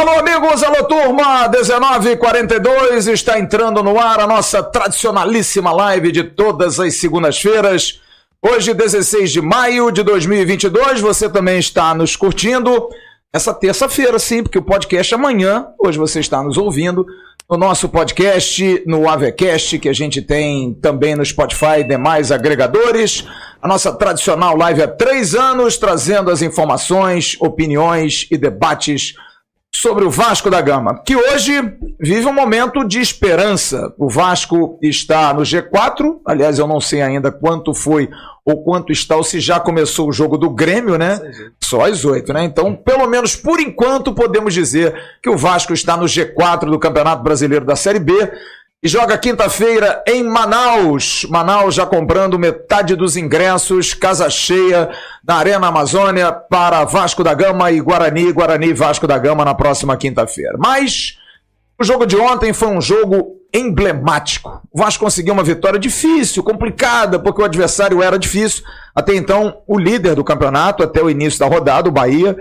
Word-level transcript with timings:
Alô, 0.00 0.12
amigos, 0.12 0.62
alô, 0.62 0.82
turma, 0.84 1.46
1942 1.46 3.06
está 3.06 3.38
entrando 3.38 3.82
no 3.82 4.00
ar 4.00 4.20
a 4.20 4.26
nossa 4.26 4.62
tradicionalíssima 4.62 5.70
live 5.72 6.10
de 6.10 6.24
todas 6.24 6.80
as 6.80 6.94
segundas-feiras. 6.94 8.00
Hoje, 8.40 8.72
16 8.72 9.30
de 9.30 9.42
maio 9.42 9.90
de 9.90 10.02
2022, 10.02 11.02
você 11.02 11.28
também 11.28 11.58
está 11.58 11.94
nos 11.94 12.16
curtindo 12.16 12.88
essa 13.30 13.52
terça-feira, 13.52 14.18
sim, 14.18 14.42
porque 14.42 14.56
o 14.56 14.62
podcast 14.62 15.12
é 15.12 15.18
amanhã. 15.18 15.66
Hoje 15.78 15.98
você 15.98 16.20
está 16.20 16.42
nos 16.42 16.56
ouvindo 16.56 17.04
no 17.46 17.58
nosso 17.58 17.86
podcast, 17.86 18.82
no 18.86 19.06
Avecast, 19.06 19.78
que 19.78 19.88
a 19.90 19.92
gente 19.92 20.22
tem 20.22 20.72
também 20.80 21.14
no 21.14 21.26
Spotify 21.26 21.80
e 21.80 21.84
demais 21.84 22.32
agregadores. 22.32 23.26
A 23.60 23.68
nossa 23.68 23.92
tradicional 23.92 24.56
live 24.56 24.82
há 24.82 24.88
três 24.88 25.34
anos, 25.34 25.76
trazendo 25.76 26.30
as 26.30 26.40
informações, 26.40 27.36
opiniões 27.38 28.26
e 28.30 28.38
debates 28.38 29.14
sobre 29.74 30.04
o 30.04 30.10
Vasco 30.10 30.50
da 30.50 30.60
Gama, 30.60 31.02
que 31.04 31.16
hoje 31.16 31.52
vive 31.98 32.26
um 32.26 32.32
momento 32.32 32.84
de 32.84 33.00
esperança. 33.00 33.94
O 33.96 34.10
Vasco 34.10 34.78
está 34.82 35.32
no 35.32 35.42
G4, 35.42 36.18
aliás, 36.26 36.58
eu 36.58 36.66
não 36.66 36.80
sei 36.80 37.00
ainda 37.00 37.30
quanto 37.30 37.72
foi 37.72 38.10
ou 38.44 38.64
quanto 38.64 38.90
está, 38.90 39.16
ou 39.16 39.22
se 39.22 39.38
já 39.38 39.60
começou 39.60 40.08
o 40.08 40.12
jogo 40.12 40.36
do 40.36 40.50
Grêmio, 40.50 40.98
né? 40.98 41.20
Só 41.62 41.84
às 41.84 42.04
oito, 42.04 42.32
né? 42.32 42.42
Então, 42.44 42.74
pelo 42.74 43.06
menos 43.06 43.36
por 43.36 43.60
enquanto, 43.60 44.12
podemos 44.12 44.52
dizer 44.52 44.94
que 45.22 45.30
o 45.30 45.36
Vasco 45.36 45.72
está 45.72 45.96
no 45.96 46.06
G4 46.06 46.70
do 46.70 46.78
Campeonato 46.78 47.22
Brasileiro 47.22 47.64
da 47.64 47.76
Série 47.76 48.00
B 48.00 48.12
e 48.82 48.88
joga 48.88 49.18
quinta-feira 49.18 50.02
em 50.06 50.22
Manaus. 50.22 51.26
Manaus 51.28 51.74
já 51.74 51.84
comprando 51.84 52.38
metade 52.38 52.96
dos 52.96 53.14
ingressos, 53.14 53.92
casa 53.92 54.30
cheia 54.30 54.88
na 55.22 55.34
Arena 55.34 55.66
Amazônia 55.66 56.32
para 56.32 56.84
Vasco 56.84 57.22
da 57.22 57.34
Gama 57.34 57.70
e 57.70 57.80
Guarani, 57.80 58.32
Guarani 58.32 58.72
Vasco 58.72 59.06
da 59.06 59.18
Gama 59.18 59.44
na 59.44 59.54
próxima 59.54 59.98
quinta-feira. 59.98 60.56
Mas 60.58 61.18
o 61.78 61.84
jogo 61.84 62.06
de 62.06 62.16
ontem 62.16 62.54
foi 62.54 62.68
um 62.68 62.80
jogo 62.80 63.36
emblemático. 63.52 64.62
O 64.72 64.78
Vasco 64.78 65.04
conseguiu 65.04 65.34
uma 65.34 65.42
vitória 65.42 65.78
difícil, 65.78 66.42
complicada, 66.42 67.18
porque 67.18 67.42
o 67.42 67.44
adversário 67.44 68.02
era 68.02 68.18
difícil. 68.18 68.64
Até 68.94 69.14
então, 69.14 69.58
o 69.66 69.78
líder 69.78 70.14
do 70.14 70.24
campeonato, 70.24 70.82
até 70.82 71.02
o 71.02 71.10
início 71.10 71.40
da 71.40 71.46
rodada, 71.46 71.88
o 71.88 71.92
Bahia, 71.92 72.34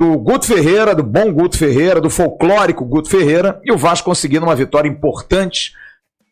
do 0.00 0.16
Guto 0.16 0.46
Ferreira, 0.46 0.94
do 0.94 1.02
bom 1.02 1.30
Guto 1.30 1.58
Ferreira, 1.58 2.00
do 2.00 2.08
folclórico 2.08 2.86
Guto 2.86 3.10
Ferreira, 3.10 3.60
e 3.62 3.70
o 3.70 3.76
Vasco 3.76 4.08
conseguindo 4.08 4.46
uma 4.46 4.56
vitória 4.56 4.88
importante, 4.88 5.74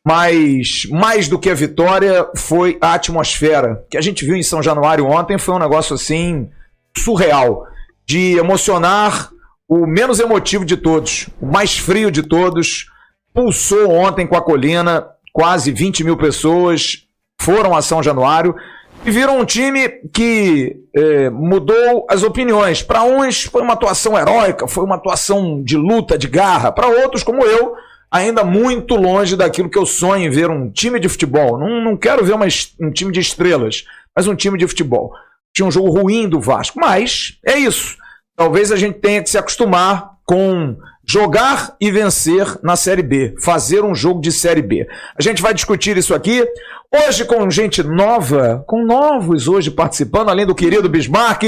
mas 0.02 0.86
mais 0.90 1.28
do 1.28 1.38
que 1.38 1.50
a 1.50 1.54
vitória 1.54 2.26
foi 2.34 2.78
a 2.80 2.94
atmosfera 2.94 3.84
que 3.90 3.98
a 3.98 4.00
gente 4.00 4.24
viu 4.24 4.34
em 4.34 4.42
São 4.42 4.62
Januário 4.62 5.04
ontem, 5.04 5.36
foi 5.36 5.54
um 5.54 5.58
negócio 5.58 5.94
assim 5.94 6.48
surreal, 6.96 7.66
de 8.06 8.38
emocionar 8.38 9.28
o 9.68 9.86
menos 9.86 10.18
emotivo 10.18 10.64
de 10.64 10.78
todos, 10.78 11.28
o 11.38 11.44
mais 11.44 11.76
frio 11.76 12.10
de 12.10 12.22
todos, 12.22 12.86
pulsou 13.34 13.90
ontem 13.90 14.26
com 14.26 14.34
a 14.34 14.40
colina, 14.40 15.06
quase 15.30 15.72
20 15.72 16.04
mil 16.04 16.16
pessoas 16.16 17.06
foram 17.38 17.76
a 17.76 17.82
São 17.82 18.02
Januário, 18.02 18.54
e 19.04 19.10
viram 19.10 19.38
um 19.38 19.44
time 19.44 19.88
que 20.12 20.76
é, 20.94 21.30
mudou 21.30 22.06
as 22.10 22.22
opiniões. 22.22 22.82
Para 22.82 23.02
uns 23.02 23.44
foi 23.44 23.62
uma 23.62 23.74
atuação 23.74 24.18
heróica, 24.18 24.66
foi 24.66 24.84
uma 24.84 24.96
atuação 24.96 25.62
de 25.62 25.76
luta, 25.76 26.18
de 26.18 26.28
garra. 26.28 26.72
Para 26.72 26.88
outros, 26.88 27.22
como 27.22 27.44
eu, 27.44 27.74
ainda 28.10 28.44
muito 28.44 28.94
longe 28.96 29.36
daquilo 29.36 29.70
que 29.70 29.78
eu 29.78 29.86
sonho 29.86 30.26
em 30.26 30.30
ver 30.30 30.50
um 30.50 30.70
time 30.70 30.98
de 30.98 31.08
futebol. 31.08 31.58
Não, 31.58 31.82
não 31.82 31.96
quero 31.96 32.24
ver 32.24 32.34
uma, 32.34 32.46
um 32.80 32.90
time 32.90 33.12
de 33.12 33.20
estrelas, 33.20 33.84
mas 34.14 34.26
um 34.26 34.34
time 34.34 34.58
de 34.58 34.66
futebol. 34.66 35.12
Tinha 35.54 35.66
um 35.66 35.70
jogo 35.70 35.90
ruim 35.90 36.28
do 36.28 36.40
Vasco, 36.40 36.78
mas 36.78 37.38
é 37.46 37.58
isso. 37.58 37.96
Talvez 38.36 38.70
a 38.70 38.76
gente 38.76 38.98
tenha 38.98 39.22
que 39.22 39.30
se 39.30 39.38
acostumar 39.38 40.12
com 40.24 40.76
jogar 41.10 41.74
e 41.80 41.90
vencer 41.90 42.58
na 42.62 42.76
Série 42.76 43.02
B, 43.02 43.34
fazer 43.40 43.82
um 43.82 43.94
jogo 43.94 44.20
de 44.20 44.30
Série 44.30 44.60
B. 44.60 44.86
A 45.18 45.22
gente 45.22 45.40
vai 45.40 45.54
discutir 45.54 45.96
isso 45.96 46.14
aqui. 46.14 46.46
Hoje 46.94 47.24
com 47.24 47.50
gente 47.50 47.82
nova, 47.82 48.62
com 48.66 48.84
novos 48.84 49.48
hoje 49.48 49.70
participando, 49.70 50.28
além 50.28 50.46
do 50.46 50.54
querido 50.54 50.88
Bismarck, 50.88 51.44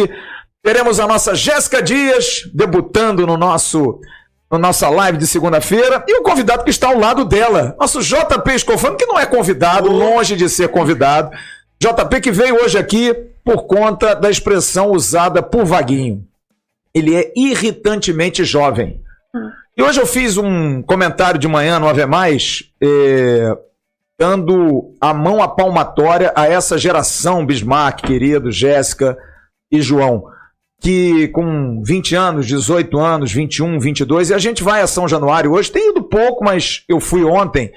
teremos 0.62 0.98
a 0.98 1.06
nossa 1.06 1.34
Jéssica 1.34 1.82
Dias 1.82 2.48
debutando 2.54 3.26
no 3.26 3.36
nosso 3.36 4.00
no 4.50 4.58
nossa 4.58 4.88
live 4.88 5.16
de 5.16 5.28
segunda-feira 5.28 6.04
e 6.08 6.18
o 6.18 6.22
convidado 6.22 6.64
que 6.64 6.70
está 6.70 6.88
ao 6.88 6.98
lado 6.98 7.24
dela, 7.24 7.76
nosso 7.78 8.00
JP 8.02 8.52
Escofano, 8.52 8.96
que 8.96 9.06
não 9.06 9.16
é 9.16 9.24
convidado, 9.24 9.88
longe 9.88 10.34
de 10.34 10.48
ser 10.48 10.68
convidado. 10.68 11.30
JP 11.80 12.20
que 12.20 12.32
veio 12.32 12.56
hoje 12.56 12.76
aqui 12.76 13.14
por 13.44 13.68
conta 13.68 14.12
da 14.12 14.28
expressão 14.28 14.90
usada 14.90 15.40
por 15.40 15.64
Vaguinho. 15.64 16.26
Ele 16.92 17.14
é 17.14 17.32
irritantemente 17.36 18.42
jovem. 18.42 19.00
E 19.76 19.82
hoje 19.82 20.00
eu 20.00 20.06
fiz 20.06 20.36
um 20.36 20.82
comentário 20.82 21.38
de 21.38 21.46
manhã 21.46 21.78
no 21.78 21.88
Ave 21.88 22.04
Mais, 22.04 22.64
eh, 22.82 23.56
dando 24.18 24.92
a 25.00 25.14
mão 25.14 25.42
à 25.42 25.48
palmatória 25.48 26.32
a 26.34 26.46
essa 26.46 26.76
geração, 26.76 27.46
Bismarck, 27.46 28.02
querido, 28.02 28.50
Jéssica 28.50 29.16
e 29.70 29.80
João, 29.80 30.24
que 30.80 31.28
com 31.28 31.80
20 31.82 32.14
anos, 32.16 32.46
18 32.46 32.98
anos, 32.98 33.32
21, 33.32 33.78
22, 33.78 34.30
e 34.30 34.34
a 34.34 34.38
gente 34.38 34.64
vai 34.64 34.82
a 34.82 34.86
São 34.86 35.06
Januário 35.06 35.52
hoje, 35.52 35.70
tem 35.70 35.90
ido 35.90 36.02
pouco, 36.02 36.44
mas 36.44 36.82
eu 36.88 36.98
fui 36.98 37.22
ontem, 37.24 37.72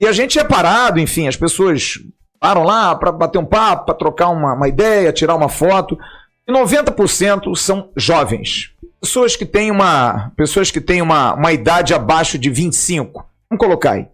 e 0.00 0.06
a 0.06 0.12
gente 0.12 0.38
é 0.38 0.44
parado, 0.44 1.00
enfim, 1.00 1.26
as 1.26 1.36
pessoas 1.36 1.98
param 2.38 2.62
lá 2.62 2.94
para 2.94 3.10
bater 3.10 3.38
um 3.38 3.44
papo, 3.44 3.86
para 3.86 3.94
trocar 3.94 4.28
uma, 4.28 4.54
uma 4.54 4.68
ideia, 4.68 5.12
tirar 5.12 5.34
uma 5.34 5.48
foto, 5.48 5.98
e 6.46 6.52
90% 6.52 7.56
são 7.56 7.90
jovens. 7.96 8.70
Pessoas 9.00 9.36
que 9.36 9.46
têm 9.46 9.70
uma, 9.70 10.30
pessoas 10.36 10.70
que 10.70 10.80
têm 10.80 11.02
uma, 11.02 11.34
uma 11.34 11.52
idade 11.52 11.94
abaixo 11.94 12.38
de 12.38 12.50
25. 12.50 13.24
Vamos 13.50 13.64
colocar 13.64 13.92
aí. 13.92 14.08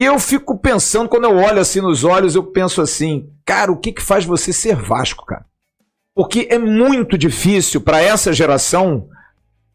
Eu 0.00 0.18
fico 0.18 0.58
pensando, 0.58 1.08
quando 1.08 1.24
eu 1.24 1.36
olho 1.36 1.60
assim 1.60 1.80
nos 1.80 2.02
olhos, 2.02 2.34
eu 2.34 2.42
penso 2.42 2.82
assim, 2.82 3.30
cara, 3.44 3.70
o 3.70 3.76
que, 3.76 3.92
que 3.92 4.02
faz 4.02 4.24
você 4.24 4.52
ser 4.52 4.76
Vasco, 4.76 5.24
cara? 5.24 5.46
Porque 6.14 6.48
é 6.50 6.58
muito 6.58 7.16
difícil 7.16 7.80
para 7.80 8.00
essa 8.00 8.32
geração 8.32 9.08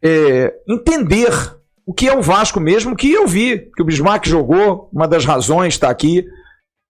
é, 0.02 0.54
entender 0.68 1.30
o 1.86 1.92
que 1.92 2.08
é 2.08 2.16
o 2.16 2.22
Vasco 2.22 2.60
mesmo, 2.60 2.96
que 2.96 3.10
eu 3.10 3.26
vi, 3.26 3.70
que 3.74 3.82
o 3.82 3.84
Bismarck 3.84 4.26
jogou, 4.26 4.88
uma 4.92 5.08
das 5.08 5.24
razões 5.24 5.74
está 5.74 5.90
aqui, 5.90 6.24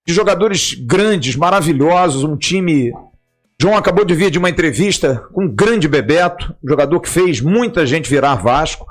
de 0.06 0.12
jogadores 0.12 0.74
grandes, 0.74 1.36
maravilhosos, 1.36 2.24
um 2.24 2.36
time. 2.36 2.92
João 3.60 3.76
acabou 3.76 4.06
de 4.06 4.14
vir 4.14 4.30
de 4.30 4.38
uma 4.38 4.48
entrevista 4.48 5.22
com 5.34 5.44
um 5.44 5.54
grande 5.54 5.86
Bebeto, 5.86 6.56
um 6.64 6.68
jogador 6.68 6.98
que 6.98 7.08
fez 7.10 7.42
muita 7.42 7.84
gente 7.84 8.08
virar 8.08 8.36
Vasco, 8.36 8.86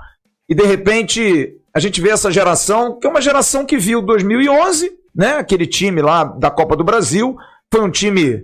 e 0.47 0.53
de 0.53 0.63
repente 0.63 1.55
a 1.75 1.79
gente 1.79 1.99
vê 1.99 2.09
essa 2.09 2.31
geração, 2.31 2.99
que 2.99 3.07
é 3.07 3.09
uma 3.09 3.21
geração 3.21 3.65
que 3.65 3.79
viu 3.79 3.99
2011, 3.99 4.91
né? 5.15 5.37
Aquele 5.37 5.65
time 5.65 6.03
lá 6.03 6.23
da 6.23 6.51
Copa 6.51 6.75
do 6.75 6.83
Brasil. 6.83 7.35
Foi 7.73 7.81
um 7.81 7.89
time 7.89 8.43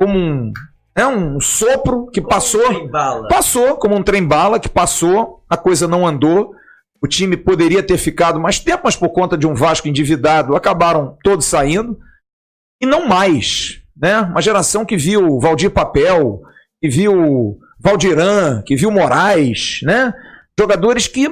como 0.00 0.18
um, 0.18 0.52
né, 0.96 1.06
um 1.06 1.38
sopro 1.38 2.06
que 2.06 2.22
passou. 2.22 2.88
passou, 3.28 3.76
como 3.76 3.94
um 3.94 4.02
trem-bala 4.02 4.58
que 4.58 4.70
passou, 4.70 5.44
a 5.50 5.56
coisa 5.56 5.86
não 5.86 6.06
andou. 6.06 6.54
O 7.02 7.06
time 7.06 7.36
poderia 7.36 7.82
ter 7.82 7.98
ficado 7.98 8.40
mais 8.40 8.58
tempo, 8.58 8.82
mas 8.84 8.96
por 8.96 9.10
conta 9.10 9.36
de 9.36 9.46
um 9.46 9.54
Vasco 9.54 9.86
endividado, 9.86 10.56
acabaram 10.56 11.18
todos 11.22 11.44
saindo. 11.44 11.98
E 12.80 12.86
não 12.86 13.06
mais. 13.06 13.82
Né? 14.00 14.20
Uma 14.20 14.42
geração 14.42 14.84
que 14.84 14.96
viu 14.96 15.40
Valdir 15.40 15.70
Papel, 15.70 16.40
que 16.80 16.88
viu 16.88 17.58
Valdiran, 17.80 18.62
que 18.64 18.76
viu 18.76 18.90
Moraes, 18.90 19.80
né? 19.82 20.12
Jogadores 20.58 21.06
que 21.06 21.28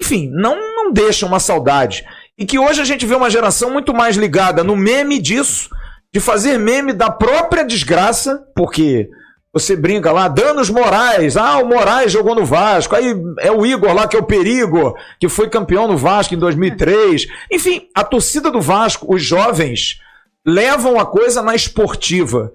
enfim, 0.00 0.28
não, 0.32 0.56
não 0.56 0.92
deixam 0.92 1.28
uma 1.28 1.40
saudade. 1.40 2.04
E 2.36 2.44
que 2.44 2.58
hoje 2.58 2.80
a 2.80 2.84
gente 2.84 3.06
vê 3.06 3.14
uma 3.14 3.30
geração 3.30 3.70
muito 3.70 3.94
mais 3.94 4.16
ligada 4.16 4.64
no 4.64 4.76
meme 4.76 5.18
disso, 5.18 5.70
de 6.12 6.20
fazer 6.20 6.58
meme 6.58 6.92
da 6.92 7.10
própria 7.10 7.64
desgraça, 7.64 8.44
porque 8.54 9.08
você 9.52 9.76
brinca 9.76 10.10
lá, 10.10 10.26
danos 10.26 10.68
morais. 10.68 11.36
Ah, 11.36 11.58
o 11.58 11.66
Moraes 11.66 12.10
jogou 12.10 12.34
no 12.34 12.44
Vasco. 12.44 12.94
Aí 12.96 13.14
é 13.38 13.52
o 13.52 13.64
Igor 13.64 13.94
lá, 13.94 14.08
que 14.08 14.16
é 14.16 14.18
o 14.18 14.24
Perigo, 14.24 14.94
que 15.20 15.28
foi 15.28 15.48
campeão 15.48 15.86
no 15.86 15.96
Vasco 15.96 16.34
em 16.34 16.38
2003. 16.38 17.26
Enfim, 17.50 17.88
a 17.94 18.02
torcida 18.02 18.50
do 18.50 18.60
Vasco, 18.60 19.14
os 19.14 19.22
jovens, 19.22 20.00
levam 20.46 20.98
a 21.00 21.06
coisa 21.06 21.42
na 21.42 21.54
esportiva. 21.54 22.52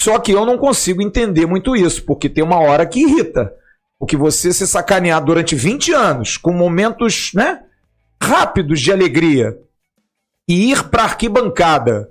Só 0.00 0.18
que 0.18 0.32
eu 0.32 0.44
não 0.44 0.58
consigo 0.58 1.02
entender 1.02 1.46
muito 1.46 1.76
isso, 1.76 2.04
porque 2.04 2.28
tem 2.28 2.42
uma 2.42 2.58
hora 2.58 2.86
que 2.86 3.00
irrita. 3.00 3.52
O 3.98 4.06
que 4.06 4.16
você 4.16 4.52
ser 4.52 4.66
sacaneado 4.66 5.26
durante 5.26 5.54
20 5.54 5.92
anos, 5.92 6.36
com 6.38 6.52
momentos 6.52 7.32
né, 7.34 7.60
rápidos 8.20 8.80
de 8.80 8.90
alegria, 8.90 9.58
e 10.48 10.72
ir 10.72 10.84
para 10.84 11.04
arquibancada 11.04 12.08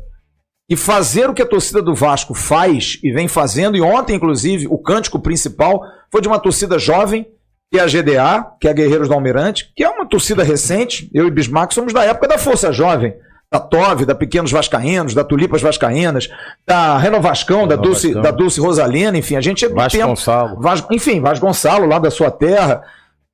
e 0.70 0.76
fazer 0.78 1.28
o 1.30 1.34
que 1.34 1.42
a 1.42 1.48
torcida 1.48 1.82
do 1.82 1.96
Vasco 1.96 2.36
faz 2.36 3.00
e 3.04 3.12
vem 3.12 3.28
fazendo, 3.28 3.76
e 3.76 3.82
ontem, 3.82 4.16
inclusive, 4.16 4.68
o 4.68 4.78
cântico 4.78 5.20
principal 5.20 5.82
foi 6.12 6.22
de 6.22 6.28
uma 6.28 6.40
torcida 6.40 6.78
jovem, 6.78 7.28
que 7.72 7.80
é 7.80 7.82
a 7.82 7.88
GDA, 7.88 8.46
que 8.62 8.68
é 8.68 8.72
a 8.72 8.74
Guerreiros 8.74 9.08
do 9.08 9.16
Almirante, 9.16 9.72
que 9.76 9.84
é 9.84 9.90
uma 9.90 10.08
torcida 10.08 10.44
recente. 10.44 11.10
Eu 11.12 11.28
e 11.28 11.32
Bismarck 11.32 11.74
somos 11.74 11.92
da 11.92 12.04
época 12.04 12.28
da 12.28 12.38
Força 12.38 12.72
Jovem 12.72 13.16
da 13.52 13.60
Tove, 13.60 14.06
da 14.06 14.14
Pequenos 14.14 14.52
Vascaínos, 14.52 15.14
da 15.14 15.24
Tulipas 15.24 15.62
Vascaínas, 15.62 16.30
da 16.68 16.98
Renovascão, 16.98 17.68
da 17.68 17.76
Dulce, 17.76 18.14
da 18.14 18.30
Dulce 18.30 18.60
Rosalina, 18.60 19.18
enfim, 19.18 19.36
a 19.36 19.42
gente 19.42 19.66
é 19.66 19.70
Vasconçalo. 19.70 20.62
Vas, 20.62 20.86
enfim, 20.92 21.20
Vasconçalo, 21.20 21.88
lá 21.88 21.98
da 21.98 22.12
sua 22.12 22.30
terra. 22.30 22.84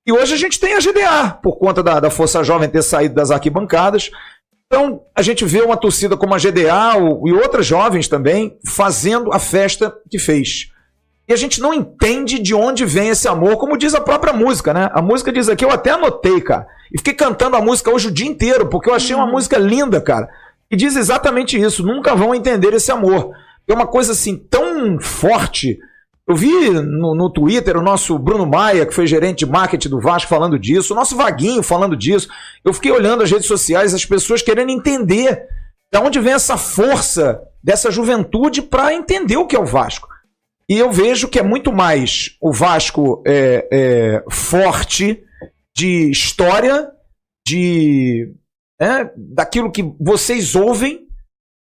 E 0.07 0.13
hoje 0.13 0.33
a 0.33 0.37
gente 0.37 0.59
tem 0.59 0.73
a 0.75 0.79
GDA, 0.79 1.31
por 1.43 1.57
conta 1.57 1.83
da, 1.83 1.99
da 1.99 2.09
Força 2.09 2.43
Jovem 2.43 2.69
ter 2.69 2.81
saído 2.81 3.15
das 3.15 3.29
arquibancadas. 3.29 4.09
Então, 4.67 5.01
a 5.13 5.21
gente 5.21 5.43
vê 5.43 5.61
uma 5.61 5.77
torcida 5.77 6.15
como 6.15 6.33
a 6.33 6.37
GDA 6.37 6.97
o, 6.97 7.27
e 7.27 7.33
outras 7.33 7.65
jovens 7.65 8.07
também 8.07 8.57
fazendo 8.65 9.33
a 9.33 9.39
festa 9.39 9.93
que 10.09 10.17
fez. 10.17 10.69
E 11.27 11.33
a 11.33 11.35
gente 11.35 11.59
não 11.59 11.73
entende 11.73 12.37
de 12.39 12.53
onde 12.53 12.85
vem 12.85 13.09
esse 13.09 13.27
amor, 13.27 13.57
como 13.57 13.77
diz 13.77 13.95
a 13.95 14.01
própria 14.01 14.31
música, 14.31 14.73
né? 14.73 14.89
A 14.93 15.01
música 15.01 15.31
diz 15.31 15.49
aqui, 15.49 15.65
eu 15.65 15.71
até 15.71 15.91
anotei, 15.91 16.39
cara. 16.39 16.67
E 16.93 16.99
fiquei 16.99 17.13
cantando 17.13 17.55
a 17.55 17.61
música 17.61 17.91
hoje 17.91 18.09
o 18.09 18.11
dia 18.11 18.27
inteiro, 18.27 18.67
porque 18.67 18.89
eu 18.89 18.93
achei 18.93 19.15
uma 19.15 19.25
uhum. 19.25 19.31
música 19.31 19.57
linda, 19.57 19.99
cara. 19.99 20.29
E 20.69 20.75
diz 20.75 20.95
exatamente 20.95 21.59
isso. 21.59 21.85
Nunca 21.85 22.15
vão 22.15 22.35
entender 22.35 22.73
esse 22.73 22.91
amor. 22.91 23.31
É 23.67 23.73
uma 23.73 23.87
coisa 23.87 24.11
assim 24.11 24.37
tão 24.37 24.99
forte. 25.01 25.79
Eu 26.27 26.35
vi 26.35 26.69
no, 26.69 27.15
no 27.15 27.29
Twitter 27.29 27.75
o 27.77 27.81
nosso 27.81 28.17
Bruno 28.19 28.45
Maia, 28.45 28.85
que 28.85 28.93
foi 28.93 29.07
gerente 29.07 29.45
de 29.45 29.51
marketing 29.51 29.89
do 29.89 29.99
Vasco, 30.01 30.29
falando 30.29 30.57
disso, 30.57 30.93
o 30.93 30.95
nosso 30.95 31.15
Vaguinho 31.15 31.63
falando 31.63 31.95
disso. 31.95 32.27
Eu 32.63 32.73
fiquei 32.73 32.91
olhando 32.91 33.23
as 33.23 33.31
redes 33.31 33.47
sociais, 33.47 33.93
as 33.93 34.05
pessoas 34.05 34.41
querendo 34.41 34.71
entender 34.71 35.43
de 35.91 35.99
onde 35.99 36.19
vem 36.19 36.33
essa 36.33 36.57
força 36.57 37.41
dessa 37.63 37.89
juventude 37.89 38.61
para 38.61 38.93
entender 38.93 39.37
o 39.37 39.47
que 39.47 39.55
é 39.55 39.59
o 39.59 39.65
Vasco. 39.65 40.07
E 40.69 40.77
eu 40.77 40.91
vejo 40.91 41.27
que 41.27 41.39
é 41.39 41.43
muito 41.43 41.71
mais 41.71 42.35
o 42.41 42.51
Vasco 42.51 43.21
é, 43.25 43.67
é, 43.71 44.23
forte 44.31 45.23
de 45.75 46.09
história, 46.09 46.89
de 47.47 48.33
é, 48.81 49.09
daquilo 49.15 49.71
que 49.71 49.83
vocês 49.99 50.55
ouvem, 50.55 51.05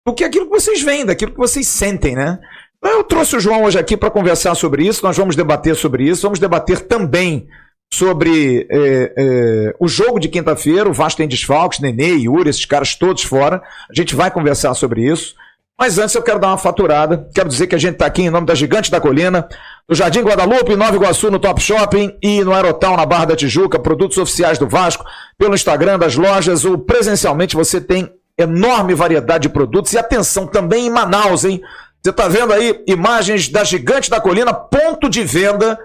do 0.06 0.14
que 0.14 0.24
aquilo 0.24 0.46
que 0.46 0.60
vocês 0.60 0.82
veem, 0.82 1.06
daquilo 1.06 1.32
que 1.32 1.38
vocês 1.38 1.68
sentem, 1.68 2.16
né? 2.16 2.40
Então, 2.78 2.92
eu 2.92 3.04
trouxe 3.04 3.36
o 3.36 3.40
João 3.40 3.64
hoje 3.64 3.78
aqui 3.78 3.98
para 3.98 4.12
conversar 4.12 4.56
sobre 4.56 4.88
isso. 4.88 5.04
Nós 5.04 5.18
vamos 5.18 5.36
debater 5.36 5.76
sobre 5.76 6.08
isso. 6.08 6.22
Vamos 6.22 6.40
debater 6.40 6.82
também 6.82 7.48
sobre 7.92 8.68
é, 8.70 9.14
é, 9.18 9.76
o 9.80 9.88
jogo 9.88 10.20
de 10.20 10.30
quinta-feira. 10.30 10.90
O 10.90 10.94
Vasco 10.94 11.18
tem 11.18 11.28
desfalques, 11.28 11.80
Nenê, 11.80 12.14
Yuri, 12.14 12.50
esses 12.50 12.66
caras 12.66 12.96
todos 12.96 13.24
fora. 13.24 13.62
A 13.90 13.94
gente 13.94 14.16
vai 14.16 14.30
conversar 14.32 14.74
sobre 14.74 15.06
isso. 15.06 15.36
Mas 15.80 16.00
antes 16.00 16.16
eu 16.16 16.24
quero 16.24 16.40
dar 16.40 16.48
uma 16.48 16.58
faturada. 16.58 17.30
Quero 17.36 17.48
dizer 17.48 17.68
que 17.68 17.76
a 17.76 17.78
gente 17.78 17.94
está 17.94 18.08
aqui 18.08 18.24
em 18.24 18.32
nome 18.32 18.48
da 18.48 18.56
Gigante 18.56 18.90
da 18.90 19.00
Colina, 19.00 19.48
do 19.88 19.94
Jardim 19.94 20.22
Guadalupe, 20.22 20.76
Nova 20.76 20.96
Iguaçu, 20.96 21.30
no 21.30 21.38
Top 21.38 21.62
Shopping 21.62 22.18
e 22.22 22.44
no 22.44 22.52
Aerotal, 22.52 22.98
na 22.98 23.06
Barra 23.06 23.26
da 23.26 23.36
Tijuca, 23.36 23.78
produtos 23.78 24.18
oficiais 24.18 24.58
do 24.58 24.68
Vasco, 24.68 25.06
pelo 25.38 25.54
Instagram 25.54 26.00
das 26.00 26.16
lojas 26.16 26.66
ou 26.66 26.80
presencialmente 26.80 27.56
você 27.56 27.80
tem 27.80 28.12
enorme 28.36 28.96
variedade 28.96 29.44
de 29.44 29.50
produtos. 29.50 29.94
E 29.94 30.00
atenção, 30.00 30.48
também 30.48 30.88
em 30.88 30.90
Manaus, 30.90 31.46
hein? 31.46 31.62
Você 32.02 32.10
está 32.10 32.28
vendo 32.28 32.54
aí 32.54 32.84
imagens 32.88 33.48
da 33.48 33.64
Gigante 33.64 34.10
da 34.10 34.20
Colina, 34.20 34.54
ponto 34.54 35.08
de 35.08 35.24
venda 35.24 35.78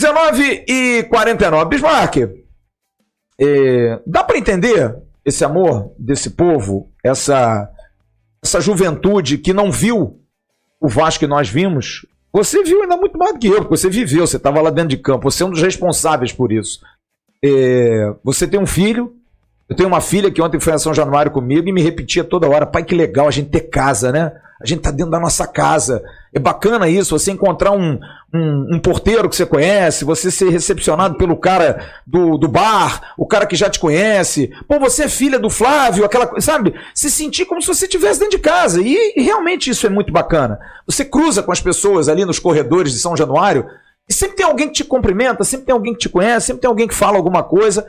19 0.00 0.64
e 0.68 1.02
49. 1.04 1.68
Bismarck, 1.68 2.16
é, 3.40 4.00
dá 4.06 4.22
para 4.22 4.38
entender 4.38 4.96
esse 5.24 5.44
amor 5.44 5.92
desse 5.98 6.30
povo, 6.30 6.90
essa, 7.04 7.68
essa 8.42 8.60
juventude 8.60 9.38
que 9.38 9.52
não 9.52 9.72
viu 9.72 10.20
o 10.80 10.88
Vasco 10.88 11.20
que 11.20 11.26
nós 11.26 11.48
vimos? 11.48 12.06
Você 12.32 12.62
viu 12.62 12.82
ainda 12.82 12.96
muito 12.96 13.18
mais 13.18 13.32
do 13.32 13.38
que 13.38 13.48
eu, 13.48 13.56
porque 13.56 13.76
você 13.76 13.90
viveu, 13.90 14.26
você 14.26 14.36
estava 14.36 14.60
lá 14.60 14.70
dentro 14.70 14.90
de 14.90 14.98
campo, 14.98 15.30
você 15.30 15.42
é 15.42 15.46
um 15.46 15.50
dos 15.50 15.62
responsáveis 15.62 16.32
por 16.32 16.52
isso. 16.52 16.80
É, 17.44 18.14
você 18.22 18.46
tem 18.46 18.60
um 18.60 18.66
filho, 18.66 19.16
eu 19.68 19.74
tenho 19.74 19.88
uma 19.88 20.00
filha 20.00 20.30
que 20.30 20.40
ontem 20.40 20.60
foi 20.60 20.72
a 20.72 20.78
São 20.78 20.94
Januário 20.94 21.32
comigo 21.32 21.68
e 21.68 21.72
me 21.72 21.82
repetia 21.82 22.22
toda 22.22 22.48
hora: 22.48 22.66
pai, 22.66 22.84
que 22.84 22.94
legal 22.94 23.26
a 23.26 23.30
gente 23.30 23.50
ter 23.50 23.62
casa, 23.62 24.12
né? 24.12 24.32
A 24.60 24.66
gente 24.66 24.80
tá 24.80 24.90
dentro 24.90 25.12
da 25.12 25.20
nossa 25.20 25.46
casa. 25.46 26.02
É 26.34 26.38
bacana 26.38 26.88
isso, 26.88 27.16
você 27.16 27.30
encontrar 27.30 27.70
um, 27.70 27.98
um, 28.34 28.74
um, 28.74 28.80
porteiro 28.80 29.28
que 29.28 29.36
você 29.36 29.46
conhece, 29.46 30.04
você 30.04 30.30
ser 30.30 30.50
recepcionado 30.50 31.16
pelo 31.16 31.36
cara 31.36 31.86
do, 32.06 32.36
do 32.36 32.48
bar, 32.48 33.14
o 33.16 33.26
cara 33.26 33.46
que 33.46 33.54
já 33.54 33.70
te 33.70 33.78
conhece. 33.78 34.50
Pô, 34.66 34.80
você 34.80 35.04
é 35.04 35.08
filha 35.08 35.38
do 35.38 35.48
Flávio, 35.48 36.04
aquela 36.04 36.26
coisa, 36.26 36.44
sabe? 36.44 36.74
Se 36.94 37.10
sentir 37.10 37.46
como 37.46 37.62
se 37.62 37.68
você 37.68 37.86
estivesse 37.86 38.18
dentro 38.18 38.36
de 38.36 38.42
casa. 38.42 38.82
E, 38.82 39.14
e 39.16 39.22
realmente 39.22 39.70
isso 39.70 39.86
é 39.86 39.90
muito 39.90 40.12
bacana. 40.12 40.58
Você 40.86 41.04
cruza 41.04 41.42
com 41.42 41.52
as 41.52 41.60
pessoas 41.60 42.08
ali 42.08 42.24
nos 42.24 42.38
corredores 42.38 42.92
de 42.92 42.98
São 42.98 43.16
Januário 43.16 43.64
e 44.08 44.12
sempre 44.12 44.36
tem 44.36 44.46
alguém 44.46 44.66
que 44.66 44.74
te 44.74 44.84
cumprimenta, 44.84 45.44
sempre 45.44 45.66
tem 45.66 45.72
alguém 45.72 45.92
que 45.92 46.00
te 46.00 46.08
conhece, 46.08 46.46
sempre 46.46 46.62
tem 46.62 46.68
alguém 46.68 46.88
que 46.88 46.94
fala 46.94 47.16
alguma 47.16 47.44
coisa. 47.44 47.86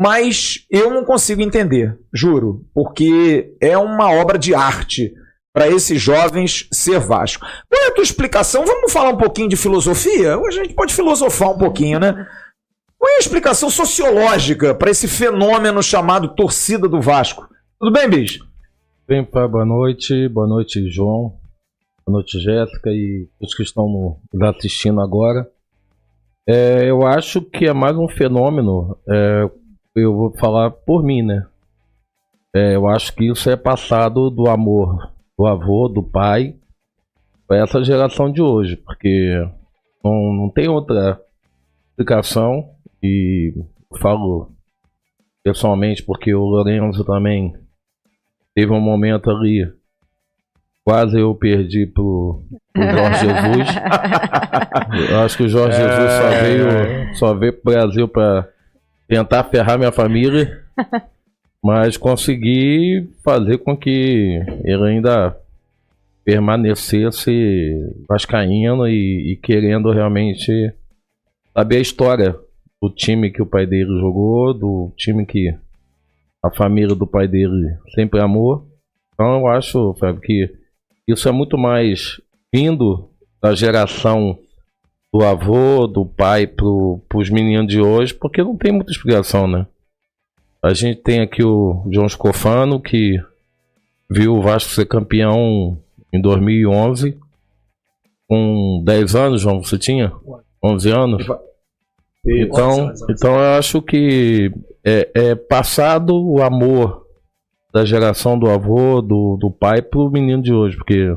Mas 0.00 0.66
eu 0.70 0.90
não 0.90 1.04
consigo 1.04 1.42
entender, 1.42 1.98
juro, 2.12 2.66
porque 2.74 3.54
é 3.60 3.76
uma 3.78 4.10
obra 4.10 4.38
de 4.38 4.54
arte 4.54 5.12
para 5.52 5.68
esses 5.68 6.00
jovens 6.00 6.66
ser 6.72 6.98
Vasco. 6.98 7.44
Qual 7.68 7.82
é 7.84 7.88
a 7.88 7.94
tua 7.94 8.02
explicação? 8.02 8.64
Vamos 8.64 8.92
falar 8.92 9.10
um 9.10 9.18
pouquinho 9.18 9.48
de 9.48 9.56
filosofia? 9.56 10.38
Hoje 10.38 10.60
a 10.60 10.64
gente 10.64 10.74
pode 10.74 10.94
filosofar 10.94 11.50
um 11.50 11.58
pouquinho, 11.58 12.00
né? 12.00 12.26
Qual 12.98 13.10
é 13.12 13.16
a 13.16 13.20
explicação 13.20 13.68
sociológica 13.68 14.74
para 14.74 14.90
esse 14.90 15.06
fenômeno 15.06 15.82
chamado 15.82 16.34
torcida 16.34 16.88
do 16.88 17.00
Vasco? 17.00 17.46
Tudo 17.78 17.92
bem, 17.92 18.08
bicho? 18.08 18.46
Bem, 19.06 19.28
boa 19.30 19.64
noite. 19.64 20.28
Boa 20.28 20.46
noite, 20.46 20.88
João. 20.90 21.36
Boa 22.06 22.18
noite, 22.18 22.40
Jéssica 22.40 22.90
e 22.90 23.28
os 23.40 23.54
que 23.54 23.62
estão 23.62 23.86
no, 23.86 24.48
assistindo 24.48 25.00
agora. 25.00 25.46
É, 26.48 26.88
eu 26.88 27.06
acho 27.06 27.42
que 27.42 27.66
é 27.66 27.72
mais 27.72 27.96
um 27.96 28.08
fenômeno. 28.08 28.96
É, 29.08 29.50
eu 29.96 30.14
vou 30.14 30.32
falar 30.38 30.70
por 30.70 31.04
mim, 31.04 31.22
né? 31.22 31.44
É, 32.54 32.74
eu 32.74 32.86
acho 32.86 33.14
que 33.14 33.30
isso 33.30 33.50
é 33.50 33.56
passado 33.56 34.30
do 34.30 34.48
amor 34.48 35.11
do 35.42 35.46
avô, 35.48 35.88
do 35.88 36.02
pai, 36.02 36.54
para 37.48 37.58
essa 37.64 37.82
geração 37.82 38.30
de 38.30 38.40
hoje, 38.40 38.76
porque 38.76 39.44
não, 40.02 40.32
não 40.32 40.48
tem 40.48 40.68
outra 40.68 41.20
explicação. 41.90 42.70
E 43.02 43.52
falo 44.00 44.52
pessoalmente 45.42 46.04
porque 46.04 46.32
o 46.32 46.44
Lorenzo 46.44 47.04
também 47.04 47.52
teve 48.54 48.72
um 48.72 48.80
momento 48.80 49.28
ali 49.28 49.68
quase 50.84 51.18
eu 51.18 51.34
perdi 51.34 51.84
pro, 51.84 52.44
pro 52.72 52.82
Jorge 52.84 53.26
Jesus. 53.26 53.68
eu 55.10 55.20
acho 55.20 55.36
que 55.36 55.42
o 55.42 55.48
Jorge 55.48 55.80
é, 55.80 55.88
Jesus 55.88 56.12
só 56.12 56.30
veio 56.40 57.14
só 57.16 57.34
veio 57.34 57.52
pro 57.54 57.72
Brasil 57.72 58.06
para 58.06 58.48
tentar 59.08 59.42
ferrar 59.44 59.76
minha 59.76 59.90
família 59.90 60.64
mas 61.62 61.96
consegui 61.96 63.08
fazer 63.22 63.58
com 63.58 63.76
que 63.76 64.42
ele 64.64 64.84
ainda 64.84 65.36
permanecesse 66.24 67.72
vascaíno 68.08 68.86
e, 68.88 69.32
e 69.32 69.36
querendo 69.36 69.90
realmente 69.90 70.72
saber 71.56 71.76
a 71.76 71.80
história 71.80 72.36
do 72.80 72.90
time 72.90 73.30
que 73.30 73.40
o 73.40 73.46
pai 73.46 73.66
dele 73.66 73.98
jogou, 74.00 74.52
do 74.52 74.92
time 74.96 75.24
que 75.24 75.54
a 76.42 76.50
família 76.50 76.96
do 76.96 77.06
pai 77.06 77.28
dele 77.28 77.76
sempre 77.94 78.20
amou. 78.20 78.66
Então 79.14 79.40
eu 79.40 79.46
acho, 79.46 79.94
Fábio, 79.94 80.20
que 80.20 80.52
isso 81.06 81.28
é 81.28 81.32
muito 81.32 81.56
mais 81.56 82.20
vindo 82.52 83.08
da 83.40 83.54
geração 83.54 84.38
do 85.12 85.22
avô, 85.24 85.86
do 85.86 86.06
pai 86.06 86.46
para 86.46 86.66
os 86.66 87.30
meninos 87.30 87.68
de 87.68 87.80
hoje, 87.80 88.14
porque 88.14 88.42
não 88.42 88.56
tem 88.56 88.72
muita 88.72 88.90
explicação, 88.90 89.46
né? 89.46 89.66
A 90.62 90.72
gente 90.72 91.00
tem 91.02 91.20
aqui 91.20 91.42
o 91.42 91.84
João 91.90 92.08
Scofano, 92.08 92.80
que 92.80 93.20
viu 94.08 94.36
o 94.36 94.42
Vasco 94.42 94.70
ser 94.70 94.86
campeão 94.86 95.76
em 96.12 96.20
2011. 96.20 97.18
Com 98.28 98.80
10 98.84 99.14
anos, 99.16 99.40
João, 99.40 99.62
você 99.62 99.76
tinha? 99.76 100.12
11 100.62 100.90
anos? 100.90 101.26
Então, 102.24 102.92
então 103.10 103.34
eu 103.34 103.58
acho 103.58 103.82
que 103.82 104.52
é, 104.84 105.10
é 105.14 105.34
passado 105.34 106.14
o 106.14 106.40
amor 106.40 107.06
da 107.74 107.84
geração 107.84 108.38
do 108.38 108.48
avô, 108.48 109.02
do, 109.02 109.36
do 109.36 109.50
pai 109.50 109.82
pro 109.82 110.10
menino 110.10 110.40
de 110.40 110.52
hoje, 110.52 110.76
porque 110.76 111.16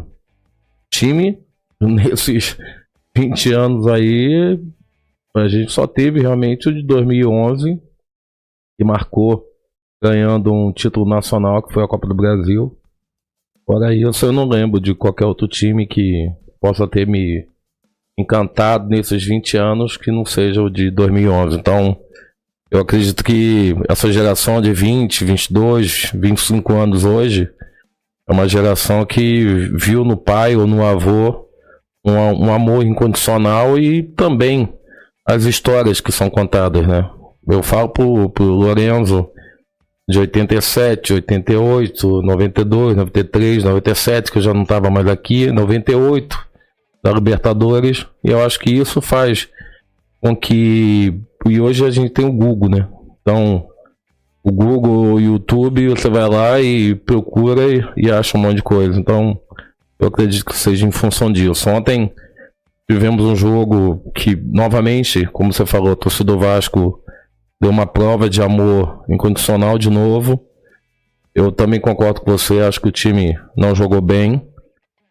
time 0.90 1.38
nesses 1.80 2.58
20 3.16 3.54
anos 3.54 3.88
aí 3.88 4.60
a 5.36 5.48
gente 5.48 5.72
só 5.72 5.86
teve 5.86 6.22
realmente 6.22 6.70
o 6.70 6.74
de 6.74 6.82
2011 6.82 7.80
que 8.78 8.84
marcou 8.84 9.44
ganhando 10.04 10.54
um 10.54 10.72
título 10.72 11.08
nacional 11.10 11.64
que 11.64 11.74
foi 11.74 11.84
a 11.84 11.88
Copa 11.88 12.08
do 12.08 12.16
Brasil. 12.16 12.78
Fora 13.66 13.94
isso, 13.94 14.26
eu 14.26 14.32
não 14.32 14.48
lembro 14.48 14.80
de 14.80 14.94
qualquer 14.94 15.26
outro 15.26 15.48
time 15.48 15.88
que 15.88 16.30
possa 16.60 16.88
ter 16.88 17.08
me 17.08 17.48
encantado 18.18 18.88
nesses 18.88 19.26
20 19.26 19.58
anos 19.58 19.98
que 19.98 20.12
não 20.12 20.26
seja 20.26 20.62
o 20.62 20.70
de 20.70 20.92
2011. 20.92 21.58
Então, 21.58 21.98
Eu 22.72 22.82
acredito 22.82 23.24
que 23.24 23.76
essa 23.88 24.12
geração 24.12 24.60
de 24.60 24.74
20, 24.74 25.24
22, 25.24 26.12
25 26.14 26.74
anos 26.74 27.06
hoje 27.06 27.50
é 28.28 28.34
uma 28.34 28.48
geração 28.48 29.06
que 29.06 29.46
viu 29.80 30.04
no 30.04 30.18
pai 30.18 30.56
ou 30.56 30.66
no 30.66 30.84
avô 30.84 31.48
um, 32.06 32.48
um 32.48 32.54
amor 32.54 32.84
incondicional 32.84 33.78
e 33.78 34.04
também 34.04 34.74
as 35.26 35.46
histórias 35.46 36.02
que 36.02 36.12
são 36.12 36.30
contadas, 36.30 36.86
né? 36.88 37.10
Eu 37.50 37.62
falo 37.62 37.90
pro, 37.90 38.30
pro 38.30 38.46
Lorenzo 38.46 39.30
de 40.08 40.20
87, 40.20 41.14
88, 41.14 42.22
92, 42.22 42.96
93, 42.96 43.64
97, 43.64 44.32
que 44.32 44.38
eu 44.38 44.42
já 44.42 44.54
não 44.54 44.64
estava 44.64 44.90
mais 44.90 45.08
aqui, 45.08 45.52
98 45.52 46.38
da 47.04 47.12
Libertadores, 47.12 48.06
e 48.24 48.30
eu 48.30 48.44
acho 48.44 48.60
que 48.60 48.72
isso 48.72 49.02
faz 49.02 49.48
com 50.22 50.36
que 50.36 51.14
e 51.48 51.62
hoje 51.62 51.86
a 51.86 51.92
gente 51.92 52.10
tem 52.10 52.26
o 52.26 52.34
Google, 52.34 52.70
né? 52.70 52.88
Então, 53.22 53.68
o 54.44 54.52
Google, 54.52 55.14
o 55.14 55.20
YouTube, 55.20 55.90
você 55.90 56.10
vai 56.10 56.28
lá 56.28 56.60
e 56.60 56.96
procura 56.96 57.62
e, 57.68 57.84
e 57.96 58.12
acha 58.12 58.36
um 58.36 58.42
monte 58.42 58.58
de 58.58 58.64
coisa. 58.64 59.00
Então, 59.00 59.40
eu 60.00 60.08
acredito 60.08 60.44
que 60.44 60.56
seja 60.56 60.88
em 60.88 60.92
função 60.92 61.32
disso. 61.32 61.70
Ontem 61.70 62.12
tivemos 62.90 63.24
um 63.24 63.36
jogo 63.36 64.12
que, 64.16 64.36
novamente, 64.36 65.26
como 65.28 65.54
você 65.54 65.66
falou, 65.66 65.96
torcedor 65.96 66.40
Vasco 66.40 67.00
deu 67.60 67.72
uma 67.72 67.86
prova 67.86 68.30
de 68.30 68.42
amor 68.42 69.04
incondicional 69.10 69.78
de 69.78 69.90
novo. 69.90 70.44
Eu 71.34 71.52
também 71.52 71.80
concordo 71.80 72.22
com 72.22 72.32
você, 72.32 72.62
acho 72.62 72.80
que 72.80 72.88
o 72.88 72.92
time 72.92 73.38
não 73.58 73.76
jogou 73.76 74.02
bem, 74.02 74.48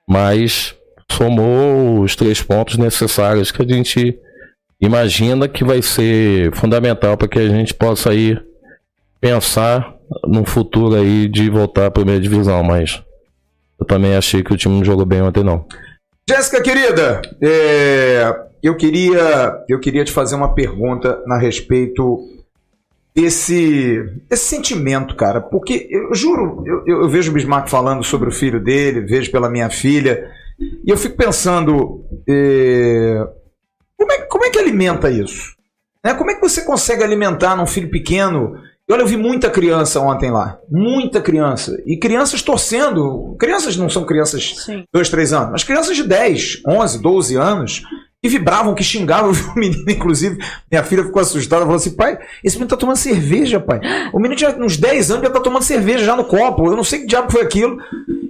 mas 0.09 0.75
somou 1.11 2.01
os 2.01 2.17
três 2.17 2.43
pontos 2.43 2.79
necessários 2.79 3.51
que 3.51 3.63
a 3.63 3.67
gente 3.67 4.19
imagina 4.81 5.49
que 5.49 5.65
vai 5.65 5.83
ser 5.83 6.53
fundamental 6.55 7.17
para 7.17 7.29
que 7.29 7.39
a 7.39 7.49
gente 7.49 7.75
possa 7.75 8.15
ir 8.15 8.43
pensar 9.21 9.95
no 10.27 10.45
futuro 10.45 10.95
aí 10.95 11.29
de 11.29 11.49
voltar 11.49 11.87
à 11.87 11.91
primeira 11.91 12.21
divisão, 12.21 12.63
mas 12.63 13.03
eu 13.79 13.87
também 13.87 14.15
achei 14.15 14.43
que 14.43 14.53
o 14.53 14.57
time 14.57 14.77
não 14.77 14.85
jogou 14.85 15.07
bem 15.07 15.23
ontem 15.23 15.43
não. 15.43 15.67
Jéssica 16.29 16.63
querida, 16.63 17.21
é, 17.43 18.35
eu 18.65 18.77
queria 18.77 19.65
eu 19.69 19.79
queria 19.79 20.05
te 20.05 20.11
fazer 20.11 20.35
uma 20.35 20.55
pergunta 20.55 21.23
na 21.27 21.39
respeito 21.39 22.29
desse, 23.15 24.03
esse 24.29 24.45
sentimento, 24.45 25.15
cara, 25.15 25.41
porque 25.41 25.87
eu 25.89 26.15
juro, 26.15 26.65
eu, 26.67 27.03
eu 27.03 27.09
vejo 27.09 27.31
o 27.31 27.35
Bismarck 27.35 27.69
falando 27.69 28.03
sobre 28.03 28.29
o 28.29 28.33
filho 28.33 28.59
dele, 28.59 29.03
vejo 29.03 29.31
pela 29.31 29.49
minha 29.49 29.71
filha, 29.71 30.29
e 30.59 30.91
eu 30.91 30.97
fico 30.97 31.17
pensando 31.17 32.05
é, 32.29 33.25
como 33.97 34.13
é, 34.13 34.19
como 34.23 34.45
é 34.45 34.51
que 34.51 34.59
alimenta 34.59 35.11
isso? 35.11 35.55
Né? 36.05 36.15
Como 36.15 36.31
é 36.31 36.35
que 36.35 36.41
você 36.41 36.63
consegue 36.63 37.05
alimentar 37.05 37.55
num 37.57 37.67
filho 37.67 37.89
pequeno? 37.89 38.57
Olha, 38.91 39.01
eu 39.01 39.07
vi 39.07 39.17
muita 39.17 39.49
criança 39.49 39.99
ontem 40.01 40.31
lá. 40.31 40.59
Muita 40.71 41.21
criança. 41.23 41.81
E 41.87 41.97
crianças 41.97 42.43
torcendo. 42.43 43.35
Crianças 43.39 43.79
não 43.79 43.89
são 43.89 44.05
crianças 44.05 44.43
de 44.67 44.85
2, 44.93 45.09
3 45.09 45.33
anos, 45.33 45.51
mas 45.53 45.65
crianças 45.65 45.97
de 45.97 46.03
10, 46.03 46.63
11, 46.69 47.01
12 47.01 47.37
anos 47.37 47.83
que 48.25 48.29
vibravam, 48.31 48.75
que 48.75 48.83
xingavam. 48.83 49.33
o 49.55 49.59
menino, 49.59 49.85
inclusive, 49.87 50.39
minha 50.71 50.83
filha 50.83 51.05
ficou 51.05 51.21
assustada, 51.21 51.61
falou 51.61 51.77
assim: 51.77 51.95
pai, 51.95 52.19
esse 52.43 52.57
menino 52.57 52.71
tá 52.71 52.77
tomando 52.77 52.97
cerveja, 52.97 53.61
pai. 53.61 53.81
O 54.15 54.19
menino 54.19 54.35
tinha 54.35 54.49
uns 54.59 54.79
10 54.79 55.11
anos 55.11 55.25
já 55.25 55.31
tá 55.31 55.41
tomando 55.41 55.63
cerveja 55.63 56.07
já 56.07 56.17
no 56.17 56.25
copo. 56.25 56.67
Eu 56.67 56.75
não 56.75 56.83
sei 56.83 57.01
que 57.01 57.07
diabo 57.07 57.31
foi 57.31 57.43
aquilo. 57.43 57.77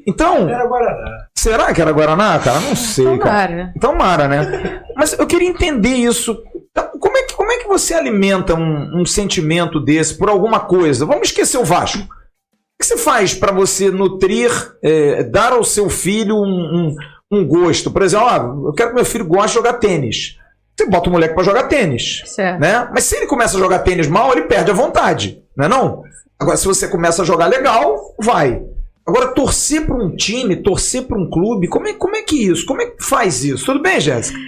Então. 0.05 0.49
Era 0.49 0.67
Guaraná. 0.67 1.27
Será 1.33 1.73
que 1.73 1.81
era 1.81 1.93
Guaraná, 1.93 2.37
cara? 2.41 2.59
Não 2.59 2.75
sei, 2.75 3.05
Tomara. 3.05 3.23
cara. 3.23 3.73
Então, 3.77 3.95
Mara, 3.95 4.27
né? 4.27 4.83
Mas 4.97 5.13
eu 5.13 5.27
queria 5.29 5.49
entender 5.49 5.95
isso. 5.95 6.37
Então, 6.73 6.91
como 6.99 7.17
é 7.17 7.23
que, 7.23 7.35
como 7.35 7.53
é 7.53 7.59
que 7.59 7.69
você 7.69 7.95
alimenta 7.95 8.57
um, 8.57 9.01
um 9.01 9.07
sentimento 9.07 9.79
desse 9.79 10.19
por 10.19 10.29
alguma 10.29 10.59
coisa? 10.59 11.07
Vamos 11.07 11.29
esquecer 11.29 11.59
o 11.59 11.65
Vasco. 11.65 12.01
O 12.01 12.79
que 12.81 12.87
você 12.87 12.97
faz 12.97 13.33
para 13.33 13.53
você 13.53 13.93
nutrir, 13.93 14.51
é, 14.83 15.23
dar 15.23 15.53
ao 15.53 15.63
seu 15.63 15.89
filho 15.89 16.35
um, 16.35 16.89
um 16.91 16.97
um 17.33 17.47
gosto. 17.47 17.91
Por 17.91 18.03
exemplo, 18.03 18.27
ah, 18.29 18.37
eu 18.67 18.73
quero 18.73 18.91
que 18.91 18.97
meu 18.97 19.05
filho 19.05 19.27
goste 19.27 19.49
de 19.49 19.55
jogar 19.55 19.75
tênis. 19.75 20.39
Você 20.77 20.87
bota 20.87 21.09
o 21.09 21.13
moleque 21.13 21.35
para 21.35 21.45
jogar 21.45 21.65
tênis. 21.65 22.23
Certo. 22.27 22.61
Né? 22.61 22.89
Mas 22.93 23.05
se 23.05 23.17
ele 23.17 23.27
começa 23.27 23.57
a 23.57 23.61
jogar 23.61 23.81
tênis 23.81 24.09
mal, 24.09 24.33
ele 24.33 24.43
perde 24.43 24.71
a 24.71 24.75
vontade. 24.75 25.43
Não 25.57 25.67
é 25.67 25.69
não? 25.69 26.03
Agora, 26.39 26.57
se 26.57 26.67
você 26.67 26.89
começa 26.89 27.23
a 27.23 27.25
jogar 27.25 27.47
legal, 27.47 28.15
vai. 28.21 28.63
Agora, 29.07 29.29
torcer 29.29 29.87
para 29.87 29.97
um 29.97 30.17
time, 30.17 30.57
torcer 30.57 31.07
para 31.07 31.19
um 31.19 31.29
clube, 31.31 31.69
como 31.69 31.87
é, 31.87 31.95
como 31.95 32.17
é 32.17 32.23
que 32.23 32.47
isso? 32.49 32.67
Como 32.67 32.83
é 32.83 32.87
que 32.87 33.05
faz 33.05 33.45
isso? 33.45 33.67
Tudo 33.67 33.83
bem, 33.83 34.01
Jéssica? 34.01 34.39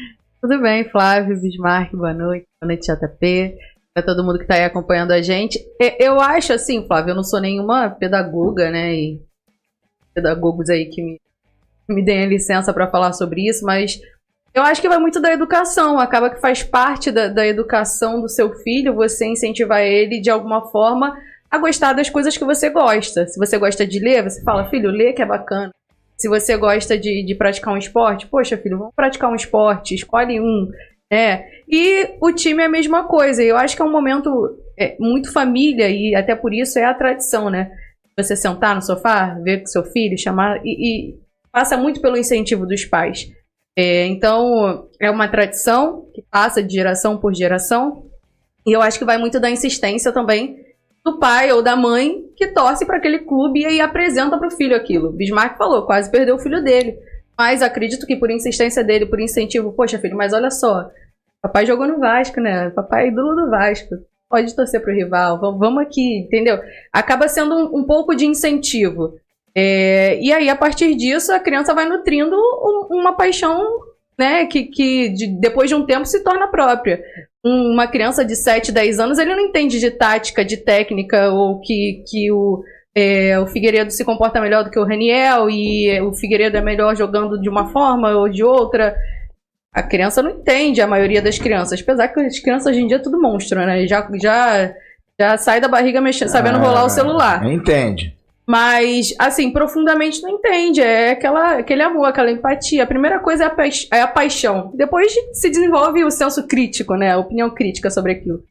Tudo 0.41 0.61
bem, 0.61 0.89
Flávio, 0.91 1.41
Bismarck, 1.41 1.93
boa 1.93 2.15
noite. 2.15 2.47
Boa 2.61 2.73
noite, 2.73 2.87
JP. 2.87 3.57
Para 3.95 4.05
todo 4.05 4.25
mundo 4.25 4.39
que 4.39 4.45
está 4.45 4.55
aí 4.55 4.65
acompanhando 4.65 5.13
a 5.13 5.23
gente. 5.23 5.59
Eu 5.99 6.21
acho 6.21 6.53
assim, 6.53 6.87
Flávio, 6.87 7.13
eu 7.13 7.17
não 7.17 7.25
sou 7.25 7.41
nenhuma 7.41 7.91
pedagoga, 7.91 8.71
né? 8.71 8.95
E 8.95 9.23
pedagogos 10.15 10.71
aí 10.71 10.87
que 10.87 11.03
me 11.03 11.21
me 11.95 12.05
deem 12.05 12.29
licença 12.29 12.73
para 12.73 12.91
falar 12.91 13.13
sobre 13.13 13.49
isso, 13.49 13.65
mas 13.65 14.01
eu 14.57 14.63
acho 14.63 14.81
que 14.81 14.89
vai 14.89 14.99
muito 14.99 15.21
da 15.21 15.33
educação. 15.33 15.99
Acaba 15.99 16.31
que 16.31 16.41
faz 16.41 16.63
parte 16.63 17.11
da, 17.11 17.29
da 17.29 17.47
educação 17.47 18.23
do 18.23 18.29
seu 18.29 18.55
filho 18.55 18.95
você 18.95 19.27
incentivar 19.27 19.83
ele 19.83 20.19
de 20.19 20.31
alguma 20.31 20.71
forma 20.71 21.15
a 21.51 21.59
gostar 21.59 21.93
das 21.93 22.09
coisas 22.09 22.37
que 22.37 22.45
você 22.45 22.71
gosta. 22.71 23.27
Se 23.27 23.39
você 23.39 23.59
gosta 23.59 23.87
de 23.87 23.99
ler, 23.99 24.23
você 24.23 24.43
fala, 24.43 24.69
filho, 24.71 24.91
lê 24.91 25.13
que 25.13 25.21
é 25.21 25.27
bacana. 25.27 25.71
Se 26.17 26.29
você 26.29 26.57
gosta 26.57 26.97
de, 26.97 27.23
de 27.23 27.35
praticar 27.35 27.75
um 27.75 27.77
esporte, 27.77 28.27
poxa, 28.27 28.57
filho, 28.57 28.79
vamos 28.79 28.95
praticar 28.95 29.31
um 29.31 29.35
esporte, 29.35 29.95
escolhe 29.95 30.41
um. 30.41 30.71
É. 31.13 31.45
E 31.69 32.17
o 32.21 32.33
time 32.33 32.63
é 32.63 32.67
a 32.67 32.71
mesma 32.71 33.05
coisa. 33.05 33.43
Eu 33.43 33.59
acho 33.59 33.77
que 33.77 33.83
é 33.83 33.85
um 33.85 33.93
momento 33.93 34.59
é, 34.79 34.97
muito 34.99 35.33
família 35.33 35.91
e 35.91 36.15
até 36.15 36.35
por 36.35 36.55
isso 36.55 36.79
é 36.79 36.85
a 36.85 36.95
tradição, 36.95 37.51
né? 37.51 37.71
Você 38.19 38.35
sentar 38.35 38.75
no 38.75 38.81
sofá, 38.81 39.35
ver 39.43 39.61
com 39.61 39.67
seu 39.67 39.85
filho, 39.85 40.19
chamar 40.19 40.61
e, 40.65 41.11
e 41.11 41.26
passa 41.57 41.75
muito 41.75 42.03
pelo 42.03 42.19
incentivo 42.19 42.67
dos 42.67 42.85
pais. 42.85 43.33
É, 43.75 44.05
então, 44.05 44.91
é 45.01 45.11
uma 45.11 45.27
tradição 45.27 46.07
que 46.15 46.23
passa 46.31 46.63
de 46.63 46.75
geração 46.75 47.17
por 47.17 47.35
geração. 47.35 48.11
E 48.67 48.77
eu 48.77 48.83
acho 48.83 48.99
que 48.99 49.07
vai 49.07 49.17
muito 49.17 49.41
da 49.41 49.49
insistência 49.49 50.13
também 50.13 50.59
do 51.03 51.19
pai 51.19 51.51
ou 51.51 51.63
da 51.63 51.75
mãe 51.75 52.25
que 52.37 52.49
torce 52.49 52.85
para 52.85 52.99
aquele 52.99 53.21
clube 53.21 53.61
e 53.61 53.65
aí 53.65 53.81
apresenta 53.81 54.37
para 54.37 54.49
o 54.49 54.51
filho 54.51 54.77
aquilo. 54.77 55.13
Bismarck 55.13 55.57
falou, 55.57 55.87
quase 55.87 56.11
perdeu 56.11 56.35
o 56.35 56.39
filho 56.39 56.63
dele. 56.63 56.99
Mas 57.39 57.63
acredito 57.63 58.07
que 58.07 58.17
por 58.17 58.31
insistência 58.31 58.85
dele, 58.85 59.07
por 59.07 59.19
incentivo, 59.19 59.73
poxa, 59.73 59.99
filho, 59.99 60.17
mas 60.17 60.35
olha 60.35 60.51
só, 60.51 60.91
papai 61.41 61.65
jogou 61.65 61.87
no 61.87 61.99
Vasco, 61.99 62.39
né? 62.39 62.69
Papai 62.69 63.07
é 63.07 63.09
ídolo 63.09 63.35
do 63.35 63.51
Vasco. 63.51 63.95
Pode 64.29 64.55
torcer 64.55 64.83
pro 64.83 64.93
rival, 64.93 65.41
vamos 65.41 65.83
aqui, 65.83 66.19
entendeu? 66.19 66.59
Acaba 66.93 67.29
sendo 67.29 67.55
um, 67.55 67.79
um 67.79 67.85
pouco 67.85 68.15
de 68.15 68.27
incentivo. 68.27 69.15
É, 69.59 70.19
e 70.21 70.31
aí, 70.35 70.51
a 70.51 70.55
partir 70.55 70.95
disso, 70.95 71.33
a 71.33 71.41
criança 71.41 71.73
vai 71.73 71.87
nutrindo 71.87 72.37
um, 72.37 72.89
uma 72.91 73.17
paixão 73.17 73.59
né, 74.19 74.45
que, 74.45 74.65
que 74.65 75.09
de, 75.09 75.27
depois 75.41 75.71
de 75.71 75.75
um 75.75 75.87
tempo 75.87 76.05
se 76.05 76.23
torna 76.23 76.47
própria. 76.47 77.01
Um, 77.43 77.73
uma 77.73 77.87
criança 77.87 78.23
de 78.23 78.37
7, 78.37 78.71
10 78.71 79.01
anos, 79.01 79.19
ele 79.19 79.35
não 79.35 79.41
entende 79.41 79.81
de 79.81 79.91
tática, 79.91 80.45
de 80.45 80.59
técnica, 80.59 81.31
ou 81.31 81.59
que, 81.61 82.05
que 82.07 82.31
o, 82.31 82.63
é, 82.95 83.39
o 83.41 83.47
Figueiredo 83.47 83.91
se 83.91 84.05
comporta 84.05 84.43
melhor 84.43 84.63
do 84.63 84.71
que 84.71 84.79
o 84.79 84.85
Raniel, 84.85 85.49
e 85.49 86.01
o 86.03 86.13
Figueiredo 86.13 86.59
é 86.59 86.61
melhor 86.61 86.95
jogando 86.95 87.41
de 87.41 87.49
uma 87.49 87.73
forma 87.73 88.11
ou 88.11 88.29
de 88.29 88.45
outra. 88.45 88.95
A 89.73 89.83
criança 89.83 90.23
não 90.23 90.33
entende, 90.33 90.83
a 90.83 90.87
maioria 90.87 91.23
das 91.23 91.39
crianças. 91.39 91.81
Apesar 91.81 92.09
que 92.09 92.21
as 92.21 92.39
crianças 92.39 92.67
hoje 92.67 92.81
em 92.81 92.87
dia 92.87 92.97
é 92.97 93.03
tudo 93.03 93.21
monstro, 93.21 93.59
né? 93.61 93.87
Já, 93.87 94.07
já, 94.21 94.75
já 95.19 95.37
sai 95.39 95.61
da 95.61 95.69
barriga 95.69 96.01
mexendo, 96.01 96.29
sabendo 96.29 96.57
ah, 96.59 96.63
rolar 96.63 96.85
o 96.85 96.91
celular. 96.91 97.45
Entende. 97.47 98.16
Mas, 98.47 99.13
assim, 99.19 99.51
profundamente 99.51 100.23
não 100.23 100.31
entende. 100.31 100.81
É 100.81 101.11
aquela, 101.11 101.59
aquele 101.59 101.83
amor, 101.83 102.05
aquela 102.05 102.31
empatia. 102.31 102.85
A 102.85 102.87
primeira 102.87 103.19
coisa 103.19 103.45
é 103.45 103.47
a, 103.47 103.99
é 103.99 104.03
a 104.03 104.07
paixão. 104.07 104.71
Depois 104.75 105.13
se 105.33 105.51
desenvolve 105.51 106.05
o 106.05 106.11
senso 106.11 106.47
crítico, 106.47 106.95
né? 106.95 107.13
A 107.13 107.19
opinião 107.19 107.51
crítica 107.51 107.91
sobre 107.91 108.13
aquilo. 108.13 108.45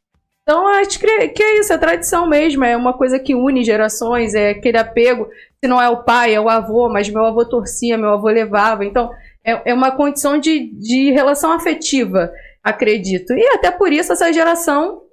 Então, 0.43 0.67
acho 0.67 0.99
que 0.99 1.07
é 1.07 1.59
isso, 1.59 1.73
é 1.73 1.77
tradição 1.77 2.27
mesmo. 2.27 2.65
É 2.65 2.75
uma 2.75 2.93
coisa 2.93 3.17
que 3.17 3.33
une 3.33 3.63
gerações, 3.63 4.35
é 4.35 4.49
aquele 4.49 4.77
apego. 4.77 5.29
Se 5.63 5.67
não 5.67 5.81
é 5.81 5.89
o 5.89 6.03
pai, 6.03 6.35
é 6.35 6.41
o 6.41 6.49
avô, 6.49 6.89
mas 6.89 7.09
meu 7.09 7.25
avô 7.25 7.45
torcia, 7.45 7.97
meu 7.97 8.09
avô 8.09 8.27
levava. 8.27 8.83
Então, 8.83 9.09
é, 9.43 9.71
é 9.71 9.73
uma 9.73 9.91
condição 9.91 10.37
de, 10.37 10.71
de 10.73 11.11
relação 11.11 11.51
afetiva, 11.51 12.31
acredito. 12.61 13.33
E 13.33 13.47
até 13.53 13.71
por 13.71 13.93
isso 13.93 14.11
essa 14.11 14.31
geração, 14.33 15.03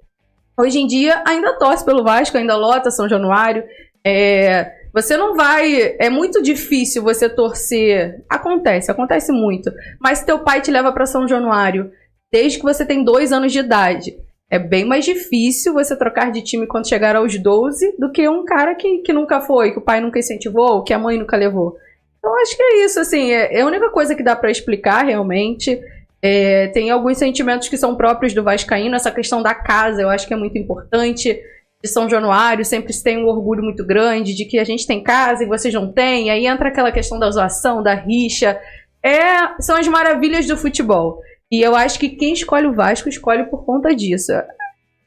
hoje 0.59 0.79
em 0.79 0.87
dia, 0.87 1.23
ainda 1.25 1.57
torce 1.57 1.85
pelo 1.85 2.03
Vasco, 2.03 2.37
ainda 2.37 2.57
lota 2.57 2.91
São 2.91 3.07
Januário. 3.07 3.63
É, 4.05 4.71
você 4.93 5.17
não 5.17 5.35
vai. 5.35 5.95
É 5.99 6.09
muito 6.09 6.41
difícil 6.41 7.01
você 7.01 7.29
torcer. 7.29 8.23
Acontece, 8.29 8.91
acontece 8.91 9.31
muito. 9.31 9.71
Mas 9.99 10.23
teu 10.23 10.39
pai 10.39 10.61
te 10.61 10.71
leva 10.71 10.91
para 10.91 11.05
São 11.05 11.27
Januário 11.27 11.91
desde 12.31 12.57
que 12.57 12.63
você 12.63 12.85
tem 12.85 13.03
dois 13.03 13.31
anos 13.31 13.51
de 13.51 13.59
idade. 13.59 14.15
É 14.49 14.59
bem 14.59 14.85
mais 14.85 15.05
difícil 15.05 15.73
você 15.73 15.95
trocar 15.95 16.31
de 16.31 16.43
time 16.43 16.67
quando 16.67 16.87
chegar 16.87 17.15
aos 17.15 17.37
12 17.37 17.95
do 17.97 18.11
que 18.11 18.27
um 18.29 18.45
cara 18.45 18.75
que, 18.75 18.99
que 18.99 19.13
nunca 19.13 19.41
foi, 19.41 19.71
que 19.71 19.79
o 19.79 19.83
pai 19.83 19.99
nunca 19.99 20.19
incentivou, 20.19 20.83
que 20.83 20.93
a 20.93 20.99
mãe 20.99 21.17
nunca 21.17 21.37
levou. 21.37 21.75
Então 22.19 22.35
acho 22.39 22.55
que 22.55 22.61
é 22.61 22.85
isso, 22.85 22.99
assim, 22.99 23.31
é, 23.31 23.57
é 23.57 23.61
a 23.61 23.65
única 23.65 23.89
coisa 23.89 24.15
que 24.15 24.23
dá 24.23 24.35
para 24.35 24.51
explicar 24.51 25.05
realmente. 25.05 25.79
É, 26.21 26.67
tem 26.67 26.89
alguns 26.89 27.17
sentimentos 27.17 27.67
que 27.67 27.77
são 27.77 27.95
próprios 27.95 28.33
do 28.33 28.43
Vascaíno, 28.43 28.95
essa 28.95 29.11
questão 29.11 29.41
da 29.41 29.53
casa, 29.53 30.01
eu 30.01 30.09
acho 30.09 30.27
que 30.27 30.33
é 30.33 30.37
muito 30.37 30.57
importante. 30.57 31.39
De 31.83 31.89
São 31.89 32.09
Januário, 32.09 32.63
sempre 32.63 32.93
se 32.93 33.03
tem 33.03 33.17
um 33.17 33.27
orgulho 33.27 33.61
muito 33.61 33.85
grande 33.85 34.33
de 34.33 34.45
que 34.45 34.57
a 34.57 34.63
gente 34.63 34.87
tem 34.87 35.03
casa 35.03 35.43
e 35.43 35.47
vocês 35.47 35.73
não 35.73 35.91
têm. 35.91 36.29
Aí 36.29 36.47
entra 36.47 36.69
aquela 36.69 36.91
questão 36.91 37.19
da 37.19 37.29
zoação, 37.29 37.83
da 37.83 37.93
rixa. 37.93 38.57
É, 39.03 39.61
são 39.61 39.75
as 39.75 39.87
maravilhas 39.87 40.47
do 40.47 40.55
futebol. 40.55 41.19
E 41.51 41.61
eu 41.61 41.75
acho 41.75 41.99
que 41.99 42.09
quem 42.09 42.33
escolhe 42.33 42.67
o 42.67 42.73
Vasco 42.73 43.09
escolhe 43.09 43.43
por 43.43 43.65
conta 43.65 43.93
disso. 43.93 44.31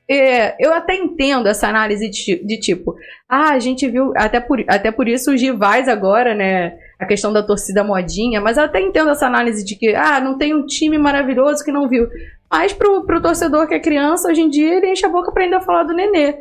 É, 0.08 0.54
eu 0.64 0.72
até 0.72 0.94
entendo 0.94 1.48
essa 1.48 1.66
análise 1.66 2.08
de, 2.08 2.44
de, 2.44 2.60
tipo, 2.60 2.94
ah, 3.28 3.50
a 3.50 3.58
gente 3.58 3.88
viu, 3.88 4.12
até 4.14 4.38
por, 4.38 4.62
até 4.68 4.92
por 4.92 5.08
isso 5.08 5.34
os 5.34 5.42
rivais 5.42 5.88
agora, 5.88 6.34
né? 6.34 6.78
A 6.98 7.06
questão 7.06 7.32
da 7.32 7.42
torcida 7.42 7.82
modinha, 7.82 8.40
mas 8.40 8.56
eu 8.56 8.64
até 8.64 8.80
entendo 8.80 9.10
essa 9.10 9.26
análise 9.26 9.64
de 9.64 9.74
que, 9.74 9.94
ah, 9.96 10.20
não 10.20 10.38
tem 10.38 10.54
um 10.54 10.64
time 10.64 10.96
maravilhoso 10.96 11.64
que 11.64 11.72
não 11.72 11.88
viu. 11.88 12.06
Mas 12.50 12.72
pro, 12.72 13.04
pro 13.04 13.20
torcedor 13.20 13.66
que 13.66 13.74
é 13.74 13.80
criança, 13.80 14.28
hoje 14.28 14.42
em 14.42 14.48
dia, 14.48 14.74
ele 14.74 14.92
enche 14.92 15.04
a 15.04 15.08
boca 15.08 15.32
pra 15.32 15.42
ainda 15.42 15.60
falar 15.60 15.82
do 15.82 15.94
Nenê. 15.94 16.36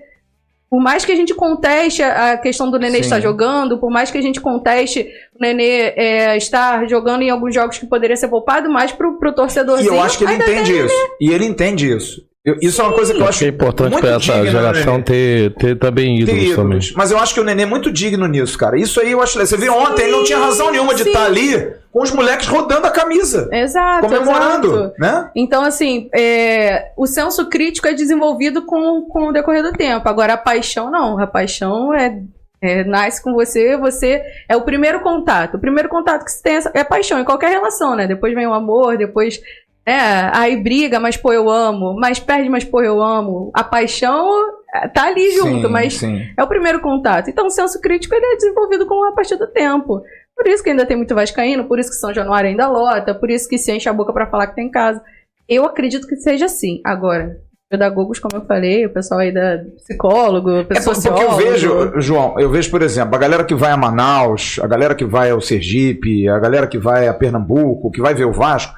Por 0.75 0.81
mais 0.81 1.05
que 1.05 1.11
a 1.13 1.15
gente 1.15 1.33
conteste 1.33 2.03
a 2.03 2.37
questão 2.37 2.69
do 2.69 2.77
Nenê 2.77 2.95
Sim. 2.97 3.03
estar 3.03 3.21
jogando, 3.21 3.77
por 3.77 3.89
mais 3.89 4.11
que 4.11 4.17
a 4.17 4.21
gente 4.21 4.41
conteste 4.41 5.09
o 5.33 5.41
Nenê 5.41 5.93
é, 5.95 6.35
estar 6.35 6.85
jogando 6.85 7.21
em 7.21 7.29
alguns 7.29 7.55
jogos 7.55 7.77
que 7.77 7.85
poderia 7.85 8.17
ser 8.17 8.27
poupado, 8.27 8.69
mais 8.69 8.91
pro, 8.91 9.17
pro 9.17 9.33
torcedorzinho. 9.33 9.93
E 9.93 9.95
eu 9.95 10.01
acho 10.01 10.17
que 10.17 10.25
ele 10.25 10.33
entende 10.33 10.77
isso. 10.77 10.95
E 11.21 11.31
ele 11.31 11.45
entende 11.45 11.89
isso. 11.89 12.27
Eu, 12.45 12.57
isso 12.61 12.79
é 12.79 12.83
uma 12.83 12.93
coisa 12.93 13.11
que 13.11 13.19
eu 13.19 13.27
acho 13.27 13.39
que 13.39 13.45
é 13.45 13.47
importante 13.47 13.99
para 13.99 14.09
essa 14.09 14.19
digna, 14.19 14.51
geração 14.51 15.01
ter, 15.01 15.51
ter 15.55 15.79
também 15.79 16.17
ídolos, 16.19 16.39
ter 16.39 16.45
ídolos, 16.51 16.55
também. 16.55 16.93
Mas 16.95 17.09
eu 17.09 17.17
acho 17.17 17.33
que 17.33 17.39
o 17.39 17.43
Nenê 17.43 17.63
é 17.63 17.65
muito 17.65 17.91
digno 17.91 18.27
nisso, 18.27 18.55
cara. 18.55 18.77
Isso 18.79 19.01
aí 19.01 19.11
eu 19.11 19.21
acho. 19.21 19.39
Você 19.39 19.57
viu 19.57 19.73
ontem, 19.73 20.03
ele 20.03 20.11
não 20.11 20.23
tinha 20.23 20.37
razão 20.37 20.69
nenhuma 20.69 20.93
de 20.93 21.01
estar 21.01 21.21
tá 21.21 21.25
ali 21.25 21.73
com 21.91 22.03
os 22.03 22.11
moleques 22.11 22.47
rodando 22.47 22.85
a 22.85 22.91
camisa. 22.91 23.49
Exato. 23.51 24.01
Comemorando, 24.01 24.67
exato. 24.67 24.93
né? 24.99 25.31
Então, 25.35 25.63
assim, 25.63 26.07
é, 26.13 26.91
o 26.95 27.07
senso 27.07 27.49
crítico 27.49 27.87
é 27.87 27.93
desenvolvido 27.93 28.61
com, 28.63 29.07
com 29.09 29.29
o 29.29 29.31
decorrer 29.31 29.63
do 29.63 29.71
tempo. 29.71 30.07
Agora, 30.07 30.33
a 30.33 30.37
paixão 30.37 30.91
não. 30.91 31.19
A 31.19 31.25
paixão 31.25 31.95
é 31.95 32.21
é, 32.61 32.83
nasce 32.83 33.21
com 33.21 33.33
você, 33.33 33.77
você 33.77 34.23
é 34.49 34.55
o 34.55 34.61
primeiro 34.61 35.01
contato. 35.01 35.55
O 35.55 35.59
primeiro 35.59 35.89
contato 35.89 36.25
que 36.25 36.31
você 36.31 36.41
tem 36.41 36.59
é 36.73 36.83
paixão 36.83 37.19
em 37.19 37.25
qualquer 37.25 37.49
relação, 37.49 37.95
né? 37.95 38.07
Depois 38.07 38.33
vem 38.33 38.47
o 38.47 38.53
amor, 38.53 38.97
depois 38.97 39.39
é, 39.85 40.31
aí 40.33 40.57
briga, 40.57 40.99
mas 40.99 41.15
pô, 41.15 41.31
eu 41.31 41.49
amo. 41.49 41.93
Mas 41.93 42.19
perde, 42.19 42.49
mas 42.49 42.63
pô, 42.63 42.81
eu 42.81 43.03
amo. 43.03 43.51
A 43.53 43.63
paixão 43.63 44.27
é, 44.73 44.87
tá 44.87 45.05
ali 45.05 45.31
junto, 45.31 45.67
sim, 45.67 45.71
mas 45.71 45.93
sim. 45.93 46.21
é 46.35 46.43
o 46.43 46.47
primeiro 46.47 46.81
contato. 46.81 47.29
Então 47.29 47.45
o 47.45 47.51
senso 47.51 47.79
crítico 47.79 48.15
ele 48.15 48.25
é 48.25 48.35
desenvolvido 48.35 48.87
com 48.87 49.03
a 49.07 49.11
partir 49.11 49.35
do 49.35 49.47
tempo. 49.47 50.01
Por 50.35 50.47
isso 50.47 50.63
que 50.63 50.71
ainda 50.71 50.85
tem 50.85 50.97
muito 50.97 51.13
vascaíno, 51.13 51.65
por 51.65 51.79
isso 51.79 51.89
que 51.89 51.95
São 51.95 52.13
Januário 52.13 52.49
ainda 52.49 52.67
lota, 52.67 53.13
por 53.13 53.29
isso 53.29 53.47
que 53.47 53.57
se 53.57 53.71
enche 53.71 53.87
a 53.87 53.93
boca 53.93 54.11
para 54.11 54.27
falar 54.27 54.47
que 54.47 54.55
tem 54.55 54.69
casa. 54.69 55.01
Eu 55.47 55.63
acredito 55.65 56.07
que 56.07 56.15
seja 56.15 56.45
assim. 56.45 56.81
Agora, 56.83 57.37
pedagogos, 57.69 58.19
como 58.19 58.37
eu 58.37 58.45
falei, 58.45 58.87
o 58.87 58.89
pessoal 58.89 59.19
aí 59.19 59.31
da 59.31 59.59
psicólogo, 59.77 60.49
é 60.49 60.63
porque 60.63 61.07
eu 61.07 61.31
vejo, 61.37 62.01
João, 62.01 62.39
eu 62.39 62.49
vejo, 62.49 62.71
por 62.71 62.81
exemplo, 62.81 63.15
a 63.15 63.19
galera 63.19 63.43
que 63.43 63.53
vai 63.53 63.71
a 63.71 63.77
Manaus, 63.77 64.59
a 64.61 64.67
galera 64.67 64.95
que 64.95 65.05
vai 65.05 65.29
ao 65.29 65.39
Sergipe, 65.39 66.27
a 66.27 66.39
galera 66.39 66.67
que 66.67 66.79
vai 66.79 67.07
a 67.07 67.13
Pernambuco, 67.13 67.91
que 67.91 68.01
vai 68.01 68.15
ver 68.15 68.25
o 68.25 68.33
Vasco, 68.33 68.73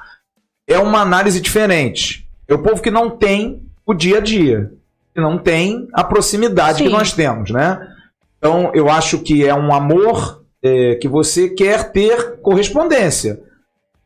é 0.68 0.78
uma 0.78 1.00
análise 1.00 1.40
diferente. 1.40 2.28
É 2.46 2.54
o 2.54 2.62
povo 2.62 2.82
que 2.82 2.90
não 2.90 3.10
tem 3.10 3.62
o 3.86 3.94
dia 3.94 4.18
a 4.18 4.20
dia, 4.20 4.70
que 5.14 5.20
não 5.20 5.38
tem 5.38 5.88
a 5.94 6.04
proximidade 6.04 6.78
Sim. 6.78 6.84
que 6.84 6.90
nós 6.90 7.12
temos, 7.12 7.50
né? 7.50 7.94
Então, 8.36 8.70
eu 8.74 8.88
acho 8.88 9.18
que 9.20 9.44
é 9.44 9.54
um 9.54 9.72
amor 9.72 10.44
é, 10.62 10.96
que 10.96 11.08
você 11.08 11.48
quer 11.48 11.90
ter 11.90 12.40
correspondência. 12.40 13.40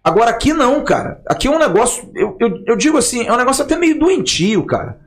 Agora, 0.02 0.30
aqui 0.30 0.52
não, 0.52 0.82
cara. 0.82 1.20
Aqui 1.26 1.48
é 1.48 1.50
um 1.50 1.58
negócio, 1.58 2.10
eu, 2.14 2.36
eu, 2.40 2.62
eu 2.66 2.76
digo 2.76 2.96
assim, 2.96 3.26
é 3.26 3.32
um 3.32 3.36
negócio 3.36 3.64
até 3.64 3.76
meio 3.76 3.98
doentio, 3.98 4.64
cara. 4.64 5.00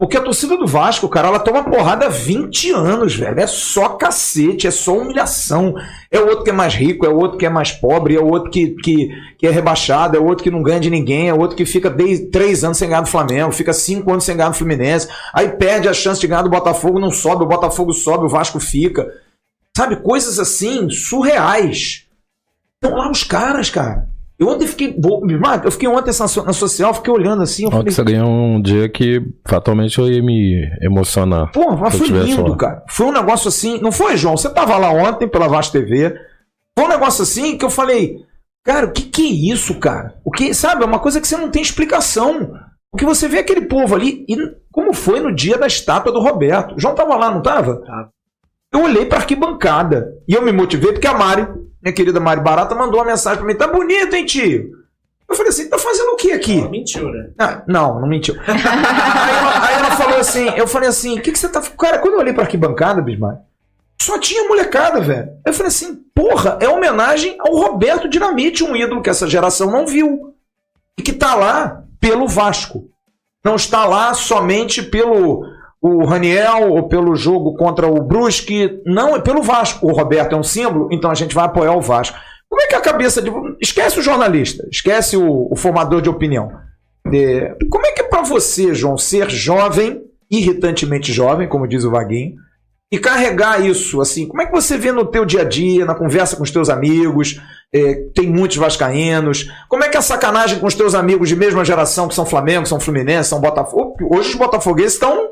Porque 0.00 0.16
a 0.16 0.22
torcida 0.22 0.56
do 0.56 0.66
Vasco, 0.66 1.06
cara, 1.10 1.28
ela 1.28 1.38
toma 1.38 1.62
porrada 1.62 2.06
há 2.06 2.08
20 2.08 2.70
anos, 2.70 3.14
velho. 3.14 3.38
É 3.38 3.46
só 3.46 3.90
cacete, 3.90 4.66
é 4.66 4.70
só 4.70 4.96
humilhação. 4.96 5.74
É 6.10 6.18
o 6.18 6.26
outro 6.26 6.42
que 6.42 6.48
é 6.48 6.54
mais 6.54 6.74
rico, 6.74 7.04
é 7.04 7.10
o 7.10 7.18
outro 7.18 7.36
que 7.36 7.44
é 7.44 7.50
mais 7.50 7.70
pobre, 7.70 8.16
é 8.16 8.18
o 8.18 8.26
outro 8.26 8.50
que, 8.50 8.70
que, 8.82 9.10
que 9.36 9.46
é 9.46 9.50
rebaixado, 9.50 10.16
é 10.16 10.18
o 10.18 10.24
outro 10.24 10.42
que 10.42 10.50
não 10.50 10.62
ganha 10.62 10.80
de 10.80 10.88
ninguém, 10.88 11.28
é 11.28 11.34
o 11.34 11.38
outro 11.38 11.54
que 11.54 11.66
fica 11.66 11.90
3 11.90 12.64
anos 12.64 12.78
sem 12.78 12.88
ganhar 12.88 13.02
do 13.02 13.10
Flamengo, 13.10 13.52
fica 13.52 13.74
5 13.74 14.10
anos 14.10 14.24
sem 14.24 14.34
ganhar 14.34 14.48
do 14.48 14.56
Fluminense, 14.56 15.06
aí 15.34 15.50
perde 15.50 15.86
a 15.86 15.92
chance 15.92 16.18
de 16.18 16.26
ganhar 16.26 16.42
do 16.42 16.48
Botafogo, 16.48 16.98
não 16.98 17.10
sobe, 17.10 17.44
o 17.44 17.48
Botafogo 17.48 17.92
sobe, 17.92 18.24
o 18.24 18.30
Vasco 18.30 18.58
fica. 18.58 19.06
Sabe, 19.76 19.96
coisas 19.96 20.38
assim, 20.38 20.88
surreais. 20.88 22.06
Então 22.78 22.96
lá 22.96 23.10
os 23.10 23.22
caras, 23.22 23.68
cara. 23.68 24.08
Eu 24.40 24.48
ontem 24.48 24.66
fiquei. 24.66 24.96
Eu 25.62 25.70
fiquei 25.70 25.86
ontem 25.86 26.12
na 26.46 26.52
social, 26.54 26.94
fiquei 26.94 27.12
olhando 27.12 27.42
assim. 27.42 27.66
ontem 27.66 27.90
falei, 27.90 28.14
seria 28.14 28.24
um 28.24 28.60
dia 28.62 28.88
que 28.88 29.20
fatalmente 29.46 29.98
eu 29.98 30.10
ia 30.10 30.22
me 30.22 30.66
emocionar. 30.80 31.52
Pô, 31.52 31.76
mas 31.76 31.94
foi 31.94 32.06
lindo, 32.06 32.48
lá. 32.48 32.56
cara. 32.56 32.84
Foi 32.88 33.06
um 33.06 33.12
negócio 33.12 33.48
assim. 33.48 33.78
Não 33.82 33.92
foi, 33.92 34.16
João? 34.16 34.38
Você 34.38 34.48
tava 34.48 34.78
lá 34.78 34.90
ontem 34.90 35.28
pela 35.28 35.46
Vasco 35.46 35.74
TV. 35.74 36.14
Foi 36.74 36.86
um 36.86 36.88
negócio 36.88 37.22
assim 37.22 37.58
que 37.58 37.64
eu 37.66 37.68
falei, 37.68 38.16
cara, 38.64 38.86
o 38.86 38.92
que 38.92 39.02
que 39.02 39.26
é 39.26 39.52
isso, 39.52 39.74
cara? 39.78 40.14
O 40.24 40.30
que, 40.30 40.54
sabe, 40.54 40.84
é 40.84 40.86
uma 40.86 41.00
coisa 41.00 41.20
que 41.20 41.28
você 41.28 41.36
não 41.36 41.50
tem 41.50 41.60
explicação. 41.60 42.50
Porque 42.90 43.04
você 43.04 43.28
vê 43.28 43.40
aquele 43.40 43.66
povo 43.66 43.94
ali, 43.94 44.24
e 44.26 44.36
como 44.72 44.94
foi 44.94 45.20
no 45.20 45.34
dia 45.34 45.58
da 45.58 45.66
estátua 45.66 46.10
do 46.10 46.18
Roberto. 46.18 46.76
O 46.76 46.80
João 46.80 46.94
tava 46.94 47.14
lá, 47.14 47.30
não 47.30 47.42
tava? 47.42 47.82
Eu 48.72 48.84
olhei 48.84 49.04
pra 49.04 49.18
arquibancada 49.18 50.14
e 50.26 50.32
eu 50.32 50.40
me 50.42 50.50
motivei 50.50 50.92
porque 50.92 51.06
a 51.06 51.12
Mari 51.12 51.46
minha 51.82 51.94
querida 51.94 52.20
Mari 52.20 52.40
Barata, 52.40 52.74
mandou 52.74 53.00
uma 53.00 53.06
mensagem 53.06 53.38
pra 53.38 53.46
mim: 53.46 53.56
tá 53.56 53.66
bonito, 53.66 54.14
hein, 54.14 54.26
tio? 54.26 54.80
Eu 55.28 55.36
falei 55.36 55.50
assim, 55.50 55.68
tá 55.68 55.78
fazendo 55.78 56.08
o 56.08 56.16
que 56.16 56.32
aqui? 56.32 56.58
Ela 56.58 56.68
mentiu, 56.68 57.08
né? 57.08 57.30
Ah, 57.38 57.62
não, 57.68 58.00
não 58.00 58.08
mentiu. 58.08 58.34
aí, 58.44 58.60
ela, 58.60 59.66
aí, 59.66 59.74
ela, 59.74 59.90
falou 59.92 60.18
assim, 60.18 60.48
eu 60.56 60.66
falei 60.66 60.88
assim, 60.88 61.18
o 61.18 61.22
que, 61.22 61.30
que 61.30 61.38
você 61.38 61.48
tá. 61.48 61.62
Cara, 61.62 62.00
quando 62.00 62.14
eu 62.14 62.20
olhei 62.20 62.32
pra 62.32 62.42
arquibancada, 62.42 63.00
Bismar, 63.00 63.40
só 64.00 64.18
tinha 64.18 64.48
molecada, 64.48 65.00
velho. 65.00 65.28
Eu 65.46 65.52
falei 65.52 65.68
assim, 65.68 66.02
porra, 66.12 66.58
é 66.60 66.68
homenagem 66.68 67.36
ao 67.38 67.54
Roberto 67.54 68.08
Dinamite, 68.08 68.64
um 68.64 68.74
ídolo 68.74 69.02
que 69.02 69.10
essa 69.10 69.28
geração 69.28 69.70
não 69.70 69.86
viu. 69.86 70.34
E 70.98 71.02
que 71.02 71.12
tá 71.12 71.36
lá 71.36 71.84
pelo 72.00 72.26
Vasco. 72.26 72.90
Não 73.44 73.54
está 73.54 73.84
lá 73.84 74.12
somente 74.14 74.82
pelo 74.82 75.44
o 75.80 76.04
Raniel 76.04 76.72
ou 76.72 76.88
pelo 76.88 77.16
jogo 77.16 77.54
contra 77.54 77.86
o 77.86 78.02
Brusque. 78.02 78.80
Não, 78.84 79.16
é 79.16 79.20
pelo 79.20 79.42
Vasco. 79.42 79.86
O 79.86 79.92
Roberto 79.92 80.34
é 80.34 80.38
um 80.38 80.42
símbolo, 80.42 80.88
então 80.92 81.10
a 81.10 81.14
gente 81.14 81.34
vai 81.34 81.44
apoiar 81.44 81.74
o 81.74 81.80
Vasco. 81.80 82.18
Como 82.48 82.60
é 82.62 82.66
que 82.66 82.74
é 82.74 82.78
a 82.78 82.82
cabeça 82.82 83.22
de. 83.22 83.30
Esquece 83.60 83.98
o 83.98 84.02
jornalista, 84.02 84.66
esquece 84.70 85.16
o, 85.16 85.48
o 85.50 85.56
formador 85.56 86.02
de 86.02 86.10
opinião. 86.10 86.50
É, 87.12 87.54
como 87.70 87.86
é 87.86 87.92
que 87.92 88.02
é 88.02 88.04
para 88.04 88.22
você, 88.22 88.74
João, 88.74 88.98
ser 88.98 89.30
jovem, 89.30 90.02
irritantemente 90.30 91.12
jovem, 91.12 91.48
como 91.48 91.66
diz 91.66 91.84
o 91.84 91.90
Vaguinho, 91.90 92.34
e 92.92 92.98
carregar 92.98 93.64
isso, 93.64 94.00
assim, 94.00 94.26
como 94.26 94.42
é 94.42 94.46
que 94.46 94.52
você 94.52 94.76
vê 94.76 94.90
no 94.90 95.06
teu 95.06 95.24
dia 95.24 95.42
a 95.42 95.44
dia, 95.44 95.84
na 95.84 95.94
conversa 95.94 96.36
com 96.36 96.42
os 96.42 96.50
teus 96.50 96.68
amigos, 96.68 97.40
é, 97.72 97.94
tem 98.14 98.28
muitos 98.28 98.56
vascaínos, 98.56 99.48
como 99.68 99.84
é 99.84 99.88
que 99.88 99.96
é 99.96 100.00
a 100.00 100.02
sacanagem 100.02 100.58
com 100.58 100.66
os 100.66 100.74
teus 100.74 100.94
amigos 100.94 101.28
de 101.28 101.36
mesma 101.36 101.64
geração, 101.64 102.08
que 102.08 102.14
são 102.14 102.26
Flamengo, 102.26 102.66
são 102.66 102.80
Fluminense, 102.80 103.28
são 103.28 103.40
Botafogo, 103.40 103.96
hoje 104.12 104.30
os 104.30 104.34
botafogueses 104.34 104.94
estão 104.94 105.30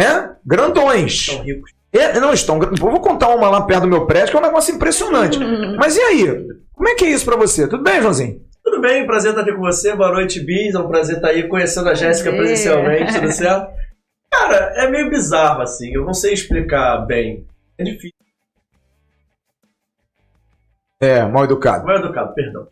é? 0.00 0.30
Grandões. 0.44 1.12
Estão 1.12 1.42
ricos. 1.42 1.72
É, 1.92 2.20
não, 2.20 2.32
estão. 2.32 2.58
Vou 2.58 3.00
contar 3.00 3.34
uma 3.34 3.50
lá 3.50 3.62
perto 3.62 3.82
do 3.82 3.88
meu 3.88 4.06
prédio, 4.06 4.30
que 4.30 4.36
é 4.36 4.38
um 4.38 4.44
negócio 4.46 4.74
impressionante. 4.74 5.38
Mas 5.76 5.96
e 5.96 6.00
aí? 6.00 6.46
Como 6.72 6.88
é 6.88 6.94
que 6.94 7.04
é 7.04 7.10
isso 7.10 7.24
para 7.24 7.36
você? 7.36 7.66
Tudo 7.66 7.82
bem, 7.82 8.00
Joãozinho? 8.00 8.40
Tudo 8.64 8.80
bem, 8.80 9.06
prazer 9.06 9.30
estar 9.30 9.42
aqui 9.42 9.52
com 9.52 9.60
você. 9.60 9.94
Boa 9.94 10.12
noite, 10.12 10.40
Bis. 10.40 10.74
É 10.74 10.78
um 10.78 10.88
prazer 10.88 11.16
estar 11.16 11.28
aí 11.28 11.48
conhecendo 11.48 11.88
a 11.88 11.94
Jéssica 11.94 12.30
presencialmente, 12.30 13.14
tudo 13.14 13.32
certo? 13.32 13.74
Cara, 14.30 14.56
é 14.76 14.88
meio 14.88 15.10
bizarro, 15.10 15.62
assim. 15.62 15.92
Eu 15.92 16.04
não 16.04 16.14
sei 16.14 16.32
explicar 16.32 16.98
bem. 16.98 17.44
É 17.76 17.82
difícil. 17.82 18.14
É, 21.00 21.24
mal 21.24 21.44
educado. 21.44 21.84
Mal 21.84 21.96
educado, 21.96 22.32
perdão. 22.34 22.68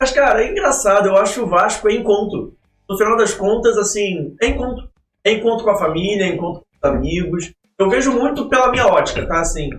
Mas, 0.00 0.12
cara, 0.12 0.42
é 0.42 0.50
engraçado. 0.50 1.08
Eu 1.08 1.16
acho 1.16 1.34
que 1.34 1.40
o 1.40 1.48
Vasco 1.48 1.88
é 1.88 1.94
encontro. 1.94 2.56
No 2.88 2.96
final 2.96 3.16
das 3.16 3.34
contas, 3.34 3.76
assim, 3.76 4.34
é 4.40 4.46
encontro 4.46 4.88
encontro 5.24 5.64
com 5.64 5.70
a 5.70 5.78
família, 5.78 6.26
encontro 6.26 6.62
com 6.62 6.88
os 6.88 6.94
amigos. 6.94 7.52
Eu 7.78 7.88
vejo 7.88 8.12
muito 8.12 8.48
pela 8.48 8.70
minha 8.70 8.86
ótica, 8.86 9.26
tá? 9.26 9.40
Assim, 9.40 9.70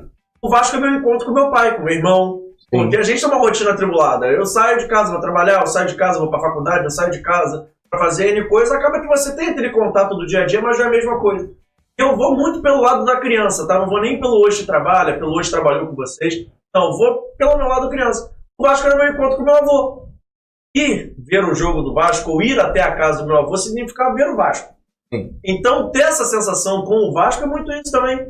o 0.41 0.49
Vasco 0.49 0.77
é 0.77 0.79
meu 0.79 0.95
encontro 0.95 1.27
com 1.27 1.33
meu 1.33 1.51
pai, 1.51 1.75
com 1.75 1.83
meu 1.83 1.93
irmão. 1.93 2.41
Sim. 2.59 2.81
Porque 2.81 2.97
a 2.97 3.03
gente 3.03 3.19
tem 3.19 3.29
uma 3.29 3.39
rotina 3.39 3.71
atribulada. 3.71 4.27
Eu 4.27 4.45
saio 4.45 4.79
de 4.79 4.87
casa, 4.87 5.11
vou 5.11 5.21
trabalhar, 5.21 5.61
eu 5.61 5.67
saio 5.67 5.87
de 5.87 5.95
casa, 5.95 6.19
vou 6.19 6.29
pra 6.29 6.39
faculdade, 6.39 6.83
eu 6.83 6.89
saio 6.89 7.11
de 7.11 7.21
casa 7.21 7.67
para 7.89 7.99
fazer 7.99 8.35
N 8.35 8.47
coisa. 8.47 8.75
Acaba 8.75 9.01
que 9.01 9.07
você 9.07 9.35
tem 9.35 9.49
aquele 9.49 9.71
contato 9.71 10.15
do 10.15 10.25
dia 10.25 10.43
a 10.43 10.45
dia, 10.45 10.61
mas 10.61 10.77
já 10.77 10.85
é 10.85 10.87
a 10.87 10.91
mesma 10.91 11.19
coisa. 11.19 11.49
Eu 11.97 12.15
vou 12.15 12.35
muito 12.35 12.61
pelo 12.61 12.81
lado 12.81 13.03
da 13.03 13.19
criança, 13.19 13.67
tá? 13.67 13.77
Não 13.79 13.87
vou 13.87 13.99
nem 13.99 14.19
pelo 14.19 14.41
hoje 14.45 14.65
trabalha, 14.65 15.17
pelo 15.17 15.35
hoje 15.35 15.51
trabalhou 15.51 15.87
com 15.87 15.95
vocês. 15.95 16.47
Não, 16.73 16.95
vou 16.97 17.33
pelo 17.37 17.57
meu 17.57 17.67
lado 17.67 17.89
criança. 17.89 18.31
O 18.57 18.63
Vasco 18.63 18.87
era 18.87 18.95
meu 18.95 19.13
encontro 19.13 19.37
com 19.37 19.43
meu 19.43 19.55
avô. 19.55 20.07
Ir 20.75 21.15
ver 21.17 21.43
o 21.43 21.55
jogo 21.55 21.81
do 21.81 21.93
Vasco 21.93 22.31
ou 22.31 22.41
ir 22.41 22.59
até 22.59 22.81
a 22.81 22.95
casa 22.95 23.21
do 23.21 23.27
meu 23.27 23.37
avô 23.37 23.57
significava 23.57 24.15
ver 24.15 24.29
o 24.29 24.37
Vasco. 24.37 24.73
Então, 25.43 25.91
ter 25.91 26.01
essa 26.01 26.25
sensação 26.25 26.83
com 26.83 26.95
o 26.95 27.13
Vasco 27.13 27.43
é 27.43 27.47
muito 27.47 27.71
isso 27.71 27.91
também. 27.91 28.27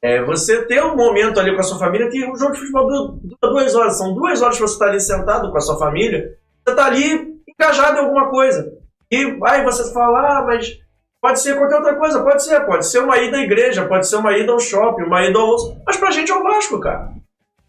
É 0.00 0.22
você 0.24 0.64
ter 0.66 0.82
um 0.84 0.96
momento 0.96 1.40
ali 1.40 1.54
com 1.54 1.60
a 1.60 1.64
sua 1.64 1.78
família 1.78 2.08
que 2.08 2.24
o 2.24 2.36
jogo 2.36 2.52
de 2.52 2.58
futebol 2.60 3.18
dura 3.22 3.52
duas 3.52 3.74
horas. 3.74 3.98
São 3.98 4.14
duas 4.14 4.42
horas 4.42 4.56
que 4.56 4.62
você 4.62 4.74
está 4.74 4.86
ali 4.86 5.00
sentado 5.00 5.50
com 5.50 5.56
a 5.56 5.60
sua 5.60 5.78
família. 5.78 6.36
Você 6.64 6.70
está 6.72 6.86
ali 6.86 7.40
engajado 7.48 7.98
em 7.98 8.00
alguma 8.00 8.30
coisa. 8.30 8.72
E 9.10 9.38
aí 9.46 9.64
você 9.64 9.92
fala, 9.92 10.38
ah, 10.38 10.42
mas 10.44 10.78
pode 11.20 11.40
ser 11.40 11.56
qualquer 11.56 11.76
outra 11.76 11.96
coisa, 11.96 12.22
pode 12.22 12.44
ser, 12.44 12.60
pode 12.66 12.86
ser 12.86 13.00
uma 13.00 13.18
ida 13.18 13.38
à 13.38 13.40
igreja, 13.40 13.86
pode 13.86 14.06
ser 14.06 14.16
uma 14.16 14.36
ida 14.36 14.52
ao 14.52 14.60
shopping, 14.60 15.04
uma 15.04 15.24
ida 15.24 15.38
ao 15.38 15.46
almoço, 15.46 15.76
mas 15.84 15.96
pra 15.96 16.10
gente 16.10 16.30
é 16.30 16.34
o 16.34 16.42
Vasco, 16.42 16.78
cara. 16.78 17.12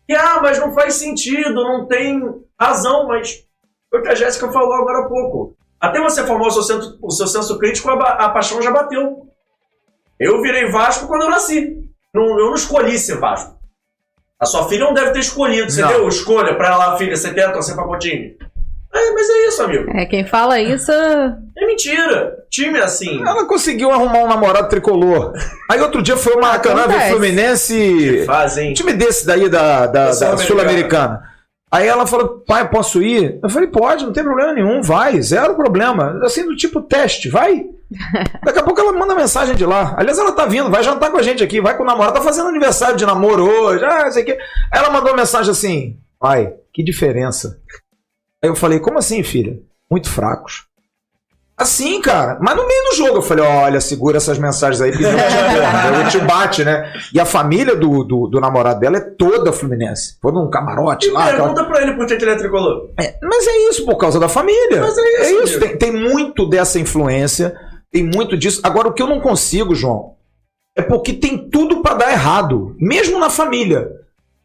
E 0.08 0.16
ah, 0.16 0.40
mas 0.42 0.60
não 0.60 0.74
faz 0.74 0.96
sentido, 0.96 1.54
não 1.54 1.88
tem 1.88 2.22
razão, 2.60 3.08
mas 3.08 3.46
foi 3.90 4.00
o 4.00 4.04
que 4.04 4.10
a 4.10 4.16
Jéssica 4.16 4.52
falou 4.52 4.74
agora 4.74 5.06
há 5.06 5.08
pouco. 5.08 5.56
Até 5.80 6.02
você 6.02 6.26
formar 6.26 6.48
o 6.48 6.52
seu, 6.52 6.63
senso, 6.63 6.98
o 7.02 7.12
seu 7.12 7.28
senso 7.28 7.58
crítico, 7.58 7.89
a, 7.89 8.26
a, 8.26 8.30
paixão 8.30 8.62
já 8.62 8.72
bateu. 8.72 9.28
Eu 10.20 10.42
virei 10.42 10.70
Vasco 10.70 11.08
quando 11.08 11.24
eu 11.24 11.30
nasci. 11.30 11.78
Não, 12.13 12.24
eu 12.38 12.48
não 12.48 12.56
escolhi 12.56 12.98
ser 13.00 13.18
Vasco. 13.18 13.58
A 14.39 14.46
sua 14.46 14.68
filha 14.68 14.86
não 14.86 14.94
deve 14.94 15.12
ter 15.12 15.20
escolhido. 15.20 15.72
Você 15.72 15.82
não. 15.82 15.89
deu 15.89 16.08
escolha 16.08 16.56
pra 16.56 16.68
ela, 16.68 16.98
filha, 16.98 17.15
você 17.15 17.34
quer 17.34 17.52
torcer 17.54 17.76
pra 17.76 17.98
time? 17.98 18.38
É, 18.94 19.12
mas 19.12 19.30
é 19.30 19.48
isso, 19.48 19.63
amigo. 19.63 19.92
É, 19.92 20.06
quem 20.06 20.26
fala 20.26 20.60
isso. 20.60 20.92
É 20.92 21.65
mentira. 21.65 22.38
Time 22.50 22.80
é 22.80 22.84
assim. 22.84 23.22
Ela 23.22 23.46
conseguiu 23.46 23.92
arrumar 23.92 24.20
um 24.20 24.28
namorado 24.28 24.68
tricolor. 24.68 25.34
Aí 25.70 25.80
outro 25.80 26.02
dia 26.02 26.18
foi 26.18 26.34
o 26.34 26.42
Maracanã 26.42 26.88
ver 26.88 27.10
Fluminense. 27.10 27.76
Que 27.76 28.26
faz, 28.26 28.58
hein? 28.58 28.74
Time 28.74 28.94
desse 28.94 29.26
daí 29.26 29.48
da, 29.48 29.86
da, 29.86 30.12
da 30.12 30.38
Sul-Americana. 30.38 31.29
Aí 31.71 31.88
ela 31.88 32.08
falou, 32.08 32.39
pai, 32.39 32.67
posso 32.67 33.01
ir? 33.01 33.39
Eu 33.43 33.49
falei, 33.49 33.67
pode, 33.67 34.03
não 34.03 34.12
tem 34.12 34.23
problema 34.23 34.53
nenhum, 34.53 34.82
vai, 34.82 35.21
zero 35.21 35.55
problema. 35.55 36.19
Assim, 36.23 36.43
do 36.43 36.55
tipo 36.55 36.82
teste, 36.82 37.29
vai. 37.29 37.63
Daqui 38.43 38.60
a 38.60 38.63
pouco 38.63 38.79
ela 38.82 38.91
manda 38.91 39.13
mensagem 39.13 39.55
de 39.55 39.65
lá. 39.65 39.93
Aliás, 39.95 40.17
ela 40.17 40.32
tá 40.32 40.47
vindo, 40.47 40.69
vai 40.69 40.82
jantar 40.82 41.12
com 41.12 41.17
a 41.17 41.21
gente 41.21 41.43
aqui, 41.43 41.62
vai 41.62 41.77
com 41.77 41.84
o 41.84 41.86
namorado, 41.86 42.15
tá 42.15 42.21
fazendo 42.21 42.49
aniversário 42.49 42.97
de 42.97 43.05
namoro 43.05 43.43
hoje, 43.43 43.86
ah, 43.86 44.10
sei 44.10 44.23
que. 44.23 44.38
Ela 44.73 44.89
mandou 44.89 45.15
mensagem 45.15 45.51
assim, 45.51 45.99
pai, 46.19 46.53
que 46.73 46.84
diferença. 46.84 47.60
Aí 48.43 48.49
eu 48.49 48.55
falei, 48.55 48.79
como 48.79 48.97
assim, 48.97 49.21
filha? 49.21 49.60
Muito 49.89 50.10
fracos. 50.10 50.68
Assim, 51.60 52.00
cara. 52.00 52.39
Mas 52.41 52.56
no 52.56 52.65
meio 52.65 52.84
do 52.89 52.95
jogo 52.95 53.17
eu 53.17 53.22
falei, 53.22 53.43
olha, 53.43 53.82
segura 53.82 54.15
essas 54.15 54.39
mensagens 54.39 54.80
aí, 54.80 54.91
eu 54.95 56.10
te 56.10 56.17
bate, 56.19 56.63
né? 56.63 56.93
E 57.13 57.19
a 57.19 57.26
família 57.26 57.76
do, 57.76 58.06
do, 58.06 58.28
do, 58.28 58.39
namorado 58.39 58.80
dela 58.80 58.95
é 58.95 59.02
toda 59.02 59.52
fluminense. 59.52 60.17
Foi 60.22 60.32
num 60.32 60.50
camarote 60.50 61.08
e 61.08 61.12
lá. 61.12 61.26
Pergunta 61.26 61.62
aquela... 61.62 61.67
pra 61.67 61.82
ele 61.82 61.93
por 61.98 62.08
que 62.08 62.13
ele 62.13 62.32
é 62.32 62.36
tricolor. 62.38 62.89
É, 62.98 63.15
mas 63.22 63.45
é 63.45 63.69
isso, 63.69 63.86
por 63.86 63.98
causa 63.98 64.17
da 64.17 64.30
família. 64.30 64.80
Mas 64.80 64.98
é 64.98 65.02
isso. 65.02 65.22
É 65.22 65.43
isso. 65.43 65.60
Tem, 65.60 65.78
tem 65.78 65.91
muito 65.91 66.48
dessa 66.48 66.80
influência, 66.80 67.54
tem 67.91 68.06
muito 68.06 68.38
disso. 68.38 68.62
Agora, 68.63 68.88
o 68.88 68.93
que 68.93 69.04
eu 69.04 69.08
não 69.08 69.19
consigo, 69.19 69.76
João, 69.76 70.13
é 70.78 70.82
porque 70.82 71.12
tem 71.12 71.50
tudo 71.50 71.82
para 71.82 71.95
dar 71.95 72.12
errado, 72.13 72.74
mesmo 72.80 73.19
na 73.19 73.30
família. 73.30 73.91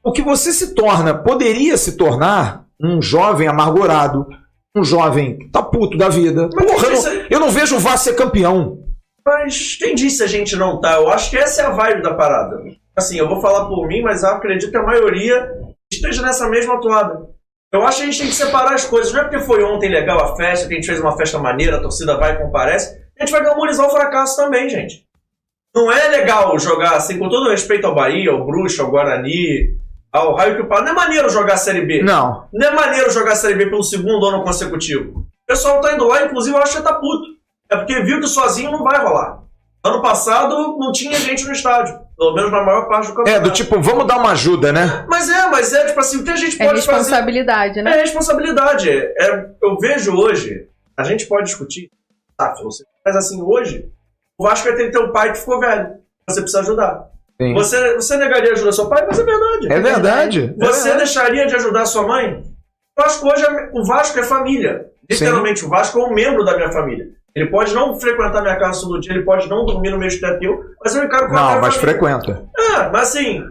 O 0.02 0.10
que 0.10 0.20
você 0.20 0.52
se 0.52 0.74
torna, 0.74 1.14
poderia 1.14 1.76
se 1.76 1.96
tornar 1.96 2.64
um 2.80 3.00
jovem 3.00 3.46
amargurado, 3.46 4.26
um 4.76 4.84
jovem 4.84 5.38
que 5.38 5.48
tá 5.48 5.62
puto 5.62 5.96
da 5.96 6.08
vida. 6.08 6.48
Mas 6.54 6.66
Porra, 6.66 6.86
eu, 6.88 6.92
não, 6.92 7.26
eu 7.30 7.40
não 7.40 7.50
vejo 7.50 7.76
o 7.76 7.78
Vasco 7.78 8.04
ser 8.04 8.14
campeão. 8.14 8.78
Mas 9.24 9.76
quem 9.76 9.94
disse 9.94 10.22
a 10.22 10.26
gente 10.26 10.56
não 10.56 10.80
tá? 10.80 10.94
Eu 10.94 11.08
acho 11.08 11.30
que 11.30 11.36
essa 11.36 11.62
é 11.62 11.66
a 11.66 11.70
vibe 11.70 12.02
da 12.02 12.14
parada. 12.14 12.62
Assim, 12.96 13.16
eu 13.16 13.28
vou 13.28 13.40
falar 13.40 13.66
por 13.66 13.86
mim, 13.86 14.02
mas 14.02 14.22
eu 14.22 14.30
acredito 14.30 14.70
que 14.70 14.76
a 14.76 14.82
maioria 14.82 15.50
esteja 15.90 16.22
nessa 16.22 16.48
mesma 16.48 16.80
toada. 16.80 17.26
Eu 17.72 17.84
acho 17.84 17.98
que 17.98 18.02
a 18.02 18.06
gente 18.06 18.18
tem 18.18 18.28
que 18.28 18.34
separar 18.34 18.74
as 18.74 18.84
coisas. 18.84 19.12
Não 19.12 19.20
é 19.20 19.24
porque 19.24 19.40
foi 19.40 19.64
ontem 19.64 19.88
legal 19.88 20.20
a 20.20 20.36
festa, 20.36 20.68
que 20.68 20.74
a 20.74 20.76
gente 20.76 20.86
fez 20.86 21.00
uma 21.00 21.16
festa 21.16 21.38
maneira, 21.38 21.76
a 21.76 21.80
torcida 21.80 22.16
vai 22.16 22.34
e 22.34 22.38
comparece. 22.38 23.02
A 23.18 23.24
gente 23.24 23.32
vai 23.32 23.42
glamorizar 23.42 23.86
o 23.86 23.90
fracasso 23.90 24.36
também, 24.36 24.68
gente. 24.68 25.04
Não 25.74 25.90
é 25.90 26.08
legal 26.08 26.56
jogar 26.58 26.96
assim, 26.96 27.18
com 27.18 27.28
todo 27.28 27.50
respeito 27.50 27.86
ao 27.86 27.94
Bahia, 27.94 28.30
ao 28.30 28.46
Bruxo, 28.46 28.80
ao 28.80 28.90
Guarani, 28.90 29.76
ao 30.14 30.36
raio 30.36 30.56
que 30.56 30.62
o 30.62 30.68
Não 30.68 30.88
é 30.88 30.92
maneiro 30.92 31.28
jogar 31.28 31.54
a 31.54 31.58
Série 31.58 31.84
B. 31.84 32.02
Não. 32.02 32.46
Não 32.52 32.68
é 32.68 32.70
maneiro 32.70 33.10
jogar 33.10 33.32
a 33.32 33.36
Série 33.36 33.56
B 33.56 33.66
pelo 33.66 33.82
segundo 33.82 34.24
ano 34.26 34.44
consecutivo. 34.44 35.20
O 35.20 35.46
pessoal 35.46 35.80
tá 35.80 35.92
indo 35.92 36.06
lá, 36.06 36.24
inclusive 36.24 36.56
eu 36.56 36.62
acho 36.62 36.76
que 36.76 36.82
tá 36.82 36.94
puto. 36.94 37.34
É 37.68 37.76
porque 37.76 38.00
viu 38.02 38.20
que 38.20 38.28
sozinho 38.28 38.70
não 38.70 38.84
vai 38.84 39.02
rolar. 39.02 39.42
Ano 39.84 40.00
passado 40.00 40.78
não 40.78 40.92
tinha 40.92 41.14
gente 41.14 41.44
no 41.44 41.52
estádio. 41.52 41.98
Pelo 42.16 42.32
menos 42.32 42.52
na 42.52 42.62
maior 42.62 42.88
parte 42.88 43.08
do 43.08 43.14
campeonato. 43.16 43.44
É, 43.44 43.48
do 43.48 43.52
tipo, 43.52 43.80
vamos 43.80 44.06
dar 44.06 44.18
uma 44.18 44.30
ajuda, 44.30 44.72
né? 44.72 45.04
Mas 45.08 45.28
é, 45.28 45.48
mas 45.48 45.72
é, 45.72 45.86
tipo 45.86 45.98
assim, 45.98 46.18
o 46.18 46.24
que 46.24 46.30
a 46.30 46.36
gente 46.36 46.62
é 46.62 46.64
pode 46.64 46.80
fazer... 46.80 46.90
É 46.90 46.98
responsabilidade, 46.98 47.82
né? 47.82 47.90
É 47.90 48.00
responsabilidade. 48.00 48.88
É, 48.88 49.46
eu 49.60 49.76
vejo 49.80 50.16
hoje, 50.16 50.68
a 50.96 51.02
gente 51.02 51.26
pode 51.26 51.46
discutir, 51.46 51.90
tá, 52.38 52.54
mas 53.04 53.16
assim, 53.16 53.42
hoje, 53.42 53.90
o 54.38 54.44
Vasco 54.44 54.68
vai 54.68 54.76
ter 54.76 54.84
que 54.84 54.92
ter 54.92 55.04
um 55.04 55.12
pai 55.12 55.32
que 55.32 55.38
ficou 55.38 55.58
velho. 55.58 55.96
Você 56.28 56.40
precisa 56.40 56.60
ajudar. 56.60 57.10
Você, 57.54 57.94
você 57.96 58.16
negaria 58.16 58.52
ajudar 58.52 58.72
seu 58.72 58.88
pai? 58.88 59.04
Mas 59.06 59.18
é 59.18 59.24
verdade. 59.24 59.72
É 59.72 59.80
verdade. 59.80 60.54
Você 60.56 60.80
é 60.80 60.82
verdade. 60.82 60.98
deixaria 60.98 61.46
de 61.46 61.54
ajudar 61.56 61.86
sua 61.86 62.06
mãe? 62.06 62.42
O 62.96 63.02
Vasco 63.02 63.28
hoje 63.28 63.44
é, 63.44 63.70
o 63.72 63.84
Vasco 63.84 64.18
é 64.18 64.22
família. 64.22 64.86
Literalmente, 65.10 65.60
Sim. 65.60 65.66
o 65.66 65.68
Vasco 65.68 65.98
é 65.98 66.04
um 66.04 66.14
membro 66.14 66.44
da 66.44 66.56
minha 66.56 66.70
família. 66.70 67.06
Ele 67.34 67.50
pode 67.50 67.74
não 67.74 67.98
frequentar 67.98 68.40
minha 68.40 68.56
casa 68.56 68.82
todo 68.82 69.00
dia, 69.00 69.12
ele 69.12 69.24
pode 69.24 69.48
não 69.48 69.66
dormir 69.66 69.90
no 69.90 69.98
mesmo 69.98 70.20
teto 70.20 70.38
que 70.38 70.46
eu, 70.46 70.64
mas 70.82 70.94
eu 70.94 71.02
encaro 71.02 71.26
com 71.26 71.34
Não, 71.34 71.60
mas 71.60 71.74
frequenta. 71.74 72.44
É, 72.56 72.88
mas 72.90 73.08
assim, 73.08 73.42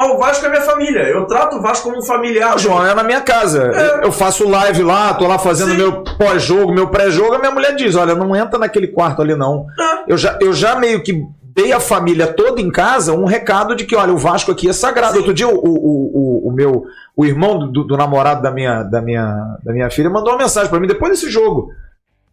o 0.00 0.18
Vasco 0.18 0.46
é 0.46 0.48
minha 0.48 0.62
família. 0.62 1.02
Eu 1.02 1.26
trato 1.26 1.56
o 1.56 1.62
Vasco 1.62 1.84
como 1.84 1.98
um 1.98 2.02
familiar. 2.02 2.58
João, 2.58 2.84
é 2.84 2.94
na 2.94 3.04
minha 3.04 3.20
casa. 3.20 3.70
É. 3.72 4.06
Eu 4.06 4.10
faço 4.10 4.48
live 4.48 4.82
lá, 4.82 5.12
tô 5.14 5.26
lá 5.26 5.38
fazendo 5.38 5.72
Sim. 5.72 5.76
meu 5.76 6.02
pós-jogo, 6.02 6.72
meu 6.72 6.88
pré-jogo. 6.88 7.34
A 7.34 7.38
minha 7.38 7.52
mulher 7.52 7.76
diz: 7.76 7.94
olha, 7.94 8.14
não 8.14 8.34
entra 8.34 8.58
naquele 8.58 8.88
quarto 8.88 9.20
ali, 9.22 9.36
não. 9.36 9.66
É. 9.78 10.12
Eu, 10.12 10.16
já, 10.16 10.38
eu 10.40 10.52
já 10.54 10.74
meio 10.76 11.02
que 11.02 11.22
dei 11.54 11.72
a 11.72 11.78
família 11.78 12.26
toda 12.26 12.60
em 12.60 12.70
casa 12.70 13.14
um 13.14 13.24
recado 13.24 13.76
de 13.76 13.84
que, 13.84 13.94
olha, 13.94 14.12
o 14.12 14.18
Vasco 14.18 14.50
aqui 14.50 14.68
é 14.68 14.72
sagrado. 14.72 15.12
Sim. 15.12 15.18
Outro 15.18 15.32
dia, 15.32 15.48
o, 15.48 15.54
o, 15.54 16.46
o, 16.46 16.48
o, 16.48 16.52
meu 16.52 16.84
o 17.16 17.24
irmão 17.24 17.70
do, 17.70 17.84
do, 17.84 17.96
namorado 17.96 18.42
da 18.42 18.50
minha, 18.50 18.82
da, 18.82 19.00
minha, 19.00 19.58
da 19.62 19.72
minha 19.72 19.88
filha 19.88 20.10
mandou 20.10 20.32
uma 20.32 20.42
mensagem 20.42 20.68
para 20.68 20.80
mim 20.80 20.88
depois 20.88 21.12
desse 21.12 21.30
jogo. 21.30 21.72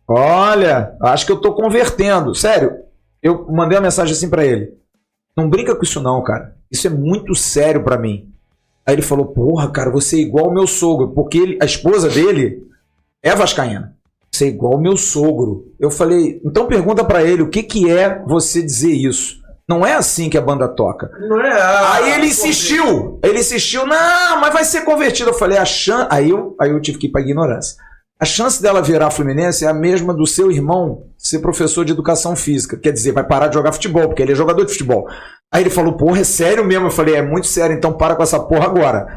Olha, 0.07 0.95
acho 1.01 1.25
que 1.25 1.31
eu 1.31 1.39
tô 1.39 1.53
convertendo. 1.53 2.33
Sério, 2.33 2.79
eu 3.21 3.45
mandei 3.49 3.77
uma 3.77 3.83
mensagem 3.83 4.13
assim 4.13 4.29
para 4.29 4.43
ele. 4.43 4.73
Não 5.37 5.49
brinca 5.49 5.75
com 5.75 5.83
isso 5.83 6.01
não, 6.01 6.21
cara. 6.23 6.55
Isso 6.69 6.87
é 6.87 6.89
muito 6.89 7.35
sério 7.35 7.83
para 7.83 7.97
mim. 7.97 8.27
Aí 8.85 8.95
ele 8.95 9.03
falou, 9.03 9.27
porra, 9.27 9.69
cara, 9.69 9.91
você 9.91 10.17
é 10.17 10.21
igual 10.21 10.45
ao 10.45 10.53
meu 10.53 10.65
sogro. 10.65 11.09
Porque 11.09 11.37
ele, 11.37 11.59
a 11.61 11.65
esposa 11.65 12.09
dele 12.09 12.67
é 13.21 13.35
vascaína 13.35 13.95
ser 14.33 14.47
igual 14.47 14.79
meu 14.79 14.95
sogro. 14.97 15.65
Eu 15.79 15.91
falei, 15.91 16.41
então 16.45 16.67
pergunta 16.67 17.03
para 17.03 17.23
ele 17.23 17.41
o 17.41 17.49
que, 17.49 17.63
que 17.63 17.89
é 17.89 18.23
você 18.25 18.61
dizer 18.61 18.91
isso. 18.91 19.41
Não 19.69 19.85
é 19.85 19.93
assim 19.93 20.29
que 20.29 20.37
a 20.37 20.41
banda 20.41 20.67
toca. 20.67 21.09
Não 21.29 21.39
é. 21.39 21.51
Ah, 21.51 21.93
aí 21.95 22.13
ele 22.13 22.27
insistiu. 22.27 23.19
Ele 23.23 23.39
insistiu, 23.39 23.85
não, 23.85 24.41
mas 24.41 24.53
vai 24.53 24.65
ser 24.65 24.81
convertido. 24.81 25.29
Eu 25.29 25.33
falei, 25.33 25.57
a 25.57 25.65
chance. 25.65 26.07
Aí 26.09 26.29
eu, 26.29 26.55
aí 26.59 26.69
eu 26.71 26.81
tive 26.81 26.97
que 26.97 27.07
ir 27.07 27.11
pra 27.11 27.21
ignorância. 27.21 27.77
A 28.19 28.25
chance 28.25 28.61
dela 28.61 28.81
virar 28.81 29.09
Fluminense 29.09 29.65
é 29.65 29.67
a 29.67 29.73
mesma 29.73 30.13
do 30.13 30.27
seu 30.27 30.51
irmão 30.51 31.07
ser 31.17 31.39
professor 31.39 31.83
de 31.83 31.91
educação 31.91 32.35
física. 32.35 32.77
Quer 32.77 32.91
dizer, 32.91 33.13
vai 33.13 33.25
parar 33.25 33.47
de 33.47 33.55
jogar 33.55 33.71
futebol, 33.71 34.07
porque 34.07 34.21
ele 34.21 34.33
é 34.33 34.35
jogador 34.35 34.63
de 34.63 34.71
futebol. 34.71 35.07
Aí 35.51 35.63
ele 35.63 35.69
falou, 35.69 35.93
porra, 35.93 36.19
é 36.19 36.23
sério 36.23 36.63
mesmo? 36.63 36.87
Eu 36.87 36.91
falei, 36.91 37.15
é 37.15 37.21
muito 37.21 37.47
sério, 37.47 37.75
então 37.75 37.93
para 37.93 38.15
com 38.15 38.23
essa 38.23 38.39
porra 38.39 38.65
agora. 38.65 39.07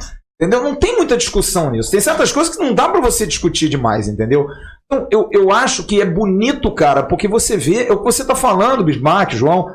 Entendeu? 0.40 0.62
Não 0.62 0.74
tem 0.74 0.96
muita 0.96 1.16
discussão 1.16 1.70
nisso. 1.70 1.90
Tem 1.90 2.00
certas 2.00 2.32
coisas 2.32 2.56
que 2.56 2.62
não 2.62 2.74
dá 2.74 2.88
para 2.88 3.00
você 3.00 3.26
discutir 3.26 3.68
demais, 3.68 4.08
entendeu? 4.08 4.46
Então, 4.86 5.08
eu, 5.10 5.28
eu 5.32 5.50
acho 5.50 5.84
que 5.84 6.00
é 6.00 6.04
bonito, 6.04 6.72
cara, 6.72 7.02
porque 7.02 7.26
você 7.26 7.56
vê, 7.56 7.86
é 7.86 7.92
o 7.92 7.98
que 7.98 8.04
você 8.04 8.22
está 8.22 8.34
falando, 8.34 8.84
Bismarck, 8.84 9.32
João. 9.32 9.70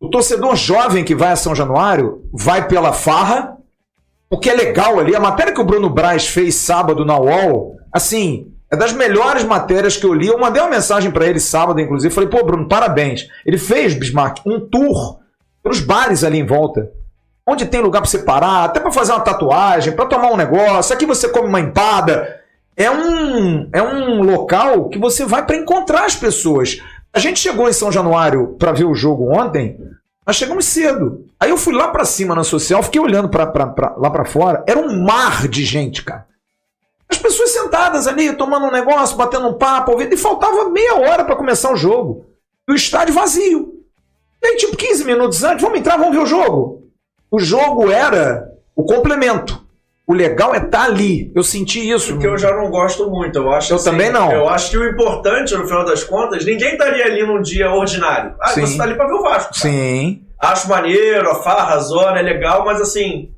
O 0.00 0.08
torcedor 0.08 0.56
jovem 0.56 1.04
que 1.04 1.14
vai 1.14 1.32
a 1.32 1.36
São 1.36 1.54
Januário 1.54 2.24
vai 2.32 2.66
pela 2.66 2.92
farra, 2.92 3.58
porque 4.30 4.48
é 4.48 4.54
legal 4.54 4.98
ali. 4.98 5.14
A 5.14 5.20
matéria 5.20 5.52
que 5.52 5.60
o 5.60 5.64
Bruno 5.64 5.90
Braz 5.90 6.26
fez 6.26 6.54
sábado 6.54 7.04
na 7.04 7.18
UOL, 7.18 7.76
assim, 7.92 8.50
é 8.72 8.76
das 8.76 8.92
melhores 8.92 9.44
matérias 9.44 9.96
que 9.96 10.06
eu 10.06 10.14
li. 10.14 10.28
Eu 10.28 10.38
mandei 10.38 10.62
uma 10.62 10.70
mensagem 10.70 11.10
para 11.10 11.26
ele 11.26 11.38
sábado, 11.38 11.80
inclusive. 11.80 12.14
Falei, 12.14 12.30
pô, 12.30 12.42
Bruno, 12.44 12.66
parabéns. 12.66 13.28
Ele 13.44 13.58
fez, 13.58 13.92
Bismarck, 13.92 14.38
um 14.46 14.60
tour 14.60 15.18
pelos 15.62 15.80
bares 15.80 16.24
ali 16.24 16.38
em 16.38 16.46
volta. 16.46 16.90
Onde 17.46 17.66
tem 17.66 17.80
lugar 17.80 18.00
para 18.00 18.10
você 18.10 18.20
parar, 18.20 18.64
até 18.64 18.80
para 18.80 18.92
fazer 18.92 19.12
uma 19.12 19.20
tatuagem, 19.20 19.92
para 19.92 20.06
tomar 20.06 20.32
um 20.32 20.36
negócio. 20.36 20.94
Aqui 20.94 21.04
você 21.04 21.28
come 21.28 21.48
uma 21.48 21.60
empada 21.60 22.39
é 22.80 22.90
um, 22.90 23.68
é 23.74 23.82
um 23.82 24.22
local 24.22 24.88
que 24.88 24.98
você 24.98 25.26
vai 25.26 25.44
para 25.44 25.56
encontrar 25.56 26.06
as 26.06 26.16
pessoas. 26.16 26.80
A 27.12 27.18
gente 27.18 27.38
chegou 27.38 27.68
em 27.68 27.74
São 27.74 27.92
Januário 27.92 28.56
para 28.58 28.72
ver 28.72 28.86
o 28.86 28.94
jogo 28.94 29.30
ontem, 29.30 29.78
nós 30.26 30.36
chegamos 30.36 30.64
cedo. 30.64 31.26
Aí 31.38 31.50
eu 31.50 31.58
fui 31.58 31.74
lá 31.74 31.88
para 31.88 32.06
cima 32.06 32.34
na 32.34 32.42
social, 32.42 32.82
fiquei 32.82 32.98
olhando 32.98 33.28
pra, 33.28 33.46
pra, 33.46 33.66
pra 33.66 33.94
lá 33.98 34.10
para 34.10 34.24
fora, 34.24 34.64
era 34.66 34.78
um 34.78 35.02
mar 35.02 35.46
de 35.46 35.62
gente, 35.62 36.02
cara. 36.02 36.26
As 37.06 37.18
pessoas 37.18 37.50
sentadas 37.50 38.06
ali, 38.06 38.32
tomando 38.32 38.64
um 38.64 38.70
negócio, 38.70 39.16
batendo 39.16 39.48
um 39.48 39.58
papo, 39.58 39.92
ouvindo, 39.92 40.14
e 40.14 40.16
faltava 40.16 40.70
meia 40.70 40.94
hora 41.00 41.22
para 41.22 41.36
começar 41.36 41.70
o 41.70 41.76
jogo. 41.76 42.24
E 42.66 42.72
o 42.72 42.76
estádio 42.76 43.12
vazio. 43.12 43.74
E 44.42 44.46
aí, 44.46 44.56
tipo, 44.56 44.74
15 44.74 45.04
minutos 45.04 45.44
antes, 45.44 45.60
vamos 45.60 45.78
entrar, 45.80 45.98
vamos 45.98 46.14
ver 46.14 46.22
o 46.22 46.26
jogo. 46.26 46.88
O 47.30 47.38
jogo 47.38 47.90
era 47.90 48.50
o 48.74 48.84
complemento. 48.84 49.68
O 50.10 50.12
legal 50.12 50.52
é 50.52 50.56
estar 50.56 50.70
tá 50.70 50.84
ali. 50.86 51.30
Eu 51.36 51.44
senti 51.44 51.88
isso. 51.88 52.14
Porque 52.14 52.26
eu 52.26 52.36
já 52.36 52.52
não 52.52 52.68
gosto 52.68 53.08
muito. 53.08 53.38
Eu 53.38 53.52
acho 53.52 53.72
Eu 53.72 53.76
assim, 53.76 53.90
também 53.90 54.10
não. 54.10 54.32
Eu 54.32 54.48
acho 54.48 54.68
que 54.68 54.76
o 54.76 54.84
importante, 54.84 55.54
no 55.54 55.64
final 55.68 55.84
das 55.84 56.02
contas, 56.02 56.44
ninguém 56.44 56.72
estaria 56.72 57.04
ali 57.04 57.24
num 57.24 57.40
dia 57.40 57.70
ordinário. 57.70 58.34
Ah, 58.40 58.48
Sim. 58.48 58.62
você 58.62 58.76
tá 58.76 58.82
ali 58.82 58.94
pra 58.94 59.06
ver 59.06 59.12
o 59.12 59.22
Vasco. 59.22 59.54
Cara. 59.54 59.72
Sim. 59.72 60.22
Acho 60.36 60.68
maneiro, 60.68 61.30
a 61.30 61.36
farra, 61.36 61.74
a 61.74 61.78
zona 61.78 62.18
é 62.18 62.22
legal, 62.22 62.64
mas 62.64 62.80
assim. 62.80 63.30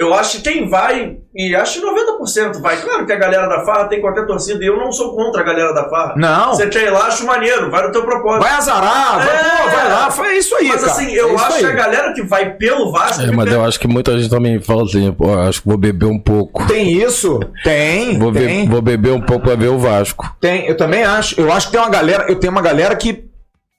Eu 0.00 0.14
acho 0.14 0.36
que 0.40 0.44
quem 0.52 0.68
vai, 0.68 1.16
e 1.34 1.56
acho 1.56 1.80
que 1.80 1.84
90% 1.84 2.60
vai. 2.60 2.76
Claro 2.80 3.04
que 3.04 3.12
a 3.12 3.16
galera 3.18 3.48
da 3.48 3.64
farra 3.64 3.88
tem 3.88 4.00
qualquer 4.00 4.26
torcida, 4.26 4.62
e 4.62 4.66
eu 4.68 4.76
não 4.76 4.92
sou 4.92 5.12
contra 5.16 5.40
a 5.42 5.44
galera 5.44 5.74
da 5.74 5.88
farra. 5.88 6.14
Não. 6.16 6.50
Você 6.54 6.68
quer 6.68 6.84
ir 6.84 6.90
lá, 6.90 7.06
acho 7.08 7.26
maneiro, 7.26 7.68
vai 7.68 7.84
no 7.84 7.90
teu 7.90 8.04
propósito. 8.04 8.42
Vai 8.44 8.52
azarar, 8.52 9.16
vai, 9.26 9.36
É. 9.36 9.62
pô, 9.62 9.68
vai 9.70 9.88
lá, 9.90 10.10
foi 10.12 10.36
isso 10.36 10.54
aí, 10.54 10.68
Mas 10.68 10.80
cara. 10.82 10.92
assim, 10.92 11.10
eu 11.12 11.30
É 11.30 11.34
acho 11.34 11.52
aí. 11.54 11.58
que 11.58 11.66
a 11.66 11.72
galera 11.72 12.12
que 12.14 12.22
vai 12.22 12.54
pelo 12.54 12.92
Vasco. 12.92 13.22
É, 13.24 13.32
mas 13.32 13.52
eu 13.52 13.64
acho 13.64 13.80
que 13.80 13.88
muita 13.88 14.16
gente 14.16 14.30
também 14.30 14.60
fala 14.62 14.84
assim, 14.84 15.10
pô, 15.12 15.36
acho 15.36 15.62
que 15.62 15.68
vou 15.68 15.76
beber 15.76 16.06
um 16.06 16.20
pouco. 16.20 16.64
Tem 16.68 16.92
isso? 16.92 17.40
Tem, 17.64 18.16
Vou, 18.20 18.30
be- 18.30 18.38
tem, 18.46 18.68
vou 18.68 18.80
beber 18.80 19.10
um 19.10 19.20
pouco 19.20 19.46
pra 19.46 19.56
ver 19.56 19.66
o 19.68 19.78
Vasco. 19.80 20.32
tem. 20.40 20.64
Eu 20.68 20.76
também 20.76 21.02
acho. 21.02 21.40
Eu 21.40 21.52
acho 21.52 21.66
que 21.66 21.72
tem 21.72 21.80
uma 21.80 21.90
galera, 21.90 22.26
eu 22.28 22.38
tenho 22.38 22.52
uma 22.52 22.62
galera 22.62 22.94
que, 22.94 23.24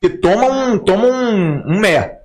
que 0.03 0.09
toma 0.09 0.47
um, 0.47 0.77
toma 0.77 1.05
um, 1.07 1.63
um 1.65 1.79
mé. 1.79 2.18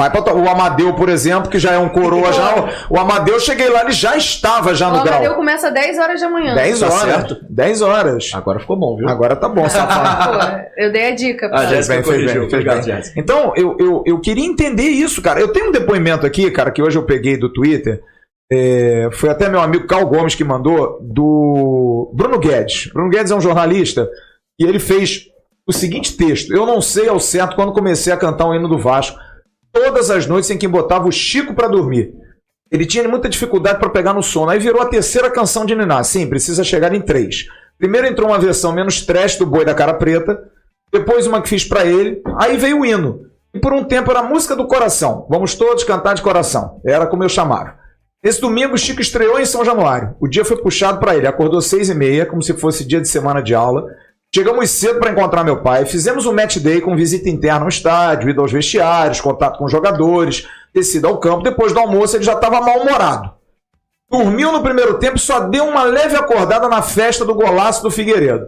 Vai 0.00 0.10
pra, 0.10 0.34
o 0.34 0.48
Amadeu, 0.48 0.94
por 0.94 1.10
exemplo, 1.10 1.50
que 1.50 1.58
já 1.58 1.72
é 1.72 1.78
um 1.78 1.90
coroa 1.90 2.32
já. 2.32 2.54
O, 2.88 2.94
o 2.94 2.98
Amadeu, 2.98 3.34
eu 3.34 3.40
cheguei 3.40 3.68
lá, 3.68 3.82
ele 3.82 3.92
já 3.92 4.16
estava 4.16 4.74
já 4.74 4.88
O 4.88 4.96
no 4.96 5.02
grau. 5.02 5.14
Amadeu 5.16 5.34
começa 5.34 5.68
às 5.68 5.74
10 5.74 5.98
horas 5.98 6.20
da 6.22 6.30
manhã. 6.30 6.54
10 6.54 6.80
Tá 6.80 6.86
horas. 6.86 7.00
certo. 7.00 7.36
10 7.50 7.82
horas. 7.82 8.30
Agora 8.32 8.60
ficou 8.60 8.76
bom, 8.78 8.96
viu? 8.96 9.06
Agora 9.08 9.36
tá 9.36 9.46
bom, 9.46 9.68
safado. 9.68 10.38
Pô, 10.56 10.70
eu 10.78 10.90
dei 10.90 11.08
a 11.08 11.14
dica. 11.14 11.46
A 11.46 11.50
pra- 11.50 11.66
Jéssica 11.66 12.02
Fez 12.02 12.06
bem, 12.06 12.14
fez 12.18 12.32
corrigiu. 12.32 12.48
bem, 12.48 12.64
bem. 12.74 12.82
Jéssica. 12.82 13.20
Então, 13.20 13.52
eu, 13.56 13.76
eu, 13.78 14.02
eu 14.06 14.18
queria 14.20 14.46
entender 14.46 14.84
isso, 14.88 15.20
cara. 15.20 15.38
Eu 15.38 15.48
tenho 15.52 15.68
um 15.68 15.72
depoimento 15.72 16.24
aqui, 16.24 16.50
cara, 16.50 16.70
que 16.70 16.80
hoje 16.82 16.96
eu 16.96 17.04
peguei 17.04 17.36
do 17.36 17.52
Twitter. 17.52 18.00
É, 18.50 19.08
foi 19.12 19.28
até 19.28 19.48
meu 19.48 19.60
amigo 19.60 19.86
Carl 19.86 20.06
Gomes 20.06 20.34
que 20.34 20.42
mandou, 20.42 20.98
do 21.02 22.10
Bruno 22.14 22.38
Guedes. 22.38 22.90
Bruno 22.92 23.10
Guedes 23.10 23.30
é 23.30 23.34
um 23.36 23.40
jornalista 23.40 24.08
e 24.58 24.64
ele 24.64 24.78
fez 24.78 25.26
o 25.68 25.72
seguinte 25.72 26.16
texto. 26.16 26.52
Eu 26.52 26.66
não 26.66 26.80
sei 26.80 27.08
ao 27.08 27.20
certo 27.20 27.54
quando 27.54 27.72
comecei 27.72 28.12
a 28.12 28.16
cantar 28.16 28.46
o 28.48 28.54
hino 28.54 28.66
do 28.66 28.78
Vasco. 28.78 29.16
Todas 29.72 30.10
as 30.10 30.26
noites 30.26 30.50
em 30.50 30.58
que 30.58 30.66
botava 30.66 31.08
o 31.08 31.12
Chico 31.12 31.54
pra 31.54 31.68
dormir. 31.68 32.14
Ele 32.70 32.86
tinha 32.86 33.08
muita 33.08 33.28
dificuldade 33.28 33.78
para 33.78 33.90
pegar 33.90 34.14
no 34.14 34.22
sono. 34.22 34.50
Aí 34.50 34.58
virou 34.58 34.80
a 34.80 34.86
terceira 34.86 35.30
canção 35.30 35.64
de 35.64 35.74
Niná. 35.74 36.02
Sim, 36.04 36.28
precisa 36.28 36.62
chegar 36.62 36.94
em 36.94 37.00
três. 37.00 37.46
Primeiro 37.78 38.06
entrou 38.06 38.28
uma 38.28 38.38
versão 38.38 38.72
menos 38.72 39.04
trash 39.04 39.36
do 39.36 39.46
Boi 39.46 39.64
da 39.64 39.74
Cara 39.74 39.94
Preta. 39.94 40.38
Depois 40.92 41.26
uma 41.26 41.42
que 41.42 41.48
fiz 41.48 41.64
pra 41.64 41.84
ele. 41.84 42.22
Aí 42.38 42.56
veio 42.56 42.80
o 42.80 42.86
hino. 42.86 43.26
E 43.52 43.58
por 43.58 43.72
um 43.72 43.82
tempo 43.82 44.10
era 44.10 44.20
a 44.20 44.24
música 44.24 44.54
do 44.54 44.66
coração. 44.66 45.26
Vamos 45.28 45.54
todos 45.54 45.82
cantar 45.82 46.14
de 46.14 46.22
coração. 46.22 46.80
Era 46.84 47.06
como 47.06 47.24
eu 47.24 47.28
chamava. 47.28 47.74
Esse 48.22 48.40
domingo, 48.40 48.74
o 48.74 48.78
Chico 48.78 49.00
estreou 49.00 49.40
em 49.40 49.46
São 49.46 49.64
Januário. 49.64 50.14
O 50.20 50.28
dia 50.28 50.44
foi 50.44 50.58
puxado 50.58 51.00
para 51.00 51.16
ele. 51.16 51.26
Acordou 51.26 51.60
seis 51.60 51.88
e 51.88 51.94
meia, 51.94 52.26
como 52.26 52.42
se 52.42 52.52
fosse 52.54 52.84
dia 52.84 53.00
de 53.00 53.08
semana 53.08 53.42
de 53.42 53.54
aula. 53.54 53.86
Chegamos 54.32 54.70
cedo 54.70 55.00
para 55.00 55.10
encontrar 55.10 55.42
meu 55.42 55.60
pai. 55.60 55.84
Fizemos 55.84 56.24
um 56.24 56.32
match 56.32 56.58
day 56.58 56.80
com 56.80 56.94
visita 56.94 57.28
interna 57.28 57.62
ao 57.62 57.68
estádio, 57.68 58.30
ida 58.30 58.40
aos 58.40 58.52
vestiários, 58.52 59.20
contato 59.20 59.58
com 59.58 59.68
jogadores, 59.68 60.46
descida 60.72 61.08
ao 61.08 61.18
campo. 61.18 61.42
Depois 61.42 61.72
do 61.72 61.80
almoço, 61.80 62.16
ele 62.16 62.22
já 62.22 62.34
estava 62.34 62.60
mal-humorado. 62.60 63.32
Dormiu 64.08 64.52
no 64.52 64.62
primeiro 64.62 64.98
tempo 64.98 65.16
e 65.16 65.20
só 65.20 65.40
deu 65.40 65.64
uma 65.64 65.82
leve 65.82 66.14
acordada 66.14 66.68
na 66.68 66.80
festa 66.80 67.24
do 67.24 67.34
golaço 67.34 67.82
do 67.82 67.90
Figueiredo. 67.90 68.46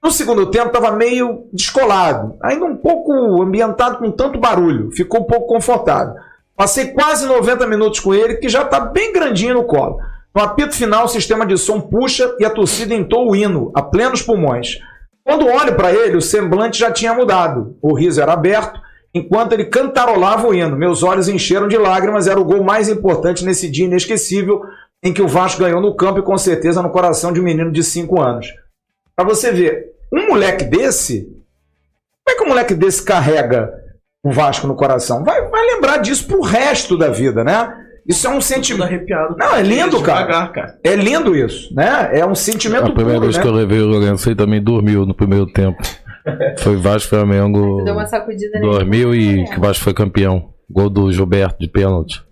No 0.00 0.12
segundo 0.12 0.50
tempo 0.52 0.68
estava 0.68 0.92
meio 0.92 1.48
descolado, 1.52 2.36
ainda 2.40 2.64
um 2.64 2.76
pouco 2.76 3.42
ambientado 3.42 3.98
com 3.98 4.12
tanto 4.12 4.38
barulho, 4.38 4.92
ficou 4.92 5.22
um 5.22 5.24
pouco 5.24 5.48
confortável. 5.48 6.14
Passei 6.56 6.88
quase 6.92 7.26
90 7.26 7.66
minutos 7.66 7.98
com 7.98 8.14
ele, 8.14 8.36
que 8.36 8.48
já 8.48 8.62
está 8.62 8.78
bem 8.78 9.12
grandinho 9.12 9.54
no 9.54 9.64
colo. 9.64 9.98
No 10.32 10.42
apito 10.42 10.74
final, 10.74 11.06
o 11.06 11.08
sistema 11.08 11.44
de 11.44 11.56
som 11.56 11.80
puxa 11.80 12.36
e 12.38 12.44
a 12.44 12.50
torcida 12.50 12.94
entoa 12.94 13.30
o 13.30 13.34
hino, 13.34 13.72
a 13.74 13.82
plenos 13.82 14.22
pulmões. 14.22 14.78
Quando 15.24 15.46
olho 15.46 15.74
para 15.74 15.92
ele, 15.92 16.16
o 16.16 16.22
semblante 16.22 16.78
já 16.78 16.90
tinha 16.90 17.14
mudado. 17.14 17.76
O 17.80 17.94
riso 17.94 18.20
era 18.20 18.34
aberto, 18.34 18.78
enquanto 19.14 19.54
ele 19.54 19.64
cantarolava 19.64 20.46
o 20.46 20.54
hino. 20.54 20.76
Meus 20.76 21.02
olhos 21.02 21.28
encheram 21.28 21.66
de 21.66 21.78
lágrimas, 21.78 22.26
era 22.26 22.38
o 22.38 22.44
gol 22.44 22.62
mais 22.62 22.88
importante 22.88 23.44
nesse 23.44 23.70
dia 23.70 23.86
inesquecível 23.86 24.62
em 25.02 25.12
que 25.12 25.22
o 25.22 25.28
Vasco 25.28 25.60
ganhou 25.60 25.80
no 25.80 25.94
campo 25.94 26.18
e 26.18 26.22
com 26.22 26.36
certeza 26.36 26.82
no 26.82 26.90
coração 26.90 27.32
de 27.32 27.40
um 27.40 27.44
menino 27.44 27.70
de 27.70 27.82
5 27.82 28.20
anos. 28.20 28.48
Para 29.14 29.26
você 29.26 29.52
ver, 29.52 29.92
um 30.12 30.28
moleque 30.28 30.64
desse, 30.64 31.24
como 32.24 32.30
é 32.30 32.34
que 32.34 32.42
um 32.42 32.48
moleque 32.48 32.74
desse 32.74 33.02
carrega 33.02 33.72
o 34.24 34.32
Vasco 34.32 34.66
no 34.66 34.74
coração? 34.74 35.22
Vai, 35.22 35.46
vai 35.48 35.66
lembrar 35.66 35.98
disso 35.98 36.26
pro 36.26 36.40
resto 36.40 36.96
da 36.96 37.08
vida, 37.08 37.44
né? 37.44 37.83
Isso 38.06 38.26
é 38.26 38.30
um 38.30 38.40
sentimento. 38.40 38.84
arrepiado. 38.84 39.36
Não, 39.38 39.54
é 39.54 39.62
lindo, 39.62 40.00
cara. 40.02 40.26
Devagar, 40.26 40.52
cara. 40.52 40.78
É 40.84 40.94
lindo 40.94 41.34
isso, 41.34 41.74
né? 41.74 42.10
É 42.12 42.26
um 42.26 42.34
sentimento 42.34 42.86
A 42.86 42.92
primeira 42.92 43.20
puro, 43.20 43.22
vez 43.22 43.36
né? 43.36 43.42
que 43.42 43.48
eu 43.48 43.52
levei 43.52 43.80
o 43.80 43.86
Lourenço, 43.86 44.28
ele 44.28 44.36
também 44.36 44.62
dormiu 44.62 45.06
no 45.06 45.14
primeiro 45.14 45.46
tempo. 45.46 45.82
Foi 46.58 46.76
Vasco 46.76 47.10
Flamengo 47.10 47.82
Deu 47.84 47.94
uma 47.94 48.06
sacudida 48.06 48.58
nele. 48.58 48.72
dormiu 48.72 49.14
e 49.14 49.44
que 49.44 49.58
o 49.58 49.60
Vasco 49.60 49.84
foi 49.84 49.92
campeão. 49.94 50.50
Gol 50.70 50.88
do 50.88 51.12
Gilberto 51.12 51.58
de 51.60 51.68
pênalti. 51.68 52.22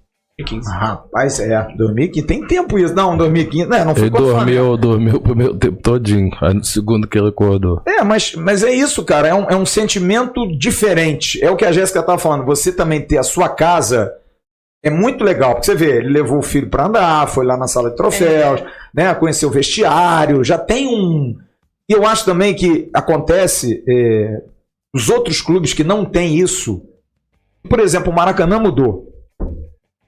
Rapaz, 0.67 1.39
é, 1.39 1.69
2015, 1.77 2.27
tem 2.27 2.47
tempo 2.47 2.79
isso. 2.79 2.95
Não, 2.95 3.17
2015, 3.17 3.69
né, 3.69 3.85
não 3.85 3.95
foi 3.95 4.05
Ele 4.05 4.11
dormiu, 4.11 4.77
dormiu 4.77 5.17
o 5.17 5.21
primeiro 5.21 5.55
tempo 5.55 5.81
todinho. 5.81 6.31
Aí 6.41 6.55
no 6.55 6.65
segundo 6.65 7.07
que 7.07 7.19
ele 7.19 7.29
acordou. 7.29 7.83
É, 7.87 8.03
mas, 8.03 8.35
mas 8.35 8.65
é 8.65 8.73
isso, 8.73 9.05
cara. 9.05 9.29
É 9.29 9.35
um, 9.35 9.45
é 9.49 9.55
um 9.55 9.67
sentimento 9.67 10.47
diferente. 10.59 11.43
É 11.45 11.51
o 11.51 11.57
que 11.57 11.65
a 11.65 11.71
Jéssica 11.71 12.01
estava 12.01 12.19
falando. 12.19 12.45
Você 12.47 12.73
também 12.73 13.01
ter 13.01 13.19
a 13.19 13.23
sua 13.23 13.49
casa 13.49 14.11
é 14.83 14.91
muito 14.91 15.23
legal. 15.25 15.55
Porque 15.55 15.67
você 15.67 15.75
vê, 15.75 15.99
ele 15.99 16.09
levou 16.09 16.39
o 16.39 16.43
filho 16.43 16.69
para 16.69 16.87
andar, 16.87 17.29
foi 17.29 17.45
lá 17.45 17.57
na 17.57 17.67
sala 17.67 17.91
de 17.91 17.97
troféus, 17.97 18.63
né? 18.95 19.15
Conheceu 19.15 19.49
o 19.49 19.53
vestiário, 19.53 20.43
já 20.43 20.59
tem 20.59 20.89
um. 20.89 21.37
E 21.89 21.93
eu 21.93 22.07
acho 22.07 22.25
também 22.25 22.55
que 22.55 22.91
acontece. 22.93 23.83
é, 23.87 24.43
os 24.95 25.09
outros 25.09 25.41
clubes 25.41 25.73
que 25.73 25.83
não 25.83 26.05
têm 26.05 26.37
isso. 26.39 26.83
Por 27.69 27.81
exemplo, 27.81 28.13
o 28.13 28.15
Maracanã 28.15 28.59
mudou. 28.59 29.09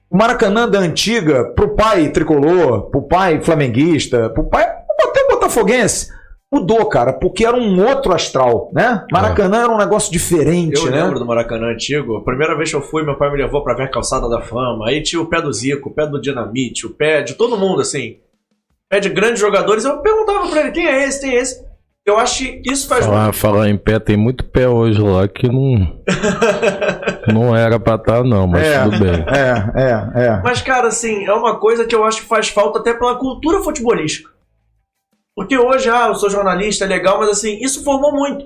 O 0.09 0.17
Maracanã 0.17 0.69
da 0.69 0.79
antiga, 0.79 1.45
pro 1.55 1.75
pai 1.75 2.09
tricolor, 2.09 2.89
pro 2.91 3.01
pai 3.01 3.41
flamenguista, 3.41 4.29
pro 4.29 4.43
pai 4.43 4.63
até 4.63 5.27
botafoguense, 5.27 6.09
mudou, 6.53 6.85
cara, 6.87 7.11
porque 7.13 7.45
era 7.45 7.55
um 7.57 7.85
outro 7.85 8.13
astral, 8.13 8.69
né? 8.73 9.05
Maracanã 9.11 9.63
era 9.63 9.69
um 9.71 9.77
negócio 9.77 10.11
diferente, 10.11 10.77
Eu 10.85 10.89
né? 10.91 11.03
lembro 11.03 11.19
do 11.19 11.25
Maracanã 11.25 11.67
antigo. 11.67 12.17
A 12.17 12.23
primeira 12.23 12.55
vez 12.55 12.69
que 12.69 12.75
eu 12.75 12.81
fui, 12.81 13.03
meu 13.03 13.17
pai 13.17 13.29
me 13.31 13.37
levou 13.37 13.63
pra 13.63 13.73
ver 13.75 13.83
a 13.83 13.91
calçada 13.91 14.29
da 14.29 14.41
fama. 14.41 14.87
Aí 14.87 15.01
tinha 15.03 15.21
o 15.21 15.25
pé 15.27 15.41
do 15.41 15.51
Zico, 15.51 15.89
o 15.89 15.93
pé 15.93 16.07
do 16.07 16.21
Dinamite, 16.21 16.85
o 16.87 16.91
pé 16.91 17.21
de 17.21 17.33
todo 17.33 17.57
mundo, 17.57 17.81
assim. 17.81 18.17
Pé 18.89 18.99
de 18.99 19.09
grandes 19.09 19.39
jogadores. 19.39 19.83
Eu 19.83 19.97
perguntava 20.01 20.47
pra 20.47 20.61
ele: 20.61 20.71
quem 20.71 20.87
é 20.87 21.05
esse? 21.05 21.21
Quem 21.21 21.35
é 21.35 21.41
esse? 21.41 21.65
Eu 22.05 22.19
acho 22.19 22.37
que 22.43 22.61
isso 22.71 22.87
faz 22.87 23.03
Falar, 23.03 23.33
falar 23.33 23.67
em 23.67 23.75
pé, 23.75 23.97
tem 23.97 24.15
muito 24.15 24.43
pé 24.43 24.69
hoje 24.69 25.01
lá 25.01 25.27
que 25.27 25.47
não. 25.47 25.99
não 27.33 27.55
era 27.55 27.79
pra 27.79 27.95
estar, 27.95 28.23
não, 28.23 28.45
mas 28.45 28.63
É. 28.63 28.83
tudo 28.83 28.99
bem. 28.99 29.25
É, 29.27 29.81
é, 29.81 30.25
é. 30.27 30.41
Mas, 30.43 30.61
cara, 30.61 30.87
assim, 30.89 31.25
é 31.25 31.33
uma 31.33 31.59
coisa 31.59 31.83
que 31.83 31.95
eu 31.95 32.03
acho 32.03 32.21
que 32.21 32.27
faz 32.27 32.47
falta 32.49 32.77
até 32.77 32.93
pela 32.93 33.15
cultura 33.17 33.59
futebolística. 33.63 34.29
Porque 35.35 35.57
hoje, 35.57 35.89
ah, 35.89 36.07
eu 36.07 36.15
sou 36.15 36.29
jornalista, 36.29 36.85
é 36.85 36.87
legal, 36.87 37.19
mas 37.19 37.29
assim, 37.29 37.57
isso 37.61 37.83
formou 37.83 38.13
muito. 38.13 38.45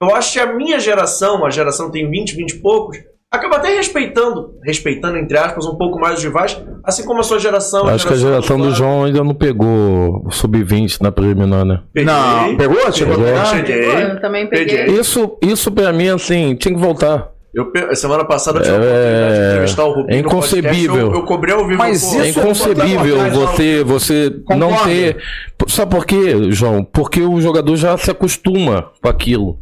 Eu 0.00 0.14
acho 0.14 0.32
que 0.32 0.38
a 0.40 0.52
minha 0.54 0.78
geração, 0.78 1.44
a 1.44 1.50
geração 1.50 1.90
tem 1.90 2.08
20, 2.08 2.34
20 2.36 2.50
e 2.50 2.58
poucos, 2.58 2.98
acaba 3.30 3.56
até 3.56 3.74
respeitando, 3.74 4.54
respeitando, 4.64 5.16
entre 5.16 5.36
aspas, 5.38 5.66
um 5.66 5.76
pouco 5.76 5.98
mais 5.98 6.18
os 6.18 6.24
rivais, 6.24 6.60
assim 6.84 7.04
como 7.04 7.20
a 7.20 7.22
sua 7.22 7.38
geração. 7.38 7.88
Acho 7.88 8.06
que 8.06 8.12
a 8.12 8.16
geração 8.16 8.58
do 8.58 8.70
João 8.72 9.04
ainda 9.04 9.24
não 9.24 9.34
pegou 9.34 10.22
o 10.24 10.30
sub-20 10.30 11.00
na 11.00 11.10
preliminar, 11.10 11.64
né? 11.64 11.80
Peguei. 11.92 12.12
Não, 12.12 12.56
pegou? 12.56 12.92
Chegou 12.92 13.14
a 13.14 13.16
Pegou. 13.16 13.32
pegar? 13.32 13.44
Cheguei. 13.46 13.82
Pô, 13.84 13.90
eu 13.98 14.20
também 14.20 14.46
peguei. 14.48 14.76
Peguei. 14.76 15.00
Isso, 15.00 15.38
isso 15.42 15.72
pra 15.72 15.92
mim, 15.92 16.08
assim, 16.08 16.54
tinha 16.54 16.74
que 16.74 16.80
voltar. 16.80 17.30
Eu, 17.54 17.70
semana 17.94 18.24
passada 18.24 18.60
eu 18.60 18.62
tive 18.62 18.76
a 18.76 18.78
É- 18.78 18.80
oportunidade 18.88 19.34
de 19.34 19.48
entrevistar 19.50 19.84
o 19.84 19.92
Rubinho. 19.92 20.18
é 20.18 20.22
no 20.22 20.28
podcast, 20.30 20.56
inconcebível. 20.58 20.96
Eu, 20.96 21.12
eu 21.14 21.22
cobri 21.24 21.52
ao 21.52 21.66
vivo. 21.66 21.78
Mas 21.78 22.02
pô, 22.02 22.06
É 22.20 22.28
Isso 22.28 22.38
é 22.38 22.42
inconcebível 22.42 23.30
você, 23.30 23.84
você 23.84 24.32
não 24.56 24.74
ter. 24.84 25.16
Sabe 25.68 25.90
por 25.90 26.06
quê, 26.06 26.50
João? 26.50 26.82
Porque 26.82 27.20
o 27.20 27.40
jogador 27.40 27.76
já 27.76 27.96
se 27.98 28.10
acostuma 28.10 28.90
com 29.02 29.08
aquilo. 29.08 29.58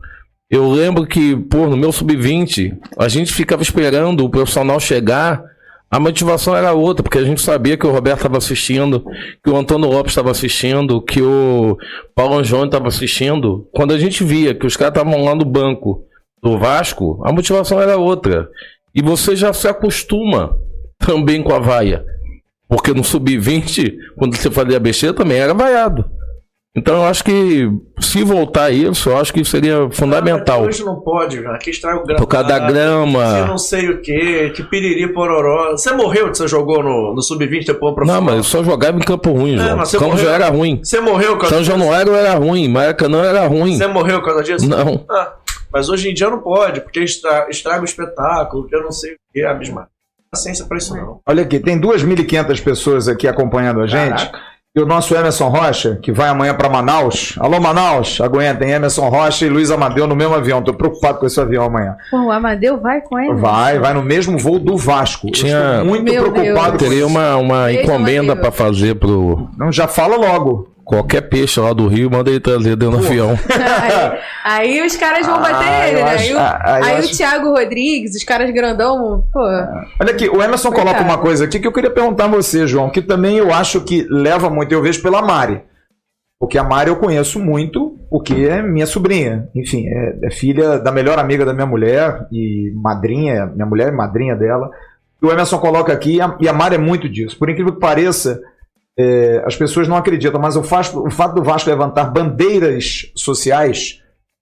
Eu 0.49 0.69
lembro 0.71 1.07
que, 1.07 1.37
pô, 1.37 1.67
no 1.67 1.77
meu 1.77 1.93
sub-20, 1.93 2.77
a 2.99 3.09
gente 3.09 3.33
ficava 3.33 3.63
esperando 3.63 4.25
o 4.25 4.31
profissional 4.31 4.79
chegar. 4.81 5.43
A 5.91 5.99
motivação 5.99 6.55
era 6.57 6.73
outra, 6.73 7.03
porque 7.03 7.19
a 7.19 7.25
gente 7.25 7.41
sabia 7.41 7.77
que 7.77 7.85
o 7.87 7.91
Roberto 7.91 8.19
estava 8.19 8.39
assistindo, 8.39 9.05
que 9.45 9.51
o 9.51 9.57
Antônio 9.57 9.89
Lopes 9.91 10.13
estava 10.13 10.31
assistindo, 10.31 11.03
que 11.03 11.21
o 11.21 11.77
Paulo 12.15 12.39
Anjone 12.39 12.67
estava 12.67 12.87
assistindo. 12.87 13.67
Quando 13.73 13.93
a 13.93 13.99
gente 13.99 14.23
via 14.23 14.55
que 14.55 14.67
os 14.67 14.77
caras 14.77 14.95
estavam 14.97 15.25
lá 15.25 15.35
no 15.35 15.45
banco 15.45 16.05
do 16.43 16.59
Vasco, 16.59 17.21
a 17.25 17.33
motivação 17.33 17.81
era 17.81 17.97
outra. 17.97 18.49
E 18.95 19.03
você 19.03 19.37
já 19.37 19.53
se 19.53 19.69
acostuma 19.69 20.57
também 20.99 21.43
com 21.43 21.55
a 21.55 21.59
vaia. 21.59 22.05
Porque 22.69 22.93
no 22.95 23.03
sub-20, 23.05 23.95
quando 24.17 24.37
você 24.37 24.51
fazia 24.51 24.79
besteira, 24.79 25.15
também 25.15 25.39
era 25.39 25.53
vaiado. 25.55 26.05
Então 26.77 26.99
eu 26.99 27.05
acho 27.05 27.25
que 27.25 27.69
se 27.99 28.23
voltar 28.23 28.71
isso, 28.71 29.11
eu 29.11 29.17
acho 29.19 29.33
que 29.33 29.45
seria 29.45 29.89
fundamental. 29.91 30.63
Ah, 30.63 30.67
Hoje 30.69 30.85
não 30.85 31.01
pode. 31.01 31.45
Aqui 31.49 31.71
estraga 31.71 31.97
o 31.99 32.05
gramado. 32.05 32.25
Por 32.25 32.29
causa 32.31 32.47
da 32.47 32.59
grama. 32.61 33.45
não 33.45 33.59
sei 33.59 33.91
o 33.91 34.01
que, 34.01 34.51
que 34.51 34.63
piriri 34.63 35.13
pororó. 35.13 35.73
Você 35.73 35.91
morreu 35.93 36.31
que 36.31 36.39
você 36.39 36.47
jogou 36.47 36.81
no, 36.81 37.13
no 37.13 37.21
sub-20 37.23 37.67
depois 37.67 37.93
pro 37.93 38.07
Não, 38.07 38.21
mas 38.21 38.37
eu 38.37 38.45
só 38.45 38.63
jogava 38.63 38.97
em 38.97 39.01
campo 39.03 39.33
ruim, 39.33 39.59
João. 39.59 39.79
mas 39.79 39.89
você 39.89 39.99
campo 39.99 40.11
morreu- 40.13 40.25
já 40.27 40.33
era 40.33 40.49
ruim. 40.49 40.81
Você 40.81 41.01
morreu 41.01 41.37
causa 41.39 41.57
São 41.57 41.65
Januário 41.65 42.15
era 42.15 42.35
ruim, 42.35 42.69
Maracanã 42.69 43.25
era 43.25 43.49
ruim. 43.49 43.77
Você 43.77 43.89
morreu 43.89 44.21
por 44.21 44.27
causa 44.27 44.45
disso? 44.45 44.69
Não. 44.69 45.05
Ah, 45.11 45.33
mas 45.73 45.89
hoje 45.89 46.11
em 46.11 46.15
dia 46.15 46.29
não 46.31 46.39
pode, 46.41 46.81
porque 46.81 47.01
estra- 47.01 47.47
estraga 47.51 47.83
o 47.83 47.85
espetáculo, 47.85 48.67
que 48.67 48.75
eu 48.75 48.83
não 48.83 48.93
sei 48.93 49.13
o 49.13 49.17
que, 49.33 49.43
abismado. 49.45 49.89
paciência 50.33 50.65
pra 50.65 50.79
isso 50.79 50.95
não. 50.97 51.21
Olha 51.27 51.43
aqui, 51.43 51.59
tem 51.59 51.81
2.500 51.81 52.61
pessoas 52.63 53.09
aqui 53.09 53.27
acompanhando 53.27 53.81
a 53.81 53.87
gente. 53.87 54.11
Caraca. 54.27 54.51
E 54.77 54.81
o 54.81 54.87
nosso 54.87 55.13
Emerson 55.17 55.49
Rocha, 55.49 55.99
que 56.01 56.13
vai 56.13 56.29
amanhã 56.29 56.55
para 56.55 56.69
Manaus. 56.69 57.35
Alô, 57.41 57.59
Manaus, 57.61 58.21
aguentem. 58.21 58.71
Emerson 58.71 59.09
Rocha 59.09 59.45
e 59.45 59.49
Luiz 59.49 59.69
Amadeu 59.73 60.07
no 60.07 60.15
mesmo 60.15 60.33
avião. 60.37 60.63
Tô 60.63 60.73
preocupado 60.73 61.19
com 61.19 61.27
esse 61.27 61.41
avião 61.41 61.65
amanhã. 61.65 61.97
Pô, 62.09 62.27
o 62.27 62.31
Amadeu 62.31 62.79
vai 62.81 63.01
com 63.01 63.19
ele? 63.19 63.35
Vai, 63.35 63.81
vai 63.81 63.93
no 63.93 64.05
mesmo 64.05 64.39
voo 64.39 64.61
do 64.61 64.77
Vasco. 64.77 65.29
Tinha- 65.33 65.79
estou 65.79 65.85
muito 65.87 66.05
Meu 66.05 66.31
preocupado 66.31 66.73
com 66.79 66.85
Teria 66.85 67.05
uma, 67.05 67.35
uma 67.37 67.65
Beijo, 67.65 67.83
encomenda 67.83 68.37
pra 68.37 68.53
fazer 68.53 68.95
pro 68.95 69.49
Não, 69.59 69.73
já 69.73 69.89
fala 69.89 70.15
logo. 70.17 70.69
Qualquer 70.91 71.21
peixe 71.23 71.61
lá 71.61 71.73
do 71.73 71.87
Rio, 71.87 72.11
manda 72.11 72.29
ele 72.31 72.41
trazer 72.41 72.75
dentro 72.77 72.99
do 72.99 73.07
avião. 73.07 73.31
Aí, 74.43 74.79
aí 74.81 74.87
os 74.87 74.97
caras 74.97 75.25
vão 75.27 75.41
bater 75.41 75.69
Ah, 75.69 75.89
ele, 75.89 76.01
eu 76.01 76.05
né? 76.05 76.15
acho- 76.15 76.25
aí 76.25 76.35
o, 76.35 76.39
ah, 76.39 76.61
ah, 76.65 76.75
aí 76.85 76.95
o 76.97 76.99
acho- 76.99 77.17
Thiago 77.17 77.51
Rodrigues, 77.51 78.15
os 78.17 78.25
caras 78.25 78.51
grandão, 78.53 79.25
pô. 79.33 79.41
Olha 79.41 80.11
aqui, 80.11 80.29
o 80.29 80.43
Emerson 80.43 80.69
Coitado. 80.71 80.89
coloca 80.97 81.03
uma 81.05 81.19
coisa 81.19 81.45
aqui 81.45 81.61
que 81.61 81.67
eu 81.67 81.73
queria 81.73 81.91
perguntar 81.91 82.25
a 82.25 82.29
você, 82.29 82.67
João, 82.67 82.91
que 82.91 83.01
também 83.01 83.37
eu 83.37 83.53
acho 83.55 83.81
que 83.83 84.07
leva 84.11 84.51
muito, 84.51 84.73
eu 84.73 84.83
vejo 84.83 85.01
pela 85.03 85.23
Mari. 85.23 85.63
Porque 86.41 86.59
a 86.59 86.65
Mari 86.65 86.89
eu 86.91 86.97
conheço 86.97 87.39
muito, 87.39 87.97
porque 88.11 88.35
é 88.35 88.61
minha 88.63 88.87
sobrinha. 88.87 89.49
Enfim, 89.55 89.87
é, 89.87 90.17
é 90.25 90.31
filha 90.31 90.79
da 90.79 90.91
melhor 90.91 91.19
amiga 91.19 91.45
da 91.45 91.53
minha 91.55 91.67
mulher 91.67 92.27
e 92.33 92.73
madrinha, 92.75 93.47
minha 93.47 93.67
mulher 93.67 93.89
é 93.89 93.93
madrinha 93.93 94.35
dela. 94.35 94.71
E 95.23 95.27
o 95.27 95.31
Emerson 95.31 95.59
coloca 95.59 95.93
aqui, 95.93 96.17
e 96.17 96.21
a, 96.21 96.35
e 96.41 96.49
a 96.49 96.53
Mari 96.53 96.75
é 96.77 96.79
muito 96.79 97.09
disso. 97.09 97.39
Por 97.39 97.51
incrível 97.51 97.75
que 97.75 97.81
pareça, 97.81 98.41
é, 99.01 99.43
as 99.47 99.57
pessoas 99.57 99.89
não 99.89 99.97
acreditam, 99.97 100.41
mas 100.41 100.57
o, 100.57 100.63
Vasco- 100.63 101.07
o 101.07 101.11
fato 101.11 101.35
do 101.35 101.43
Vasco 101.43 101.71
levantar 101.71 102.11
bandeiras 102.11 103.11
sociais 103.17 104.01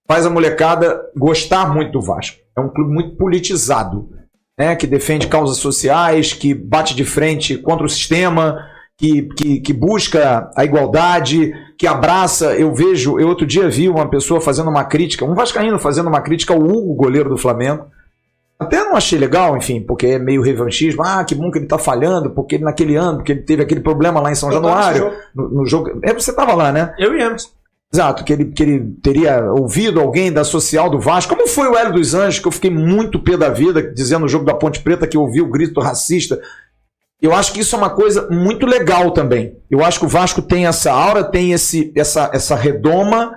faz 0.09 0.27
a 0.27 0.31
molecada 0.31 1.01
gostar 1.17 1.73
muito 1.73 1.93
do 1.93 2.01
Vasco. 2.01 2.39
É 2.57 2.61
um 2.61 2.69
clube 2.69 2.93
muito 2.93 3.17
politizado 3.17 4.09
né, 4.59 4.75
que 4.75 4.87
defende 4.87 5.29
causas 5.29 5.59
sociais, 5.59 6.33
que 6.33 6.53
bate 6.53 6.95
de 6.97 7.05
frente 7.05 7.57
contra 7.57 7.87
o 7.87 7.89
sistema, 7.89 8.59
que, 8.99 9.23
que, 9.37 9.61
que 9.61 9.73
busca 9.73 10.51
a 10.57 10.65
igualdade, 10.65 11.53
que 11.79 11.87
abraça. 11.87 12.57
Eu 12.57 12.75
vejo, 12.75 13.21
eu 13.21 13.29
outro 13.29 13.47
dia 13.47 13.69
vi 13.69 13.89
uma 13.89 14.09
pessoa 14.11 14.41
fazendo 14.41 14.69
uma 14.69 14.85
crítica, 14.85 15.25
um 15.25 15.35
Vascaíno 15.35 15.79
fazendo 15.79 16.09
uma 16.09 16.21
crítica 16.21 16.53
ao 16.53 16.61
Hugo, 16.61 16.95
goleiro 16.95 17.31
do 17.31 17.37
Flamengo. 17.37 17.87
Até 18.59 18.83
não 18.83 18.97
achei 18.97 19.19
legal, 19.19 19.57
enfim, 19.57 19.81
porque 19.81 20.07
é 20.07 20.19
meio 20.19 20.43
revanchismo. 20.43 21.03
Ah, 21.05 21.25
que 21.25 21.35
bom 21.35 21.51
que 21.51 21.59
ele 21.59 21.67
tá 21.67 21.79
falhando, 21.79 22.31
porque 22.31 22.57
ele 22.57 22.65
naquele 22.65 22.97
ano, 22.97 23.19
porque 23.19 23.31
ele 23.31 23.43
teve 23.43 23.63
aquele 23.63 23.81
problema 23.81 24.21
lá 24.21 24.33
em 24.33 24.35
São 24.35 24.49
Eu 24.49 24.55
Januário, 24.55 25.13
no, 25.33 25.49
no 25.49 25.67
jogo. 25.67 26.01
É, 26.03 26.13
você 26.13 26.33
tava 26.33 26.55
lá, 26.55 26.73
né? 26.73 26.93
Eu 26.99 27.17
e 27.17 27.23
Emerson. 27.23 27.51
Exato, 27.93 28.23
que 28.23 28.33
ele, 28.33 28.47
que 28.47 28.63
ele 28.63 28.81
teria 29.03 29.51
ouvido 29.53 30.01
alguém 30.01 30.31
da 30.31 30.45
social 30.45 30.91
do 30.91 31.01
Vasco. 31.01 31.35
Como 31.35 31.49
foi 31.49 31.69
o 31.69 31.77
Hélio 31.77 31.95
dos 31.95 32.15
Anjos, 32.15 32.41
que 32.41 32.49
eu 32.49 32.53
fiquei 32.53 32.71
muito 32.71 33.23
pé 33.23 33.37
da 33.37 33.49
vida, 33.49 33.81
dizendo 33.81 34.23
no 34.23 34.29
jogo 34.29 34.45
da 34.45 34.55
Ponte 34.55 34.81
Preta 34.81 35.07
que 35.07 35.17
eu 35.17 35.23
ouvi 35.23 35.41
o 35.41 35.51
grito 35.51 35.81
racista. 35.81 36.39
Eu 37.23 37.33
acho 37.33 37.53
que 37.53 37.61
isso 37.61 37.75
é 37.75 37.79
uma 37.79 37.91
coisa 37.91 38.29
muito 38.29 38.67
legal 38.67 39.13
também. 39.13 39.57
Eu 39.71 39.85
acho 39.85 40.01
que 40.01 40.05
o 40.05 40.09
Vasco 40.09 40.43
tem 40.43 40.67
essa 40.67 40.93
aura, 40.93 41.25
tem 41.25 41.53
esse, 41.53 41.93
essa, 41.97 42.31
essa 42.33 42.55
redoma 42.55 43.33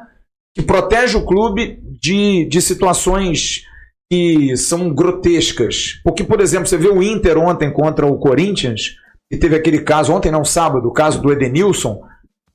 que 0.54 0.62
protege 0.62 1.18
o 1.18 1.26
clube 1.26 1.80
de, 2.02 2.46
de 2.46 2.62
situações 2.62 3.64
que 4.12 4.58
são 4.58 4.94
grotescas. 4.94 6.02
Porque, 6.04 6.22
por 6.22 6.42
exemplo, 6.42 6.68
você 6.68 6.76
vê 6.76 6.90
o 6.90 7.02
Inter 7.02 7.38
ontem 7.38 7.72
contra 7.72 8.06
o 8.06 8.20
Corinthians, 8.20 8.98
e 9.32 9.38
teve 9.38 9.56
aquele 9.56 9.84
caso, 9.84 10.12
ontem 10.12 10.30
não, 10.30 10.44
sábado, 10.44 10.86
o 10.90 10.92
caso 10.92 11.22
do 11.22 11.32
Edenilson. 11.32 12.02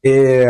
É, 0.05 0.45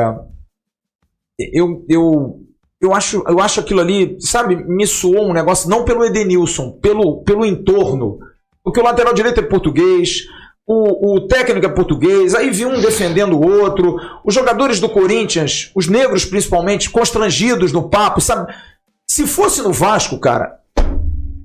eu, 1.39 1.87
eu, 1.89 2.41
eu, 2.81 2.93
acho, 2.93 3.23
eu 3.29 3.39
acho 3.39 3.61
aquilo 3.61 3.79
ali, 3.79 4.17
sabe, 4.19 4.57
me 4.57 4.85
soou 4.85 5.29
um 5.29 5.33
negócio, 5.33 5.71
não 5.71 5.85
pelo 5.85 6.05
Edenilson, 6.05 6.73
pelo, 6.83 7.23
pelo 7.23 7.47
entorno. 7.47 8.19
Porque 8.65 8.81
o 8.81 8.85
lateral 8.85 9.15
direito 9.15 9.39
é 9.39 9.45
português, 9.45 10.25
o, 10.67 11.15
o 11.15 11.29
técnico 11.29 11.67
é 11.67 11.73
português, 11.73 12.35
aí 12.35 12.51
vi 12.51 12.67
um 12.67 12.81
defendendo 12.81 13.39
o 13.39 13.61
outro, 13.61 13.97
os 14.25 14.35
jogadores 14.35 14.81
do 14.81 14.89
Corinthians, 14.89 15.71
os 15.73 15.87
negros 15.87 16.25
principalmente, 16.25 16.91
constrangidos 16.91 17.71
no 17.71 17.89
papo, 17.89 18.21
sabe? 18.21 18.53
Se 19.09 19.25
fosse 19.25 19.63
no 19.63 19.73
Vasco, 19.73 20.19
cara, 20.19 20.66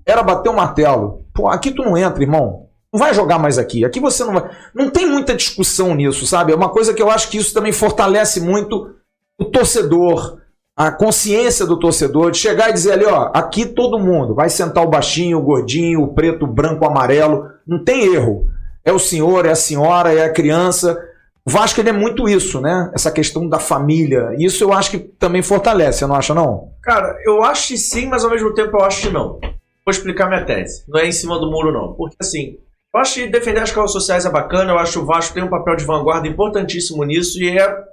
era 0.05 0.23
bater 0.23 0.49
o 0.49 0.55
martelo. 0.55 1.25
Pô, 1.33 1.47
aqui 1.47 1.71
tu 1.71 1.83
não 1.83 1.97
entra, 1.97 2.23
irmão. 2.23 2.67
Não 2.93 2.99
vai 2.99 3.13
jogar 3.13 3.39
mais 3.39 3.57
aqui. 3.57 3.85
Aqui 3.85 3.99
você 3.99 4.23
não 4.23 4.33
vai. 4.33 4.49
Não 4.75 4.89
tem 4.89 5.05
muita 5.05 5.35
discussão 5.35 5.95
nisso, 5.95 6.25
sabe? 6.25 6.51
É 6.51 6.55
uma 6.55 6.69
coisa 6.69 6.93
que 6.93 7.01
eu 7.01 7.09
acho 7.09 7.29
que 7.29 7.37
isso 7.37 7.53
também 7.53 7.71
fortalece 7.71 8.41
muito 8.41 8.95
o 9.39 9.45
torcedor, 9.45 10.39
a 10.75 10.91
consciência 10.91 11.65
do 11.65 11.79
torcedor, 11.79 12.31
de 12.31 12.37
chegar 12.37 12.69
e 12.69 12.73
dizer 12.73 12.93
ali, 12.93 13.05
ó, 13.05 13.31
aqui 13.33 13.65
todo 13.65 13.99
mundo 13.99 14.35
vai 14.35 14.49
sentar 14.49 14.83
o 14.83 14.89
baixinho, 14.89 15.37
o 15.37 15.41
gordinho, 15.41 16.01
o 16.01 16.13
preto, 16.13 16.43
o 16.43 16.47
branco, 16.47 16.83
o 16.83 16.87
amarelo. 16.87 17.45
Não 17.65 17.83
tem 17.83 18.13
erro. 18.13 18.47
É 18.83 18.91
o 18.91 18.99
senhor, 18.99 19.45
é 19.45 19.51
a 19.51 19.55
senhora, 19.55 20.13
é 20.13 20.25
a 20.25 20.33
criança. 20.33 20.97
O 21.45 21.49
Vasco 21.49 21.79
ele 21.79 21.89
é 21.89 21.93
muito 21.93 22.27
isso, 22.27 22.59
né? 22.59 22.91
Essa 22.93 23.09
questão 23.09 23.47
da 23.47 23.57
família. 23.57 24.35
Isso 24.37 24.63
eu 24.63 24.73
acho 24.73 24.91
que 24.91 24.99
também 24.99 25.41
fortalece, 25.41 25.99
você 25.99 26.07
não 26.07 26.15
acha, 26.15 26.33
não? 26.33 26.69
Cara, 26.83 27.15
eu 27.25 27.43
acho 27.43 27.69
que 27.69 27.77
sim, 27.77 28.07
mas 28.07 28.23
ao 28.23 28.29
mesmo 28.29 28.53
tempo 28.53 28.77
eu 28.77 28.83
acho 28.83 29.01
que 29.01 29.13
não. 29.13 29.39
Vou 29.85 29.91
explicar 29.91 30.27
minha 30.27 30.45
tese. 30.45 30.83
Não 30.87 30.99
é 30.99 31.07
em 31.07 31.11
cima 31.11 31.39
do 31.39 31.49
muro, 31.49 31.71
não. 31.71 31.93
Porque 31.93 32.15
assim, 32.21 32.57
eu 32.93 32.99
acho 32.99 33.15
que 33.15 33.27
defender 33.27 33.61
as 33.61 33.71
causas 33.71 33.93
sociais 33.93 34.25
é 34.25 34.29
bacana, 34.29 34.73
eu 34.73 34.77
acho 34.77 34.93
que 34.93 34.99
o 34.99 35.05
Vasco 35.05 35.33
tem 35.33 35.43
um 35.43 35.49
papel 35.49 35.75
de 35.75 35.85
vanguarda 35.85 36.27
importantíssimo 36.27 37.03
nisso 37.03 37.41
e 37.41 37.57
é 37.57 37.83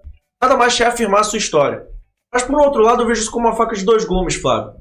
nada 0.43 0.57
mais 0.57 0.77
que 0.77 0.83
afirmar 0.83 1.21
a 1.21 1.25
sua 1.25 1.39
história. 1.39 1.87
Mas 2.33 2.43
por 2.43 2.61
outro 2.61 2.83
lado, 2.83 3.03
eu 3.03 3.07
vejo 3.07 3.23
isso 3.23 3.31
como 3.31 3.47
uma 3.47 3.57
faca 3.57 3.75
de 3.75 3.85
dois 3.85 4.05
gumes, 4.05 4.35
Flávio. 4.35 4.73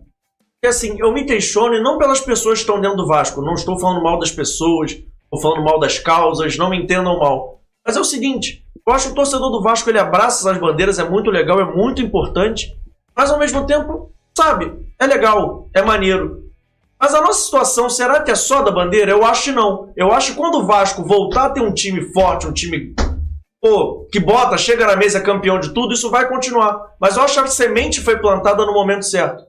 Porque 0.55 0.67
assim, 0.67 0.97
eu 0.99 1.13
me 1.13 1.23
questiono 1.23 1.75
e 1.75 1.81
não 1.81 1.97
pelas 1.97 2.19
pessoas 2.19 2.59
que 2.59 2.63
estão 2.63 2.81
dentro 2.81 2.97
do 2.97 3.07
Vasco. 3.07 3.41
Não 3.41 3.53
estou 3.53 3.79
falando 3.79 4.03
mal 4.03 4.19
das 4.19 4.31
pessoas, 4.31 4.91
estou 4.91 5.39
falando 5.39 5.63
mal 5.63 5.79
das 5.79 5.99
causas, 5.99 6.57
não 6.57 6.69
me 6.69 6.81
entendam 6.81 7.19
mal. 7.19 7.61
Mas 7.85 7.95
é 7.95 7.99
o 7.99 8.03
seguinte, 8.03 8.65
eu 8.85 8.93
acho 8.93 9.07
que 9.07 9.11
o 9.11 9.15
torcedor 9.15 9.51
do 9.51 9.61
Vasco 9.61 9.89
ele 9.89 9.99
abraça 9.99 10.51
as 10.51 10.57
bandeiras, 10.57 10.97
é 10.97 11.07
muito 11.07 11.29
legal, 11.29 11.59
é 11.59 11.75
muito 11.75 12.01
importante, 12.01 12.75
mas 13.15 13.29
ao 13.29 13.37
mesmo 13.37 13.65
tempo, 13.65 14.11
sabe, 14.35 14.73
é 14.99 15.05
legal, 15.05 15.69
é 15.73 15.81
maneiro. 15.81 16.46
Mas 16.99 17.13
a 17.13 17.21
nossa 17.21 17.45
situação, 17.45 17.89
será 17.89 18.21
que 18.21 18.31
é 18.31 18.35
só 18.35 18.63
da 18.63 18.71
bandeira? 18.71 19.11
Eu 19.11 19.23
acho 19.23 19.45
que 19.45 19.51
não. 19.51 19.93
Eu 19.95 20.11
acho 20.11 20.31
que 20.31 20.37
quando 20.37 20.55
o 20.55 20.65
Vasco 20.65 21.03
voltar 21.03 21.45
a 21.45 21.49
ter 21.49 21.61
um 21.61 21.73
time 21.73 22.01
forte, 22.11 22.47
um 22.47 22.51
time 22.51 22.95
pô, 23.61 24.07
que 24.11 24.19
bota, 24.19 24.57
chega 24.57 24.85
na 24.85 24.95
mesa 24.95 25.19
é 25.19 25.21
campeão 25.21 25.59
de 25.59 25.73
tudo, 25.73 25.93
isso 25.93 26.09
vai 26.09 26.27
continuar. 26.27 26.79
Mas 26.99 27.15
eu 27.15 27.23
acho 27.23 27.35
que 27.35 27.39
a 27.39 27.47
semente 27.47 28.01
foi 28.01 28.17
plantada 28.17 28.65
no 28.65 28.73
momento 28.73 29.05
certo. 29.05 29.43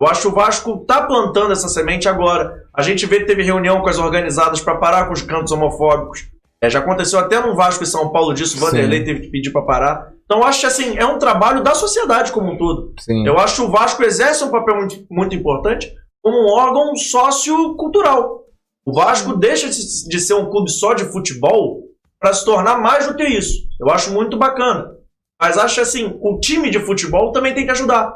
Eu 0.00 0.06
acho 0.08 0.22
que 0.22 0.28
o 0.28 0.32
Vasco 0.32 0.84
tá 0.86 1.02
plantando 1.02 1.52
essa 1.52 1.68
semente 1.68 2.08
agora. 2.08 2.64
A 2.74 2.82
gente 2.82 3.06
vê 3.06 3.20
que 3.20 3.26
teve 3.26 3.42
reunião 3.42 3.80
com 3.80 3.88
as 3.88 3.98
organizadas 3.98 4.60
para 4.60 4.76
parar 4.76 5.06
com 5.06 5.12
os 5.12 5.22
cantos 5.22 5.52
homofóbicos. 5.52 6.28
É, 6.60 6.68
já 6.68 6.78
aconteceu 6.78 7.18
até 7.18 7.40
no 7.40 7.54
Vasco 7.54 7.84
e 7.84 7.86
São 7.86 8.10
Paulo 8.10 8.32
disso, 8.32 8.56
o 8.56 8.60
Vanderlei 8.60 9.04
teve 9.04 9.20
que 9.20 9.28
pedir 9.28 9.50
para 9.50 9.62
parar. 9.62 10.12
Então 10.24 10.38
eu 10.38 10.44
acho 10.44 10.60
que 10.60 10.66
assim, 10.66 10.96
é 10.96 11.04
um 11.04 11.18
trabalho 11.18 11.62
da 11.62 11.74
sociedade 11.74 12.32
como 12.32 12.52
um 12.52 12.56
todo. 12.56 12.94
Sim. 13.00 13.26
Eu 13.26 13.38
acho 13.38 13.56
que 13.56 13.62
o 13.62 13.70
Vasco 13.70 14.02
exerce 14.02 14.42
um 14.44 14.50
papel 14.50 14.76
muito, 14.76 15.06
muito 15.10 15.34
importante 15.34 15.92
como 16.24 16.38
um 16.38 16.52
órgão 16.54 16.96
sociocultural. 16.96 18.44
O 18.86 18.94
Vasco 18.94 19.36
deixa 19.36 19.68
de 19.68 20.18
ser 20.18 20.32
um 20.32 20.48
clube 20.48 20.70
só 20.70 20.94
de 20.94 21.04
futebol 21.04 21.82
para 22.18 22.32
se 22.32 22.46
tornar 22.46 22.80
mais 22.80 23.06
do 23.06 23.14
que 23.14 23.24
isso. 23.24 23.68
Eu 23.78 23.90
acho 23.90 24.10
muito 24.10 24.38
bacana. 24.38 24.90
Mas 25.38 25.58
acho 25.58 25.82
assim, 25.82 26.18
o 26.22 26.40
time 26.40 26.70
de 26.70 26.80
futebol 26.80 27.30
também 27.30 27.52
tem 27.52 27.66
que 27.66 27.72
ajudar. 27.72 28.10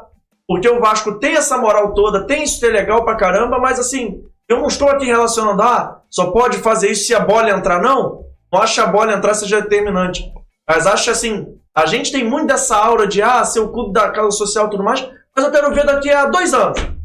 Porque 0.47 0.67
o 0.67 0.79
Vasco 0.79 1.19
tem 1.19 1.35
essa 1.35 1.59
moral 1.59 1.93
toda, 1.93 2.25
tem 2.25 2.43
isso 2.43 2.59
ter 2.59 2.71
legal 2.71 3.05
pra 3.05 3.15
caramba, 3.15 3.59
mas 3.59 3.79
assim, 3.79 4.23
eu 4.49 4.57
não 4.57 4.67
estou 4.67 4.89
aqui 4.89 5.05
relacionando, 5.05 5.61
ah, 5.61 6.01
só 6.09 6.31
pode 6.31 6.57
fazer 6.57 6.89
isso 6.89 7.05
se 7.05 7.13
a 7.13 7.19
bola 7.19 7.51
entrar, 7.51 7.79
não. 7.79 8.23
Não 8.51 8.59
acho 8.59 8.73
que 8.73 8.81
a 8.81 8.87
bola 8.87 9.13
entrar 9.13 9.35
seja 9.35 9.61
determinante. 9.61 10.23
Mas 10.67 10.87
acho 10.87 11.11
assim, 11.11 11.45
a 11.75 11.85
gente 11.85 12.11
tem 12.11 12.27
muito 12.27 12.47
dessa 12.47 12.75
aura 12.75 13.05
de, 13.05 13.21
ah, 13.21 13.45
ser 13.45 13.59
o 13.59 13.71
clube 13.71 13.93
da 13.93 14.09
causa 14.09 14.35
social 14.35 14.65
e 14.65 14.69
tudo 14.71 14.83
mais, 14.83 15.07
mas 15.35 15.45
eu 15.45 15.51
quero 15.51 15.71
ver 15.75 15.85
daqui 15.85 16.09
a 16.09 16.25
dois 16.25 16.51
anos. 16.55 16.98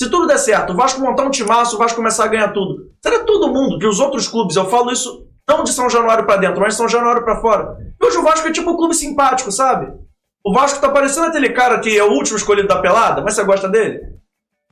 Se 0.00 0.08
tudo 0.08 0.26
der 0.26 0.38
certo, 0.38 0.72
o 0.72 0.74
Vasco 0.74 0.98
montar 0.98 1.24
um 1.24 1.30
timaço, 1.30 1.76
o 1.76 1.78
Vasco 1.78 1.96
começar 1.96 2.24
a 2.24 2.28
ganhar 2.28 2.48
tudo. 2.54 2.86
Será 3.02 3.18
todo 3.18 3.52
mundo, 3.52 3.78
que 3.78 3.86
os 3.86 4.00
outros 4.00 4.26
clubes, 4.26 4.56
eu 4.56 4.64
falo 4.64 4.90
isso 4.90 5.26
não 5.46 5.62
de 5.62 5.74
São 5.74 5.90
Januário 5.90 6.24
pra 6.24 6.38
dentro, 6.38 6.58
mas 6.58 6.72
de 6.72 6.78
São 6.78 6.88
Januário 6.88 7.22
pra 7.22 7.42
fora. 7.42 7.76
Hoje 8.02 8.16
o 8.16 8.22
Vasco 8.22 8.48
é 8.48 8.50
tipo 8.50 8.70
um 8.70 8.78
clube 8.78 8.94
simpático, 8.94 9.52
sabe? 9.52 9.92
O 10.42 10.54
Vasco 10.54 10.80
tá 10.80 10.88
parecendo 10.88 11.26
aquele 11.26 11.50
cara 11.50 11.80
que 11.80 11.98
é 11.98 12.02
o 12.02 12.12
último 12.12 12.38
escolhido 12.38 12.66
da 12.66 12.80
pelada, 12.80 13.20
mas 13.20 13.34
você 13.34 13.44
gosta 13.44 13.68
dele? 13.68 14.00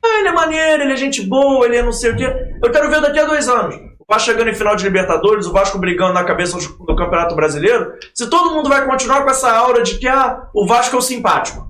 Ah, 0.03 0.17
ele 0.17 0.29
é 0.29 0.31
maneiro, 0.31 0.81
ele 0.81 0.93
é 0.93 0.97
gente 0.97 1.21
boa, 1.21 1.63
ele 1.63 1.77
é 1.77 1.83
não 1.83 1.91
sei 1.91 2.09
o 2.09 2.15
quê. 2.15 2.25
Eu 2.63 2.71
quero 2.71 2.89
ver 2.89 2.99
daqui 2.99 3.19
a 3.19 3.25
dois 3.25 3.47
anos. 3.47 3.75
O 3.75 4.11
Vasco 4.11 4.31
chegando 4.31 4.49
em 4.49 4.55
final 4.55 4.75
de 4.75 4.83
Libertadores, 4.83 5.45
o 5.45 5.53
Vasco 5.53 5.77
brigando 5.77 6.13
na 6.13 6.23
cabeça 6.23 6.57
do 6.57 6.95
Campeonato 6.95 7.35
Brasileiro. 7.35 7.93
Se 8.15 8.27
todo 8.31 8.55
mundo 8.55 8.67
vai 8.67 8.83
continuar 8.83 9.23
com 9.23 9.29
essa 9.29 9.51
aura 9.51 9.83
de 9.83 9.99
que 9.99 10.07
ah, 10.07 10.47
o 10.55 10.65
Vasco 10.65 10.95
é 10.95 10.97
o 10.97 11.03
simpático. 11.03 11.68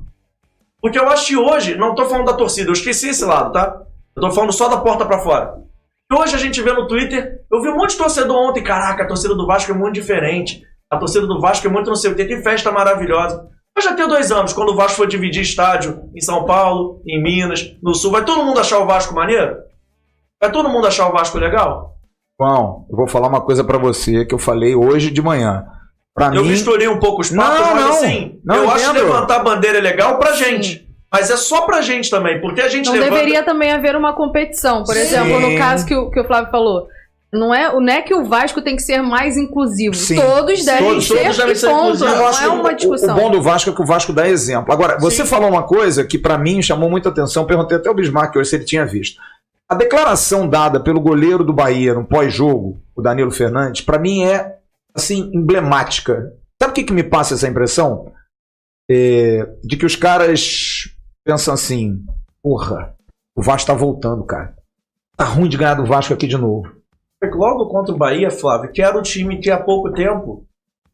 Porque 0.82 0.97
eu 0.97 1.07
acho 1.09 1.27
que 1.27 1.38
hoje, 1.38 1.75
não 1.75 1.95
tô 1.95 2.05
falando 2.05 2.27
da 2.27 2.34
torcida, 2.34 2.69
eu 2.69 2.73
esqueci 2.73 3.09
esse 3.09 3.25
lado, 3.25 3.51
tá? 3.51 3.82
Eu 4.15 4.21
tô 4.21 4.32
falando 4.32 4.53
só 4.53 4.67
da 4.67 4.77
porta 4.77 5.05
pra 5.05 5.19
fora. 5.19 5.55
Hoje 6.11 6.36
a 6.36 6.39
gente 6.39 6.61
vê 6.61 6.73
no 6.73 6.88
Twitter, 6.88 7.41
eu 7.51 7.61
vi 7.61 7.69
um 7.69 7.75
monte 7.75 7.91
de 7.91 7.97
torcedor 7.97 8.36
ontem, 8.36 8.63
caraca, 8.63 9.03
a 9.03 9.07
torcida 9.07 9.36
do 9.36 9.45
Vasco 9.45 9.71
é 9.71 9.75
muito 9.75 9.93
diferente. 9.93 10.63
A 10.89 10.97
torcida 10.97 11.27
do 11.27 11.39
Vasco 11.39 11.67
é 11.67 11.69
muito 11.69 11.88
não 11.88 11.95
sei 11.95 12.11
o 12.11 12.15
quê, 12.15 12.25
que 12.25 12.41
festa 12.41 12.71
maravilhosa. 12.71 13.47
Mas 13.75 13.86
já 13.86 13.93
tem 13.93 14.07
dois 14.07 14.32
anos, 14.32 14.51
quando 14.51 14.69
o 14.69 14.75
Vasco 14.75 14.97
for 14.97 15.07
dividir 15.07 15.43
estádio 15.43 16.09
em 16.15 16.19
São 16.19 16.45
Paulo, 16.45 17.01
em 17.07 17.21
Minas, 17.21 17.77
no 17.82 17.93
Sul, 17.93 18.11
vai 18.11 18.25
todo 18.25 18.43
mundo 18.43 18.59
achar 18.59 18.80
o 18.80 18.88
Vasco 18.88 19.13
maneiro? 19.13 19.57
Vai 20.41 20.51
todo 20.51 20.69
mundo 20.69 20.88
achar 20.88 21.07
o 21.07 21.11
Vasco 21.11 21.38
legal? 21.38 21.95
João, 22.41 22.86
eu 22.89 22.95
vou 22.97 23.07
falar 23.07 23.27
uma 23.27 23.41
coisa 23.41 23.63
pra 23.63 23.77
você 23.77 24.25
que 24.25 24.34
eu 24.34 24.39
falei 24.39 24.73
hoje 24.73 25.11
de 25.11 25.21
manhã. 25.21 25.65
Pra 26.28 26.36
Eu 26.36 26.43
mim, 26.43 26.49
misturei 26.49 26.88
um 26.88 26.99
pouco 26.99 27.22
os 27.22 27.30
papos, 27.30 27.59
Não, 27.59 27.76
mas 27.76 27.84
não. 27.86 27.91
assim, 27.91 28.39
Não, 28.45 28.55
eu 28.55 28.70
acho 28.72 28.89
entendo. 28.89 29.03
levantar 29.05 29.36
a 29.38 29.39
bandeira 29.43 29.78
é 29.78 29.82
legal 29.82 30.17
pra 30.20 30.34
Sim. 30.34 30.43
gente. 30.43 30.89
Mas 31.11 31.30
é 31.32 31.38
só 31.38 31.61
pra 31.61 31.82
gente 31.82 32.09
também, 32.09 32.39
porque 32.39 32.61
a 32.61 32.67
gente 32.70 32.86
Não 32.86 32.93
levanta... 32.93 33.11
deveria 33.15 33.41
também 33.43 33.72
haver 33.72 33.95
uma 33.95 34.13
competição. 34.13 34.84
Por 34.84 34.93
Sim. 34.93 35.01
exemplo, 35.01 35.39
no 35.39 35.57
caso 35.57 35.86
que 35.86 35.95
o, 35.95 36.11
que 36.11 36.20
o 36.20 36.28
Flávio 36.28 36.51
falou. 36.51 36.88
Não 37.32 37.53
é, 37.53 37.72
não 37.72 37.88
é 37.93 38.01
que 38.01 38.13
o 38.13 38.26
Vasco 38.26 38.59
tem 38.61 38.76
que 38.76 38.82
ser 38.82 39.01
mais 39.03 39.38
inclusivo. 39.38 39.93
Sim. 39.95 40.20
Todos 40.20 40.65
devem 40.65 40.84
Todos- 40.89 41.07
ser, 41.07 41.20
todos 41.22 41.38
devem 41.38 41.55
ser 41.55 41.67
ponto. 41.70 41.99
Não 41.99 42.28
acho 42.28 42.43
é 42.43 42.47
uma 42.47 42.70
o- 42.70 42.74
discussão. 42.76 43.15
O, 43.15 43.20
bom 43.22 43.30
do 43.32 43.41
Vasco 43.41 43.70
é 43.70 43.74
que 43.74 43.82
o 43.82 43.86
Vasco 43.86 44.11
dá 44.11 44.28
exemplo. 44.28 44.74
Agora, 44.74 44.97
você 44.99 45.24
Sim. 45.24 45.28
falou 45.30 45.49
uma 45.49 45.63
coisa 45.63 46.03
que 46.03 46.17
pra 46.17 46.38
mim 46.38 46.61
chamou 46.61 46.89
muita 46.89 47.09
atenção, 47.09 47.45
perguntei 47.45 47.78
até 47.78 47.88
ao 47.88 47.95
Bismarck 47.95 48.36
hoje 48.36 48.49
se 48.49 48.55
ele 48.55 48.65
tinha 48.65 48.86
visto. 48.86 49.20
A 49.67 49.76
declaração 49.76 50.47
dada 50.47 50.80
pelo 50.80 50.99
goleiro 50.99 51.43
do 51.43 51.53
Bahia 51.53 51.93
no 51.93 52.03
pós-jogo, 52.03 52.80
o 52.95 53.01
Danilo 53.01 53.30
Fernandes, 53.32 53.82
pra 53.82 53.99
mim 53.99 54.24
é 54.24 54.55
assim 54.99 55.31
emblemática. 55.33 56.33
Sabe 56.61 56.71
o 56.71 56.75
que, 56.75 56.83
que 56.83 56.93
me 56.93 57.03
passa 57.03 57.33
essa 57.33 57.47
impressão? 57.47 58.11
É, 58.89 59.45
de 59.63 59.77
que 59.77 59.85
os 59.85 59.95
caras 59.95 60.89
pensam 61.25 61.53
assim: 61.53 62.03
porra, 62.41 62.95
o 63.35 63.41
Vasco 63.41 63.67
tá 63.67 63.73
voltando, 63.73 64.23
cara. 64.25 64.55
Tá 65.15 65.25
ruim 65.25 65.49
de 65.49 65.57
ganhar 65.57 65.75
do 65.75 65.85
Vasco 65.85 66.13
aqui 66.13 66.27
de 66.27 66.37
novo. 66.37 66.63
Logo 67.21 67.67
contra 67.67 67.93
o 67.93 67.97
Bahia, 67.97 68.31
Flávio, 68.31 68.71
que 68.71 68.81
era 68.81 68.97
o 68.97 69.01
time 69.01 69.39
que 69.39 69.51
há 69.51 69.61
pouco 69.61 69.91
tempo, 69.91 70.45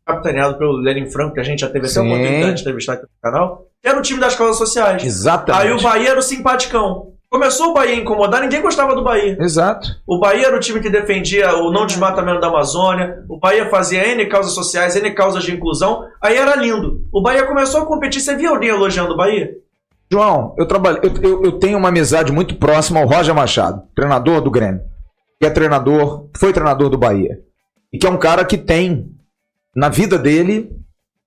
capitaneado 0.05 0.57
pelo 0.57 0.77
Lenin 0.77 1.09
Franco, 1.09 1.35
que 1.35 1.39
a 1.39 1.43
gente 1.43 1.59
já 1.59 1.67
teve 1.67 1.85
até 1.85 1.99
a 1.99 2.03
Sim. 2.03 2.07
oportunidade 2.07 2.55
de 2.55 2.61
entrevistar 2.61 2.93
aqui 2.93 3.03
no 3.03 3.31
canal, 3.31 3.67
era 3.83 3.97
o 3.97 4.01
time 4.01 4.19
das 4.19 4.35
causas 4.35 4.57
sociais. 4.57 5.03
Exatamente. 5.03 5.67
Aí 5.67 5.71
o 5.73 5.81
Bahia 5.81 6.09
era 6.09 6.19
o 6.19 6.23
simpaticão. 6.23 7.14
Começou 7.35 7.71
o 7.71 7.73
Bahia 7.73 7.95
a 7.95 7.99
incomodar, 7.99 8.41
ninguém 8.41 8.61
gostava 8.61 8.95
do 8.95 9.03
Bahia. 9.03 9.35
Exato. 9.37 9.89
O 10.07 10.21
Bahia 10.21 10.47
era 10.47 10.55
o 10.55 10.59
time 10.61 10.79
que 10.79 10.89
defendia 10.89 11.53
o 11.57 11.69
não 11.69 11.85
desmatamento 11.85 12.39
da 12.39 12.47
Amazônia, 12.47 13.25
o 13.27 13.37
Bahia 13.37 13.69
fazia 13.69 14.07
N 14.07 14.25
causas 14.27 14.53
sociais, 14.53 14.95
N 14.95 15.11
causas 15.11 15.43
de 15.43 15.53
inclusão, 15.53 16.05
aí 16.21 16.37
era 16.37 16.55
lindo. 16.55 17.01
O 17.11 17.21
Bahia 17.21 17.45
começou 17.45 17.81
a 17.81 17.85
competir, 17.85 18.21
você 18.21 18.37
viu 18.37 18.51
alguém 18.51 18.69
elogiando 18.69 19.13
o 19.13 19.17
Bahia? 19.17 19.51
João, 20.09 20.55
eu, 20.57 20.65
trabalho, 20.65 21.01
eu, 21.03 21.11
eu, 21.21 21.43
eu 21.43 21.51
tenho 21.59 21.77
uma 21.77 21.89
amizade 21.89 22.31
muito 22.31 22.55
próxima 22.55 23.01
ao 23.01 23.05
Roger 23.05 23.35
Machado, 23.35 23.83
treinador 23.93 24.39
do 24.39 24.49
Grêmio, 24.49 24.79
que 25.37 25.45
é 25.45 25.49
treinador, 25.49 26.29
foi 26.37 26.53
treinador 26.53 26.89
do 26.89 26.97
Bahia, 26.97 27.41
e 27.91 27.97
que 27.97 28.07
é 28.07 28.09
um 28.09 28.17
cara 28.17 28.45
que 28.45 28.57
tem 28.57 29.11
na 29.75 29.89
vida 29.89 30.17
dele 30.17 30.71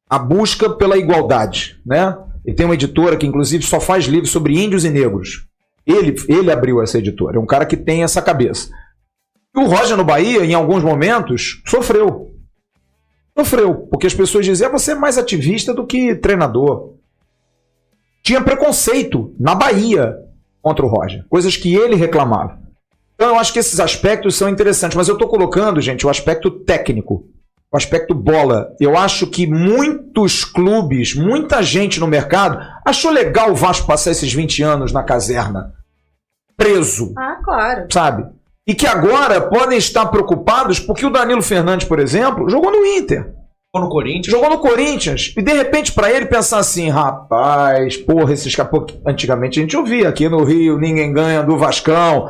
a 0.09 0.18
busca 0.18 0.70
pela 0.70 0.96
igualdade, 0.96 1.78
né? 1.84 2.16
Ele 2.46 2.56
tem 2.56 2.64
uma 2.64 2.74
editora 2.74 3.14
que 3.14 3.26
inclusive 3.26 3.62
só 3.62 3.78
faz 3.78 4.06
livros 4.06 4.30
sobre 4.30 4.59
índios 4.59 4.86
e 4.86 4.88
negros. 4.88 5.47
Ele, 5.89 6.14
ele 6.28 6.53
abriu 6.53 6.82
essa 6.82 6.99
editora, 6.99 7.39
é 7.39 7.41
um 7.41 7.47
cara 7.47 7.64
que 7.64 7.76
tem 7.76 8.03
essa 8.03 8.20
cabeça. 8.20 8.68
E 9.57 9.59
o 9.59 9.66
Roger 9.66 9.97
no 9.97 10.05
Bahia, 10.05 10.45
em 10.45 10.53
alguns 10.55 10.84
momentos, 10.84 11.62
sofreu. 11.66 12.30
Sofreu, 13.36 13.86
porque 13.91 14.07
as 14.07 14.14
pessoas 14.14 14.45
diziam, 14.45 14.68
"Ah, 14.68 14.72
você 14.72 14.93
é 14.93 14.95
mais 14.95 15.16
ativista 15.16 15.72
do 15.72 15.86
que 15.86 16.14
treinador 16.14 16.99
tinha 18.22 18.43
preconceito 18.43 19.34
na 19.41 19.55
Bahia 19.55 20.14
contra 20.61 20.84
o 20.84 20.89
Roger, 20.89 21.24
coisas 21.30 21.57
que 21.57 21.74
ele 21.74 21.97
reclamava. 21.97 22.59
Então 23.14 23.30
eu 23.30 23.36
acho 23.39 23.53
que 23.53 23.59
esses 23.59 23.80
aspectos 23.80 24.36
são 24.36 24.51
interessantes, 24.51 24.97
mas 24.97 25.09
eu 25.09 25.14
estou 25.14 25.28
colocando, 25.28 25.80
gente, 25.80 26.07
o 26.07 26.11
aspecto 26.11 26.51
técnico, 26.51 27.24
o 27.72 27.76
aspecto 27.76 28.14
bola. 28.14 28.68
Eu 28.78 28.99
acho 28.99 29.26
que 29.28 29.47
muitos 29.47 30.45
clubes, 30.45 31.14
muita 31.14 31.62
gente 31.62 31.99
no 31.99 32.07
mercado 32.07 32.59
achou 32.86 33.11
legal 33.11 33.51
o 33.51 33.57
Vasco 33.57 33.86
passar 33.86 34.11
esses 34.11 34.32
20 34.32 34.62
anos 34.62 34.93
na 34.93 35.03
caserna, 35.03 35.72
preso, 36.59 37.14
Ah, 37.16 37.38
claro. 37.42 37.86
sabe? 37.90 38.26
E 38.66 38.74
que 38.74 38.86
agora 38.86 39.40
podem 39.40 39.78
estar 39.78 40.04
preocupados 40.06 40.78
porque 40.78 41.06
o 41.06 41.11
Danilo 41.11 41.40
Fernandes, 41.40 41.86
por 41.88 41.98
exemplo, 41.98 42.50
jogou 42.50 42.70
no 42.70 42.84
Inter. 42.84 43.32
Ou 43.74 43.82
no 43.82 43.88
Corinthians? 43.88 44.26
Jogou 44.26 44.50
no 44.50 44.59
Corinthians. 44.59 45.32
E 45.36 45.42
de 45.42 45.52
repente, 45.52 45.92
pra 45.92 46.11
ele 46.11 46.26
pensar 46.26 46.59
assim, 46.59 46.88
rapaz, 46.88 47.96
porra, 47.96 48.32
esses 48.32 48.54
caras. 48.54 48.70
pô, 48.70 48.86
Antigamente 49.06 49.59
a 49.59 49.62
gente 49.62 49.76
ouvia 49.76 50.09
aqui 50.09 50.28
no 50.28 50.42
Rio, 50.44 50.78
ninguém 50.78 51.12
ganha 51.12 51.42
do 51.42 51.56
Vascão. 51.56 52.28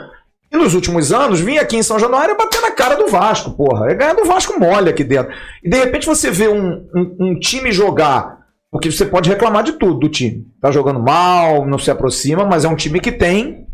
E 0.52 0.56
nos 0.56 0.74
últimos 0.74 1.12
anos, 1.12 1.40
vinha 1.40 1.60
aqui 1.62 1.76
em 1.76 1.82
São 1.82 1.98
Januário 1.98 2.36
bater 2.36 2.60
na 2.60 2.70
cara 2.72 2.96
do 2.96 3.08
Vasco, 3.08 3.50
porra. 3.52 3.90
É 3.90 3.94
ganhar 3.94 4.14
do 4.14 4.24
Vasco 4.24 4.58
mole 4.58 4.90
aqui 4.90 5.04
dentro. 5.04 5.32
E 5.62 5.68
de 5.70 5.76
repente 5.78 6.06
você 6.06 6.30
vê 6.30 6.48
um, 6.48 6.86
um, 6.94 7.16
um 7.20 7.38
time 7.38 7.70
jogar. 7.70 8.38
Porque 8.70 8.90
você 8.90 9.06
pode 9.06 9.30
reclamar 9.30 9.62
de 9.62 9.72
tudo 9.72 9.94
do 10.00 10.08
time. 10.08 10.44
Tá 10.60 10.70
jogando 10.70 11.00
mal, 11.00 11.64
não 11.66 11.78
se 11.78 11.90
aproxima, 11.90 12.44
mas 12.44 12.64
é 12.64 12.68
um 12.68 12.76
time 12.76 12.98
que 13.00 13.12
tem 13.12 13.67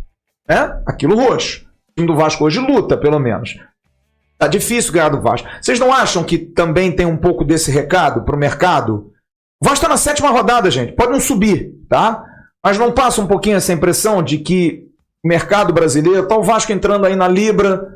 né, 0.48 0.82
aquilo 0.86 1.16
roxo. 1.16 1.64
O 1.90 1.94
time 1.96 2.06
do 2.06 2.16
Vasco 2.16 2.44
hoje 2.44 2.60
luta, 2.60 2.96
pelo 2.96 3.18
menos. 3.18 3.56
Tá 4.38 4.48
difícil 4.48 4.92
ganhar 4.92 5.08
do 5.10 5.20
Vasco. 5.20 5.48
Vocês 5.60 5.78
não 5.78 5.92
acham 5.92 6.24
que 6.24 6.38
também 6.38 6.92
tem 6.92 7.06
um 7.06 7.16
pouco 7.16 7.44
desse 7.44 7.70
recado 7.70 8.24
pro 8.24 8.36
mercado? 8.36 9.12
O 9.62 9.66
Vasco 9.66 9.84
tá 9.84 9.88
na 9.88 9.96
sétima 9.96 10.30
rodada, 10.30 10.70
gente. 10.70 10.92
Pode 10.92 11.12
não 11.12 11.20
subir, 11.20 11.72
tá? 11.88 12.24
Mas 12.64 12.78
não 12.78 12.92
passa 12.92 13.20
um 13.20 13.26
pouquinho 13.26 13.56
essa 13.56 13.72
impressão 13.72 14.22
de 14.22 14.38
que 14.38 14.84
o 15.24 15.28
mercado 15.28 15.72
brasileiro, 15.72 16.26
tá 16.26 16.36
o 16.36 16.42
Vasco 16.42 16.72
entrando 16.72 17.06
aí 17.06 17.16
na 17.16 17.28
Libra, 17.28 17.88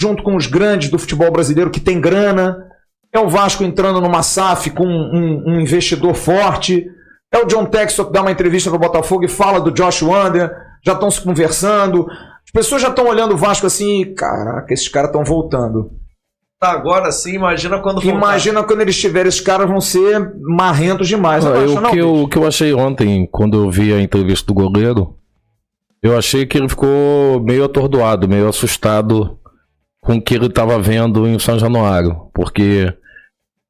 junto 0.00 0.22
com 0.22 0.36
os 0.36 0.46
grandes 0.46 0.90
do 0.90 0.98
futebol 0.98 1.32
brasileiro 1.32 1.70
que 1.70 1.80
tem 1.80 2.00
grana. 2.00 2.64
É 3.12 3.18
o 3.18 3.28
Vasco 3.28 3.64
entrando 3.64 4.00
numa 4.00 4.22
SAF 4.22 4.70
com 4.70 4.86
um, 4.86 5.42
um 5.46 5.60
investidor 5.60 6.14
forte. 6.14 6.86
É 7.32 7.38
o 7.38 7.46
John 7.46 7.64
Textor 7.64 8.06
que 8.06 8.12
dá 8.12 8.20
uma 8.20 8.30
entrevista 8.30 8.70
pro 8.70 8.78
Botafogo 8.78 9.24
e 9.24 9.28
fala 9.28 9.60
do 9.60 9.72
Josh 9.72 10.02
Wander. 10.02 10.65
Já 10.86 10.92
estão 10.92 11.10
se 11.10 11.20
conversando. 11.20 12.06
As 12.08 12.50
pessoas 12.52 12.80
já 12.80 12.88
estão 12.88 13.06
olhando 13.08 13.34
o 13.34 13.36
Vasco 13.36 13.66
assim, 13.66 14.14
caraca, 14.14 14.72
esses 14.72 14.88
caras 14.88 15.08
estão 15.10 15.24
voltando. 15.24 15.90
Tá 16.60 16.70
agora 16.70 17.10
sim, 17.12 17.34
imagina 17.34 17.80
quando 17.80 18.00
voltar. 18.00 18.16
Imagina 18.16 18.62
quando 18.62 18.80
eles 18.80 18.94
estiverem, 18.94 19.28
esses 19.28 19.40
caras 19.40 19.68
vão 19.68 19.80
ser 19.80 20.32
marrentos 20.40 21.08
demais. 21.08 21.44
Ah, 21.44 21.50
não 21.50 21.56
eu- 21.62 21.80
não, 21.80 21.90
o, 21.90 21.92
que 21.92 21.98
eu, 21.98 22.14
o 22.22 22.28
que 22.28 22.38
eu 22.38 22.46
achei 22.46 22.72
ontem, 22.72 23.28
quando 23.30 23.62
eu 23.64 23.70
vi 23.70 23.92
a 23.92 24.00
entrevista 24.00 24.46
do 24.46 24.54
goleiro, 24.54 25.16
eu 26.02 26.16
achei 26.16 26.46
que 26.46 26.56
ele 26.56 26.68
ficou 26.68 27.42
meio 27.42 27.64
atordoado, 27.64 28.28
meio 28.28 28.48
assustado 28.48 29.38
com 30.00 30.14
o 30.14 30.22
que 30.22 30.34
ele 30.34 30.46
estava 30.46 30.78
vendo 30.78 31.26
em 31.26 31.38
São 31.38 31.58
Januário. 31.58 32.30
Porque 32.32 32.90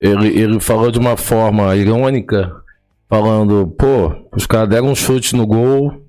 ele, 0.01 0.29
ele 0.39 0.61
falou 0.61 0.91
de 0.91 0.99
uma 0.99 1.17
forma 1.17 1.75
irônica, 1.75 2.53
falando, 3.09 3.67
pô, 3.77 4.13
os 4.37 4.47
caras 4.47 4.69
deram 4.69 4.89
um 4.89 4.95
chute 4.95 5.35
no 5.35 5.47
gol 5.47 6.06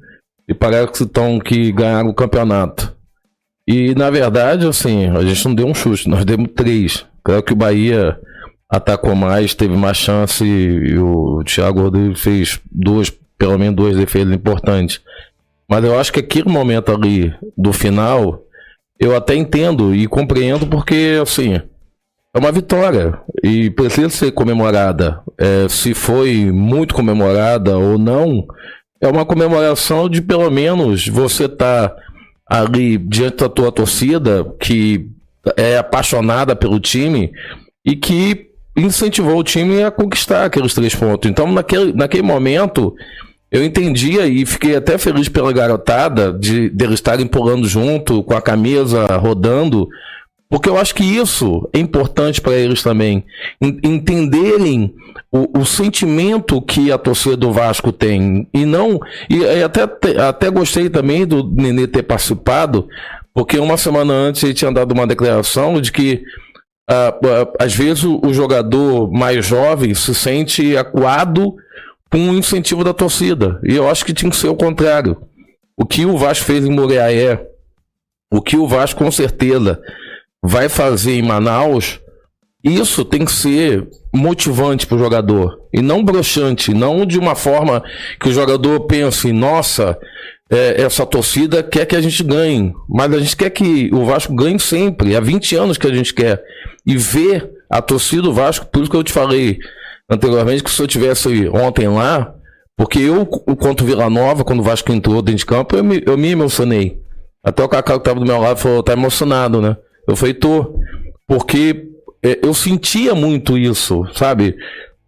e 0.48 0.54
parece 0.54 0.92
que 0.92 1.04
estão 1.04 1.40
que 1.40 1.72
ganharam 1.72 2.10
o 2.10 2.14
campeonato. 2.14 2.96
E 3.68 3.94
na 3.96 4.10
verdade, 4.10 4.66
assim, 4.66 5.08
a 5.08 5.22
gente 5.24 5.46
não 5.46 5.56
deu 5.56 5.68
um 5.68 5.76
chute, 5.76 6.08
nós 6.08 6.24
demos 6.24 6.50
três. 6.56 7.06
Claro 7.24 7.44
que 7.44 7.54
o 7.54 7.58
Bahia 7.58 8.18
atacou 8.70 9.16
mais, 9.16 9.54
teve 9.54 9.76
mais 9.76 9.98
chance 9.98 10.46
e 10.46 10.98
o 10.98 11.44
Thiago 11.44 11.82
Rodrigues 11.82 12.22
fez 12.22 12.60
duas, 12.72 13.10
pelo 13.38 13.58
menos 13.58 13.76
duas 13.76 13.96
defesas 13.98 14.34
importantes. 14.34 15.02
Mas 15.70 15.84
eu 15.84 16.00
acho 16.00 16.14
que 16.14 16.20
aquele 16.22 16.50
momento 16.50 16.92
ali 16.92 17.34
do 17.58 17.74
final, 17.74 18.42
eu 19.00 19.16
até 19.16 19.36
entendo 19.36 19.94
e 19.94 20.08
compreendo 20.08 20.66
porque, 20.66 21.20
assim, 21.22 21.56
é 21.56 22.40
uma 22.40 22.52
vitória 22.52 23.20
e 23.44 23.70
precisa 23.70 24.10
ser 24.10 24.32
comemorada. 24.32 25.22
É, 25.38 25.68
se 25.68 25.94
foi 25.94 26.52
muito 26.52 26.96
comemorada 26.96 27.78
ou 27.78 27.98
não, 27.98 28.46
é 29.00 29.08
uma 29.08 29.26
comemoração 29.26 30.10
de 30.10 30.22
pelo 30.22 30.50
menos 30.50 31.08
você 31.08 31.46
estar 31.46 31.94
ali 32.46 32.98
diante 32.98 33.38
da 33.38 33.50
tua 33.50 33.72
torcida 33.72 34.46
que 34.60 35.10
é 35.56 35.78
apaixonada 35.78 36.56
pelo 36.56 36.80
time 36.80 37.32
e 37.86 37.96
que 37.96 38.48
incentivou 38.76 39.38
o 39.38 39.44
time 39.44 39.84
a 39.84 39.92
conquistar 39.92 40.46
aqueles 40.46 40.74
três 40.74 40.94
pontos. 40.94 41.30
Então, 41.30 41.52
naquele, 41.52 41.94
naquele 41.94 42.24
momento, 42.24 42.94
eu 43.52 43.64
entendia 43.64 44.28
e 44.28 44.46
fiquei 44.46 44.76
até 44.76 44.98
feliz 44.98 45.30
pela 45.30 45.54
garotada 45.54 46.34
de 46.34 46.70
deles 46.70 46.96
estarem 46.96 47.26
pulando 47.26 47.68
junto, 47.68 48.24
com 48.24 48.36
a 48.36 48.42
camisa 48.42 49.06
rodando, 49.18 49.88
porque 50.50 50.70
eu 50.70 50.78
acho 50.78 50.96
que 50.96 51.04
isso 51.04 51.68
é 51.74 51.80
importante 51.80 52.40
para 52.42 52.54
eles 52.54 52.82
também. 52.82 53.24
En- 53.62 53.80
entenderem 53.84 54.94
o, 55.32 55.60
o 55.60 55.66
sentimento 55.66 56.62
que 56.62 56.92
a 56.92 56.98
torcida 56.98 57.36
do 57.36 57.52
Vasco 57.52 57.92
tem. 57.92 58.48
E 58.54 58.66
não. 58.66 59.00
E, 59.30 59.46
até, 59.62 59.84
até 60.22 60.50
gostei 60.50 60.90
também 60.90 61.26
do 61.26 61.44
Nenê 61.44 61.86
ter 61.86 62.04
participado, 62.04 62.88
porque 63.34 63.60
uma 63.60 63.78
semana 63.78 64.14
antes 64.14 64.42
ele 64.44 64.54
tinha 64.54 64.72
dado 64.72 64.94
uma 64.94 65.06
declaração 65.06 65.82
de 65.82 65.92
que. 65.92 66.24
ah, 66.90 67.14
ah, 67.24 67.64
às 67.66 67.76
vezes 67.76 68.04
o, 68.06 68.22
o 68.24 68.34
jogador 68.34 69.12
mais 69.12 69.46
jovem 69.46 69.94
se 69.94 70.16
sente 70.16 70.78
acuado 70.78 71.56
com 72.10 72.30
o 72.30 72.34
incentivo 72.34 72.86
da 72.86 72.94
torcida. 72.94 73.60
E 73.64 73.76
eu 73.76 73.90
acho 73.90 74.06
que 74.06 74.14
tinha 74.14 74.32
que 74.32 74.38
ser 74.38 74.48
o 74.48 74.56
contrário. 74.56 75.18
O 75.76 75.86
que 75.86 76.06
o 76.06 76.18
Vasco 76.18 76.46
fez 76.46 76.66
em 76.66 76.72
Moriaé, 76.72 77.46
o 78.32 78.42
que 78.42 78.56
o 78.56 78.66
Vasco 78.66 79.04
com 79.04 79.12
certeza 79.12 79.80
vai 80.44 80.70
fazer 80.70 81.14
em 81.14 81.22
Manaus, 81.22 82.00
isso 82.64 83.06
tem 83.06 83.24
que 83.24 83.32
ser 83.32 83.88
motivante 84.14 84.86
para 84.88 84.96
o 84.96 85.00
jogador 85.00 85.60
e 85.74 85.82
não 85.82 86.04
broxante, 86.04 86.74
não 86.74 87.06
de 87.06 87.20
uma 87.20 87.36
forma 87.36 87.84
que 88.20 88.30
o 88.30 88.34
jogador 88.34 88.82
pense, 88.82 89.32
nossa, 89.32 89.98
é, 90.50 90.82
essa 90.82 91.06
torcida 91.06 91.62
quer 91.62 91.86
que 91.86 91.96
a 91.96 92.02
gente 92.02 92.24
ganhe, 92.24 92.74
mas 92.90 93.14
a 93.14 93.20
gente 93.20 93.36
quer 93.36 93.50
que 93.50 93.90
o 93.94 94.06
Vasco 94.06 94.34
ganhe 94.34 94.60
sempre. 94.60 95.16
Há 95.16 95.20
20 95.20 95.56
anos 95.56 95.78
que 95.78 95.88
a 95.88 95.94
gente 95.94 96.14
quer. 96.14 96.42
E 96.86 96.96
ver 96.96 97.52
a 97.70 97.82
torcida 97.82 98.22
do 98.22 98.34
Vasco, 98.34 98.66
por 98.66 98.82
isso 98.82 98.90
que 98.90 98.98
eu 98.98 99.04
te 99.04 99.12
falei 99.12 99.60
anteriormente 100.10 100.64
que 100.64 100.72
se 100.72 100.82
eu 100.82 100.88
tivesse 100.88 101.50
ontem 101.50 101.88
lá, 101.90 102.34
porque 102.78 103.00
eu, 103.00 103.26
quanto 103.26 103.84
Vila 103.84 104.10
Nova, 104.10 104.44
quando 104.44 104.60
o 104.60 104.64
Vasco 104.64 104.92
entrou 104.92 105.22
dentro 105.22 105.40
de 105.40 105.46
campo, 105.46 105.76
eu 105.76 105.84
me, 105.84 106.02
eu 106.06 106.18
me 106.18 106.30
emocionei. 106.30 107.02
Até 107.44 107.64
o 107.64 107.68
Cacau 107.68 107.98
que 107.98 108.02
estava 108.02 108.20
do 108.20 108.26
meu 108.26 108.40
lado 108.40 108.60
falou, 108.60 108.84
tá 108.84 108.94
emocionado, 108.94 109.62
né? 109.62 109.76
Eu 110.08 110.16
falei, 110.16 110.34
tô. 110.34 110.80
Porque 111.28 111.90
é, 112.24 112.40
eu 112.42 112.54
sentia 112.54 113.14
muito 113.14 113.58
isso, 113.58 114.06
sabe? 114.14 114.56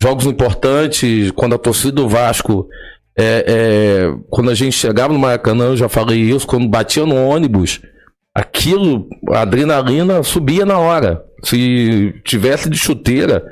Jogos 0.02 0.26
importantes, 0.26 1.32
quando 1.32 1.56
a 1.56 1.58
torcida 1.58 1.94
do 1.94 2.10
Vasco 2.10 2.68
é, 3.22 3.44
é, 3.48 4.16
quando 4.30 4.50
a 4.50 4.56
gente 4.56 4.78
chegava 4.78 5.12
no 5.12 5.20
Maracanã, 5.20 5.66
eu 5.66 5.78
já 5.78 5.90
falei 5.90 6.22
isso, 6.22 6.48
quando 6.48 6.70
batia 6.70 7.06
no 7.06 7.16
ônibus, 7.16 7.82
aquilo, 8.34 9.10
a 9.32 9.42
adrenalina 9.42 10.24
subia 10.24 10.66
na 10.66 10.78
hora. 10.78 11.22
Se 11.44 12.16
tivesse 12.24 12.70
de 12.70 12.78
chuteira, 12.78 13.46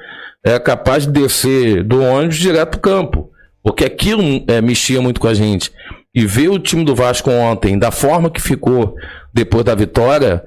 era 0.45 0.57
capaz 0.57 1.05
de 1.05 1.11
descer 1.11 1.83
do 1.83 2.01
ônibus 2.01 2.37
direto 2.37 2.71
pro 2.71 2.79
campo. 2.79 3.29
Porque 3.61 3.83
aquilo 3.83 4.23
é, 4.47 4.61
mexia 4.61 5.01
muito 5.01 5.19
com 5.19 5.27
a 5.27 5.33
gente. 5.33 5.69
E 6.15 6.25
ver 6.25 6.47
o 6.47 6.59
time 6.59 6.85
do 6.85 6.95
Vasco 6.95 7.29
ontem, 7.29 7.77
da 7.77 7.91
forma 7.91 8.29
que 8.29 8.41
ficou 8.41 8.95
depois 9.33 9.65
da 9.65 9.75
vitória, 9.75 10.41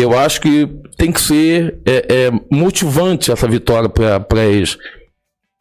eu 0.00 0.18
acho 0.18 0.40
que 0.40 0.68
tem 0.96 1.10
que 1.10 1.20
ser 1.20 1.80
é, 1.86 2.06
é, 2.08 2.30
motivante 2.50 3.30
essa 3.30 3.48
vitória 3.48 3.88
para 3.88 4.44
eles. 4.44 4.76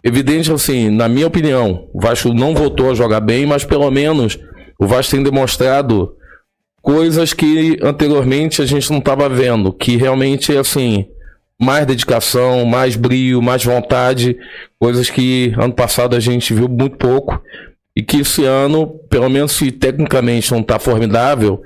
Evidente, 0.03 0.51
assim, 0.51 0.89
na 0.89 1.09
minha 1.09 1.27
opinião, 1.27 1.89
o 1.93 1.99
Vasco 1.99 2.33
não 2.33 2.55
voltou 2.55 2.91
a 2.91 2.95
jogar 2.95 3.19
bem, 3.19 3.45
mas 3.45 3.65
pelo 3.65 3.89
menos 3.91 4.39
o 4.79 4.87
Vasco 4.87 5.11
tem 5.11 5.23
demonstrado 5.23 6.15
coisas 6.81 7.33
que 7.33 7.77
anteriormente 7.81 8.61
a 8.61 8.65
gente 8.65 8.89
não 8.89 8.99
estava 8.99 9.27
vendo, 9.27 9.73
que 9.73 9.97
realmente, 9.97 10.55
assim, 10.55 11.05
mais 11.59 11.85
dedicação, 11.85 12.63
mais 12.65 12.95
brilho, 12.95 13.41
mais 13.41 13.63
vontade, 13.63 14.37
coisas 14.79 15.09
que 15.09 15.53
ano 15.57 15.73
passado 15.73 16.15
a 16.15 16.19
gente 16.19 16.53
viu 16.53 16.69
muito 16.69 16.95
pouco 16.95 17.41
e 17.95 18.01
que 18.01 18.21
esse 18.21 18.45
ano, 18.45 18.87
pelo 19.09 19.29
menos 19.29 19.51
se 19.51 19.71
tecnicamente 19.71 20.51
não 20.51 20.61
está 20.61 20.79
formidável, 20.79 21.61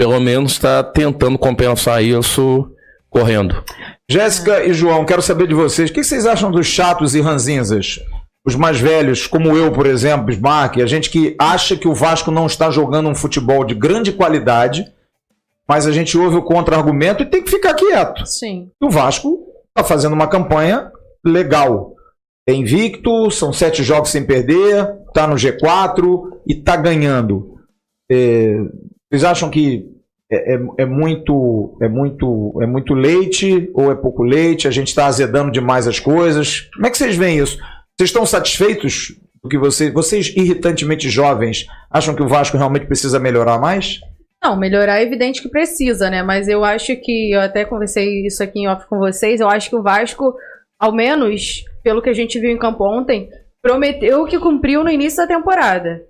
pelo 0.00 0.18
menos 0.18 0.52
está 0.52 0.82
tentando 0.82 1.36
compensar 1.36 2.02
isso 2.02 2.74
correndo. 3.10 3.62
Jéssica 4.10 4.64
e 4.64 4.72
João, 4.72 5.04
quero 5.04 5.20
saber 5.20 5.46
de 5.46 5.54
vocês. 5.54 5.90
O 5.90 5.92
que 5.92 6.02
vocês 6.02 6.24
acham 6.24 6.50
dos 6.50 6.66
chatos 6.66 7.14
e 7.14 7.20
ranzinzas? 7.20 8.00
Os 8.42 8.54
mais 8.54 8.80
velhos, 8.80 9.26
como 9.26 9.54
eu, 9.54 9.70
por 9.70 9.84
exemplo, 9.84 10.24
Bismarck, 10.24 10.78
a 10.78 10.86
gente 10.86 11.10
que 11.10 11.36
acha 11.38 11.76
que 11.76 11.86
o 11.86 11.92
Vasco 11.92 12.30
não 12.30 12.46
está 12.46 12.70
jogando 12.70 13.10
um 13.10 13.14
futebol 13.14 13.62
de 13.62 13.74
grande 13.74 14.10
qualidade, 14.10 14.86
mas 15.68 15.86
a 15.86 15.92
gente 15.92 16.16
ouve 16.16 16.36
o 16.36 16.42
contra-argumento 16.42 17.22
e 17.22 17.26
tem 17.26 17.42
que 17.42 17.50
ficar 17.50 17.74
quieto. 17.74 18.24
Sim. 18.24 18.70
O 18.82 18.88
Vasco 18.88 19.38
está 19.68 19.86
fazendo 19.86 20.14
uma 20.14 20.28
campanha 20.28 20.90
legal. 21.22 21.94
É 22.48 22.54
invicto, 22.54 23.30
são 23.30 23.52
sete 23.52 23.82
jogos 23.82 24.08
sem 24.08 24.24
perder, 24.24 24.96
está 25.08 25.26
no 25.26 25.34
G4 25.34 26.22
e 26.48 26.54
está 26.54 26.74
ganhando. 26.74 27.54
É, 28.10 28.56
vocês 29.10 29.24
acham 29.24 29.50
que 29.50 29.86
é, 30.30 30.54
é, 30.54 30.60
é, 30.78 30.86
muito 30.86 31.76
é 31.82 31.88
muito 31.88 32.58
é 32.62 32.66
muito 32.66 32.94
leite 32.94 33.68
ou 33.74 33.90
é 33.90 33.94
pouco 33.96 34.22
leite? 34.22 34.68
A 34.68 34.70
gente 34.70 34.88
está 34.88 35.06
azedando 35.06 35.50
demais 35.50 35.88
as 35.88 35.98
coisas? 35.98 36.70
Como 36.74 36.86
é 36.86 36.90
que 36.90 36.96
vocês 36.96 37.16
veem 37.16 37.38
isso? 37.38 37.58
Vocês 37.98 38.10
estão 38.10 38.24
satisfeitos 38.24 39.16
do 39.42 39.48
que 39.48 39.58
vocês, 39.58 39.92
vocês 39.92 40.28
irritantemente 40.36 41.08
jovens, 41.08 41.66
acham 41.90 42.14
que 42.14 42.22
o 42.22 42.28
Vasco 42.28 42.56
realmente 42.56 42.86
precisa 42.86 43.18
melhorar 43.18 43.58
mais? 43.58 44.00
Não, 44.42 44.56
melhorar 44.56 45.00
é 45.00 45.02
evidente 45.02 45.42
que 45.42 45.48
precisa, 45.48 46.08
né? 46.08 46.22
Mas 46.22 46.48
eu 46.48 46.64
acho 46.64 46.96
que, 46.96 47.32
eu 47.32 47.40
até 47.40 47.64
conversei 47.64 48.26
isso 48.26 48.42
aqui 48.42 48.60
em 48.60 48.68
off 48.68 48.86
com 48.86 48.98
vocês, 48.98 49.40
eu 49.40 49.48
acho 49.48 49.68
que 49.68 49.76
o 49.76 49.82
Vasco, 49.82 50.34
ao 50.78 50.92
menos 50.92 51.64
pelo 51.82 52.00
que 52.00 52.08
a 52.08 52.14
gente 52.14 52.38
viu 52.38 52.50
em 52.50 52.58
campo 52.58 52.84
ontem, 52.84 53.28
prometeu 53.62 54.24
que 54.26 54.38
cumpriu 54.38 54.82
no 54.84 54.90
início 54.90 55.18
da 55.18 55.26
temporada. 55.26 56.02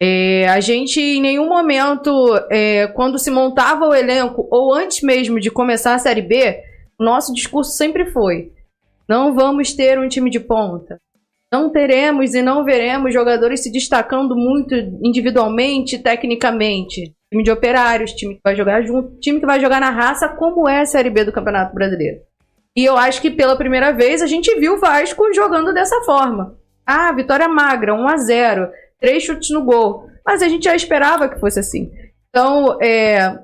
É, 0.00 0.46
a 0.48 0.60
gente, 0.60 1.00
em 1.00 1.22
nenhum 1.22 1.48
momento, 1.48 2.10
é, 2.50 2.86
quando 2.88 3.18
se 3.18 3.30
montava 3.30 3.86
o 3.86 3.94
elenco, 3.94 4.46
ou 4.50 4.74
antes 4.74 5.02
mesmo 5.02 5.40
de 5.40 5.50
começar 5.50 5.94
a 5.94 5.98
Série 5.98 6.22
B, 6.22 6.62
nosso 6.98 7.32
discurso 7.32 7.72
sempre 7.72 8.10
foi: 8.10 8.52
não 9.08 9.34
vamos 9.34 9.72
ter 9.72 9.98
um 9.98 10.08
time 10.08 10.30
de 10.30 10.40
ponta. 10.40 11.00
Não 11.52 11.70
teremos 11.70 12.34
e 12.34 12.42
não 12.42 12.64
veremos 12.64 13.14
jogadores 13.14 13.62
se 13.62 13.70
destacando 13.70 14.34
muito 14.34 14.74
individualmente, 14.74 15.98
tecnicamente. 15.98 17.14
Time 17.32 17.42
de 17.42 17.50
operários, 17.50 18.12
time 18.12 18.34
que 18.34 18.40
vai 18.44 18.56
jogar 18.56 18.82
junto, 18.82 19.18
time 19.20 19.40
que 19.40 19.46
vai 19.46 19.60
jogar 19.60 19.80
na 19.80 19.90
raça, 19.90 20.28
como 20.28 20.68
é 20.68 20.80
a 20.80 20.86
Série 20.86 21.08
B 21.08 21.24
do 21.24 21.32
Campeonato 21.32 21.74
Brasileiro. 21.74 22.20
E 22.76 22.84
eu 22.84 22.96
acho 22.96 23.22
que 23.22 23.30
pela 23.30 23.56
primeira 23.56 23.92
vez 23.92 24.20
a 24.20 24.26
gente 24.26 24.54
viu 24.58 24.74
o 24.74 24.78
Vasco 24.78 25.32
jogando 25.32 25.72
dessa 25.72 26.00
forma. 26.02 26.58
Ah, 26.84 27.10
vitória 27.12 27.48
magra, 27.48 27.94
1 27.94 28.08
a 28.08 28.16
0 28.16 28.68
três 29.00 29.22
chutes 29.22 29.50
no 29.50 29.64
gol. 29.64 30.06
Mas 30.24 30.42
a 30.42 30.48
gente 30.48 30.64
já 30.64 30.74
esperava 30.74 31.28
que 31.28 31.38
fosse 31.38 31.60
assim. 31.60 31.90
Então, 32.28 32.78
é, 32.82 33.38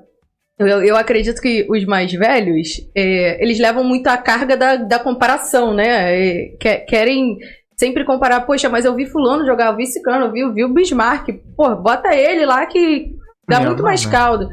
eu, 0.59 0.83
eu, 0.83 0.95
acredito 0.95 1.41
que 1.41 1.65
os 1.69 1.83
mais 1.85 2.11
velhos, 2.11 2.79
é, 2.95 3.41
eles 3.43 3.59
levam 3.59 3.83
muito 3.83 4.07
a 4.07 4.17
carga 4.17 4.55
da, 4.55 4.75
da 4.75 4.99
comparação, 4.99 5.73
né? 5.73 6.15
É, 6.15 6.77
querem 6.87 7.37
sempre 7.75 8.05
comparar, 8.05 8.41
poxa, 8.41 8.69
mas 8.69 8.85
eu 8.85 8.95
vi 8.95 9.05
fulano 9.05 9.45
jogar, 9.45 9.67
eu 9.67 9.75
vi 9.75 9.87
Cicano, 9.87 10.25
eu 10.25 10.31
vi, 10.31 10.39
eu 10.41 10.53
vi 10.53 10.63
o 10.63 10.73
Bismarck. 10.73 11.29
Pô, 11.55 11.75
bota 11.75 12.13
ele 12.15 12.45
lá 12.45 12.65
que 12.65 13.15
dá 13.47 13.59
muito 13.59 13.79
não, 13.79 13.85
mais 13.85 14.05
caldo. 14.05 14.47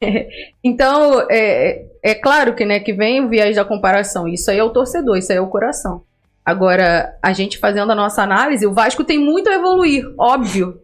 então, 0.62 1.26
é, 1.30 1.86
é 2.02 2.14
claro 2.14 2.54
que, 2.54 2.64
né, 2.64 2.80
que 2.80 2.92
vem 2.92 3.24
o 3.24 3.28
viés 3.28 3.56
da 3.56 3.64
comparação. 3.64 4.28
Isso 4.28 4.50
aí 4.50 4.58
é 4.58 4.64
o 4.64 4.70
torcedor, 4.70 5.16
isso 5.16 5.32
aí 5.32 5.38
é 5.38 5.40
o 5.40 5.48
coração. 5.48 6.02
Agora, 6.48 7.14
a 7.22 7.30
gente 7.34 7.58
fazendo 7.58 7.92
a 7.92 7.94
nossa 7.94 8.22
análise, 8.22 8.66
o 8.66 8.72
Vasco 8.72 9.04
tem 9.04 9.18
muito 9.18 9.50
a 9.50 9.54
evoluir, 9.54 10.02
óbvio. 10.18 10.80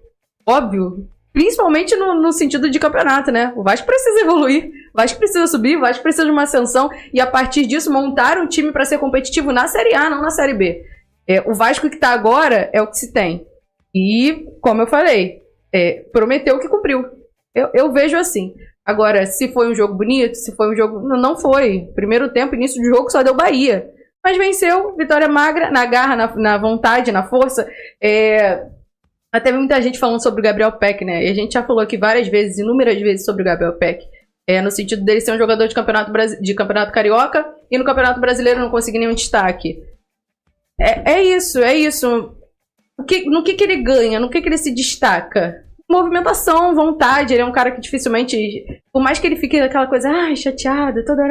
Óbvio. 0.47 1.09
Principalmente 1.33 1.97
no, 1.97 2.21
no, 2.21 2.33
sentido 2.35 2.69
de 2.69 2.79
campeonato, 2.79 3.33
né? 3.33 3.51
O 3.57 3.63
Vasco 3.63 3.87
precisa 3.87 4.21
evoluir, 4.21 4.67
o 4.67 4.99
Vasco 4.99 5.19
precisa 5.19 5.47
subir, 5.47 5.79
o 5.79 5.81
Vasco 5.81 6.03
precisa 6.03 6.27
de 6.27 6.31
uma 6.31 6.43
ascensão 6.43 6.91
e 7.15 7.19
a 7.19 7.27
partir 7.27 7.65
disso 7.65 7.91
montar 7.91 8.37
um 8.37 8.47
time 8.47 8.73
para 8.73 8.85
ser 8.85 8.99
competitivo 8.99 9.53
na 9.53 9.67
Série 9.67 9.95
A, 9.95 10.11
não 10.11 10.21
na 10.21 10.29
Série 10.29 10.53
B. 10.53 10.85
É, 11.27 11.41
o 11.51 11.55
Vasco 11.55 11.89
que 11.89 11.95
está 11.95 12.11
agora 12.11 12.69
é 12.71 12.83
o 12.83 12.87
que 12.87 12.99
se 12.99 13.11
tem. 13.11 13.47
E, 13.95 14.45
como 14.61 14.83
eu 14.83 14.87
falei, 14.87 15.41
é, 15.73 16.05
prometeu 16.13 16.59
que 16.59 16.69
cumpriu. 16.69 17.07
Eu, 17.55 17.71
eu, 17.73 17.91
vejo 17.91 18.19
assim. 18.19 18.55
Agora, 18.85 19.25
se 19.25 19.51
foi 19.51 19.71
um 19.71 19.75
jogo 19.75 19.95
bonito, 19.95 20.35
se 20.35 20.55
foi 20.55 20.71
um 20.71 20.77
jogo. 20.77 21.01
Não, 21.01 21.39
foi. 21.39 21.89
Primeiro 21.95 22.31
tempo, 22.35 22.55
início 22.55 22.83
de 22.83 22.89
jogo, 22.91 23.09
só 23.09 23.23
deu 23.23 23.33
Bahia. 23.33 23.94
Mas 24.25 24.39
venceu, 24.39 24.97
vitória 24.97 25.29
magra, 25.29 25.71
na 25.71 25.85
garra, 25.85 26.17
na, 26.17 26.35
na 26.35 26.59
vontade, 26.59 27.13
na 27.13 27.29
força. 27.29 27.71
É... 28.03 28.67
Até 29.31 29.53
muita 29.53 29.83
gente 29.83 29.99
falando 29.99 30.23
sobre 30.23 30.41
o 30.41 30.45
Gabriel 30.45 30.73
Peck, 30.73 31.05
né? 31.05 31.27
E 31.27 31.29
a 31.29 31.35
gente 31.35 31.53
já 31.53 31.63
falou 31.63 31.83
aqui 31.83 31.99
várias 31.99 32.29
vezes, 32.29 32.59
inúmeras 32.59 32.99
vezes, 32.99 33.27
sobre 33.27 33.43
o 33.43 33.45
Gabriel 33.45 33.75
Peck. 33.75 34.03
É, 34.47 34.63
no 34.63 34.71
sentido 34.71 35.05
dele 35.05 35.21
ser 35.21 35.33
um 35.33 35.39
jogador 35.39 35.67
de 35.67 35.75
campeonato, 35.75 36.13
de 36.41 36.55
campeonato 36.55 36.93
carioca 36.93 37.45
e 37.71 37.77
no 37.77 37.85
campeonato 37.85 38.21
brasileiro 38.21 38.61
não 38.61 38.71
conseguir 38.71 38.99
nenhum 38.99 39.15
destaque. 39.15 39.83
É, 40.81 41.15
é 41.15 41.23
isso, 41.23 41.59
é 41.63 41.75
isso. 41.75 42.35
Que, 43.09 43.25
no 43.25 43.43
que, 43.43 43.55
que 43.55 43.65
ele 43.65 43.83
ganha? 43.83 44.21
No 44.21 44.31
que, 44.31 44.41
que 44.41 44.49
ele 44.49 44.59
se 44.59 44.73
destaca? 44.75 45.65
Movimentação, 45.91 46.75
vontade. 46.75 47.35
Ele 47.35 47.43
é 47.43 47.47
um 47.47 47.53
cara 47.53 47.73
que 47.73 47.81
dificilmente. 47.81 48.65
Por 48.93 49.03
mais 49.03 49.19
que 49.19 49.27
ele 49.27 49.37
fique 49.37 49.59
aquela 49.61 49.87
coisa, 49.87 50.09
ai, 50.09 50.37
chateado, 50.37 51.05
toda. 51.05 51.23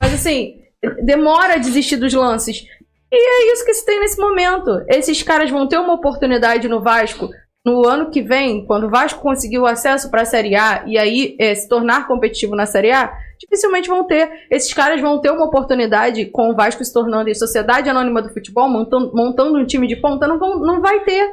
Mas 0.00 0.14
assim, 0.14 0.60
demora 1.02 1.54
a 1.54 1.58
desistir 1.58 1.96
dos 1.96 2.12
lances. 2.12 2.64
E 3.10 3.16
é 3.16 3.52
isso 3.52 3.64
que 3.64 3.74
se 3.74 3.84
tem 3.84 4.00
nesse 4.00 4.20
momento. 4.20 4.84
Esses 4.88 5.22
caras 5.22 5.50
vão 5.50 5.66
ter 5.66 5.78
uma 5.78 5.94
oportunidade 5.94 6.68
no 6.68 6.82
Vasco 6.82 7.30
no 7.64 7.86
ano 7.86 8.10
que 8.10 8.22
vem, 8.22 8.64
quando 8.64 8.86
o 8.86 8.90
Vasco 8.90 9.20
conseguir 9.20 9.58
o 9.58 9.66
acesso 9.66 10.10
para 10.10 10.22
a 10.22 10.26
Série 10.26 10.54
A 10.54 10.84
e 10.86 10.96
aí 10.96 11.36
é, 11.38 11.54
se 11.54 11.68
tornar 11.68 12.06
competitivo 12.06 12.56
na 12.56 12.64
Série 12.64 12.90
A, 12.92 13.12
dificilmente 13.38 13.88
vão 13.88 14.04
ter. 14.06 14.30
Esses 14.50 14.72
caras 14.72 15.00
vão 15.00 15.20
ter 15.20 15.30
uma 15.30 15.44
oportunidade 15.44 16.26
com 16.26 16.50
o 16.50 16.54
Vasco 16.54 16.84
se 16.84 16.92
tornando 16.92 17.28
em 17.28 17.34
Sociedade 17.34 17.88
Anônima 17.88 18.22
do 18.22 18.32
Futebol, 18.32 18.68
montando, 18.68 19.12
montando 19.14 19.58
um 19.58 19.66
time 19.66 19.86
de 19.86 19.96
ponta, 19.96 20.26
não, 20.26 20.38
vão, 20.38 20.58
não 20.60 20.80
vai 20.80 21.00
ter. 21.04 21.30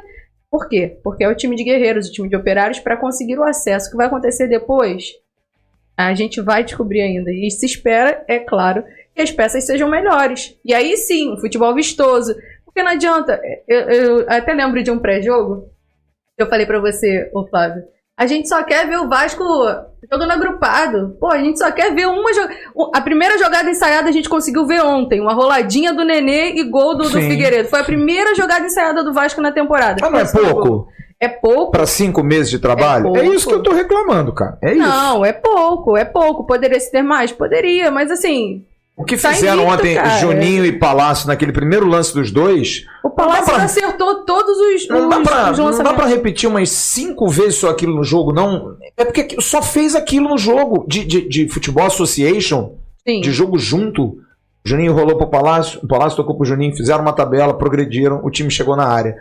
Por 0.50 0.68
quê? 0.68 0.98
Porque 1.02 1.24
é 1.24 1.28
o 1.28 1.34
time 1.34 1.56
de 1.56 1.64
guerreiros, 1.64 2.08
o 2.08 2.12
time 2.12 2.28
de 2.28 2.36
operários 2.36 2.80
para 2.80 2.96
conseguir 2.96 3.38
o 3.38 3.44
acesso. 3.44 3.88
O 3.88 3.90
que 3.92 3.96
vai 3.96 4.06
acontecer 4.06 4.46
depois? 4.46 5.12
A 5.96 6.14
gente 6.14 6.40
vai 6.42 6.62
descobrir 6.62 7.00
ainda. 7.00 7.30
E 7.32 7.50
se 7.50 7.64
espera, 7.64 8.24
é 8.28 8.38
claro, 8.38 8.84
que 9.16 9.22
as 9.22 9.32
peças 9.32 9.64
sejam 9.64 9.88
melhores. 9.88 10.54
E 10.64 10.74
aí 10.74 10.96
sim, 10.96 11.32
um 11.32 11.38
futebol 11.40 11.74
vistoso. 11.74 12.34
Porque 12.64 12.82
não 12.82 12.92
adianta. 12.92 13.40
Eu, 13.66 13.80
eu 13.80 14.26
até 14.28 14.52
lembro 14.52 14.82
de 14.82 14.90
um 14.90 14.98
pré-jogo. 14.98 15.70
Eu 16.38 16.46
falei 16.46 16.66
para 16.66 16.78
você, 16.78 17.30
ô 17.34 17.46
Flávio. 17.48 17.82
A 18.18 18.26
gente 18.26 18.48
só 18.48 18.62
quer 18.62 18.86
ver 18.88 18.98
o 18.98 19.08
Vasco 19.08 19.42
jogando 20.10 20.30
agrupado. 20.32 21.16
Pô, 21.20 21.28
a 21.28 21.38
gente 21.38 21.58
só 21.58 21.70
quer 21.72 21.94
ver 21.94 22.06
uma 22.06 22.32
jogada. 22.32 22.54
A 22.94 23.00
primeira 23.00 23.36
jogada 23.38 23.68
ensaiada 23.70 24.08
a 24.08 24.12
gente 24.12 24.28
conseguiu 24.28 24.66
ver 24.66 24.82
ontem. 24.82 25.20
Uma 25.20 25.34
roladinha 25.34 25.92
do 25.92 26.04
Nenê 26.04 26.52
e 26.54 26.64
gol 26.64 26.94
do, 26.96 27.04
do. 27.04 27.20
Figueiredo. 27.20 27.68
Foi 27.68 27.80
a 27.80 27.84
primeira 27.84 28.34
jogada 28.34 28.64
ensaiada 28.66 29.02
do 29.02 29.12
Vasco 29.12 29.40
na 29.40 29.52
temporada. 29.52 29.96
Mas 30.10 30.32
não 30.32 30.40
é 30.46 30.52
pouco 30.52 30.88
É 31.20 31.28
pouco. 31.28 31.70
pra 31.72 31.86
cinco 31.86 32.22
meses 32.22 32.50
de 32.50 32.58
trabalho? 32.58 33.14
É 33.16 33.20
É, 33.20 33.26
isso 33.26 33.46
que 33.48 33.54
eu 33.54 33.62
tô 33.62 33.72
reclamando, 33.72 34.32
cara. 34.34 34.58
É 34.62 34.72
isso. 34.72 34.78
Não, 34.80 35.24
é 35.24 35.32
pouco, 35.32 35.96
é 35.96 36.04
pouco. 36.04 36.46
Poderia 36.46 36.80
se 36.80 36.90
ter 36.90 37.02
mais? 37.02 37.32
Poderia, 37.32 37.90
mas 37.90 38.10
assim, 38.10 38.64
O 38.96 39.04
que 39.04 39.16
Tá 39.16 39.34
fizeram 39.34 39.64
invicto, 39.64 39.74
ontem 39.74 39.94
cara. 39.94 40.08
Juninho 40.18 40.64
e 40.64 40.72
Palácio 40.78 41.26
naquele 41.28 41.52
primeiro 41.52 41.86
lance 41.86 42.14
dos 42.14 42.30
dois, 42.30 42.86
o 43.04 43.10
Palácio 43.10 43.44
pra- 43.52 43.64
acertou 43.64 44.24
todos 44.24 44.56
os, 44.56 44.88
não 44.88 45.08
dá, 45.10 45.18
os, 45.18 45.22
pra, 45.28 45.52
os 45.52 45.58
não 45.58 45.82
dá 45.82 45.92
pra 45.92 46.06
repetir 46.06 46.48
umas 46.48 46.70
cinco 46.70 47.28
vezes 47.28 47.56
só 47.56 47.68
aquilo 47.68 47.94
no 47.94 48.02
jogo, 48.02 48.32
não. 48.32 48.76
É 48.96 49.04
porque 49.04 49.36
só 49.40 49.60
fez 49.60 49.94
aquilo 49.94 50.30
no 50.30 50.38
jogo 50.38 50.86
de, 50.88 51.04
de, 51.04 51.28
de 51.28 51.48
Futebol 51.48 51.84
Association, 51.84 52.78
Sim. 53.06 53.20
de 53.20 53.30
jogo 53.32 53.58
junto. 53.58 54.02
O 54.64 54.68
Juninho 54.68 54.94
rolou 54.94 55.16
pro 55.18 55.28
Palácio, 55.28 55.78
o 55.82 55.86
Palácio 55.86 56.16
tocou 56.16 56.34
pro 56.34 56.46
Juninho, 56.46 56.74
fizeram 56.74 57.02
uma 57.02 57.12
tabela, 57.12 57.52
progrediram, 57.56 58.20
o 58.24 58.30
time 58.30 58.50
chegou 58.50 58.74
na 58.76 58.86
área. 58.86 59.14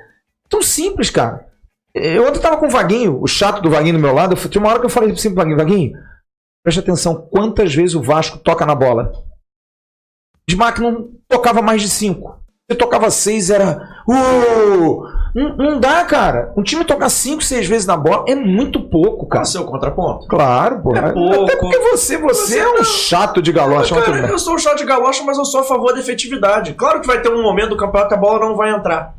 Tão 0.50 0.62
simples, 0.62 1.10
cara. 1.10 1.46
Eu 1.94 2.26
ontem 2.28 2.40
tava 2.40 2.58
com 2.58 2.68
o 2.68 2.70
Vaguinho, 2.72 3.20
o 3.22 3.28
chato 3.28 3.62
do 3.62 3.70
Vaguinho 3.70 3.94
do 3.96 4.00
meu 4.00 4.14
lado. 4.14 4.36
Eu, 4.42 4.50
tinha 4.50 4.62
uma 4.62 4.70
hora 4.70 4.80
que 4.80 4.86
eu 4.86 4.90
falei 4.90 5.12
pro 5.14 5.34
Vaguinho: 5.36 5.58
Vaguinho, 5.58 5.92
preste 6.64 6.80
atenção, 6.80 7.28
quantas 7.30 7.76
vezes 7.76 7.94
o 7.94 8.02
Vasco 8.02 8.38
toca 8.38 8.66
na 8.66 8.74
bola? 8.74 9.12
Smack 10.50 10.82
não 10.82 11.10
tocava 11.28 11.62
mais 11.62 11.82
de 11.82 11.90
cinco. 11.90 12.38
Se 12.70 12.78
tocava 12.78 13.10
seis, 13.12 13.50
era. 13.50 13.80
Uh! 14.08 15.04
Não, 15.36 15.56
não 15.58 15.80
dá, 15.80 16.04
cara. 16.06 16.54
Um 16.56 16.64
time 16.64 16.86
tocar 16.86 17.10
cinco, 17.10 17.44
seis 17.44 17.68
vezes 17.68 17.86
na 17.86 17.98
bola 17.98 18.24
é 18.28 18.34
muito 18.36 18.80
pouco, 18.90 19.28
cara. 19.28 19.44
é 19.44 19.48
o 19.48 19.52
seu 19.52 19.66
contraponto? 19.66 20.28
Claro, 20.28 20.82
pô. 20.82 20.96
É 20.96 21.12
pouco. 21.12 21.44
Até 21.44 21.58
porque 21.58 21.78
você, 21.80 22.18
você, 22.18 22.42
Você 22.54 22.60
é 22.60 22.70
um 22.70 22.76
não- 22.76 22.84
chato 22.86 23.42
de 23.42 23.52
galocha. 23.52 23.94
Cara, 24.02 24.22
bem. 24.22 24.32
eu 24.32 24.40
sou 24.40 24.56
um 24.56 24.58
chato 24.58 24.78
de 24.78 24.86
galocha, 24.86 25.24
mas 25.24 25.38
eu 25.38 25.46
sou 25.46 25.60
a 25.60 25.64
favor 25.64 25.94
da 25.94 26.00
efetividade. 26.00 26.74
Claro 26.74 27.02
que 27.02 27.08
vai 27.08 27.22
ter 27.22 27.30
um 27.30 27.44
momento 27.44 27.70
do 27.70 27.78
campeonato 27.78 28.08
que 28.10 28.16
a 28.16 28.18
bola 28.20 28.40
não 28.48 28.56
vai 28.56 28.72
entrar. 28.72 29.14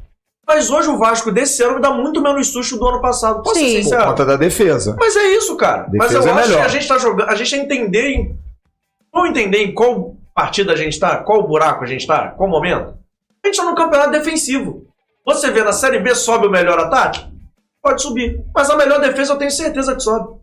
Mas 0.48 0.70
hoje 0.70 0.88
o 0.88 0.96
Vasco 0.96 1.30
desse 1.30 1.62
ano 1.62 1.74
me 1.74 1.80
dá 1.82 1.90
muito 1.90 2.22
menos 2.22 2.48
susto 2.48 2.78
do 2.78 2.86
ano 2.88 3.00
passado. 3.00 3.42
Posso 3.42 3.56
Sim. 3.58 3.66
ser 3.68 3.74
Por 3.76 3.82
sincero? 3.82 4.04
conta 4.06 4.24
da 4.24 4.36
defesa. 4.36 4.96
Mas 4.98 5.14
é 5.16 5.24
isso, 5.36 5.56
cara. 5.56 5.86
Mas 5.92 6.12
eu 6.12 6.20
Defesa 6.20 6.28
é 6.28 6.32
acho 6.40 6.48
melhor. 6.50 6.60
que 6.60 6.66
a 6.66 6.68
gente 6.68 6.88
tá 6.88 6.98
jogando. 6.98 7.28
A 7.28 7.34
gente 7.34 7.54
entender 7.56 8.08
em. 8.10 8.38
Vamos 9.12 9.30
entender 9.30 9.58
em 9.64 9.74
qual 9.74 10.15
partida 10.36 10.74
a 10.74 10.76
gente 10.76 11.00
tá, 11.00 11.16
qual 11.16 11.48
buraco 11.48 11.82
a 11.82 11.86
gente 11.86 12.06
tá, 12.06 12.28
qual 12.36 12.48
momento. 12.48 12.94
A 13.42 13.48
gente 13.48 13.56
tá 13.56 13.64
no 13.64 13.74
campeonato 13.74 14.10
defensivo. 14.10 14.84
Você 15.24 15.50
vê 15.50 15.64
na 15.64 15.72
Série 15.72 15.98
B 15.98 16.14
sobe 16.14 16.46
o 16.46 16.50
melhor 16.50 16.78
ataque? 16.78 17.24
Pode 17.82 18.02
subir. 18.02 18.38
Mas 18.54 18.68
a 18.68 18.76
melhor 18.76 19.00
defesa 19.00 19.32
eu 19.32 19.38
tenho 19.38 19.50
certeza 19.50 19.94
que 19.94 20.02
sobe. 20.02 20.38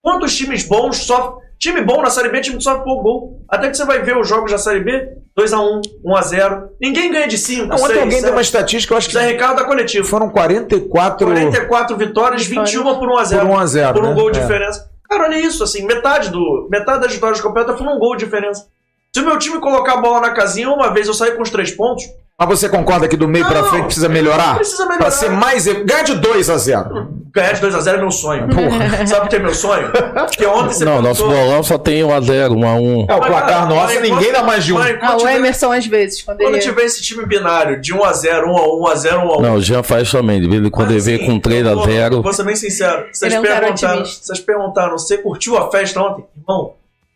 Quantos 0.00 0.36
times 0.36 0.62
bons 0.66 0.98
sofrem. 0.98 1.44
Time 1.58 1.80
bom 1.80 2.02
na 2.02 2.10
Série 2.10 2.28
B, 2.28 2.40
time 2.42 2.58
que 2.58 2.62
sofre 2.62 2.84
por 2.84 3.02
gol. 3.02 3.40
Até 3.48 3.70
que 3.70 3.76
você 3.76 3.84
vai 3.86 4.02
ver 4.02 4.16
os 4.16 4.28
jogos 4.28 4.52
da 4.52 4.58
Série 4.58 4.80
B: 4.80 5.08
2x1, 5.38 5.80
1x0. 6.04 6.68
Ninguém 6.80 7.10
ganha 7.10 7.26
de 7.26 7.38
5. 7.38 7.66
Não, 7.66 7.76
ontem 7.82 7.98
alguém 8.00 8.20
deu 8.22 8.32
uma 8.32 8.42
estatística, 8.42 8.92
eu 8.92 8.98
acho 8.98 9.08
que 9.08 9.14
Zé 9.14 9.26
Ricardo 9.26 9.56
da 9.56 9.64
coletivo. 9.64 10.06
foram 10.06 10.28
44 10.28 11.26
44 11.26 11.96
vitórias, 11.96 12.46
Vitórias. 12.46 12.72
21 12.74 12.98
por 12.98 13.08
1x0 13.08 13.40
por 13.40 13.48
1 13.48 13.58
a 13.58 13.66
0 13.66 13.94
por 13.94 14.04
um 14.04 14.08
né? 14.08 14.14
gol 14.14 14.30
de 14.30 14.38
É. 14.38 14.42
diferença. 14.42 14.90
Cara, 15.08 15.24
olha 15.24 15.38
isso, 15.38 15.64
assim, 15.64 15.86
metade 15.86 16.30
do 16.30 16.68
metade 16.70 17.00
das 17.00 17.12
vitórias 17.14 17.38
do 17.38 17.42
campeonato 17.44 17.78
foi 17.78 17.86
um 17.86 17.98
gol 17.98 18.16
de 18.16 18.24
diferença. 18.26 18.68
Se 19.16 19.20
o 19.20 19.24
meu 19.24 19.38
time 19.38 19.58
colocar 19.60 19.94
a 19.94 19.96
bola 19.96 20.20
na 20.20 20.30
casinha 20.34 20.68
uma 20.68 20.92
vez 20.92 21.06
eu 21.06 21.14
sair 21.14 21.34
com 21.36 21.42
os 21.42 21.48
três 21.48 21.70
pontos, 21.70 22.04
Mas 22.38 22.46
você 22.50 22.68
concorda 22.68 23.08
que 23.08 23.16
do 23.16 23.26
meio 23.26 23.46
pra 23.48 23.62
Não, 23.62 23.68
frente 23.70 23.84
precisa 23.86 24.10
melhorar? 24.10 24.56
precisa 24.56 24.82
melhorar. 24.84 24.98
Pra 24.98 25.10
ser 25.10 25.30
mais. 25.30 25.66
Ganhar 25.66 26.02
de 26.02 26.16
2 26.16 26.50
a 26.50 26.58
0 26.58 27.16
ganhar 27.32 27.52
de 27.52 27.60
2x0 27.66 27.94
é 27.94 27.96
meu 27.96 28.10
sonho. 28.10 28.46
Porra. 28.48 29.06
Sabe 29.08 29.26
o 29.26 29.28
que 29.30 29.36
é 29.36 29.38
meu 29.38 29.54
sonho? 29.54 29.90
Porque 29.90 30.44
ontem 30.44 30.74
você 30.74 30.84
Não, 30.84 31.00
nosso 31.00 31.22
perguntou- 31.22 31.46
bolão 31.46 31.62
só 31.62 31.78
tem 31.78 32.02
1x0, 32.02 32.50
1x1. 32.54 33.06
É, 33.08 33.14
o 33.14 33.18
Mas, 33.18 33.26
placar 33.26 33.46
cara, 33.48 33.66
nosso, 33.66 33.84
mas 33.94 34.02
ninguém 34.02 34.10
quando- 34.18 34.32
dá 34.32 34.42
mais 34.42 34.64
de 34.66 34.72
um. 34.74 34.78
mas 34.78 34.94
Ah, 34.96 34.98
quando 34.98 35.14
o 35.14 35.16
tiver- 35.18 35.36
Emerson 35.36 35.72
às 35.72 35.86
vezes, 35.86 36.22
quando, 36.22 36.38
Quando 36.38 36.54
ele... 36.54 36.58
tiver 36.62 36.82
esse 36.84 37.02
time 37.02 37.24
binário 37.24 37.80
de 37.80 37.94
1x0, 37.94 38.44
1x1, 38.44 38.80
1x0, 38.82 39.18
1x1. 39.22 39.40
Não, 39.42 39.54
o 39.54 39.60
Jean 39.62 39.82
faz 39.82 40.10
também. 40.10 40.38
De 40.42 40.46
vez 40.48 40.62
em 40.62 40.70
quando 40.70 40.90
ele 40.90 41.00
vem 41.00 41.18
com 41.26 41.32
eu 41.32 41.40
3x0. 41.40 42.10
Vou, 42.10 42.22
vou 42.22 42.32
ser 42.34 42.44
bem 42.44 42.56
sincero. 42.56 43.06
Vocês, 43.10 43.32
é 43.32 43.38
um 43.40 43.42
perguntaram, 43.42 44.04
vocês 44.04 44.40
perguntaram, 44.40 44.92
você 44.98 45.16
curtiu 45.18 45.56
a 45.56 45.70
festa 45.70 46.00
ontem? 46.02 46.24
Irmão, 46.38 46.72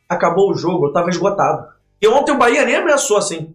acabou 0.09 0.51
o 0.51 0.55
jogo, 0.57 0.87
eu 0.87 0.93
tava 0.95 1.11
esgotado. 1.11 1.65
E 2.03 2.09
ontem 2.09 2.33
o 2.33 2.39
Bahia 2.39 2.65
nem 2.65 2.77
ameaçou 2.77 3.17
assim. 3.17 3.55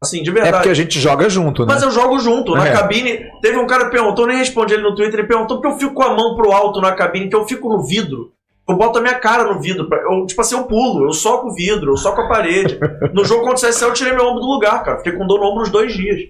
Assim, 0.00 0.22
de 0.22 0.30
É 0.30 0.32
verdade. 0.32 0.56
porque 0.56 0.68
a 0.68 0.74
gente 0.74 1.00
joga 1.00 1.28
junto, 1.28 1.62
né? 1.66 1.72
Mas 1.74 1.82
eu 1.82 1.90
jogo 1.90 2.18
junto. 2.20 2.54
Na 2.54 2.68
É. 2.68 2.72
cabine, 2.72 3.20
teve 3.42 3.58
um 3.58 3.66
cara 3.66 3.86
que 3.86 3.90
perguntou, 3.90 4.26
nem 4.26 4.36
respondi 4.38 4.74
ele 4.74 4.82
no 4.84 4.94
Twitter, 4.94 5.18
ele 5.20 5.28
perguntou 5.28 5.60
porque 5.60 5.74
eu 5.74 5.78
fico 5.78 5.94
com 5.94 6.02
a 6.04 6.14
mão 6.14 6.36
pro 6.36 6.52
alto 6.52 6.80
na 6.80 6.92
cabine, 6.92 7.28
que 7.28 7.34
eu 7.34 7.46
fico 7.46 7.68
no 7.68 7.84
vidro. 7.84 8.32
Eu 8.68 8.76
boto 8.76 8.98
a 8.98 9.02
minha 9.02 9.18
cara 9.18 9.44
no 9.52 9.60
vidro. 9.60 9.88
Eu, 9.90 10.26
tipo 10.26 10.40
assim, 10.40 10.54
eu 10.56 10.64
pulo, 10.64 11.06
eu 11.08 11.12
soco 11.12 11.48
o 11.48 11.54
vidro, 11.54 11.92
eu 11.92 11.96
soco 11.96 12.20
a 12.20 12.28
parede. 12.28 12.78
No 13.12 13.24
jogo 13.24 13.40
contra 13.42 13.66
o 13.66 13.70
CSL 13.72 13.88
eu 13.90 13.94
tirei 13.94 14.12
meu 14.12 14.26
ombro 14.26 14.40
do 14.40 14.46
lugar, 14.46 14.84
cara. 14.84 14.98
Fiquei 14.98 15.12
com 15.14 15.26
dor 15.26 15.40
no 15.40 15.46
ombro 15.46 15.62
uns 15.62 15.70
dois 15.70 15.92
dias. 15.92 16.20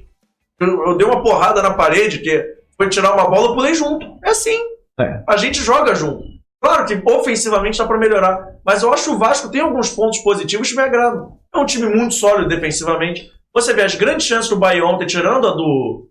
Eu, 0.60 0.86
eu 0.90 0.96
dei 0.96 1.06
uma 1.06 1.22
porrada 1.22 1.60
na 1.60 1.74
parede, 1.74 2.20
que 2.20 2.44
foi 2.76 2.88
tirar 2.88 3.12
uma 3.12 3.28
bola, 3.28 3.48
eu 3.48 3.54
pulei 3.54 3.74
junto. 3.74 4.06
É 4.24 4.30
assim. 4.30 4.56
É. 4.98 5.22
A 5.28 5.36
gente 5.36 5.60
joga 5.62 5.94
junto. 5.94 6.22
Claro 6.60 6.84
que 6.86 7.00
ofensivamente 7.08 7.78
dá 7.78 7.86
pra 7.86 7.98
melhorar. 7.98 8.38
Mas 8.64 8.82
eu 8.82 8.92
acho 8.92 9.04
que 9.04 9.10
o 9.10 9.18
Vasco 9.18 9.50
tem 9.50 9.60
alguns 9.60 9.90
pontos 9.90 10.18
positivos 10.18 10.68
que 10.70 10.76
me 10.76 10.82
agradam. 10.82 11.36
É 11.54 11.58
um 11.58 11.64
time 11.66 11.88
muito 11.88 12.14
sólido 12.14 12.48
defensivamente. 12.48 13.30
Você 13.54 13.72
vê 13.72 13.82
as 13.82 13.94
grandes 13.94 14.26
chances 14.26 14.48
do 14.50 14.56
Bahia 14.56 14.84
ontem, 14.84 15.06
tirando 15.06 15.46
a 15.46 15.52
do. 15.52 16.08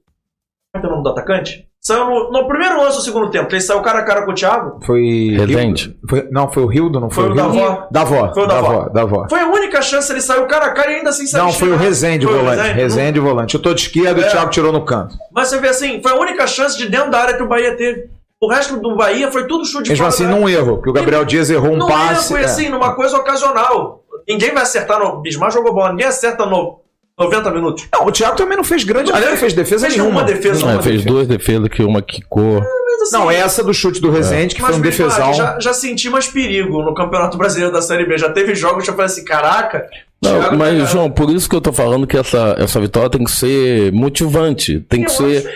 Como 0.74 0.78
é 0.78 0.80
que 0.80 0.86
é 0.86 0.90
o 0.90 0.92
nome 0.92 1.04
do 1.04 1.10
atacante? 1.10 1.68
Saiu 1.80 2.06
no, 2.06 2.32
no 2.32 2.48
primeiro 2.48 2.78
lance 2.82 2.98
do 2.98 3.04
segundo 3.04 3.30
tempo, 3.30 3.48
que 3.48 3.56
ele 3.56 3.62
saiu 3.62 3.82
cara 3.82 4.00
a 4.00 4.04
cara 4.04 4.26
com 4.26 4.32
o 4.32 4.34
Thiago. 4.34 4.80
Foi. 4.86 5.30
Redende. 5.38 5.86
Hildo? 5.86 6.00
Foi- 6.10 6.28
não, 6.32 6.50
foi 6.52 6.64
o 6.64 6.68
Rildo, 6.68 7.00
não 7.00 7.10
foi, 7.10 7.26
Foi 7.26 7.34
o 7.34 7.36
Rildo? 7.36 7.56
Davó. 7.58 7.88
Davó. 7.92 8.34
Foi 8.34 8.44
o 8.44 8.48
Davó. 8.48 8.90
Davó. 8.90 9.28
Foi 9.30 9.40
a 9.40 9.48
única 9.48 9.82
chance, 9.82 10.12
ele 10.12 10.20
saiu 10.22 10.46
cara 10.48 10.66
a 10.66 10.74
cara 10.74 10.92
e 10.92 10.96
ainda 10.96 11.10
assim 11.12 11.26
saiu 11.28 11.46
Não, 11.46 11.54
foi 11.54 11.70
o. 11.70 11.78
Rezende, 11.78 12.26
Foi 12.26 12.36
o 12.36 12.40
volante. 12.40 12.58
Rezende? 12.62 12.80
Rezende, 12.82 13.20
volante. 13.20 13.56
Eu 13.56 13.62
tô 13.62 13.74
de 13.74 13.82
esquerda 13.82 14.20
e 14.20 14.24
É. 14.24 14.28
o 14.28 14.32
Thiago 14.32 14.50
tirou 14.50 14.74
no 14.74 14.84
canto. 14.84 15.16
Mas 15.32 15.48
você 15.50 15.60
vê 15.60 15.70
assim, 15.70 16.02
foi 16.02 16.12
a 16.12 16.16
única 16.16 16.46
chance 16.48 16.78
de 16.78 16.90
dentro 16.90 17.12
da 17.12 17.20
área 17.20 17.38
que 17.38 17.44
o 17.44 17.48
Bahia 17.48 17.76
teve. 17.78 18.10
O 18.40 18.48
resto 18.50 18.80
do 18.80 18.96
Bahia 18.96 19.32
foi 19.32 19.48
tudo 19.48 19.66
chute 19.66 19.90
Mesmo 19.90 19.98
fora 19.98 20.10
assim, 20.10 20.28
num 20.28 20.48
erro, 20.48 20.76
porque 20.76 20.92
o 20.92 20.94
Gabriel 20.94 21.26
Dias 21.26 21.50
errou 21.50 21.72
um 21.74 21.78
não 21.78 21.88
passe. 21.88 22.28
foi 22.30 22.42
é. 22.42 22.46
assim, 22.46 22.70
numa 22.70 22.94
coisa 22.94 23.18
ocasional. 23.18 24.04
Ninguém 24.28 24.54
vai 24.54 24.64
acertar 24.64 25.00
no. 25.00 25.22
Bismar 25.22 25.52
jogou 25.52 25.74
bola, 25.74 25.90
ninguém 25.92 26.06
acerta 26.08 26.46
no 26.46 26.80
90 27.20 27.50
minutos. 27.50 27.88
Não, 27.92 28.06
o 28.06 28.12
Thiago 28.12 28.36
também 28.36 28.56
não 28.56 28.64
fez 28.64 28.84
grande. 28.84 29.10
Não 29.10 29.16
Aliás, 29.16 29.34
não 29.34 29.40
fez- 29.40 29.54
defesa 29.54 29.88
fez 29.88 29.98
nenhuma. 29.98 30.24
defesa, 30.24 30.66
Não, 30.66 30.82
fez 30.84 30.98
defesa. 30.98 31.08
duas 31.08 31.28
defesas 31.28 31.68
que 31.70 31.82
uma 31.82 32.00
quicou. 32.02 32.60
Mas, 32.62 33.02
assim, 33.02 33.18
Não, 33.18 33.32
essa 33.32 33.64
do 33.64 33.74
chute 33.74 34.00
do 34.00 34.12
Rezende, 34.12 34.54
que 34.54 34.62
foi 34.62 34.76
um 34.76 34.82
defesão. 34.82 35.34
Já, 35.34 35.60
já 35.60 35.74
senti 35.74 36.08
mais 36.10 36.28
perigo 36.28 36.84
no 36.84 36.94
Campeonato 36.94 37.38
Brasileiro 37.38 37.74
da 37.74 37.82
Série 37.82 38.06
B. 38.06 38.20
Já 38.20 38.30
teve 38.30 38.54
jogos 38.54 38.84
que 38.84 38.90
eu 38.92 38.94
falei 38.94 39.08
assim: 39.08 39.26
caraca. 39.26 39.88
Não, 40.22 40.40
Thiago 40.40 40.58
mas, 40.58 40.90
João, 40.92 41.10
por 41.10 41.30
isso 41.32 41.50
que 41.50 41.56
eu 41.56 41.62
tô 41.62 41.72
falando 41.74 42.06
que 42.06 42.18
essa, 42.18 42.56
essa 42.60 42.80
vitória 42.80 43.10
tem 43.10 43.24
que 43.24 43.32
ser 43.32 43.92
motivante. 43.92 44.80
Tem 44.82 45.04
que 45.04 45.10
Eu 45.10 45.16
ser 45.16 45.52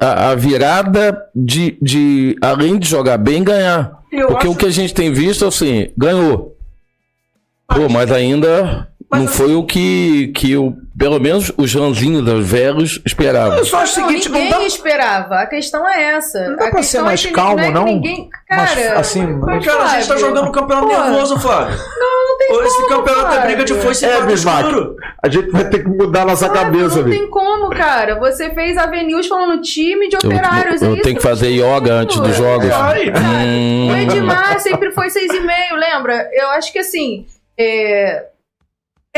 a, 0.00 0.30
a- 0.30 0.34
virada 0.34 1.20
de, 1.34 1.76
de, 1.82 2.36
além 2.40 2.78
de 2.78 2.88
jogar 2.88 3.18
bem, 3.18 3.42
ganhar. 3.44 3.98
Eu 4.10 4.28
Porque 4.28 4.46
acho- 4.46 4.52
o 4.52 4.56
que 4.56 4.66
a 4.66 4.70
gente 4.70 4.94
tem 4.94 5.12
visto, 5.12 5.44
assim, 5.44 5.88
ganhou. 5.96 6.56
Pô, 7.68 7.88
mas 7.90 8.10
ainda 8.10 8.88
Mas 9.10 9.20
não 9.22 9.28
assim- 9.28 9.36
foi 9.38 9.54
o 9.54 9.62
que, 9.64 10.28
que 10.34 10.54
o, 10.54 10.76
pelo 10.98 11.18
menos 11.18 11.50
os 11.56 11.70
Janzinhos 11.70 12.22
dos 12.22 12.46
velhos 12.46 13.00
esperavam. 13.06 13.56
Eu 13.56 13.64
só 13.64 13.78
acho 13.78 13.98
o 13.98 14.02
Não, 14.02 14.08
seguinte, 14.10 14.28
não 14.28 14.38
ninguém 14.38 14.58
dá. 14.58 14.66
esperava. 14.66 15.36
A 15.36 15.46
questão 15.46 15.88
é 15.88 16.02
essa. 16.16 16.46
Não 16.48 16.56
dá 16.56 16.66
a 16.66 16.70
pra 16.70 16.82
ser 16.82 17.00
mais 17.00 17.24
é 17.24 17.30
calmo, 17.30 17.60
é 17.60 17.66
que 17.68 17.70
não? 17.72 17.84
Ninguém... 17.86 18.28
Mas, 18.50 18.74
Cara, 18.74 18.98
assim, 19.00 19.26
Mas, 19.26 19.64
cara, 19.64 19.82
a 19.84 19.88
gente 19.98 20.08
tá 20.08 20.16
jogando 20.18 20.48
um 20.48 20.52
campeonato 20.52 20.88
Pô. 20.88 20.92
nervoso, 20.92 21.38
Flávio. 21.40 21.74
não, 21.78 22.28
não 22.28 22.36
tem 22.38 22.66
Esse 22.66 22.76
como, 22.76 22.88
campeonato 22.88 23.34
é 23.34 23.40
briga 23.46 23.64
de 23.64 23.74
foice 23.74 24.04
É, 24.04 24.18
e 24.18 24.22
Bismarck. 24.26 24.74
A 25.22 25.28
gente 25.30 25.50
vai 25.50 25.64
ter 25.70 25.78
que 25.82 25.88
mudar 25.88 26.22
a 26.22 26.26
nossa 26.26 26.46
Flávio, 26.46 26.62
cabeça, 26.64 26.96
Não 26.96 27.04
Vitor. 27.04 27.10
tem 27.18 27.30
como, 27.30 27.70
cara. 27.70 28.18
Você 28.20 28.50
fez 28.50 28.76
Avenues 28.76 29.26
falando 29.26 29.62
time 29.62 30.08
de 30.10 30.16
Eu, 30.22 30.28
operários. 30.30 30.82
é 30.82 30.86
eu 30.86 30.92
isso 30.94 31.02
tenho 31.02 31.16
que 31.16 31.24
não 31.24 31.30
fazer 31.30 31.48
yoga 31.48 31.94
antes 31.94 32.20
dos 32.20 32.36
jogos. 32.36 32.68
Vai. 32.68 33.08
Hum, 33.08 33.90
O 33.90 33.96
Edmar 33.96 34.60
sempre 34.60 34.90
foi 34.92 35.08
6,5, 35.08 35.74
lembra? 35.76 36.28
Eu 36.32 36.48
acho 36.50 36.70
que 36.72 36.78
assim. 36.78 37.24
É... 37.58 38.26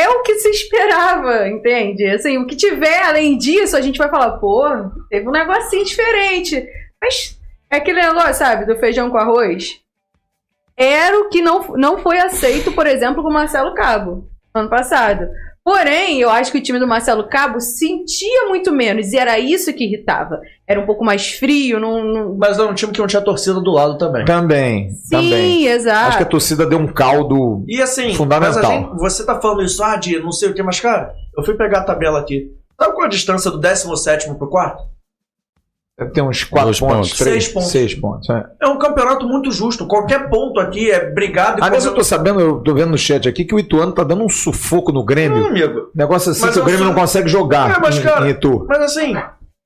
é 0.01 0.09
o 0.09 0.23
que 0.23 0.37
se 0.37 0.49
esperava, 0.49 1.49
entende? 1.49 2.07
Assim, 2.07 2.39
o 2.39 2.47
que 2.47 2.57
tiver 2.57 3.03
além 3.03 3.37
disso, 3.37 3.77
a 3.77 3.81
gente 3.81 3.99
vai 3.99 4.09
falar, 4.09 4.39
pô, 4.39 4.65
teve 5.09 5.29
um 5.29 5.33
negocinho 5.33 5.85
diferente. 5.85 6.67
Mas 7.01 7.39
é 7.71 7.77
aquele 7.77 8.01
negócio, 8.01 8.35
sabe, 8.35 8.67
do 8.67 8.79
feijão 8.79 9.11
com 9.11 9.19
arroz. 9.19 9.81
Era 10.77 11.19
o 11.21 11.29
que 11.29 11.43
não, 11.43 11.69
não 11.77 11.99
foi 11.99 12.19
aceito, 12.19 12.73
por 12.73 12.87
exemplo, 12.87 13.23
com 13.23 13.29
o 13.29 13.33
Marcelo 13.33 13.75
Cabo, 13.75 14.29
ano 14.55 14.71
passado. 14.71 15.29
Porém, 15.65 16.21
eu 16.21 16.31
acho 16.31 16.51
que 16.51 16.59
o 16.59 16.63
time 16.63 16.79
do 16.79 16.89
Marcelo 16.89 17.29
Cabo 17.29 17.61
sentia 17.61 18.49
muito 18.49 18.73
menos, 18.73 19.13
e 19.13 19.19
era 19.19 19.39
isso 19.39 19.73
que 19.75 19.85
irritava. 19.85 20.41
Era 20.67 20.81
um 20.81 20.87
pouco 20.87 21.05
mais 21.05 21.33
frio, 21.33 21.79
não. 21.79 22.03
não... 22.03 22.37
Mas 22.39 22.59
era 22.59 22.67
um 22.67 22.75
time 22.75 22.93
que 22.93 22.99
não 22.99 23.07
tinha 23.07 23.21
torcida 23.23 23.61
do 23.61 23.71
lado 23.71 23.99
também. 23.99 24.25
Também, 24.25 24.91
Sim, 24.93 25.11
também. 25.11 25.67
exato. 25.67 26.09
Acho 26.09 26.17
que 26.17 26.23
a 26.23 26.27
torcida 26.27 26.67
deu 26.67 26.79
um 26.79 26.87
caldo. 26.87 27.65
E 27.69 27.81
assim, 27.81 28.15
Fundamental. 28.15 28.55
mas 28.63 28.65
a 28.71 28.73
gente- 28.75 28.99
você 28.99 29.27
tá 29.27 29.41
falando 29.41 29.63
isso, 29.63 29.83
ah, 29.83 29.97
de 29.97 30.19
não 30.19 30.33
sei 30.33 30.49
o 30.49 30.55
que, 30.55 30.63
mas 30.63 30.81
cara, 30.81 31.13
eu 31.37 31.45
fui 31.45 31.55
pegar 31.55 31.81
a 31.81 31.85
tabela 31.85 32.21
aqui. 32.21 32.51
Sabe 32.81 32.95
qual 32.95 33.05
a 33.05 33.11
distância 33.11 33.51
do 33.51 33.59
17 33.59 34.35
pro 34.37 34.49
quarto? 34.49 34.83
Deve 36.01 36.13
ter 36.13 36.23
uns 36.23 36.45
4 36.45 36.65
Dois 36.65 36.81
pontos, 36.81 36.95
pontos. 37.11 37.19
3, 37.19 37.45
Seis 37.45 37.53
pontos. 37.53 37.71
6 37.71 37.95
pontos. 37.97 38.31
É. 38.31 38.45
É 38.63 38.67
um 38.69 38.79
campeonato 38.79 39.27
muito 39.29 39.53
justo. 39.53 39.87
Qualquer 39.87 40.31
ponto 40.31 40.59
aqui 40.59 40.91
é 40.91 41.11
brigado 41.11 41.61
e 41.61 41.63
Aliás, 41.63 41.85
eu 41.85 41.95
tô 41.95 42.03
sabendo, 42.03 42.41
eu 42.41 42.61
tô 42.63 42.73
vendo 42.75 42.91
no 42.91 42.97
chat 42.99 43.29
aqui 43.29 43.45
que 43.45 43.55
o 43.55 43.59
Ituano 43.59 43.93
tá 43.93 44.03
dando 44.03 44.25
um 44.25 44.29
sufoco 44.31 44.93
no 44.93 45.05
Grêmio. 45.05 45.39
Não, 45.41 45.49
amigo. 45.49 45.91
Negócio 45.95 46.31
assim 46.33 46.41
Mas 46.41 46.55
que 46.55 46.61
o 46.61 46.65
Grêmio 46.65 46.85
sou- 46.85 46.95
não 46.95 46.99
consegue 47.01 47.29
jogar 47.29 47.77
É, 47.77 47.79
mas, 47.79 47.99
em, 47.99 48.03
cara, 48.03 48.27
em 48.27 48.31
Itu. 48.31 48.65
Mas 48.67 48.81
assim, 48.81 49.15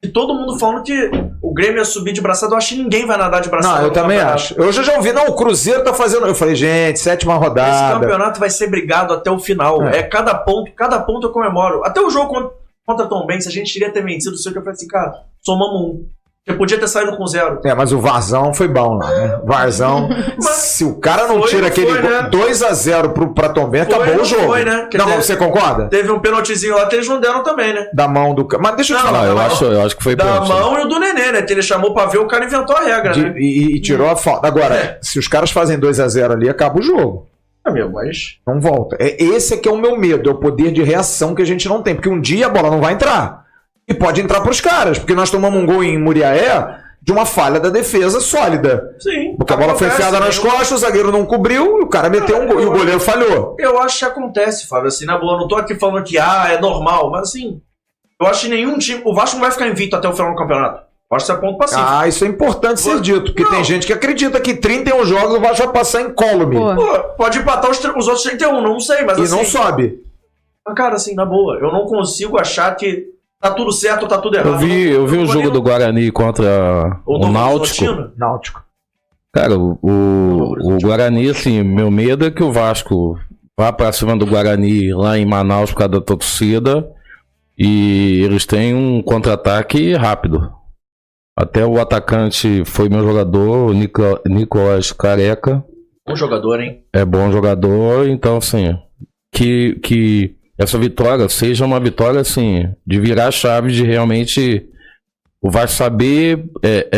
e 0.04 0.08
todo 0.08 0.34
mundo 0.34 0.58
falando 0.58 0.82
que 0.82 1.08
o 1.40 1.54
Grêmio 1.54 1.78
ia 1.78 1.84
subir 1.84 2.12
de 2.12 2.20
braçada, 2.20 2.52
eu 2.52 2.58
acho 2.58 2.74
que 2.74 2.82
ninguém 2.82 3.06
vai 3.06 3.16
nadar 3.16 3.40
de 3.40 3.48
braçada. 3.48 3.78
Não, 3.78 3.84
eu 3.86 3.90
também 3.92 4.18
campeonato. 4.18 4.34
acho. 4.42 4.54
Eu 4.60 4.72
já, 4.72 4.82
já 4.82 4.96
ouvi, 4.96 5.12
não, 5.12 5.26
o 5.28 5.36
Cruzeiro 5.36 5.84
tá 5.84 5.94
fazendo. 5.94 6.26
Eu 6.26 6.34
falei, 6.34 6.56
gente, 6.56 6.98
sétima 6.98 7.34
Esse 7.34 7.42
rodada. 7.44 8.00
campeonato 8.00 8.40
vai 8.40 8.50
ser 8.50 8.66
brigado 8.68 9.14
até 9.14 9.30
o 9.30 9.38
final. 9.38 9.80
É. 9.84 9.98
É. 9.98 10.02
cada 10.02 10.34
ponto, 10.34 10.70
cada 10.74 10.98
ponto 10.98 11.28
eu 11.28 11.30
comemoro. 11.32 11.82
Até 11.84 12.00
o 12.00 12.10
jogo 12.10 12.28
contra, 12.28 12.50
contra 12.84 13.06
Tom 13.06 13.24
Benz, 13.24 13.46
a 13.46 13.50
gente 13.50 13.72
queria 13.72 13.90
ter 13.90 14.02
vencido, 14.04 14.36
sei 14.36 14.50
o 14.50 14.52
que 14.52 14.58
eu 14.58 14.62
falei 14.62 14.74
assim, 14.76 14.88
cara, 14.88 15.14
somamos 15.42 15.80
um. 15.80 16.06
Eu 16.46 16.58
podia 16.58 16.76
ter 16.78 16.86
saído 16.88 17.16
com 17.16 17.26
zero. 17.26 17.58
É, 17.64 17.74
mas 17.74 17.90
o 17.90 17.98
Varzão 17.98 18.52
foi 18.52 18.68
bom 18.68 18.98
lá, 18.98 19.08
né? 19.10 19.40
Varzão. 19.46 20.10
se 20.40 20.84
o 20.84 20.96
cara 21.00 21.26
não 21.26 21.38
Foi, 21.40 21.48
tira 21.48 21.62
não 21.62 21.68
aquele 21.68 21.86
foi, 21.90 22.02
né? 22.02 22.28
2x0 22.30 23.12
pro, 23.14 23.32
pra 23.32 23.48
Tom 23.48 23.70
Foi, 23.70 23.80
acabou 23.80 24.06
não 24.14 24.20
o 24.20 24.24
jogo. 24.26 24.42
foi, 24.48 24.62
né? 24.62 24.86
Não, 24.94 25.08
mas 25.08 25.24
você 25.24 25.36
concorda? 25.36 25.88
Teve 25.88 26.10
um 26.10 26.18
pênaltizinho 26.20 26.74
lá 26.76 26.84
que 26.86 26.96
eles 26.96 27.08
não 27.08 27.18
deram 27.18 27.42
também, 27.42 27.72
né? 27.72 27.88
Da 27.94 28.06
mão 28.06 28.34
do. 28.34 28.44
ca- 28.44 28.58
Mas 28.58 28.76
deixa 28.76 28.92
eu 28.92 28.98
te 28.98 29.04
Não, 29.04 29.10
falar. 29.10 29.22
Ah, 29.22 29.26
eu, 29.28 29.34
não. 29.34 29.40
acho, 29.46 29.64
eu 29.64 29.80
acho 29.86 29.96
que 29.96 30.02
foi 30.04 30.14
Da 30.14 30.24
pênalti. 30.24 30.48
mão 30.50 30.78
e 30.78 30.82
o 30.84 30.88
do 30.88 31.00
Nenê, 31.00 31.32
né? 31.32 31.40
Que 31.42 31.52
ele 31.54 31.62
chamou 31.62 31.94
pra 31.94 32.04
ver, 32.06 32.18
o 32.18 32.26
cara 32.28 32.44
inventou 32.44 32.76
a 32.76 32.80
regra, 32.82 33.12
De- 33.12 33.22
né? 33.22 33.34
e, 33.38 33.76
e 33.76 33.80
tirou 33.80 34.10
a 34.10 34.14
falta. 34.16 34.46
Agora, 34.46 34.74
É. 34.74 34.98
se 35.00 35.18
os 35.18 35.26
caras 35.26 35.50
fazem 35.50 35.78
2x0 35.80 36.30
ali, 36.30 36.50
acaba 36.50 36.78
o 36.78 36.82
jogo. 36.82 37.26
Amigo, 37.64 37.90
mas. 37.94 38.36
Não 38.46 38.60
volta. 38.60 38.98
É, 39.00 39.16
esse 39.24 39.54
é 39.54 39.56
que 39.56 39.66
é 39.66 39.72
o 39.72 39.78
meu 39.78 39.96
medo, 39.98 40.28
é 40.28 40.32
o 40.34 40.36
poder 40.36 40.70
de 40.72 40.82
reação 40.82 41.34
que 41.34 41.40
a 41.40 41.46
gente 41.46 41.66
não 41.70 41.80
tem. 41.82 41.94
Porque 41.94 42.10
um 42.10 42.20
dia 42.20 42.44
a 42.44 42.50
bola 42.50 42.70
não 42.70 42.82
vai 42.82 42.92
entrar. 42.92 43.43
E 43.86 43.94
pode 43.94 44.20
entrar 44.20 44.40
pros 44.40 44.60
caras. 44.60 44.98
Porque 44.98 45.14
nós 45.14 45.30
tomamos 45.30 45.60
um 45.62 45.66
gol 45.66 45.84
em 45.84 45.98
Muriaé 45.98 46.82
de 47.02 47.12
uma 47.12 47.26
falha 47.26 47.60
da 47.60 47.68
defesa 47.68 48.18
sólida. 48.18 48.96
Sim. 48.98 49.34
Porque 49.36 49.52
a 49.52 49.56
bola 49.56 49.74
foi 49.74 49.88
acontece, 49.88 50.08
enfiada 50.08 50.24
nas 50.24 50.38
costas, 50.38 50.72
o 50.72 50.78
zagueiro 50.78 51.12
não 51.12 51.26
cobriu, 51.26 51.80
e 51.80 51.82
o 51.82 51.86
cara 51.86 52.08
meteu 52.08 52.40
um 52.40 52.46
gol. 52.46 52.60
E 52.60 52.64
o 52.64 52.70
goleiro 52.72 52.98
falhou. 52.98 53.56
Eu 53.58 53.78
acho 53.78 53.98
que 53.98 54.04
acontece, 54.06 54.66
Fábio. 54.66 54.88
Assim, 54.88 55.04
na 55.04 55.18
boa, 55.18 55.34
eu 55.34 55.40
não 55.40 55.48
tô 55.48 55.56
aqui 55.56 55.74
falando 55.74 56.02
que 56.02 56.16
ah, 56.16 56.46
é 56.50 56.58
normal, 56.58 57.10
mas 57.10 57.28
assim, 57.28 57.60
eu 58.18 58.26
acho 58.26 58.42
que 58.42 58.48
nenhum 58.48 58.78
time. 58.78 59.02
O 59.04 59.14
Vasco 59.14 59.36
não 59.36 59.42
vai 59.42 59.50
ficar 59.50 59.68
invicto 59.68 59.96
até 59.96 60.08
o 60.08 60.14
final 60.14 60.30
do 60.30 60.38
campeonato. 60.38 60.82
Eu 61.10 61.16
acho 61.16 61.26
que 61.26 61.32
isso 61.32 61.38
é 61.38 61.40
ponto 61.46 61.58
passivo. 61.58 61.82
Ah, 61.86 62.08
isso 62.08 62.24
é 62.24 62.28
importante 62.28 62.80
ser 62.80 62.94
Pô, 62.94 63.00
dito. 63.00 63.24
Porque 63.26 63.42
não. 63.42 63.50
tem 63.50 63.64
gente 63.64 63.86
que 63.86 63.92
acredita 63.92 64.40
que 64.40 64.54
31 64.54 65.04
jogos 65.04 65.36
o 65.36 65.40
Vasco 65.40 65.64
vai 65.64 65.72
passar 65.74 66.00
incólume. 66.00 66.56
Pô. 66.56 66.74
Pô, 66.74 66.98
pode 67.18 67.38
empatar 67.38 67.70
os, 67.70 67.78
os 67.78 68.08
outros 68.08 68.22
31, 68.22 68.62
não 68.62 68.80
sei, 68.80 69.04
mas 69.04 69.18
E 69.18 69.22
assim. 69.22 69.36
não 69.36 69.44
sobe. 69.44 70.02
Mas, 70.66 70.74
Cara, 70.74 70.94
assim, 70.94 71.14
na 71.14 71.26
boa, 71.26 71.58
eu 71.58 71.70
não 71.70 71.84
consigo 71.84 72.40
achar 72.40 72.74
que 72.74 73.13
tá 73.44 73.50
tudo 73.54 73.72
certo 73.72 74.02
ou 74.04 74.08
tá 74.08 74.18
tudo 74.18 74.36
errado. 74.36 74.48
Eu 74.54 74.58
vi, 74.58 74.90
eu 74.90 75.06
vi 75.06 75.18
o 75.18 75.26
jogo 75.26 75.50
do 75.50 75.60
Guarani 75.60 76.10
contra 76.10 77.00
o 77.06 77.18
Novo 77.18 77.32
Náutico. 77.32 78.10
Náutico. 78.16 78.64
Cara, 79.32 79.58
o, 79.58 79.78
o, 79.82 80.74
o 80.74 80.78
Guarani, 80.80 81.28
assim, 81.28 81.62
meu 81.62 81.90
medo 81.90 82.24
é 82.24 82.30
que 82.30 82.42
o 82.42 82.50
Vasco 82.52 83.18
vá 83.58 83.70
pra 83.72 83.92
cima 83.92 84.16
do 84.16 84.24
Guarani 84.26 84.92
lá 84.94 85.18
em 85.18 85.26
Manaus 85.26 85.70
por 85.72 85.78
causa 85.78 85.92
da 85.92 86.00
torcida 86.00 86.88
e 87.58 88.22
eles 88.24 88.46
têm 88.46 88.74
um 88.74 89.02
contra-ataque 89.02 89.92
rápido. 89.94 90.50
Até 91.36 91.66
o 91.66 91.80
atacante 91.80 92.64
foi 92.64 92.88
meu 92.88 93.04
jogador, 93.04 93.70
o 93.70 93.72
Nico- 93.74 94.20
Nicolas 94.26 94.92
Careca. 94.92 95.64
Um 96.08 96.16
jogador, 96.16 96.60
hein? 96.60 96.82
É 96.92 97.04
bom 97.04 97.30
jogador, 97.32 98.06
então 98.08 98.36
assim, 98.36 98.78
que, 99.34 99.74
que 99.82 100.36
essa 100.58 100.78
vitória 100.78 101.28
seja 101.28 101.64
uma 101.64 101.80
vitória 101.80 102.20
assim, 102.20 102.68
de 102.86 103.00
virar 103.00 103.28
a 103.28 103.32
chave 103.32 103.72
de 103.72 103.82
realmente 103.84 104.66
o 105.42 105.50
Vasco 105.50 105.76
saber 105.76 106.44
é, 106.62 106.88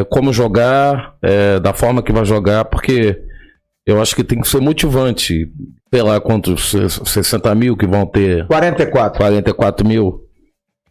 é, 0.00 0.06
como 0.10 0.32
jogar, 0.32 1.14
é, 1.22 1.60
da 1.60 1.72
forma 1.72 2.02
que 2.02 2.12
vai 2.12 2.24
jogar, 2.24 2.64
porque 2.64 3.20
eu 3.86 4.00
acho 4.02 4.16
que 4.16 4.24
tem 4.24 4.40
que 4.40 4.48
ser 4.48 4.60
motivante. 4.60 5.48
Sei 5.92 6.02
lá 6.02 6.20
quantos, 6.20 6.70
se- 6.70 6.88
60 6.88 7.54
mil 7.54 7.76
que 7.76 7.86
vão 7.86 8.04
ter, 8.06 8.46
44. 8.48 9.18
44 9.18 9.86
mil. 9.86 10.20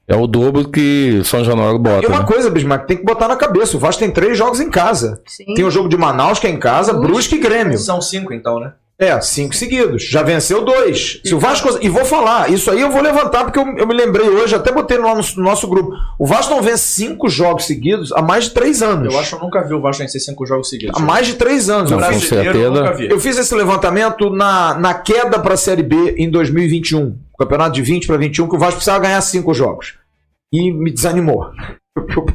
É 0.08 0.16
o 0.16 0.28
dobro 0.28 0.70
que 0.70 1.22
São 1.24 1.44
Januário 1.44 1.78
E 1.78 1.80
bota. 1.80 2.08
uma 2.08 2.20
né? 2.20 2.26
coisa, 2.26 2.50
Bismarck, 2.50 2.86
tem 2.86 2.98
que 2.98 3.04
botar 3.06 3.28
na 3.30 3.36
cabeça. 3.36 3.78
O 3.78 3.80
Vasco 3.80 4.00
tem 4.02 4.12
três 4.12 4.38
jogos 4.38 4.60
em 4.60 4.70
casa. 4.70 5.22
Sim. 5.26 5.54
Tem 5.54 5.64
o 5.64 5.72
jogo 5.72 5.88
de 5.90 5.96
Manaus, 5.98 6.38
que 6.38 6.48
é 6.48 6.50
em 6.50 6.60
casa, 6.60 6.94
Brusque 6.94 7.36
e 7.36 7.40
Grêmio. 7.40 7.78
São 7.78 8.02
cinco, 8.02 8.34
então, 8.34 8.60
né? 8.60 8.74
É, 9.02 9.20
cinco 9.20 9.56
seguidos. 9.56 10.04
Já 10.04 10.22
venceu 10.22 10.64
dois. 10.64 11.20
Se 11.26 11.34
o 11.34 11.40
Vasco. 11.40 11.80
E 11.82 11.90
vou 11.90 12.06
falar, 12.06 12.52
isso 12.52 12.70
aí 12.70 12.82
eu 12.82 12.92
vou 12.92 13.02
levantar, 13.02 13.46
porque 13.46 13.58
eu, 13.58 13.66
eu 13.76 13.88
me 13.88 13.96
lembrei 13.96 14.30
hoje, 14.30 14.54
até 14.54 14.72
botei 14.72 15.00
lá 15.00 15.16
no, 15.16 15.24
no 15.38 15.44
nosso 15.44 15.68
grupo. 15.68 15.92
O 16.20 16.28
Vasco 16.28 16.54
não 16.54 16.62
vence 16.62 16.84
cinco 16.84 17.28
jogos 17.28 17.66
seguidos 17.66 18.12
há 18.12 18.22
mais 18.22 18.44
de 18.44 18.52
três 18.52 18.84
anos. 18.84 19.12
Eu 19.12 19.20
acho 19.20 19.30
que 19.30 19.36
eu 19.36 19.40
nunca 19.40 19.64
vi 19.64 19.74
o 19.74 19.82
Vasco 19.82 20.04
vencer 20.04 20.22
cinco 20.22 20.46
jogos 20.46 20.70
seguidos. 20.70 20.96
Há 20.96 21.04
mais 21.04 21.26
de 21.26 21.34
três 21.34 21.68
anos. 21.68 21.90
Não, 21.90 22.00
eu, 22.00 22.14
com 22.14 22.20
certeza. 22.20 22.70
nunca 22.70 22.94
vi. 22.94 23.10
eu 23.10 23.20
fiz 23.20 23.40
esse 23.40 23.56
levantamento 23.56 24.30
na, 24.30 24.78
na 24.78 24.94
queda 24.94 25.40
para 25.40 25.56
a 25.56 25.58
Série 25.58 25.82
B 25.82 26.14
em 26.20 26.30
2021. 26.30 27.18
O 27.34 27.38
campeonato 27.40 27.72
de 27.72 27.82
20 27.82 28.06
para 28.06 28.18
21, 28.18 28.48
que 28.48 28.56
o 28.56 28.60
Vasco 28.60 28.76
precisava 28.76 29.00
ganhar 29.00 29.22
cinco 29.22 29.52
jogos. 29.52 29.96
E 30.54 30.72
me 30.72 30.92
desanimou. 30.92 31.48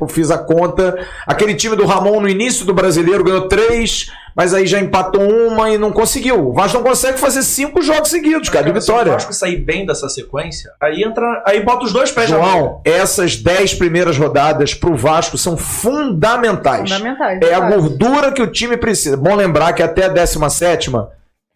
Eu, 0.01 0.07
fiz 0.07 0.31
a 0.31 0.37
conta. 0.37 0.99
Aquele 1.27 1.55
time 1.55 1.77
do 1.77 1.87
Ramon 1.87 2.21
no 2.21 2.29
início 2.29 2.67
do 2.67 2.75
brasileiro 2.75 3.25
ganhou 3.25 3.49
três, 3.49 4.13
mas 4.35 4.53
aí 4.53 4.67
já 4.67 4.79
empatou 4.79 5.23
uma 5.23 5.71
e 5.71 5.79
não 5.79 5.93
conseguiu. 5.93 6.49
O 6.49 6.53
Vasco 6.53 6.77
não 6.77 6.85
consegue 6.85 7.19
fazer 7.19 7.43
cinco 7.43 7.81
jogos 7.81 8.11
seguidos, 8.11 8.51
cara, 8.51 8.65
de 8.65 8.71
Cara, 8.71 8.81
Se 8.81 8.91
o 8.91 8.95
vitória. 8.95 9.13
Vasco 9.13 9.33
sair 9.33 9.57
bem 9.57 9.87
dessa 9.87 10.09
sequência, 10.11 10.71
aí 10.81 11.03
entra. 11.03 11.43
Aí 11.47 11.63
bota 11.65 11.87
os 11.87 11.93
dois 11.93 12.13
pés 12.13 12.31
na. 12.31 12.37
João, 12.37 12.83
essas 12.85 13.37
dez 13.37 13.73
primeiras 13.73 14.19
rodadas 14.19 14.75
pro 14.75 14.95
Vasco 14.95 15.39
são 15.39 15.57
fundamentais. 15.57 16.91
Fundamentais. 16.91 17.41
É 17.41 17.55
a 17.55 17.61
gordura 17.61 18.33
que 18.33 18.43
o 18.43 18.47
time 18.47 18.77
precisa. 18.77 19.17
Bom 19.17 19.35
lembrar 19.35 19.73
que 19.73 19.83
até 19.83 20.05
a 20.05 20.09
17 20.09 20.91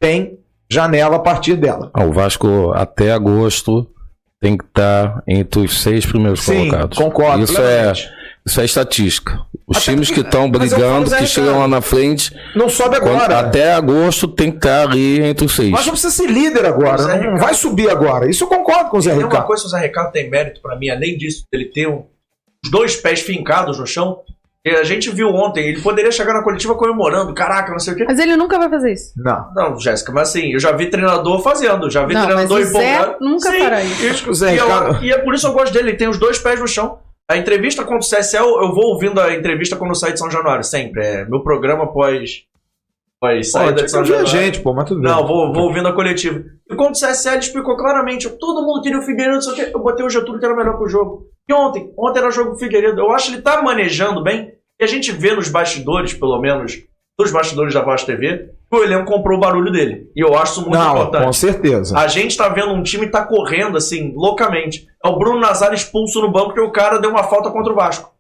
tem 0.01 0.39
janela 0.71 1.17
a 1.17 1.21
partir 1.21 1.55
dela. 1.55 1.91
Ah, 1.93 2.05
o 2.05 2.13
Vasco 2.13 2.73
até 2.75 3.13
agosto 3.13 3.87
tem 4.41 4.57
que 4.57 4.65
estar 4.65 5.23
entre 5.29 5.61
os 5.61 5.83
seis 5.83 6.07
primeiros 6.07 6.41
Sim, 6.43 6.69
colocados. 6.71 6.99
concordo. 6.99 7.45
Isso 7.45 7.61
é, 7.61 7.93
isso 8.47 8.61
é 8.61 8.65
estatística. 8.65 9.41
Os 9.67 9.77
Até 9.77 9.93
times 9.93 10.11
que 10.11 10.21
estão 10.21 10.51
brigando, 10.51 11.05
que 11.05 11.11
Ricardo, 11.11 11.27
chegam 11.29 11.59
lá 11.61 11.69
na 11.69 11.81
frente, 11.81 12.35
Não 12.57 12.69
sobe 12.69 12.99
quando- 12.99 13.15
agora. 13.23 13.39
até 13.41 13.73
agosto 13.75 14.27
tem 14.27 14.51
que 14.51 14.57
estar 14.57 14.89
ali 14.89 15.21
entre 15.23 15.45
os 15.45 15.55
seis. 15.55 15.71
Mas 15.71 15.85
não 15.87 15.93
precisa 15.93 16.13
ser 16.13 16.27
líder 16.29 16.65
agora. 16.65 17.03
Não, 17.07 17.15
Ricardo. 17.17 17.39
vai 17.41 17.55
subir 17.55 17.89
agora. 17.91 18.29
Isso 18.29 18.43
eu 18.45 18.49
concordo 18.49 18.91
com 18.91 18.97
o 18.97 19.01
Zé 19.01 19.11
Tem 19.11 19.19
uma 19.21 19.27
Ricardo. 19.29 19.47
coisa 19.47 19.63
que 19.63 19.69
o 19.69 19.71
Zé 19.71 19.81
Ricardo 19.81 20.11
tem 20.11 20.29
mérito 20.29 20.61
pra 20.61 20.75
mim, 20.77 20.89
além 20.89 21.17
disso, 21.17 21.45
dele 21.53 21.67
ter 21.67 21.87
um- 21.87 22.05
os 22.65 22.71
dois 22.71 22.97
pés 22.97 23.21
fincados 23.21 23.79
no 23.79 23.87
chão. 23.87 24.21
E 24.65 24.71
a 24.71 24.83
gente 24.85 25.09
viu 25.11 25.29
ontem, 25.29 25.69
ele 25.69 25.81
poderia 25.81 26.11
chegar 26.13 26.35
na 26.35 26.43
coletiva 26.43 26.75
comemorando, 26.75 27.33
caraca, 27.33 27.73
não 27.73 27.79
sei 27.79 27.95
o 27.95 27.97
quê. 27.97 28.05
Mas 28.07 28.19
ele 28.19 28.37
nunca 28.37 28.59
vai 28.59 28.69
fazer 28.69 28.93
isso. 28.93 29.13
Não. 29.17 29.47
Não, 29.55 29.81
Jéssica, 29.81 30.13
mas 30.13 30.29
assim, 30.29 30.53
eu 30.53 30.61
já 30.61 30.71
vi 30.73 30.91
treinador 30.91 31.41
fazendo, 31.43 31.91
já 31.91 32.05
vi 32.05 32.13
Não, 32.13 32.25
treinador 32.27 32.59
mas 32.59 32.69
o 32.69 32.73
Zé 32.73 32.93
empolgado. 32.95 33.17
nunca 33.25 33.53
fará 33.53 33.83
isso. 33.83 34.31
O 34.31 34.35
Zé 34.35 34.55
e, 34.55 34.59
eu- 34.59 35.03
e 35.03 35.13
é 35.13 35.19
por 35.19 35.33
isso 35.35 35.47
que 35.47 35.51
eu 35.53 35.59
gosto 35.59 35.73
dele, 35.73 35.89
ele 35.91 35.97
tem 35.97 36.09
os 36.09 36.19
dois 36.19 36.39
pés 36.39 36.61
no 36.61 36.69
chão. 36.69 36.99
A 37.31 37.39
entrevista 37.39 37.85
contra 37.85 38.01
o 38.01 38.03
CSL, 38.11 38.45
eu 38.45 38.75
vou 38.75 38.93
ouvindo 38.93 39.19
a 39.19 39.33
entrevista 39.35 39.77
quando 39.77 39.95
sai 39.95 40.13
de 40.13 40.19
São 40.19 40.31
Januário, 40.31 40.63
sempre. 40.65 41.03
É 41.03 41.25
meu 41.25 41.43
programa 41.43 41.91
pós, 41.91 42.43
pós 43.19 43.51
saída 43.51 43.83
de 43.85 43.91
São 43.91 44.03
ver 44.05 44.15
a 44.17 44.25
Januário. 44.25 44.43
gente, 44.53 44.61
pô, 44.61 44.75
mas 44.75 44.85
tudo 44.87 45.01
bem. 45.01 45.11
Não, 45.11 45.27
vou, 45.27 45.53
vou 45.55 45.69
ouvindo 45.69 45.89
a 45.89 45.93
coletiva. 45.95 46.43
E 46.71 46.75
quando 46.75 46.95
o 46.97 46.99
CSL 46.99 47.39
explicou 47.39 47.77
claramente, 47.79 48.29
todo 48.29 48.67
mundo 48.67 48.83
queria 48.83 48.99
o 48.99 49.03
Figueiredo, 49.03 49.37
não 49.37 49.43
sei 49.43 49.53
o 49.53 49.57
quê, 49.57 49.71
eu 49.75 49.81
botei 49.81 50.05
o 50.05 50.11
Getúlio 50.11 50.39
que 50.39 50.45
era 50.45 50.55
melhor 50.57 50.77
pro 50.77 50.89
jogo. 50.89 51.30
E 51.49 51.53
ontem? 51.53 51.93
Ontem 51.99 52.19
era 52.21 52.31
jogo 52.31 52.51
do 52.51 52.59
Figueiredo. 52.59 53.01
Eu 53.01 53.11
acho 53.13 53.29
que 53.29 53.35
ele 53.35 53.43
tá 53.43 53.61
manejando 53.63 54.23
bem. 54.23 54.53
E 54.79 54.85
a 54.85 54.87
gente 54.87 55.13
vê 55.13 55.35
nos 55.35 55.49
bastidores, 55.49 56.15
pelo 56.15 56.39
menos, 56.41 56.83
nos 57.19 57.31
bastidores 57.31 57.75
da 57.75 57.83
Vasco 57.83 58.07
TV, 58.07 58.51
que 58.71 58.77
o 58.79 58.83
elenco 58.83 59.05
comprou 59.05 59.37
o 59.37 59.41
barulho 59.41 59.71
dele. 59.71 60.11
E 60.17 60.21
eu 60.25 60.37
acho 60.39 60.53
isso 60.53 60.61
muito 60.63 60.79
Não, 60.79 60.93
importante. 60.95 61.25
com 61.25 61.33
certeza. 61.33 61.99
A 61.99 62.07
gente 62.09 62.37
tá 62.37 62.49
vendo 62.49 62.73
um 62.73 62.83
time 62.83 63.07
que 63.07 63.13
tá 63.13 63.25
correndo, 63.25 63.77
assim, 63.77 64.13
loucamente. 64.17 64.87
É 65.05 65.09
o 65.09 65.19
Bruno 65.19 65.39
Nazário 65.39 65.75
expulso 65.75 66.21
no 66.23 66.31
banco 66.31 66.47
porque 66.49 66.61
o 66.61 66.71
cara 66.73 66.99
deu 66.99 67.11
uma 67.11 67.25
falta 67.25 67.51
contra 67.51 67.73
o 67.73 67.77
Vasco. 67.77 68.11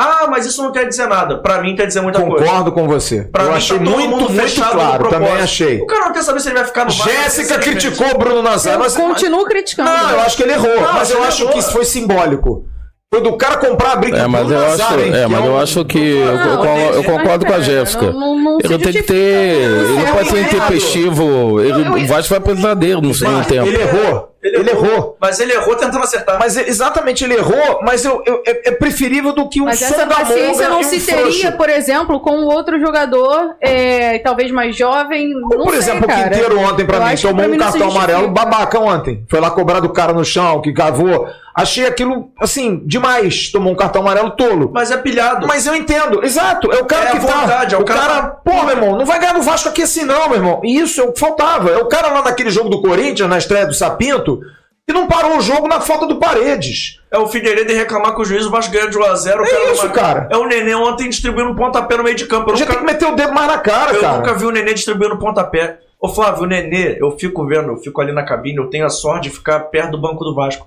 Ah, 0.00 0.28
mas 0.30 0.46
isso 0.46 0.62
não 0.62 0.70
quer 0.70 0.86
dizer 0.86 1.08
nada. 1.08 1.38
Pra 1.38 1.60
mim 1.60 1.74
quer 1.74 1.84
dizer 1.86 2.00
muita 2.00 2.20
coisa. 2.22 2.44
Concordo 2.44 2.70
com 2.70 2.86
você. 2.86 3.24
Pra 3.32 3.42
eu 3.42 3.50
mim, 3.50 3.56
achei 3.56 3.78
tá 3.78 3.84
todo 3.84 3.94
muito, 3.96 4.10
mundo 4.10 4.30
muito 4.30 4.40
fechado 4.42 4.74
no 4.74 4.80
claro. 4.80 5.08
Também 5.08 5.32
achei. 5.32 5.80
O 5.80 5.86
cara 5.86 6.04
não 6.06 6.12
quer 6.12 6.22
saber 6.22 6.38
se 6.40 6.48
ele 6.48 6.54
vai 6.56 6.64
ficar 6.66 6.84
no 6.84 6.92
Vasco. 6.92 7.10
Jéssica 7.10 7.54
ele 7.54 7.62
criticou 7.64 8.06
o 8.14 8.16
Bruno 8.18 8.40
Nazário. 8.42 8.76
Eu 8.76 8.80
Mas, 8.84 8.96
continuo 8.96 9.44
criticando. 9.44 9.90
Não, 9.90 10.10
eu 10.10 10.20
acho 10.20 10.36
que 10.36 10.42
ele 10.44 10.52
errou. 10.52 10.80
Não, 10.80 10.92
mas 10.92 11.10
eu 11.10 11.18
ele 11.18 11.26
acho 11.26 11.42
errou. 11.42 11.52
que 11.52 11.58
isso 11.58 11.72
foi 11.72 11.84
simbólico. 11.84 12.64
Foi 13.12 13.22
do 13.22 13.36
cara 13.38 13.56
comprar 13.56 13.92
a 13.92 13.96
briga 13.96 14.18
É, 14.18 14.22
do 14.24 14.28
mas 14.28 14.46
Bruno 14.46 14.60
eu 14.62 14.66
acho, 14.70 15.00
hein, 15.00 15.12
é, 15.14 15.26
mas 15.26 15.44
eu 15.46 15.50
um- 15.52 15.58
acho 15.58 15.84
que 15.86 15.98
eu, 15.98 16.26
eu, 16.26 16.36
Não, 16.36 16.56
con- 16.58 16.66
eu 16.78 17.02
mas 17.02 17.06
concordo 17.06 17.46
com 17.46 17.54
a 17.54 17.60
Jéssica. 17.60 18.12
não- 18.12 18.38
não- 18.38 18.58
Ele 18.62 18.78
tem 18.78 18.92
que 18.92 19.02
ter. 19.02 19.14
Ele 19.14 19.92
não 19.94 20.06
É 20.08 20.12
pode 20.12 20.28
ser 20.28 20.40
intempestivo. 20.42 21.60
Ele, 21.60 21.86
eu- 21.86 21.92
o 21.94 22.06
Vasco 22.06 22.28
vai 22.30 22.40
precisar 22.40 22.74
dele 22.74 23.00
no 23.00 23.14
segundo 23.14 23.44
tempo. 23.46 23.66
Ele 23.66 23.80
errou. 23.80 24.27
Ele, 24.42 24.70
errou. 24.70 25.16
Mas 25.20 25.40
ele 25.40 25.52
errou 25.52 25.74
tentando 25.74 26.04
acertar. 26.04 26.38
Mas 26.38 26.56
é- 26.56 26.68
exatamente, 26.68 27.24
ele 27.24 27.34
errou, 27.34 27.80
mas 27.82 28.04
eu, 28.04 28.22
eu- 28.24 28.40
é, 28.46 28.68
é 28.68 28.70
preferível 28.72 29.32
do 29.32 29.48
que 29.48 29.60
um 29.60 29.64
Mas 29.64 29.82
essa 29.82 30.06
paciência 30.06 30.68
não 30.68 30.78
um 30.78 30.82
se 30.84 31.00
frouxo. 31.00 31.24
teria, 31.32 31.52
por 31.52 31.68
exemplo, 31.68 32.20
com 32.20 32.44
outro 32.44 32.78
jogador, 32.78 33.56
é, 33.60 34.18
talvez 34.20 34.50
mais 34.52 34.76
jovem. 34.76 35.34
Ou, 35.34 35.48
por 35.64 35.70
sei, 35.70 35.78
exemplo, 35.78 36.06
cara. 36.06 36.20
o 36.20 36.24
Quinteiro 36.30 36.58
ontem 36.60 36.86
pra 36.86 36.96
Eu 36.98 37.02
mim 37.06 37.16
tomou 37.16 37.34
pra 37.36 37.46
um 37.46 37.50
mim 37.50 37.58
cartão 37.58 37.90
amarelo 37.90 38.28
babaca 38.28 38.78
ontem. 38.78 39.24
Foi 39.28 39.40
lá 39.40 39.50
cobrar 39.50 39.80
do 39.80 39.88
cara 39.92 40.12
no 40.12 40.24
chão, 40.24 40.60
que 40.60 40.72
cavou. 40.72 41.26
Achei 41.60 41.86
aquilo, 41.86 42.30
assim, 42.40 42.82
demais. 42.86 43.50
Tomou 43.50 43.72
um 43.72 43.76
cartão 43.76 44.02
amarelo 44.02 44.30
tolo. 44.30 44.70
Mas 44.72 44.90
é 44.90 44.96
pilhado. 44.96 45.46
Mas 45.46 45.66
eu 45.66 45.74
entendo, 45.74 46.24
exato. 46.24 46.70
É 46.72 46.78
o 46.80 46.84
cara 46.86 47.06
É 47.06 47.08
a 47.08 47.12
que 47.12 47.18
vontade, 47.18 47.70
tá. 47.70 47.76
é 47.76 47.78
o 47.78 47.82
o 47.82 47.84
cara- 47.84 48.00
cara, 48.00 48.22
pô, 48.44 48.52
meu 48.62 48.70
irmão, 48.70 48.96
não 48.96 49.04
vai 49.06 49.18
ganhar 49.18 49.32
do 49.34 49.42
Vasco 49.42 49.68
aqui 49.68 49.82
assim, 49.82 50.04
não, 50.04 50.28
meu 50.28 50.36
irmão. 50.38 50.60
E 50.64 50.78
isso 50.78 51.00
é 51.00 51.04
o 51.04 51.12
que 51.12 51.18
faltava. 51.20 51.70
É 51.70 51.78
o 51.78 51.86
cara 51.86 52.08
lá 52.08 52.22
naquele 52.22 52.50
jogo 52.50 52.68
do 52.68 52.80
Corinthians, 52.80 53.28
na 53.28 53.38
estreia 53.38 53.66
do 53.66 53.74
Sapinto, 53.74 54.40
que 54.86 54.92
não 54.94 55.06
parou 55.06 55.36
o 55.36 55.40
jogo 55.40 55.66
na 55.68 55.80
falta 55.80 56.06
do 56.06 56.16
Paredes. 56.16 57.00
É 57.10 57.18
o 57.18 57.26
Figueiredo 57.26 57.72
reclamar 57.74 58.12
com 58.14 58.22
o 58.22 58.24
juiz, 58.24 58.46
o 58.46 58.50
Vasco 58.50 58.72
ganhou 58.72 58.88
de 58.90 58.96
1x0. 58.98 59.44
É 59.44 59.72
isso, 59.72 59.90
cara. 59.90 60.28
É 60.30 60.36
o 60.36 60.46
Nenê 60.46 60.74
ontem 60.74 61.08
distribuindo 61.08 61.50
um 61.50 61.54
pontapé 61.56 61.96
no 61.96 62.04
meio 62.04 62.16
de 62.16 62.26
campo. 62.26 62.50
Eu, 62.50 62.56
Já 62.56 62.64
nunca, 62.66 62.76
tem 62.78 62.86
que 62.86 62.92
meter 62.92 63.06
o 63.06 63.16
dedo 63.16 63.32
mais 63.34 63.48
na 63.48 63.58
cara, 63.58 63.92
eu 63.94 64.00
cara. 64.00 64.16
nunca 64.18 64.34
vi 64.34 64.44
o 64.46 64.50
Nenê 64.50 64.72
distribuindo 64.74 65.18
pontapé. 65.18 65.78
Ô 66.00 66.08
Flávio, 66.08 66.44
o 66.44 66.46
Nenê, 66.46 66.96
eu 67.00 67.10
fico 67.18 67.44
vendo, 67.46 67.70
eu 67.72 67.76
fico 67.78 68.00
ali 68.00 68.12
na 68.12 68.24
cabine, 68.24 68.58
eu 68.58 68.70
tenho 68.70 68.86
a 68.86 68.90
sorte 68.90 69.24
de 69.28 69.30
ficar 69.34 69.58
perto 69.60 69.90
do 69.90 70.00
banco 70.00 70.22
do 70.24 70.34
Vasco. 70.34 70.66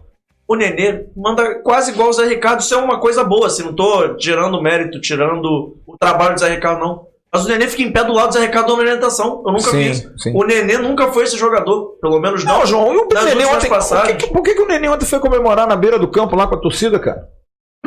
O 0.52 0.56
Nenê 0.56 1.06
manda 1.16 1.56
quase 1.64 1.92
igual 1.92 2.10
o 2.10 2.14
Zé 2.14 2.26
Ricardo, 2.26 2.60
isso 2.60 2.74
é 2.74 2.78
uma 2.78 3.00
coisa 3.00 3.24
boa, 3.24 3.48
assim, 3.48 3.64
não 3.64 3.74
tô 3.74 4.16
tirando 4.18 4.62
mérito, 4.62 5.00
tirando 5.00 5.78
o 5.88 5.96
trabalho 5.98 6.34
do 6.34 6.40
Zé 6.42 6.50
Ricardo, 6.50 6.80
não. 6.82 7.06
Mas 7.34 7.46
o 7.46 7.48
Nenê 7.48 7.68
fica 7.70 7.84
em 7.84 7.92
pé 7.94 8.04
do 8.04 8.12
lado 8.12 8.28
do 8.28 8.34
Zé 8.34 8.42
Ricardo 8.42 8.68
dando 8.68 8.80
orientação. 8.80 9.42
Eu 9.46 9.54
nunca 9.54 9.72
Sim, 9.72 9.78
vi 9.78 9.90
isso. 9.92 10.12
sim. 10.18 10.34
O 10.36 10.44
Nenê 10.44 10.78
nunca 10.78 11.08
foi 11.14 11.24
esse 11.24 11.38
jogador, 11.38 11.98
pelo 12.02 12.20
menos 12.20 12.44
não. 12.44 12.60
Não, 12.60 12.66
João, 12.66 12.94
e 12.94 12.98
o 12.98 13.08
Nenê 13.24 13.46
ontem. 13.46 13.70
Por 13.70 14.18
que- 14.18 14.28
por 14.28 14.42
que, 14.44 14.54
que 14.56 14.62
o 14.62 14.68
Nenê 14.68 14.90
ontem 14.90 15.06
foi 15.06 15.20
comemorar 15.22 15.66
na 15.66 15.76
beira 15.78 15.98
do 15.98 16.10
campo 16.12 16.36
lá 16.36 16.46
com 16.48 16.56
a 16.56 16.60
torcida, 16.60 17.00
cara? 17.00 17.26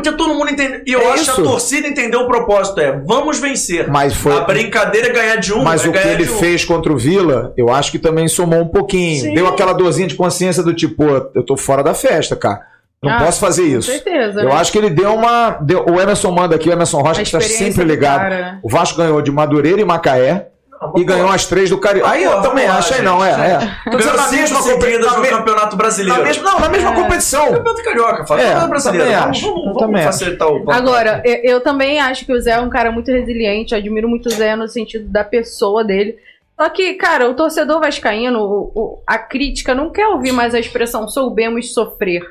Porque 0.05 0.17
todo 0.19 0.35
mundo 0.35 0.51
entende. 0.51 0.83
E 0.87 0.93
eu 0.93 1.01
É 1.01 1.13
acho 1.13 1.25
que 1.25 1.31
isso. 1.31 1.41
a 1.41 1.45
torcida 1.45 1.89
entendeu 1.89 2.21
o 2.21 2.27
propósito: 2.27 2.81
é 2.81 2.93
vamos 3.05 3.39
vencer. 3.39 3.89
Mas 3.91 4.15
foi. 4.15 4.37
A 4.37 4.41
brincadeira 4.41 5.09
é 5.09 5.13
ganhar 5.13 5.37
de 5.37 5.53
um. 5.53 5.63
Mas 5.63 5.85
é 5.85 5.89
o 5.89 5.93
que 5.93 5.99
ele 6.09 6.25
um. 6.25 6.39
fez 6.39 6.65
contra 6.65 6.93
o 6.93 6.97
Vila, 6.97 7.53
eu 7.57 7.71
acho 7.73 7.91
que 7.91 7.99
também 7.99 8.29
somou 8.29 8.61
um 8.61 8.69
pouquinho. 8.69 9.21
Sim. 9.23 9.35
Deu 9.35 9.47
aquela 9.47 9.73
dorzinha 9.73 10.07
de 10.09 10.15
consciência 10.15 10.63
do 10.63 10.75
tipo, 10.75 11.05
pô, 11.05 11.31
eu 11.35 11.43
tô 11.45 11.57
fora 11.57 11.83
da 11.83 11.95
festa, 11.95 12.37
cara. 12.37 12.61
Não 13.03 13.11
Ah, 13.13 13.25
posso 13.25 13.39
fazer 13.39 13.63
Com 13.71 13.79
isso. 13.79 13.91
certeza. 13.91 14.41
Eu 14.41 14.49
né? 14.49 14.55
acho 14.55 14.73
que 14.73 14.79
ele 14.79 14.89
deu 14.89 15.13
uma. 15.15 15.51
deu- 15.61 15.85
o 15.91 16.01
Emerson 16.01 16.31
manda 16.31 16.57
aqui, 16.57 16.69
o 16.71 16.73
Emerson 16.73 16.99
Rocha, 17.03 17.21
A 17.21 17.25
que 17.25 17.29
está 17.29 17.41
sempre 17.41 17.85
do 17.85 17.91
ligado. 17.91 18.21
cara, 18.21 18.37
né? 18.41 18.59
O 18.63 18.69
Vasco 18.71 18.97
ganhou 18.97 19.21
de 19.21 19.31
Madureira 19.31 19.81
e 19.81 19.85
Macaé 19.85 20.49
e 20.97 21.05
ganhou 21.05 21.29
as 21.29 21.47
três 21.47 21.71
do 21.71 21.79
Carioca. 21.79 22.11
Aí 22.11 22.23
eu 22.25 22.41
também 22.43 22.67
acho, 22.67 22.95
aí 22.95 23.03
não, 23.03 23.25
é. 23.25 23.31
é. 23.31 23.91
Tô 23.91 23.97
dizendo 23.97 24.17
na 24.17 24.29
mesma 24.31 24.63
competição. 24.63 25.17
no 25.17 25.23
Na, 25.23 25.29
Campeonato 25.39 25.77
Brasileiro. 25.77 26.23
mesma, 26.23 26.43
não, 26.53 26.61
na 26.61 26.69
mesma 26.69 26.91
É. 26.91 26.95
competição. 26.95 27.45
Campeonato 27.53 27.83
Carioca, 27.85 28.27
fala. 28.27 28.41
É, 28.41 28.45
Campeonato 28.45 28.71
Brasileiro. 28.71 29.05
também 29.07 29.21
Vamos, 29.21 29.37
acho, 29.39 29.47
vamos, 29.47 29.65
vamos 29.65 29.79
também 29.81 30.03
facilitar 30.05 30.49
o. 30.49 30.71
Agora, 30.71 31.23
eu, 31.25 31.61
também 31.61 32.01
acho 32.01 32.25
que 32.27 32.33
o 32.33 32.41
Zé 32.41 32.53
é 32.53 32.61
um 32.61 32.71
cara 32.71 32.91
muito 32.93 33.11
resiliente, 33.11 33.75
admiro 33.75 34.09
muito 34.09 34.27
o 34.27 34.31
Zé 34.33 34.55
no 34.57 34.69
sentido 34.69 35.09
da 35.11 35.25
pessoa 35.25 35.83
dele. 35.85 36.17
Só 36.61 36.69
que, 36.69 36.95
cara, 36.95 37.29
o 37.29 37.35
torcedor 37.35 37.81
vascaíno, 37.81 38.39
o- 38.41 38.73
o- 38.75 39.03
a 39.07 39.19
crítica 39.19 39.75
não 39.75 39.91
quer 39.91 40.07
ouvir 40.07 40.31
mais 40.31 40.55
a 40.55 40.61
expressão 40.61 41.09
soubemos 41.09 41.75
sofrer. 41.75 42.23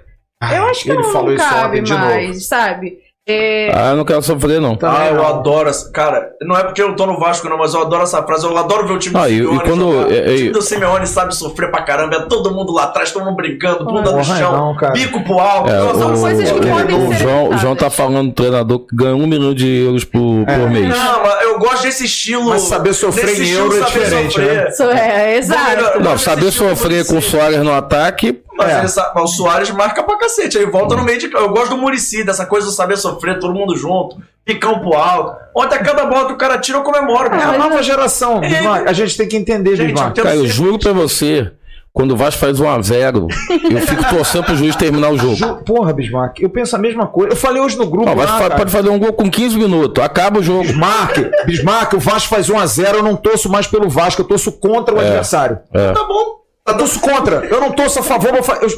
Eu 0.42 0.64
acho 0.68 0.84
que 0.84 0.92
ele 0.92 1.02
não, 1.02 1.12
falou 1.12 1.28
não 1.30 1.36
isso 1.36 1.50
cabe 1.50 1.82
de 1.82 1.94
mais, 1.94 2.48
sabe? 2.48 3.00
É, 3.26 3.72
Ah, 3.74 3.92
eu 3.92 3.96
não 3.96 4.04
quero 4.04 4.22
sofrer, 4.22 4.60
não. 4.60 4.76
Também 4.76 4.98
Ah, 5.00 5.08
eu 5.08 5.16
não. 5.16 5.26
adoro 5.26 5.70
essa. 5.70 5.90
Cara, 5.92 6.32
não 6.42 6.58
é 6.58 6.64
porque 6.66 6.82
eu 6.82 6.94
tô 6.94 7.06
no 7.06 7.18
Vasco, 7.18 7.48
não, 7.48 7.58
mas 7.58 7.74
eu 7.74 7.82
adoro 7.82 8.04
essa 8.04 8.22
frase. 8.22 8.46
Eu 8.46 8.58
adoro 8.58 8.86
ver 8.86 8.94
o 8.96 9.00
time 9.00 9.16
Ah, 9.18 9.22
do 9.24 9.30
e- 9.30 9.34
e 9.36 9.38
Simeone 9.38 9.60
quando- 9.62 9.92
jogar. 9.94 10.12
é- 10.12 10.18
é- 10.18 10.34
O 10.34 10.36
time 10.36 10.50
do 10.52 10.62
Simeone 10.62 11.08
sabe 11.08 11.34
sofrer 11.34 11.72
pra 11.72 11.84
caramba. 11.84 12.16
É 12.18 12.20
todo 12.24 12.52
mundo 12.54 12.74
lá 12.74 12.84
atrás, 12.84 13.12
todo 13.14 13.24
mundo 13.24 13.38
brincando, 13.38 13.86
bunda 13.86 14.12
no 14.12 14.18
Porra, 14.18 14.38
chão, 14.38 14.76
não, 14.82 14.92
bico 14.92 15.24
pro 15.24 15.40
alto. 15.40 15.70
É, 15.72 15.78
Nossa, 15.80 16.00
são 16.00 16.14
o, 16.14 16.20
coisas 16.20 16.52
que 16.52 16.60
o- 16.60 16.68
podem 16.70 16.96
o 16.98 17.08
ser 17.14 17.16
João, 17.20 17.50
o. 17.50 17.58
João 17.58 17.76
tá 17.78 17.90
falando 17.90 18.28
do 18.28 18.34
treinador 18.34 18.80
que 18.80 18.94
ganha 18.94 19.16
um 19.16 19.26
milhão 19.26 19.54
de 19.54 19.68
euros 19.86 20.04
por, 20.04 20.44
É. 20.46 20.58
por 20.60 20.70
mês. 20.70 20.90
Não, 20.90 21.24
mas 21.24 21.42
eu 21.44 21.60
gosto 21.60 21.84
desse 21.84 22.04
estilo. 22.04 22.50
Mas 22.50 22.64
saber 22.64 22.94
sofrer 22.94 23.40
em 23.42 23.50
euro 23.52 23.78
é 23.78 23.86
diferente, 23.86 24.34
sofrer. 24.34 24.54
né? 24.64 24.68
isso 24.70 24.84
é, 24.84 25.38
exato. 25.38 26.00
Não, 26.04 26.18
saber 26.18 26.52
sofrer 26.52 27.08
com 27.08 27.18
o. 27.18 27.22
Soares 27.22 27.60
no 27.64 27.74
ataque. 27.74 28.42
Mas, 28.58 28.70
É. 28.70 28.80
ele 28.80 29.08
mas 29.16 29.24
o 29.24 29.28
Soares 29.28 29.70
marca 29.72 30.04
pra 30.04 30.18
cacete. 30.18 30.58
Aí 30.58 30.66
volta 30.66 30.96
no 30.96 31.04
meio 31.04 31.18
de 31.20 31.28
campo. 31.30 31.44
Eu 31.46 31.50
gosto 31.50 31.70
do 31.72 31.78
Murici, 31.78 32.24
dessa 32.24 32.46
coisa 32.46 32.68
do 32.68 32.72
saber 32.72 32.98
sofrer, 32.98 33.40
todo 33.40 33.54
mundo 33.54 33.76
junto, 33.76 34.18
picão 34.46 34.80
pro 34.80 34.94
alto. 34.94 35.36
Ontem, 35.56 35.76
a 35.76 35.84
cada 35.84 36.06
bola 36.06 36.28
que 36.28 36.34
o 36.34 36.38
cara 36.38 36.58
tira, 36.58 36.78
eu 36.78 36.84
comemoro. 36.84 37.34
É 37.34 37.44
a 37.44 37.58
nova 37.58 37.82
geração, 37.82 38.44
É. 38.44 38.48
Bismarck. 38.50 38.88
A 38.88 38.94
gente 38.94 39.18
tem 39.18 39.28
que 39.28 39.36
entender, 39.38 39.76
Gente, 39.76 39.94
Bismarck. 39.94 40.16
Cara, 40.18 40.36
eu 40.36 40.48
juro 40.48 40.78
pra 40.78 40.92
você, 40.94 41.52
quando 41.92 42.12
o 42.12 42.16
Vasco 42.18 42.40
faz 42.40 42.60
1x0, 42.60 43.28
eu 43.72 43.82
fico 43.82 44.04
torcendo 44.10 44.44
pro 44.46 44.56
juiz 44.56 44.76
terminar 44.76 45.10
o 45.10 45.18
jogo. 45.18 45.36
Ju- 45.36 45.56
Porra, 45.66 45.92
Bismarck, 45.94 46.40
eu 46.42 46.50
penso 46.50 46.76
a 46.76 46.80
mesma 46.80 47.08
coisa. 47.08 47.34
Eu 47.34 47.36
falei 47.36 47.62
hoje 47.62 47.78
no 47.78 47.88
grupo. 47.88 48.06
Não, 48.06 48.14
o 48.14 48.16
Vasco 48.18 48.40
lá, 48.40 48.50
pode 48.56 48.72
fazer 48.72 48.90
um 48.90 49.00
gol 49.00 49.14
com 49.14 49.30
15 49.30 49.58
minutos, 49.58 50.04
acaba 50.04 50.40
o 50.40 50.44
jogo. 50.44 50.64
Bismarck, 50.64 51.18
Bismarck, 51.46 51.94
o 51.94 52.00
Vasco 52.00 52.30
faz 52.30 52.48
1x0, 52.50 52.96
eu 52.96 53.04
não 53.04 53.16
torço 53.16 53.50
mais 53.50 53.66
pelo 53.68 53.90
Vasco, 53.90 54.22
eu 54.22 54.26
torço 54.28 54.52
contra 54.52 54.94
o 54.96 55.00
adversário. 55.00 55.58
É. 55.74 55.92
Tá 55.92 56.04
bom. 56.04 56.43
Eu 56.66 56.78
torço 56.78 57.00
contra, 57.02 57.46
eu 57.46 57.60
não 57.60 57.72
torço 57.74 58.00
a 58.00 58.04
favor, 58.04 58.32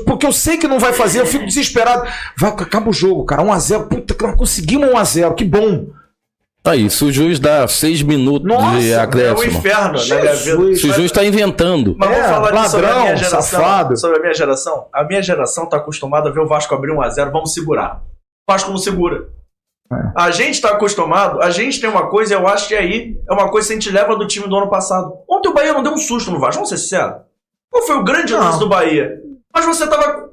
porque 0.08 0.26
eu 0.26 0.32
sei 0.32 0.58
que 0.58 0.68
não 0.68 0.80
vai 0.80 0.92
fazer, 0.92 1.20
eu 1.20 1.26
fico 1.26 1.46
desesperado. 1.46 2.08
Vai, 2.36 2.50
acaba 2.50 2.90
o 2.90 2.94
jogo, 2.94 3.24
cara, 3.26 3.44
1x0, 3.44 3.88
puta, 3.88 4.16
nós 4.26 4.36
conseguimos 4.36 4.90
1x0, 4.90 5.36
que 5.36 5.44
bom. 5.46 5.88
Aí, 6.66 6.90
se 6.90 7.06
o 7.06 7.12
juiz 7.14 7.40
dá 7.40 7.68
6 7.68 8.02
minutos 8.02 8.48
Nossa, 8.48 8.80
de 8.80 8.92
É 8.92 8.98
o 8.98 9.02
acréscimo, 9.02 9.44
inferno 9.60 10.00
na 10.00 10.04
minha 10.04 10.18
vida. 10.18 10.36
Jesus. 10.36 10.82
se 10.82 10.88
o 10.90 10.94
juiz 10.94 11.12
tá 11.12 11.24
inventando. 11.24 11.96
Mas 11.96 12.10
vamos 12.10 12.26
É, 12.26 12.28
falar 12.28 12.52
disso 12.52 12.70
sobre 12.72 12.86
a 12.88 12.90
ladrão, 12.90 13.04
minha 13.04 13.18
geração. 13.18 13.42
safado. 13.60 13.98
Sobre 14.00 14.18
a 14.18 14.22
minha 14.22 14.34
geração. 14.34 14.88
A 14.92 15.04
minha 15.04 15.22
geração 15.22 15.70
tá 15.70 15.78
acostumada 15.78 16.30
a 16.30 16.32
ver 16.32 16.40
o 16.40 16.48
Vasco 16.48 16.74
abrir 16.74 16.92
1x0, 16.92 17.32
vamos 17.32 17.54
segurar. 17.54 18.02
O 18.50 18.52
Vasco 18.52 18.72
não 18.72 18.78
segura. 18.80 19.28
É. 19.94 19.96
A 20.16 20.32
gente 20.32 20.60
tá 20.60 20.70
acostumado, 20.72 21.40
a 21.40 21.52
gente 21.52 21.80
tem 21.80 21.88
uma 21.88 22.08
coisa, 22.10 22.34
eu 22.34 22.48
acho 22.48 22.68
que 22.68 22.74
aí 22.74 23.16
é 23.30 23.32
uma 23.32 23.52
coisa 23.52 23.68
que 23.68 23.74
a 23.74 23.76
gente 23.80 23.92
leva 23.92 24.16
do 24.16 24.26
time 24.26 24.48
do 24.48 24.56
ano 24.58 24.68
passado. 24.72 25.14
Ontem 25.30 25.50
o 25.50 25.54
Bahia 25.54 25.72
não 25.74 25.84
deu 25.84 25.94
um 25.94 25.98
susto 26.00 26.32
no 26.32 26.40
Vasco, 26.40 26.56
vamos 26.56 26.70
ser 26.70 26.78
sinceros. 26.80 27.18
Qual 27.76 27.86
foi 27.86 27.97
o 27.97 28.03
grande 28.05 28.34
lance 28.34 28.57
do 28.57 28.69
Bahia? 28.69 29.21
Mas 29.53 29.65
você 29.65 29.86
tava. 29.86 30.30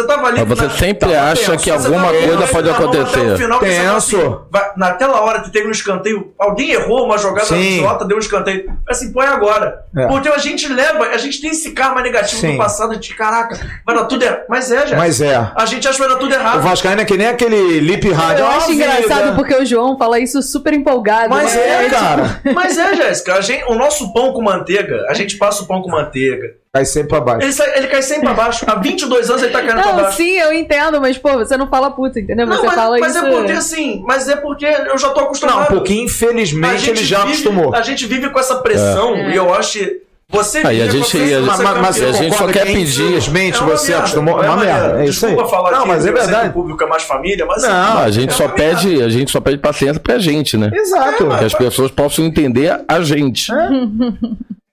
Você 0.00 0.06
tava 0.06 0.26
ali. 0.28 0.38
Mas 0.40 0.48
você 0.48 0.64
na- 0.64 0.70
sempre 0.70 1.08
tava 1.12 1.30
acha 1.30 1.50
tenso, 1.52 1.64
que 1.64 1.70
alguma 1.70 2.06
tava 2.06 2.18
coisa 2.18 2.46
pode 2.48 2.68
o 2.68 2.72
acontecer. 2.72 3.36
final, 3.36 3.60
Tenso. 3.60 4.16
assim, 4.16 4.36
vai- 4.50 4.70
naquela 4.76 5.20
hora 5.20 5.40
que 5.40 5.50
teve 5.52 5.68
um 5.68 5.70
escanteio, 5.70 6.32
alguém 6.38 6.70
errou 6.70 7.04
uma 7.06 7.18
jogada 7.18 7.46
Sim. 7.46 7.76
idiota, 7.78 8.04
deu 8.04 8.16
um 8.16 8.20
escanteio. 8.20 8.70
Assim, 8.88 9.12
põe 9.12 9.26
agora. 9.26 9.84
É. 9.96 10.06
Porque 10.06 10.28
a 10.28 10.38
gente 10.38 10.68
leva, 10.72 11.04
a 11.06 11.16
gente 11.18 11.40
tem 11.40 11.50
esse 11.50 11.72
karma 11.72 12.00
negativo 12.00 12.40
Sim. 12.40 12.52
do 12.52 12.58
passado 12.58 12.96
de 12.96 13.14
caraca, 13.14 13.58
vai 13.84 13.94
dar 13.94 14.04
tudo 14.04 14.22
errado. 14.22 14.42
Mas 14.48 14.70
é, 14.72 14.86
já. 14.86 14.96
Mas 14.96 15.20
é. 15.20 15.50
A 15.54 15.66
gente 15.66 15.86
acha 15.86 15.96
que 15.98 16.02
vai 16.04 16.08
dar 16.12 16.18
tudo 16.20 16.30
O 16.32 16.34
errado. 16.34 16.60
Vascaíno 16.62 17.00
é 17.00 17.04
que 17.04 17.16
nem 17.16 17.26
aquele 17.28 17.80
lip 17.80 18.10
rádio. 18.10 18.42
Eu 18.44 18.46
"Ah, 18.46 18.56
acho 18.56 18.68
vida." 18.68 18.84
engraçado 18.84 19.34
porque 19.36 19.54
o 19.54 19.64
João 19.66 19.98
fala 19.98 20.18
isso 20.18 20.40
super 20.42 20.72
empolgado. 20.72 21.28
Mas 21.30 21.54
né? 21.54 21.86
é, 21.86 21.90
cara. 21.90 22.40
Mas 22.54 22.78
é, 22.78 22.94
Jéssica, 22.94 23.40
gente- 23.42 23.64
o 23.68 23.74
nosso 23.74 24.12
pão 24.12 24.32
com 24.32 24.42
manteiga, 24.42 25.06
a 25.08 25.14
gente 25.14 25.36
passa 25.36 25.62
o 25.62 25.66
pão 25.66 25.82
com 25.82 25.90
manteiga. 25.90 26.59
Cai 26.72 26.84
sempre 26.84 27.08
pra 27.08 27.20
baixo. 27.20 27.42
Ele, 27.46 27.52
sai- 27.52 27.78
ele 27.78 27.88
cai 27.88 28.00
sempre 28.00 28.22
pra 28.26 28.34
baixo. 28.34 28.64
Há 28.68 28.76
22 28.76 29.28
anos 29.28 29.42
ele 29.42 29.50
tá 29.52 29.58
caindo 29.60 29.82
pra 29.82 29.92
Não, 29.92 30.02
baixo. 30.02 30.16
sim, 30.16 30.38
eu 30.38 30.52
entendo, 30.52 31.00
mas, 31.00 31.18
pô, 31.18 31.32
você 31.36 31.56
não 31.56 31.66
fala 31.68 31.90
puta, 31.90 32.20
entendeu? 32.20 32.46
Não, 32.46 32.56
Você 32.58 32.66
mas, 32.66 32.74
fala 32.76 32.96
mas 33.00 33.16
isso. 33.16 33.26
é 33.26 33.30
porque 33.30 33.52
assim, 33.52 34.02
mas 34.06 34.28
é 34.28 34.36
porque 34.36 34.64
eu 34.66 34.96
já 34.96 35.08
tô 35.10 35.20
acostumado. 35.20 35.58
Não, 35.58 35.66
porque 35.66 35.94
infelizmente 35.94 36.88
ele 36.88 37.02
já 37.04 37.18
vive- 37.24 37.30
acostumou. 37.32 37.74
A 37.74 37.82
gente 37.82 38.06
vive 38.06 38.30
com 38.30 38.38
essa 38.38 38.54
pressão 38.56 39.16
É. 39.16 39.30
e 39.32 39.36
eu 39.36 39.52
acho 39.52 39.78
que 39.80 40.02
você 40.28 40.58
Aí 40.58 40.80
a 40.80 40.86
gente- 40.86 41.16
a 41.34 41.40
Mas, 41.40 41.60
mas, 41.60 41.78
mas 41.78 42.02
a 42.04 42.12
gente 42.12 42.36
só 42.36 42.46
quer 42.46 42.64
que 42.64 42.72
pedir. 42.72 43.02
Infelizmente 43.02 43.58
É 43.58 43.60
uma 43.62 43.76
você 43.76 43.88
merda, 43.88 43.98
acostumou. 44.04 44.44
É 44.44 44.46
uma 44.48 44.56
merda. 44.58 45.02
É 45.02 45.04
isso 45.06 45.26
aí. 45.26 45.32
Desculpa 45.32 45.50
falar 45.56 45.70
Não, 45.72 45.86
mas 45.86 46.06
é 46.06 46.12
que 46.12 46.18
verdade. 46.20 46.48
o 46.50 46.52
público 46.52 46.84
é 46.84 46.86
mais 46.86 47.02
família, 47.02 47.44
mas 47.46 47.64
Não, 47.64 47.68
Ah, 47.68 48.02
a 48.04 48.10
gente 48.12 48.30
é 48.30 48.32
só 48.32 48.44
uma 48.46 48.54
merda. 48.54 48.78
pede, 48.80 49.02
a 49.02 49.08
gente 49.08 49.28
só 49.32 49.40
pede 49.40 49.58
paciência 49.58 50.00
pra 50.00 50.20
gente, 50.20 50.56
né? 50.56 50.70
Exato. 50.72 51.26
Que 51.36 51.44
as 51.46 51.52
pessoas 51.54 51.90
possam 51.90 52.24
entender 52.24 52.80
a 52.86 53.00
gente. 53.00 53.50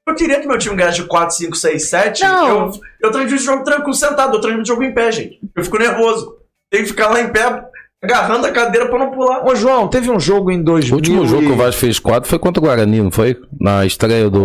Eu 0.08 0.16
queria 0.16 0.39
que 0.39 0.47
meu 0.47 0.58
time 0.58 0.76
ganhasse 0.76 0.97
de 1.01 1.03
4, 1.08 1.36
5, 1.36 1.55
6, 1.55 1.89
7. 1.89 2.24
Não. 2.24 2.47
Eu, 2.47 2.72
eu 3.03 3.12
transmito 3.12 3.36
o 3.36 3.45
jogo 3.45 3.64
tranquilo, 3.64 3.93
sentado. 3.93 4.36
Eu 4.38 4.41
transmito 4.41 4.64
o 4.64 4.68
jogo 4.68 4.84
em 4.84 4.93
pé, 4.93 5.12
gente. 5.12 5.39
Eu 5.55 5.64
fico 5.64 5.78
nervoso. 5.78 6.38
Tenho 6.72 6.84
que 6.84 6.89
ficar 6.89 7.10
lá 7.10 7.22
em 7.22 7.28
pé, 7.30 7.62
agarrando 8.03 8.47
a 8.47 8.51
cadeira 8.51 8.88
pra 8.89 8.99
não 8.99 9.12
pular. 9.12 9.45
Ô, 9.45 9.55
João, 9.55 9.88
teve 9.88 10.10
um 10.10 10.20
jogo 10.20 10.49
em 10.51 10.62
2000 10.64 10.93
O 10.93 10.95
último 10.97 11.28
jogo 11.28 11.41
que 11.43 11.49
o 11.51 11.53
e- 11.53 11.58
Vasco 11.58 11.82
fez 11.82 11.99
4 11.99 12.30
foi 12.30 12.39
contra 12.39 12.62
o 12.62 12.66
Guarani, 12.66 13.01
não 13.01 13.12
foi? 13.12 13.38
Na 13.60 13.86
estreia 13.86 14.30
do. 14.30 14.39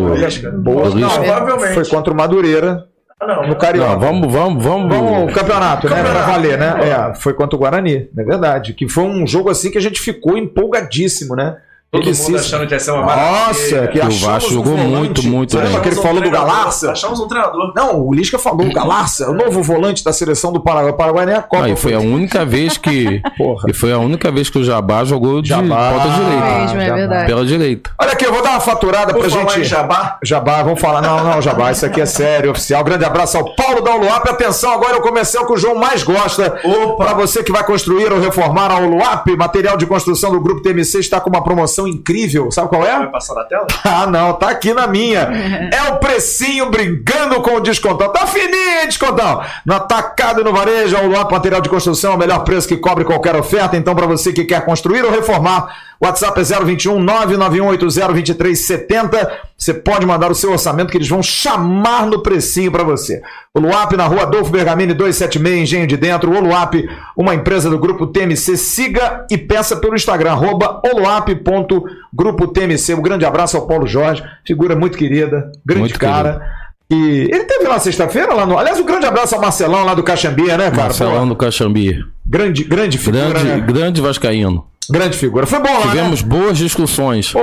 Boa, 0.63 0.91
do 0.91 0.99
não. 0.99 1.09
Provavelmente. 1.11 1.75
foi 1.75 1.87
contra 1.87 2.13
o 2.13 2.17
Madureira 2.17 2.85
Ah, 3.21 3.27
não. 3.27 3.47
no 3.49 3.57
Carioca. 3.57 3.93
Não, 3.93 4.01
vamos, 4.01 4.33
vamos, 4.33 4.65
vamos. 4.65 4.89
Vamos, 4.97 5.31
o 5.31 5.35
campeonato, 5.35 5.89
né? 5.89 5.95
Pra 5.95 6.03
Campeonato. 6.05 6.31
valer, 6.33 6.59
né? 6.59 6.75
É, 6.89 7.15
foi 7.15 7.35
contra 7.35 7.55
o 7.57 7.59
Guarani, 7.59 8.09
é 8.17 8.25
verdade. 8.25 8.75
Que 8.75 8.89
foi 8.89 9.05
um 9.05 9.25
jogo 9.27 9.49
assim 9.51 9.71
que 9.71 9.79
a 9.79 9.83
gente 9.83 10.01
ficou 10.01 10.37
empolgadíssimo, 10.37 11.37
né? 11.37 11.57
Todo 11.93 12.09
Ele 12.09 12.17
mundo 12.17 12.39
se- 12.39 12.47
achando 12.55 12.67
que 12.67 12.73
ia 12.73 12.81
ser 12.81 12.91
uma 12.91 13.03
Nossa, 13.03 13.17
maravilha. 13.17 13.89
que 13.89 13.99
o 14.01 14.11
Vasco 14.19 14.49
um 14.51 14.55
jogou 14.55 14.75
volante. 14.79 14.97
muito, 14.97 15.23
muito 15.25 15.51
Você 15.53 15.59
bem. 15.59 15.67
lembra 15.67 15.83
que 15.83 15.89
ele 15.89 15.99
Achamos 15.99 16.03
falou 16.09 16.17
um 16.19 16.25
do 16.25 16.31
treinador. 16.31 16.55
Galarça? 16.57 16.91
Achamos 16.93 17.21
um 17.21 17.29
treinador. 17.29 17.73
Não, 17.77 18.01
o 18.01 18.15
Lisca 18.15 18.39
falou, 18.39 18.67
o 18.67 18.73
Galarça, 18.73 19.31
o 19.31 19.35
novo 19.35 19.63
volante 19.63 20.03
da 20.03 20.11
seleção 20.11 20.51
do 20.55 20.61
Paraguai. 20.63 20.91
O 20.91 20.97
Paraguai 20.97 21.27
nem 21.27 21.35
a 21.35 21.43
Copa. 21.43 21.65
Não, 21.65 21.69
e 21.75 21.77
foi 21.77 21.93
a 21.93 21.99
única 22.01 22.47
vez 22.47 22.79
que. 22.79 23.21
Porra. 23.37 23.67
E 23.69 23.75
foi 23.75 23.93
a 23.93 23.99
única 23.99 24.33
vez 24.33 24.49
que 24.49 24.59
o 24.59 24.65
Jabá 24.65 25.05
jogou 25.05 25.43
de 25.43 25.51
Jabá. 25.51 25.93
ponta 25.93 26.09
direita. 26.09 26.61
Mesmo, 26.63 26.81
é 26.81 26.85
Jabá. 26.87 26.97
verdade. 26.97 27.27
Pela 27.27 27.45
direita. 27.45 27.91
Olha 28.01 28.13
aqui, 28.13 28.25
eu 28.25 28.33
vou 28.33 28.43
dar 28.43 28.51
uma 28.53 28.61
faturada 28.61 29.13
Por 29.13 29.21
pra 29.21 29.29
falar 29.31 29.45
em 29.45 29.49
gente. 29.57 29.65
Jabá, 29.65 30.19
Jabá, 30.25 30.63
vamos 30.63 30.81
falar. 30.81 31.03
Não, 31.03 31.23
não, 31.23 31.43
Jabá, 31.43 31.73
isso 31.73 31.85
aqui 31.85 32.01
é 32.01 32.07
sério, 32.07 32.53
oficial. 32.53 32.83
Grande 32.85 33.05
abraço 33.05 33.37
ao 33.37 33.55
Paulo 33.55 33.83
da 33.83 33.95
Uluap. 33.95 34.27
Atenção, 34.31 34.73
agora 34.73 34.95
é 34.95 34.97
o 34.97 35.03
comercial 35.03 35.45
que 35.45 35.53
o 35.53 35.59
João 35.59 35.75
mais 35.75 36.03
gosta. 36.03 36.59
Para 36.97 37.13
você 37.13 37.43
que 37.43 37.53
vai 37.53 37.65
construir 37.67 38.11
ou 38.11 38.19
reformar 38.19 38.71
a 38.71 38.79
Uluap, 38.79 39.27
material 39.37 39.77
de 39.77 39.85
construção 39.85 40.31
do 40.33 40.41
Grupo 40.41 40.63
TMC 40.63 40.99
está 40.99 41.21
com 41.21 41.29
uma 41.29 41.45
promoção 41.45 41.82
promoção 41.83 41.89
incrível. 41.89 42.51
Sabe 42.51 42.69
qual 42.69 42.85
é? 42.85 42.99
Vai 42.99 43.11
passar 43.11 43.35
na 43.35 43.45
tela? 43.45 43.67
Ah, 43.85 44.07
não, 44.07 44.33
tá 44.33 44.49
aqui 44.49 44.73
na 44.73 44.87
minha. 44.87 45.21
É 45.21 45.93
o 45.93 45.99
precinho 45.99 46.71
brincando 46.71 47.41
com 47.43 47.57
o 47.57 47.61
descontão. 47.61 48.11
Tá 48.11 48.27
fininho, 48.27 48.87
descontão. 48.87 49.43
No 49.67 49.75
atacado 49.75 50.41
e 50.41 50.45
no 50.45 50.53
varejo, 50.53 50.97
o 50.97 51.09
Luap 51.09 51.31
Material 51.31 51.61
de 51.61 51.69
Construção, 51.69 52.15
o 52.15 52.19
melhor 52.19 52.41
preço 52.41 52.67
que 52.67 52.77
cobre 52.77 53.05
qualquer 53.05 53.37
oferta. 53.37 53.77
Então, 53.77 53.95
para 53.95 54.07
você 54.07 54.33
que 54.33 54.45
quer 54.45 54.65
construir 54.65 55.05
ou 55.05 55.11
reformar, 55.11 55.69
WhatsApp 56.03 56.41
é 56.41 56.43
021 56.43 56.99
99180 56.99 58.13
2370. 58.13 59.41
Você 59.57 59.73
pode 59.73 60.05
mandar 60.05 60.33
o 60.33 60.35
seu 60.35 60.51
orçamento 60.51 60.91
que 60.91 60.99
eles 60.99 61.09
vão 61.09 61.23
chamar 61.23 62.07
no 62.07 62.21
precinho 62.21 62.73
para 62.73 62.83
você. 62.83 63.23
O 63.55 63.61
Luap 63.61 63.93
na 63.93 64.07
rua 64.07 64.23
Adolfo 64.23 64.51
Bergamini 64.51 64.95
276, 64.95 65.63
Engenho 65.63 65.87
de 65.87 65.97
Dentro. 65.97 66.33
O 66.33 66.41
Luap, 66.41 66.75
uma 67.17 67.37
empresa 67.37 67.71
do 67.71 67.79
grupo 67.79 68.09
TMC. 68.09 68.57
Siga 68.57 69.25
e 69.31 69.39
peça 69.39 69.77
pelo 69.77 69.95
Instagram, 69.95 70.33
arroba 70.33 70.83
oluap.grupo 70.93 72.49
TMC. 72.49 72.95
Um 72.95 73.03
grande 73.03 73.25
abraço 73.25 73.57
ao 73.57 73.69
Paulo 73.69 73.87
Jorge, 73.87 74.25
figura 74.45 74.75
muito 74.75 74.99
querida, 74.99 75.53
grande 75.65 75.83
Muito 75.83 76.01
cara. 76.01 76.43
E 76.91 77.29
ele 77.31 77.45
teve 77.45 77.69
lá 77.69 77.79
sexta-feira, 77.79 78.35
lá 78.35 78.45
no. 78.45 78.59
Aliás, 78.59 78.79
um 78.81 78.85
grande 78.85 79.07
abraço 79.07 79.37
ao 79.37 79.41
Marcelão 79.41 79.85
lá 79.85 79.95
do 79.95 80.03
Caxambia, 80.03 80.59
né, 80.59 80.71
cara? 80.71 80.83
Marcelão 80.83 81.21
Pô, 81.21 81.27
do 81.27 81.37
Caxambi. 81.37 82.05
grande, 82.27 82.65
grande 82.65 82.99
figura. 82.99 83.29
Grande, 83.29 83.47
né? 83.47 83.61
grande 83.61 84.01
Vascaíno. 84.01 84.72
Grande 84.91 85.17
figura. 85.17 85.47
Foi 85.47 85.61
bom 85.61 85.73
lá, 85.73 85.83
Tivemos 85.83 86.23
né? 86.23 86.29
boas 86.29 86.59
discussões. 86.59 87.33
Pô, 87.33 87.41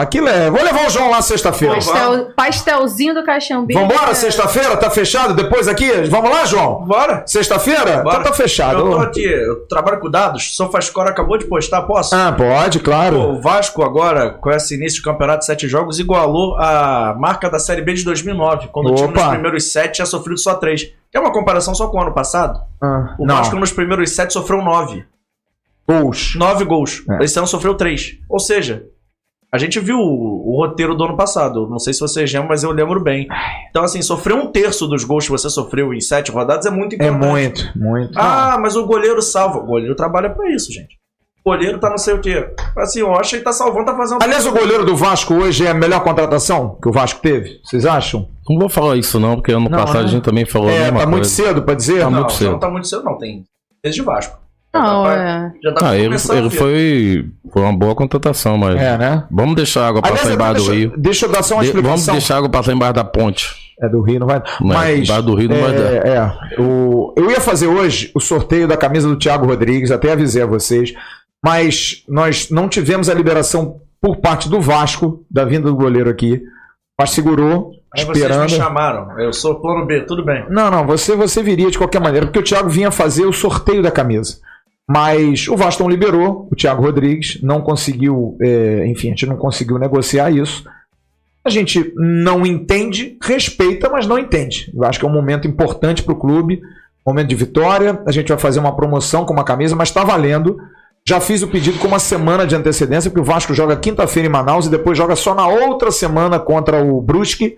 aquilo 0.00 0.28
é. 0.28 0.50
Vou 0.50 0.62
levar 0.62 0.86
o 0.86 0.90
João 0.90 1.10
lá 1.10 1.20
sexta-feira. 1.20 1.74
Pastel, 1.74 2.30
pastelzinho 2.34 3.14
do 3.14 3.22
Caxambi. 3.24 3.74
Vambora, 3.74 4.14
sexta-feira? 4.14 4.76
Tá 4.76 4.90
fechado? 4.90 5.34
Depois 5.34 5.68
aqui? 5.68 5.90
Vamos 6.08 6.30
lá, 6.30 6.44
João? 6.46 6.84
Bora! 6.86 7.22
Sexta-feira? 7.26 7.98
Bora. 8.02 8.20
Então 8.20 8.30
tá 8.30 8.32
fechado. 8.32 8.78
Eu 8.78 8.90
tô 8.90 8.98
aqui, 8.98 9.24
eu 9.24 9.66
trabalho 9.66 10.00
com 10.00 10.10
dados, 10.10 10.56
SofaScore 10.56 11.08
acabou 11.10 11.36
de 11.38 11.44
postar, 11.44 11.82
posso? 11.82 12.14
Ah, 12.14 12.32
pode, 12.32 12.78
Pô, 12.78 12.84
claro. 12.86 13.16
o 13.32 13.40
Vasco 13.40 13.82
agora, 13.82 14.30
com 14.30 14.50
esse 14.50 14.74
início 14.74 14.98
de 14.98 15.02
campeonato 15.02 15.40
de 15.40 15.46
sete 15.46 15.68
jogos, 15.68 15.98
igualou 15.98 16.56
a 16.58 17.14
marca 17.18 17.50
da 17.50 17.58
Série 17.58 17.82
B 17.82 17.94
de 17.94 18.04
2009, 18.04 18.68
quando 18.72 18.90
o 18.90 18.94
time 18.94 19.08
Opa. 19.08 19.20
nos 19.22 19.30
primeiros 19.32 19.72
sete 19.72 19.96
tinha 19.96 20.06
sofrido 20.06 20.38
só 20.38 20.54
três. 20.54 20.90
É 21.14 21.20
uma 21.20 21.30
comparação 21.32 21.74
só 21.74 21.88
com 21.88 21.98
o 21.98 22.02
ano 22.02 22.12
passado. 22.14 22.58
Ah, 22.82 23.14
O 23.18 23.26
não, 23.26 23.36
Vasco 23.36 23.56
nos 23.56 23.70
primeiros 23.72 24.10
sete 24.12 24.32
sofreu 24.32 24.62
nove. 24.62 25.04
Gols. 26.00 26.34
Nove 26.36 26.64
gols. 26.64 27.02
É. 27.20 27.24
Esse 27.24 27.38
ano 27.38 27.46
sofreu 27.46 27.74
três. 27.74 28.12
Ou 28.28 28.38
seja, 28.38 28.84
a 29.52 29.58
gente 29.58 29.78
viu 29.80 29.98
o, 29.98 30.52
o 30.54 30.56
roteiro 30.64 30.94
do 30.94 31.04
ano 31.04 31.16
passado. 31.16 31.68
Não 31.68 31.78
sei 31.78 31.92
se 31.92 32.00
vocês 32.00 32.32
lembram, 32.32 32.48
mas 32.48 32.62
eu 32.62 32.70
lembro 32.70 33.00
bem. 33.02 33.28
Então, 33.70 33.84
assim, 33.84 34.00
sofrer 34.02 34.34
um 34.34 34.46
terço 34.50 34.86
dos 34.86 35.04
gols 35.04 35.24
que 35.26 35.30
você 35.30 35.50
sofreu 35.50 35.92
em 35.92 36.00
sete 36.00 36.30
rodadas 36.30 36.66
é 36.66 36.70
muito 36.70 36.94
É 36.94 37.06
importante. 37.08 37.64
muito, 37.64 37.78
muito. 37.78 38.18
Ah, 38.18 38.56
mas 38.60 38.76
o 38.76 38.86
goleiro 38.86 39.20
salva. 39.20 39.58
O 39.58 39.66
goleiro 39.66 39.94
trabalha 39.94 40.30
pra 40.30 40.48
isso, 40.50 40.72
gente. 40.72 40.96
O 41.44 41.50
goleiro 41.50 41.80
tá 41.80 41.90
não 41.90 41.98
sei 41.98 42.14
o 42.14 42.20
quê. 42.20 42.48
Assim, 42.78 43.02
o 43.02 43.08
Rocha 43.08 43.34
ele 43.34 43.44
tá 43.44 43.52
salvando, 43.52 43.86
tá 43.86 43.96
fazendo. 43.96 44.22
Aliás, 44.22 44.46
o 44.46 44.52
goleiro 44.52 44.84
do 44.86 44.94
Vasco 44.96 45.34
hoje 45.34 45.66
é 45.66 45.70
a 45.70 45.74
melhor 45.74 46.02
contratação 46.04 46.78
que 46.80 46.88
o 46.88 46.92
Vasco 46.92 47.20
teve? 47.20 47.58
Vocês 47.64 47.84
acham? 47.84 48.28
Não 48.48 48.60
vou 48.60 48.68
falar 48.68 48.96
isso 48.96 49.18
não, 49.18 49.34
porque 49.34 49.50
ano 49.50 49.68
Não, 49.68 49.76
passado 49.76 49.98
né? 49.98 50.04
a 50.04 50.06
gente 50.06 50.22
também 50.22 50.46
falou 50.46 50.68
a 50.68 50.72
É, 50.72 50.78
mesma 50.84 51.00
tá 51.00 51.06
muito 51.06 51.22
coisa. 51.22 51.30
cedo 51.30 51.62
pra 51.62 51.74
dizer? 51.74 51.98
Tá 51.98 52.10
não, 52.10 52.18
muito 52.20 52.32
cedo. 52.32 52.50
não 52.52 52.58
tá 52.60 52.70
muito 52.70 52.86
cedo, 52.86 53.02
não. 53.02 53.18
Tem 53.18 53.42
desde 53.82 54.02
Vasco. 54.02 54.38
Não, 54.74 55.04
já 55.04 55.10
tá, 55.10 55.22
é. 55.22 55.52
já 55.62 55.72
tá 55.74 55.88
Ah, 55.90 55.96
ele, 55.96 56.14
ele 56.14 56.50
foi, 56.50 57.26
foi 57.52 57.62
uma 57.62 57.76
boa 57.76 57.94
contratação, 57.94 58.56
mas 58.56 58.74
É, 58.80 58.96
né? 58.96 59.24
vamos 59.30 59.54
deixar 59.54 59.82
a 59.84 59.88
água 59.88 60.00
Aliás, 60.02 60.20
passar 60.22 60.34
embaixo 60.34 60.64
do 60.64 60.70
rio. 60.72 60.92
deixa 60.96 61.26
eu 61.26 61.30
dar 61.32 61.42
só 61.42 61.54
uma 61.56 61.62
De- 61.62 61.70
vamos 61.72 61.80
explicação. 61.84 62.14
deixar 62.14 62.34
a 62.34 62.38
água 62.38 62.48
passar 62.48 62.72
embaixo 62.72 62.94
da 62.94 63.04
ponte. 63.04 63.54
É 63.82 63.88
do 63.88 64.00
Rio, 64.00 64.20
não 64.20 64.26
vai. 64.28 64.40
Não 64.60 64.70
é, 64.72 64.74
Mas. 64.74 65.00
embaixo 65.08 65.22
do 65.26 65.34
Rio 65.34 65.48
não 65.48 65.60
vai 65.60 65.72
dar. 65.74 65.82
é, 65.92 65.96
é, 66.56 66.60
o, 66.60 67.12
eu 67.16 67.30
ia 67.30 67.40
fazer 67.40 67.66
hoje 67.66 68.10
o 68.14 68.20
sorteio 68.20 68.68
da 68.68 68.76
camisa 68.76 69.08
do 69.08 69.16
Thiago 69.18 69.44
Rodrigues, 69.46 69.90
até 69.90 70.12
avisei 70.12 70.42
a 70.42 70.46
vocês, 70.46 70.94
mas 71.44 72.04
nós 72.08 72.48
não 72.50 72.68
tivemos 72.68 73.08
a 73.08 73.14
liberação 73.14 73.80
por 74.00 74.18
parte 74.18 74.48
do 74.48 74.60
Vasco 74.60 75.24
da 75.30 75.44
vinda 75.44 75.68
do 75.68 75.74
goleiro 75.76 76.08
aqui. 76.08 76.40
Mas 76.98 77.10
segurou, 77.10 77.72
Aí 77.96 78.04
vocês 78.04 78.08
me 78.08 78.12
esperando. 78.22 78.48
chamaram. 78.50 79.18
Eu 79.20 79.32
sou 79.32 79.56
plano 79.60 79.84
B, 79.86 80.02
tudo 80.02 80.24
bem. 80.24 80.44
Não, 80.48 80.70
não, 80.70 80.86
você, 80.86 81.16
você 81.16 81.42
viria 81.42 81.70
de 81.70 81.78
qualquer 81.78 82.00
maneira, 82.00 82.26
porque 82.26 82.38
o 82.38 82.42
Thiago 82.44 82.68
vinha 82.68 82.90
fazer 82.90 83.24
o 83.26 83.32
sorteio 83.32 83.82
da 83.82 83.90
camisa. 83.90 84.36
Mas 84.88 85.48
o 85.48 85.56
Vasco 85.56 85.82
não 85.82 85.90
liberou, 85.90 86.48
o 86.50 86.56
Thiago 86.56 86.82
Rodrigues 86.82 87.40
não 87.42 87.60
conseguiu, 87.60 88.36
é, 88.40 88.86
enfim, 88.86 89.08
a 89.08 89.10
gente 89.10 89.26
não 89.26 89.36
conseguiu 89.36 89.78
negociar 89.78 90.30
isso. 90.30 90.64
A 91.44 91.50
gente 91.50 91.92
não 91.96 92.46
entende, 92.46 93.16
respeita, 93.22 93.88
mas 93.88 94.06
não 94.06 94.18
entende. 94.18 94.70
Eu 94.74 94.84
acho 94.84 94.98
que 94.98 95.04
é 95.04 95.08
um 95.08 95.12
momento 95.12 95.48
importante 95.48 96.02
para 96.02 96.12
o 96.12 96.18
clube, 96.18 96.60
momento 97.04 97.28
de 97.28 97.34
vitória. 97.34 98.00
A 98.06 98.12
gente 98.12 98.28
vai 98.28 98.38
fazer 98.38 98.60
uma 98.60 98.74
promoção 98.76 99.24
com 99.24 99.32
uma 99.32 99.44
camisa, 99.44 99.74
mas 99.74 99.88
está 99.88 100.04
valendo. 100.04 100.56
Já 101.06 101.20
fiz 101.20 101.42
o 101.42 101.48
pedido 101.48 101.80
com 101.80 101.88
uma 101.88 101.98
semana 101.98 102.46
de 102.46 102.54
antecedência, 102.54 103.10
porque 103.10 103.20
o 103.20 103.24
Vasco 103.24 103.52
joga 103.54 103.76
quinta-feira 103.76 104.28
em 104.28 104.32
Manaus 104.32 104.66
e 104.66 104.70
depois 104.70 104.96
joga 104.96 105.16
só 105.16 105.34
na 105.34 105.48
outra 105.48 105.90
semana 105.90 106.38
contra 106.38 106.80
o 106.82 107.00
Brusque. 107.00 107.56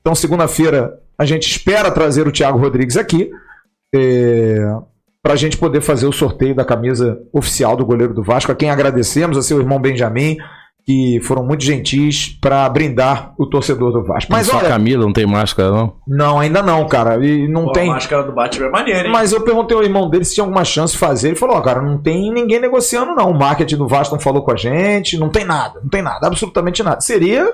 Então, 0.00 0.14
segunda-feira, 0.14 1.00
a 1.18 1.24
gente 1.24 1.50
espera 1.50 1.90
trazer 1.90 2.28
o 2.28 2.32
Thiago 2.32 2.58
Rodrigues 2.58 2.96
aqui 2.96 3.30
para 5.26 5.34
a 5.34 5.36
gente 5.36 5.58
poder 5.58 5.80
fazer 5.80 6.06
o 6.06 6.12
sorteio 6.12 6.54
da 6.54 6.64
camisa 6.64 7.18
oficial 7.32 7.76
do 7.76 7.84
goleiro 7.84 8.14
do 8.14 8.22
Vasco, 8.22 8.52
a 8.52 8.54
quem 8.54 8.70
agradecemos, 8.70 9.36
a 9.36 9.42
seu 9.42 9.58
irmão 9.58 9.80
Benjamin, 9.80 10.36
que 10.86 11.18
foram 11.24 11.44
muito 11.44 11.64
gentis 11.64 12.28
para 12.40 12.68
brindar 12.68 13.34
o 13.36 13.44
torcedor 13.44 13.90
do 13.90 14.04
Vasco. 14.04 14.30
Mas 14.30 14.46
Só 14.46 14.52
a 14.52 14.58
olha, 14.60 14.68
Camila 14.68 15.04
não 15.04 15.12
tem 15.12 15.26
máscara, 15.26 15.72
não? 15.72 15.94
não, 16.06 16.38
ainda 16.38 16.62
não, 16.62 16.86
cara. 16.86 17.16
E 17.26 17.48
não 17.48 17.64
Pô, 17.64 17.72
tem. 17.72 17.90
A 17.90 17.94
máscara 17.94 18.22
do 18.22 18.30
Batman 18.30 18.66
é 18.66 18.70
maneira, 18.70 19.06
hein? 19.08 19.12
Mas 19.12 19.32
eu 19.32 19.40
perguntei 19.40 19.76
ao 19.76 19.82
irmão 19.82 20.08
dele 20.08 20.24
se 20.24 20.34
tinha 20.34 20.44
alguma 20.44 20.64
chance 20.64 20.92
de 20.92 21.00
fazer. 21.00 21.30
Ele 21.30 21.36
falou: 21.36 21.56
ó, 21.56 21.60
cara, 21.60 21.82
não 21.82 21.98
tem 21.98 22.32
ninguém 22.32 22.60
negociando, 22.60 23.12
não. 23.12 23.32
O 23.32 23.36
marketing 23.36 23.78
do 23.78 23.88
Vasco 23.88 24.14
não 24.14 24.22
falou 24.22 24.44
com 24.44 24.52
a 24.52 24.56
gente, 24.56 25.18
não 25.18 25.28
tem 25.28 25.44
nada, 25.44 25.80
não 25.82 25.88
tem 25.88 26.02
nada, 26.02 26.24
absolutamente 26.28 26.84
nada. 26.84 27.00
Seria. 27.00 27.52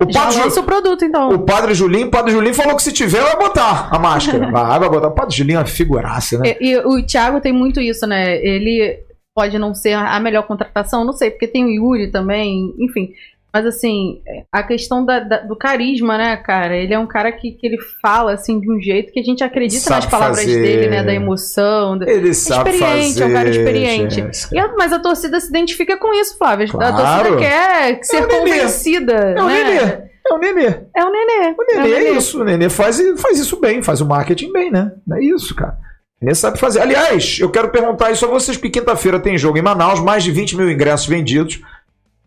O 0.00 0.10
Já 0.10 0.24
Padre, 0.24 0.40
lança 0.40 0.60
o 0.60 0.64
produto, 0.64 1.04
então. 1.04 1.28
o 1.30 1.38
padre 1.38 1.72
Julinho, 1.72 2.08
o 2.08 2.10
Padre 2.10 2.32
Julinho 2.32 2.54
falou 2.54 2.74
que 2.74 2.82
se 2.82 2.92
tiver, 2.92 3.22
vai 3.22 3.36
botar 3.36 3.88
a 3.92 3.98
máscara. 3.98 4.38
Vai, 4.50 4.78
vai 4.80 4.88
botar. 4.88 5.08
O 5.08 5.12
Padre 5.12 5.36
Julinho 5.36 5.56
é 5.56 5.60
uma 5.60 5.66
figuraça, 5.66 6.38
né? 6.38 6.56
E, 6.60 6.70
e 6.72 6.78
o 6.78 7.00
Thiago 7.06 7.40
tem 7.40 7.52
muito 7.52 7.80
isso, 7.80 8.06
né? 8.06 8.44
Ele 8.44 8.98
pode 9.34 9.58
não 9.58 9.74
ser 9.74 9.92
a 9.94 10.18
melhor 10.20 10.42
contratação, 10.46 11.04
não 11.04 11.12
sei, 11.12 11.30
porque 11.30 11.48
tem 11.48 11.64
o 11.64 11.70
Yuri 11.70 12.10
também, 12.10 12.74
enfim. 12.78 13.12
Mas 13.54 13.66
assim, 13.66 14.20
a 14.50 14.64
questão 14.64 15.04
da- 15.04 15.20
da- 15.20 15.38
do 15.42 15.54
carisma, 15.56 16.18
né, 16.18 16.36
cara? 16.36 16.76
Ele 16.76 16.92
é 16.92 16.98
um 16.98 17.06
cara 17.06 17.30
que, 17.30 17.52
que 17.52 17.64
ele 17.64 17.78
fala 18.02 18.32
assim 18.32 18.58
de 18.60 18.68
um 18.68 18.80
jeito 18.80 19.12
que 19.12 19.20
a 19.20 19.22
gente 19.22 19.44
acredita 19.44 19.80
Sabe 19.84 20.02
nas 20.02 20.10
palavras 20.10 20.40
fazer. 20.40 20.60
dele, 20.60 20.88
né? 20.88 21.04
Da 21.04 21.14
emoção. 21.14 21.96
Ele 22.02 22.34
sabe 22.34 22.70
experiente, 22.70 23.12
fazer. 23.12 23.22
é 23.22 23.26
um 23.26 23.32
cara 23.32 23.48
experiente. 23.50 24.26
E 24.52 24.58
a- 24.58 24.74
mas 24.76 24.92
a 24.92 24.98
torcida 24.98 25.38
se 25.38 25.48
identifica 25.50 25.96
com 25.96 26.12
isso, 26.12 26.36
Flávio. 26.36 26.66
A 26.66 26.70
Claro. 26.70 26.96
torcida 27.28 27.36
quer 27.38 27.98
ser 28.02 28.16
o 28.24 28.26
Nenê. 28.26 28.38
convencida. 28.40 29.12
É 29.14 29.40
o 29.42 29.46
né? 29.46 29.62
Nenê. 29.64 30.04
É 30.26 30.34
o 30.34 30.38
Nenê. 30.38 30.74
É 30.96 31.04
o 31.04 31.10
Nenê. 31.12 31.54
O 31.56 31.64
Nenê 31.74 31.88
o 31.92 31.96
é 31.96 32.10
isso. 32.18 32.40
O 32.40 32.44
Nenê 32.44 32.68
faz, 32.68 33.00
faz 33.20 33.38
isso 33.38 33.60
bem, 33.60 33.82
faz 33.84 34.00
o 34.00 34.06
marketing 34.06 34.50
bem, 34.52 34.68
né? 34.72 34.90
É 35.12 35.22
isso, 35.24 35.54
cara. 35.54 35.76
O 36.20 36.24
Nenê 36.24 36.34
sabe 36.34 36.58
fazer. 36.58 36.80
Aliás, 36.80 37.38
eu 37.40 37.50
quero 37.50 37.68
perguntar 37.70 38.10
isso 38.10 38.24
a 38.24 38.28
vocês, 38.28 38.56
porque 38.56 38.80
quinta-feira 38.80 39.20
tem 39.20 39.38
jogo 39.38 39.58
em 39.58 39.62
Manaus, 39.62 40.00
mais 40.00 40.24
de 40.24 40.32
20 40.32 40.56
mil 40.56 40.68
ingressos 40.68 41.06
vendidos. 41.06 41.60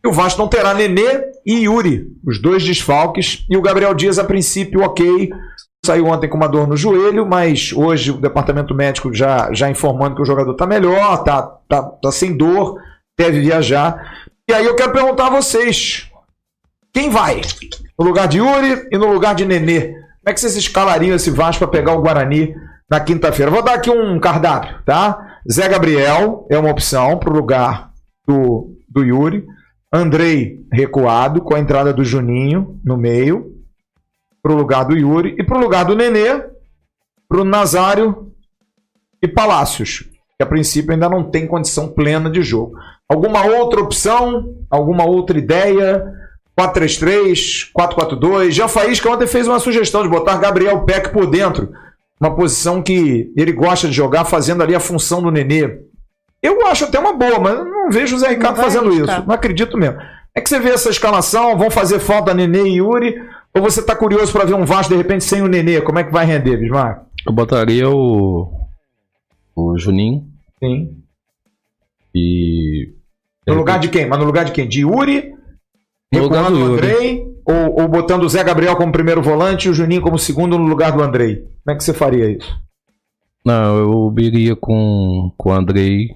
E 0.08 0.10
o 0.10 0.14
Vasco 0.14 0.40
não 0.40 0.48
terá 0.48 0.74
Nenê 0.74 1.22
e 1.46 1.66
Yuri, 1.66 2.08
os 2.26 2.42
dois 2.42 2.64
desfalques. 2.64 3.46
E 3.50 3.58
o 3.58 3.62
Gabriel 3.62 3.94
Dias, 3.94 4.18
a 4.18 4.24
princípio, 4.24 4.82
ok. 4.82 5.30
Saiu 5.86 6.06
ontem 6.06 6.30
com 6.30 6.38
uma 6.38 6.48
dor 6.48 6.66
no 6.66 6.78
joelho, 6.78 7.26
mas 7.26 7.74
hoje 7.74 8.12
o 8.12 8.18
departamento 8.18 8.74
médico 8.74 9.14
já, 9.14 9.52
já 9.52 9.70
informando 9.70 10.16
que 10.16 10.22
o 10.22 10.26
jogador 10.26 10.54
tá 10.54 10.66
melhor, 10.66 11.26
tá, 11.26 11.42
tá, 11.68 11.84
tá 11.84 12.10
sem 12.10 12.38
dor, 12.38 12.80
deve 13.20 13.42
viajar. 13.42 14.26
E 14.50 14.54
aí 14.54 14.66
eu 14.66 14.78
quero 14.78 14.94
perguntar 14.94 15.28
a 15.28 15.32
vocês: 15.32 16.10
quem 16.94 17.10
vai? 17.10 17.42
No 18.00 18.06
lugar 18.06 18.30
de 18.30 18.38
Yuri 18.38 18.88
e 18.90 18.98
no 18.98 19.12
lugar 19.12 19.36
de 19.36 19.44
Nenê. 19.44 19.88
Como 19.90 20.00
é 20.26 20.34
que 20.34 20.40
vocês 20.40 20.56
escalariam 20.56 21.18
esse 21.18 21.30
Vasco 21.30 21.68
para 21.68 21.80
pegar 21.80 21.96
o 21.96 22.02
Guarani 22.02 22.56
na 22.90 23.02
quinta-feira? 23.02 23.52
Vou 23.52 23.62
dar 23.62 23.74
aqui 23.74 23.90
um 23.90 24.18
cardápio, 24.22 24.78
tá? 24.86 25.38
Zé 25.52 25.68
Gabriel 25.68 26.48
é 26.50 26.58
uma 26.58 26.72
opção 26.72 27.18
para 27.18 27.30
o 27.30 27.36
lugar 27.36 27.92
do, 28.26 28.74
do 28.88 29.04
Yuri. 29.04 29.46
Andrei 29.92 30.66
recuado, 30.72 31.42
com 31.42 31.56
a 31.56 31.60
entrada 31.60 31.94
do 31.94 32.04
Juninho 32.04 32.80
no 32.84 32.98
meio, 32.98 33.54
para 34.42 34.52
o 34.52 34.56
lugar 34.56 34.84
do 34.84 34.98
Yuri. 34.98 35.36
E 35.38 35.44
para 35.44 35.58
o 35.58 35.62
lugar 35.62 35.86
do 35.86 35.96
Nenê, 35.96 36.44
para 37.28 37.42
o 37.42 37.46
Nazário 37.46 38.32
e 39.22 39.28
Palácios, 39.28 40.10
que 40.38 40.44
a 40.44 40.46
princípio 40.46 40.92
ainda 40.92 41.10
não 41.10 41.30
tem 41.30 41.48
condição 41.48 41.90
plena 41.90 42.30
de 42.30 42.42
jogo. 42.42 42.78
Alguma 43.10 43.46
outra 43.46 43.82
opção? 43.82 44.54
Alguma 44.70 45.06
outra 45.06 45.38
ideia? 45.38 46.06
4-3-3, 46.60 47.72
4-4-2. 47.78 48.52
Já 48.52 48.68
Faísca 48.68 49.10
ontem 49.10 49.28
fez 49.28 49.48
uma 49.48 49.60
sugestão 49.60 50.04
de 50.04 50.10
botar 50.10 50.38
Gabriel 50.38 50.84
Peck 50.84 51.12
por 51.12 51.28
dentro. 51.28 51.72
Uma 52.20 52.36
posição 52.36 52.82
que 52.82 53.32
ele 53.38 53.52
gosta 53.52 53.88
de 53.88 53.94
jogar, 53.94 54.26
fazendo 54.26 54.64
ali 54.64 54.74
a 54.74 54.80
função 54.80 55.22
do 55.22 55.32
Nenê. 55.32 55.80
Eu 56.42 56.66
acho 56.68 56.86
até 56.86 57.00
uma 57.00 57.14
boa, 57.14 57.40
mas 57.40 57.54
eu 57.54 57.66
não 57.66 57.90
vejo 57.90 58.16
o 58.16 58.20
Zé 58.20 58.30
Ricardo 58.30 58.58
fazendo 58.58 58.90
arriscar. 58.90 59.20
isso. 59.20 59.28
Não 59.28 59.36
acredito 59.36 59.78
mesmo. 59.78 60.00
É 60.36 60.42
que 60.42 60.50
você 60.50 60.60
vê 60.60 60.70
essa 60.70 60.90
escalação, 60.90 61.58
vão 61.58 61.72
fazer 61.72 62.00
falta 62.00 62.34
Nenê 62.34 62.64
e 62.64 62.78
Yuri, 62.78 63.16
ou 63.56 63.62
você 63.62 63.84
tá 63.84 63.96
curioso 63.96 64.32
para 64.32 64.46
ver 64.46 64.54
um 64.54 64.66
Vasco 64.66 64.92
de 64.94 64.98
repente 64.98 65.24
sem 65.24 65.42
o 65.42 65.48
Nenê? 65.48 65.82
Como 65.82 65.98
é 65.98 66.04
que 66.04 66.12
vai 66.12 66.26
render, 66.26 66.58
Bismarck? 66.58 67.02
Eu 67.26 67.34
botaria 67.34 67.90
o. 67.90 68.52
O 69.56 69.78
Juninho 69.78 70.24
Sim. 70.60 70.96
e. 72.14 72.94
No 73.48 73.56
lugar 73.56 73.80
de 73.80 73.90
quem? 73.90 74.06
Mas 74.08 74.20
no 74.20 74.26
lugar 74.26 74.46
de 74.46 74.52
quem? 74.52 74.68
De 74.68 74.82
Yuri? 74.82 75.34
No 76.14 76.22
lugar 76.22 76.44
recuando 76.44 76.68
do. 76.68 76.74
Andrei? 76.74 77.26
Ou, 77.44 77.82
ou 77.82 77.88
botando 77.88 78.24
o 78.24 78.30
Zé 78.30 78.44
Gabriel 78.44 78.76
como 78.76 78.92
primeiro 78.92 79.22
volante 79.22 79.68
e 79.68 79.72
o 79.72 79.74
Juninho 79.74 80.02
como 80.02 80.20
segundo 80.20 80.58
no 80.60 80.66
lugar 80.66 80.92
do 80.92 81.02
Andrei? 81.02 81.38
Como 81.38 81.74
é 81.74 81.76
que 81.76 81.84
você 81.84 81.94
faria 81.94 82.30
isso? 82.30 82.56
Não, 83.44 83.78
eu 83.78 84.16
iria 84.20 84.56
com, 84.56 85.32
com 85.38 85.50
o 85.50 85.54
Andrei, 85.54 86.10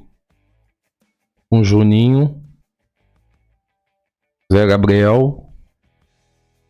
com 1.52 1.60
o 1.60 1.64
Juninho, 1.66 2.42
Zé 4.52 4.66
Gabriel, 4.66 5.50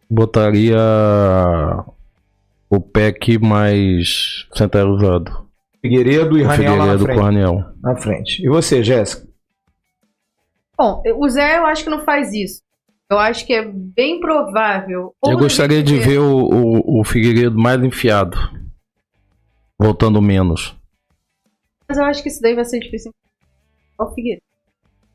botaria 0.09 0.75
o 2.67 2.81
PEC 2.81 3.37
mais 3.37 4.47
centralizado. 4.55 5.47
Figueiredo 5.81 6.35
e 6.35 6.43
O 6.43 6.47
Raniel 6.47 6.77
lá 6.77 6.85
na 6.87 6.97
Figueiredo 6.97 7.05
com 7.05 7.11
o 7.11 7.13
frente. 7.13 7.23
Raniel. 7.23 7.73
na 7.83 7.95
frente. 7.95 8.43
E 8.43 8.49
você, 8.49 8.83
Jéssica? 8.83 9.27
Bom, 10.75 11.03
o 11.15 11.29
Zé 11.29 11.59
eu 11.59 11.65
acho 11.67 11.83
que 11.83 11.89
não 11.91 12.03
faz 12.03 12.33
isso. 12.33 12.63
Eu 13.07 13.19
acho 13.19 13.45
que 13.45 13.53
é 13.53 13.63
bem 13.63 14.19
provável. 14.19 15.13
ou 15.21 15.31
Eu 15.31 15.37
gostaria 15.37 15.83
de 15.83 15.99
ver 15.99 16.17
o, 16.19 16.37
o, 16.43 17.01
o 17.01 17.03
Figueiredo 17.03 17.55
mais 17.59 17.83
enfiado, 17.83 18.35
voltando 19.79 20.19
menos. 20.21 20.75
Mas 21.87 21.99
eu 21.99 22.05
acho 22.05 22.23
que 22.23 22.29
isso 22.29 22.41
daí 22.41 22.55
vai 22.55 22.65
ser 22.65 22.79
difícil. 22.79 23.13
Ó, 23.99 24.05
o 24.05 24.13
Figueiredo. 24.15 24.50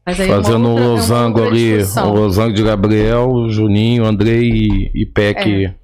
Fazendo 0.07 0.35
outra- 0.35 0.53
o 0.53 0.55
é 0.55 0.57
uma 0.59 0.89
losango 0.91 1.43
ali, 1.43 1.79
discussão. 1.79 2.11
o 2.13 2.15
losango 2.15 2.55
de 2.55 2.63
Gabriel, 2.63 3.49
Juninho, 3.49 4.05
Andrei 4.05 4.43
e, 4.51 4.91
e 4.95 5.07
PEC 5.07 5.65
É. 5.67 5.75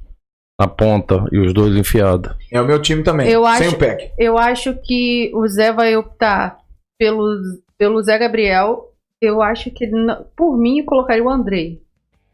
na 0.61 0.69
ponta, 0.69 1.25
e 1.33 1.39
os 1.39 1.53
dois 1.53 1.75
enfiados. 1.77 2.33
É 2.53 2.61
o 2.61 2.67
meu 2.67 2.81
time 2.81 3.03
também. 3.03 3.29
Eu 3.29 3.43
Sem 3.57 3.67
acho- 3.67 3.77
o 3.77 3.79
PEC. 3.79 4.13
Eu 4.17 4.39
acho 4.39 4.75
que 4.85 5.33
o 5.35 5.47
Zé 5.49 5.73
vai 5.73 5.97
optar 5.97 6.59
pelo, 6.99 7.35
pelo 7.77 8.01
Zé 8.03 8.17
Gabriel. 8.17 8.93
Eu 9.21 9.43
acho 9.43 9.71
que, 9.73 9.85
ele 9.85 10.05
não- 10.05 10.25
por 10.37 10.57
mim, 10.57 10.79
eu 10.81 10.85
colocaria 10.85 11.23
o 11.25 11.29
Andrei 11.31 11.83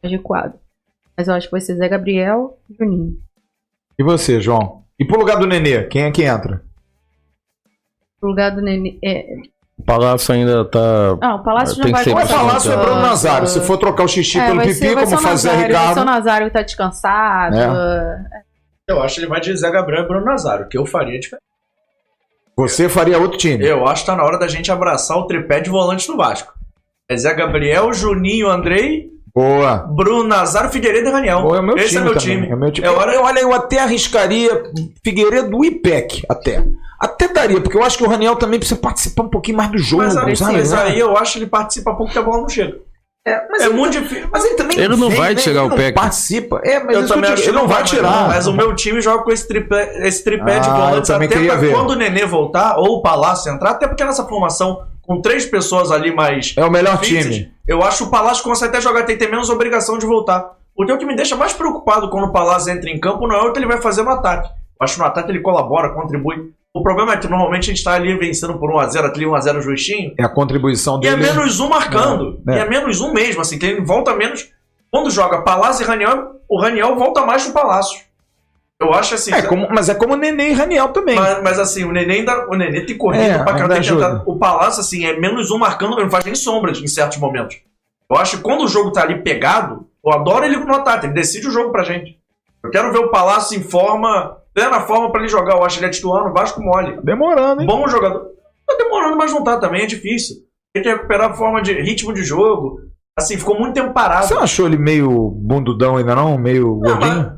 adequado. 0.03 0.59
Mas 1.17 1.27
eu 1.27 1.35
acho 1.35 1.47
que 1.47 1.53
vai 1.53 1.61
ser 1.61 1.75
Zé 1.77 1.89
Gabriel 1.89 2.59
e 2.71 2.75
Juninho. 2.75 3.19
E 3.99 4.03
você, 4.05 4.41
João? 4.41 4.85
E 5.01 5.05
pro 5.07 5.19
lugar 5.19 5.39
do 5.39 5.47
Nenê, 5.47 5.85
quem 5.85 6.03
é 6.03 6.11
que 6.11 6.23
entra? 6.23 6.63
No 8.23 8.29
lugar 8.29 8.51
do 8.55 8.61
Nenê. 8.61 8.99
É... 9.03 9.27
O 9.79 9.83
Palácio 9.85 10.35
ainda 10.35 10.65
tá. 10.65 10.79
Ah, 11.21 11.35
o 11.37 11.43
Palácio 11.43 11.77
Tem 11.83 11.93
não 11.93 11.99
que 12.01 12.05
vai 12.05 12.05
ser 12.05 12.11
é 12.11 12.15
Vai 12.15 12.27
Palácio 12.47 12.73
é 12.73 12.77
Bruno 12.77 13.01
Nazário? 13.01 13.47
Se 13.47 13.61
for 13.61 13.79
trocar 13.79 14.05
o 14.05 14.09
xixi 14.09 14.39
É, 14.39 14.47
pelo 14.49 14.61
pipi, 14.61 14.75
ser- 14.75 14.95
como 14.95 15.07
o 15.07 15.19
faz 15.19 15.41
Zé 15.41 15.49
Nazário, 15.51 15.59
Vai 15.59 15.59
ser 15.59 15.65
o 15.65 15.79
Ricardo. 15.89 16.05
Nazário 16.05 16.47
que 16.49 16.53
tá 16.53 16.63
descansado. 16.63 17.57
É. 17.57 18.19
Eu 18.89 19.03
acho 19.03 19.15
que 19.15 19.21
ele 19.21 19.29
vai 19.29 19.41
de 19.41 19.57
Zé 19.57 19.71
Gabriel 19.71 20.05
e 20.05 20.09
Bruno 20.09 20.25
Nazário, 20.27 20.69
que 20.69 20.77
eu 20.77 20.85
faria 20.85 21.19
diferente. 21.19 21.43
Você 22.57 22.89
faria 22.89 23.19
outro 23.19 23.39
time. 23.39 23.65
Eu 23.65 23.87
acho 23.87 24.03
que 24.03 24.11
tá 24.11 24.17
na 24.17 24.25
hora 24.25 24.39
da 24.39 24.49
gente 24.49 24.71
abraçar 24.73 25.17
o 25.17 25.27
tripé 25.27 25.61
de 25.61 25.71
volante 25.71 26.07
do 26.09 26.17
Vasco. 26.17 26.53
É 27.09 27.17
Zé 27.17 27.33
Gabriel, 27.33 27.93
Juninho, 27.93 28.49
Andrei, 28.51 29.09
Boa. 29.39 29.77
Bruno 29.89 30.25
Nazário, 30.25 30.71
Figueiredo 30.71 31.09
e 31.09 31.13
Raniel. 31.13 31.43
Boa, 31.43 31.57
é 31.59 31.61
o 31.61 31.63
meu 31.63 31.77
Esse 31.77 31.89
time 31.91 32.01
é 32.01 32.05
meu 32.05 32.15
também. 32.15 32.35
time. 32.37 32.49
É 32.51 32.55
o 32.55 32.59
meu 32.59 32.71
time. 32.73 32.87
É 32.87 32.91
hora- 32.91 33.13
Eu, 33.15 33.23
olha, 33.23 33.39
eu 33.41 33.53
até 33.53 33.79
arriscaria 33.81 34.63
Figueiredo 35.05 35.65
e 35.65 35.71
PEC, 35.71 36.23
até. 36.29 36.65
Até 37.01 37.29
daria, 37.29 37.61
porque 37.61 37.77
eu 37.77 37.85
acho 37.85 37.97
que 37.97 38.03
o 38.05 38.09
Raniel 38.09 38.35
também 38.35 38.59
precisa 38.59 38.81
participar 38.81 39.23
um 39.23 39.29
pouquinho 39.29 39.57
mais 39.57 39.71
do 39.71 39.79
jogo, 39.79 40.03
Mas, 40.03 40.17
aí- 40.17 40.37
sabe? 40.37 40.53
mas 40.55 40.73
aí 40.73 40.99
eu 40.99 41.17
acho 41.17 41.35
que 41.35 41.39
ele 41.39 41.47
participa 41.47 41.95
pouco 41.95 42.13
que 42.13 42.19
a 42.19 42.23
bola 42.23 42.39
não 42.43 42.49
chega. 42.49 42.77
É, 43.27 43.47
mas 43.51 43.63
É 43.63 43.67
ele- 43.67 43.75
muito 43.75 44.01
difícil. 44.01 44.27
Mas 44.33 44.45
ele 44.45 44.55
também 44.55 44.79
Ele 44.79 44.97
não 44.97 45.09
vem, 45.11 45.19
vai 45.19 45.35
né? 45.35 45.41
tirar 45.41 45.61
Ele 45.61 45.67
o 45.67 45.69
não 45.69 45.77
PEC. 45.77 45.95
participa. 45.95 46.61
É, 46.65 46.83
mas 46.83 46.97
eu 46.97 47.07
também 47.07 47.31
acho 47.31 47.43
ele 47.45 47.53
não 47.53 47.69
vai 47.69 47.85
tirar. 47.85 48.27
Mas 48.29 48.47
o 48.47 48.53
meu 48.53 48.75
time 48.75 49.01
joga 49.01 49.23
com 49.23 49.31
esse 49.31 49.47
tripé, 49.47 50.07
esse 50.09 50.25
tripé 50.25 50.59
de 50.59 50.69
Ah, 50.69 50.73
volantes 50.73 51.09
eu 51.11 51.15
também 51.15 51.27
até 51.29 51.37
queria 51.37 51.51
pra 51.53 51.61
ver. 51.61 51.73
quando 51.73 51.91
o 51.91 51.95
Nenê 51.95 52.25
voltar, 52.25 52.77
ou 52.79 52.97
o 52.97 53.03
Palácio 53.03 53.53
entrar, 53.53 53.71
até 53.73 53.87
porque 53.87 54.03
nessa 54.05 54.25
formação, 54.25 54.81
com 55.03 55.21
três 55.21 55.45
pessoas 55.47 55.91
ali 55.93 56.13
mais 56.15 56.55
É 56.57 56.65
o 56.65 56.71
melhor 56.71 56.99
fixas, 56.99 57.25
time. 57.35 57.53
Eu 57.69 57.83
acho 57.85 57.99
que 57.99 58.05
o 58.05 58.11
Palácio 58.11 58.43
consegue 58.43 58.71
até 58.71 58.81
jogar, 58.81 59.05
tem 59.05 59.17
que 59.17 59.25
ter 59.25 59.31
menos 59.31 59.51
obrigação 59.51 59.99
de 59.99 60.07
voltar. 60.07 60.57
Porque 60.75 60.93
o 60.93 60.99
que 60.99 61.05
me 61.07 61.15
deixa 61.15 61.37
mais 61.37 61.53
preocupado 61.53 62.09
quando 62.09 62.25
o 62.29 62.33
Palácio 62.33 62.73
entra 62.73 62.89
em 62.89 62.99
campo 62.99 63.27
não 63.29 63.37
é 63.37 63.41
o 63.43 63.53
que 63.53 63.59
ele 63.59 63.67
vai 63.67 63.81
fazer 63.81 64.03
no 64.03 64.11
ataque. 64.11 64.49
Eu 64.49 64.85
acho 64.85 64.95
que 64.95 65.01
no 65.01 65.07
ataque 65.07 65.31
ele 65.31 65.41
colabora, 65.41 65.93
contribui. 65.93 66.53
O 66.73 66.83
problema 66.83 67.15
é 67.15 67.17
que 67.17 67.27
normalmente 67.29 67.71
a 67.71 67.75
gente 67.75 67.83
tá 67.85 67.93
ali 67.95 68.17
vencendo 68.17 68.59
por 68.59 68.71
1x0, 68.71 69.05
aquele 69.05 69.27
1x0 69.27 69.61
justinho. 69.61 70.15
É 70.19 70.25
a 70.25 70.29
contribuição 70.29 71.01
E 71.03 71.07
é 71.09 71.11
dele. 71.17 71.23
menos 71.33 71.59
um 71.61 71.69
marcando. 71.69 72.41
É, 72.49 72.53
é. 72.53 72.57
E 72.57 72.61
é 72.61 72.69
menos 72.69 73.01
um 73.01 73.13
mesmo, 73.13 73.41
assim, 73.41 73.59
que 73.59 73.67
ele 73.67 73.85
volta 73.85 74.15
menos. 74.15 74.49
Quando 74.91 75.11
joga 75.11 75.43
Palácio 75.43 75.83
e 75.83 75.87
Raniel, 75.87 76.37
o 76.49 76.61
Raniel 76.61 76.95
volta 76.97 77.27
mais 77.27 77.45
pro 77.45 77.53
Palácio. 77.55 77.99
Eu 78.81 78.93
acho 78.95 79.15
assim. 79.15 79.33
É 79.33 79.43
como, 79.43 79.69
mas 79.71 79.89
é 79.89 79.95
como 79.95 80.15
Nenê 80.17 80.51
e 80.51 80.53
Raniel 80.53 80.89
também. 80.89 81.17
Mas, 81.17 81.43
mas, 81.43 81.59
assim, 81.59 81.85
o 81.85 81.93
Nenê 81.93 82.19
ainda. 82.19 82.47
O 82.49 82.55
Nenê 82.55 82.87
tem 82.87 82.97
corrido 82.97 83.23
É, 83.25 83.43
pra 83.43 83.55
tem 83.69 83.79
ajuda. 83.79 84.07
tentado. 84.07 84.23
O 84.31 84.39
Palácio, 84.39 84.81
assim, 84.81 85.05
é 85.05 85.19
menos 85.19 85.51
um 85.51 85.59
marcando, 85.59 85.97
não 85.97 86.09
faz 86.11 86.25
nem 86.25 86.35
sombra 86.35 86.71
em 86.71 86.87
certos 86.87 87.19
momentos. 87.19 87.57
Eu 88.11 88.17
acho 88.17 88.37
que 88.37 88.43
quando 88.43 88.65
o 88.65 88.69
jogo 88.69 88.93
tá 88.93 89.03
ali 89.03 89.21
pegado, 89.23 89.87
eu 90.05 90.13
adoro 90.13 90.45
ele 90.45 90.57
no 90.57 90.75
ataque, 90.75 91.07
ele 91.07 91.13
decide 91.13 91.49
o 91.49 91.51
jogo 91.51 91.73
pra 91.73 91.83
gente. 91.83 92.19
Eu 92.63 92.71
quero 92.71 92.93
ver 92.93 92.99
o 92.99 93.11
Palácio 93.11 93.59
em 93.59 93.63
forma, 93.63 94.37
plena 94.55 94.81
forma 94.81 95.11
pra 95.11 95.21
ele 95.21 95.29
jogar. 95.29 95.57
Eu 95.57 95.65
acho 95.65 95.79
que 95.79 95.85
ele 95.85 95.91
é 95.91 95.95
titular 95.95 96.25
no 96.25 96.33
Vasco 96.33 96.63
mole. 96.63 97.01
Demorando, 97.03 97.61
hein? 97.61 97.67
Bom 97.67 97.87
jogador. 97.89 98.29
Tá 98.67 98.77
demorando, 98.79 99.17
mas 99.17 99.33
não 99.33 99.43
tá 99.43 99.59
também, 99.59 99.83
é 99.83 99.87
difícil. 99.87 100.37
Tem 100.73 100.83
que 100.83 100.89
recuperar 100.89 101.31
a 101.31 101.35
forma 101.35 101.61
de 101.63 101.73
ritmo 101.73 102.13
de 102.13 102.23
jogo. 102.23 102.81
Assim, 103.19 103.37
ficou 103.37 103.59
muito 103.59 103.75
tempo 103.75 103.93
parado. 103.93 104.27
Você 104.27 104.35
não 104.35 104.43
achou 104.43 104.67
ele 104.67 104.77
meio 104.79 105.31
bundudão 105.31 105.97
ainda 105.97 106.15
não? 106.15 106.39
Meio 106.39 106.77
gordinho? 106.77 107.38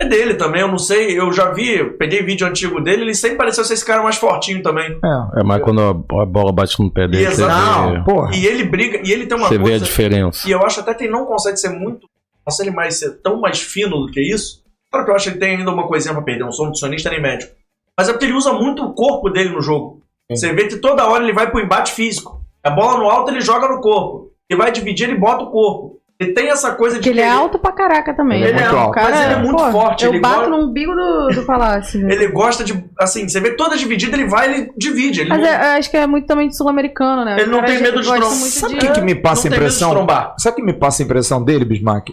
É 0.00 0.06
dele 0.06 0.34
também, 0.34 0.60
eu 0.60 0.68
não 0.68 0.78
sei. 0.78 1.18
Eu 1.18 1.32
já 1.32 1.52
vi, 1.52 1.78
eu 1.78 1.96
peguei 1.96 2.22
vídeo 2.22 2.46
antigo 2.46 2.80
dele, 2.80 3.02
ele 3.02 3.14
sempre 3.14 3.36
pareceu 3.36 3.64
ser 3.64 3.74
esse 3.74 3.84
cara 3.84 4.02
mais 4.02 4.16
fortinho 4.16 4.62
também. 4.62 4.90
É. 5.04 5.40
É, 5.40 5.44
mas 5.44 5.62
quando 5.62 5.80
a, 5.80 5.92
bola 6.26 6.52
bate 6.52 6.80
no 6.82 6.90
pé 6.90 7.06
dele, 7.06 7.26
você 7.26 7.42
Exato. 7.42 7.92
vê, 7.92 8.04
Porra. 8.04 8.34
E 8.34 8.46
ele 8.46 8.64
briga, 8.64 9.00
e 9.04 9.12
ele 9.12 9.26
tem 9.26 9.38
uma 9.38 9.48
você 9.48 9.56
vê 9.56 9.64
a 9.64 9.68
coisa. 9.68 9.84
diferença. 9.84 10.48
E 10.48 10.50
eu 10.50 10.64
acho 10.64 10.80
até 10.80 10.94
que 10.94 11.04
ele 11.04 11.12
não 11.12 11.24
consegue 11.24 11.56
ser 11.56 11.68
muito. 11.68 12.08
Nossa, 12.44 12.62
ele 12.62 12.72
mais 12.72 12.98
ser 12.98 13.20
tão 13.22 13.40
mais 13.40 13.60
fino 13.60 14.00
do 14.00 14.10
que 14.10 14.20
isso. 14.20 14.62
Claro 14.90 15.06
que 15.06 15.12
eu 15.12 15.16
acho 15.16 15.24
que 15.24 15.30
ele 15.30 15.38
tem 15.40 15.56
ainda 15.56 15.70
uma 15.70 15.86
coisinha 15.86 16.12
pra 16.12 16.22
perder, 16.22 16.44
não 16.44 16.52
sou 16.52 16.66
nutricionista 16.66 17.10
nem 17.10 17.22
médico. 17.22 17.52
Mas 17.96 18.08
é 18.08 18.12
porque 18.12 18.26
ele 18.26 18.34
usa 18.34 18.52
muito 18.52 18.84
o 18.84 18.92
corpo 18.92 19.30
dele 19.30 19.50
no 19.50 19.62
jogo. 19.62 20.02
Sim. 20.30 20.36
Você 20.36 20.52
vê 20.52 20.66
que 20.66 20.76
toda 20.76 21.06
hora 21.06 21.22
ele 21.22 21.32
vai 21.32 21.50
pro 21.50 21.60
embate 21.60 21.92
físico. 21.92 22.42
A 22.62 22.70
bola 22.70 22.98
no 22.98 23.08
alto 23.08 23.30
ele 23.30 23.40
joga 23.40 23.68
no 23.68 23.80
corpo. 23.80 24.32
Ele 24.50 24.58
vai 24.58 24.72
dividir, 24.72 25.08
ele 25.08 25.18
bota 25.18 25.44
o 25.44 25.50
corpo. 25.50 26.00
Ele 26.24 26.32
tem 26.32 26.48
essa 26.50 26.72
coisa 26.72 26.96
de 26.96 27.00
Porque 27.00 27.10
ele 27.10 27.20
é 27.20 27.28
alto 27.28 27.58
pra 27.58 27.72
caraca 27.72 28.14
também. 28.14 28.42
Ele 28.42 28.50
é 28.52 28.54
muito 28.62 28.74
O 28.74 28.78
alto. 28.78 28.92
Cara, 28.94 29.10
Mas 29.10 29.24
ele 29.24 29.32
é 29.34 29.36
muito 29.38 29.56
pô, 29.62 29.70
forte, 29.70 30.04
Eu 30.04 30.10
ele 30.12 30.20
bato 30.20 30.48
no 30.50 30.56
umbigo 30.58 30.94
do, 30.94 31.28
do 31.34 31.42
palácio. 31.46 32.00
né? 32.00 32.12
Ele 32.14 32.28
gosta 32.28 32.64
de. 32.64 32.84
Assim, 32.98 33.28
você 33.28 33.40
vê 33.40 33.50
toda 33.52 33.76
dividida, 33.76 34.16
ele 34.16 34.26
vai, 34.26 34.52
ele 34.52 34.72
divide. 34.76 35.20
Ele 35.20 35.30
Mas 35.30 35.40
não, 35.40 35.46
é, 35.48 35.74
eu 35.74 35.78
acho 35.78 35.90
que 35.90 35.96
é 35.96 36.06
muito 36.06 36.26
também 36.26 36.48
de 36.48 36.56
sul-americano, 36.56 37.24
né? 37.24 37.36
Ele 37.40 37.50
não 37.50 37.62
tem 37.64 37.80
medo 37.80 38.00
de 38.00 38.06
gosta 38.08 38.20
trom- 38.24 38.34
muito 38.36 38.52
Sabe 38.52 38.74
o 38.74 38.78
de- 38.78 38.86
que, 38.86 38.92
que 38.92 39.00
me 39.00 39.14
não 39.14 39.22
passa 39.22 39.48
a 39.48 39.50
medo 39.50 39.60
de 39.60 39.66
impressão? 39.66 39.90
trombar. 39.90 40.34
Sabe 40.38 40.52
o 40.52 40.56
que 40.56 40.62
me 40.62 40.72
passa 40.72 41.02
a 41.02 41.04
impressão 41.04 41.42
dele, 41.44 41.64
Bismarck? 41.64 42.10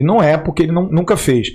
Não 0.00 0.22
é 0.22 0.36
porque 0.36 0.64
ele 0.64 0.72
não- 0.72 0.88
nunca 0.88 1.16
fez. 1.16 1.48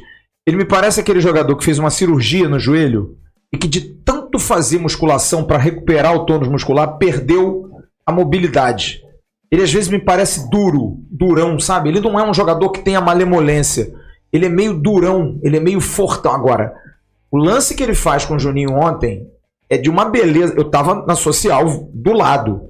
Ele 0.47 0.57
me 0.57 0.65
parece 0.65 0.99
aquele 0.99 1.19
jogador 1.21 1.55
que 1.55 1.63
fez 1.65 1.77
uma 1.77 1.89
cirurgia 1.91 2.47
no 2.49 2.59
joelho 2.59 3.15
e 3.53 3.57
que 3.57 3.67
de 3.67 3.81
tanto 3.81 4.39
fazer 4.39 4.79
musculação 4.79 5.43
para 5.43 5.57
recuperar 5.57 6.15
o 6.15 6.25
tônus 6.25 6.47
muscular, 6.47 6.97
perdeu 6.97 7.69
a 8.05 8.11
mobilidade. 8.11 9.01
Ele 9.51 9.63
às 9.63 9.71
vezes 9.73 9.89
me 9.89 9.99
parece 9.99 10.49
duro, 10.49 10.97
durão, 11.09 11.59
sabe? 11.59 11.89
Ele 11.89 11.99
não 11.99 12.19
é 12.19 12.23
um 12.27 12.33
jogador 12.33 12.69
que 12.69 12.81
tem 12.83 12.95
a 12.95 13.01
malemolência. 13.01 13.91
Ele 14.31 14.45
é 14.45 14.49
meio 14.49 14.73
durão, 14.79 15.39
ele 15.43 15.57
é 15.57 15.59
meio 15.59 15.81
fortão. 15.81 16.31
Agora, 16.31 16.73
o 17.31 17.37
lance 17.37 17.73
que 17.75 17.81
ele 17.81 17.95
faz 17.95 18.25
com 18.25 18.35
o 18.35 18.39
Juninho 18.39 18.73
ontem 18.73 19.27
é 19.69 19.77
de 19.77 19.89
uma 19.89 20.05
beleza. 20.05 20.53
Eu 20.55 20.65
tava 20.69 21.03
na 21.05 21.15
social 21.15 21.89
do 21.93 22.13
lado. 22.13 22.61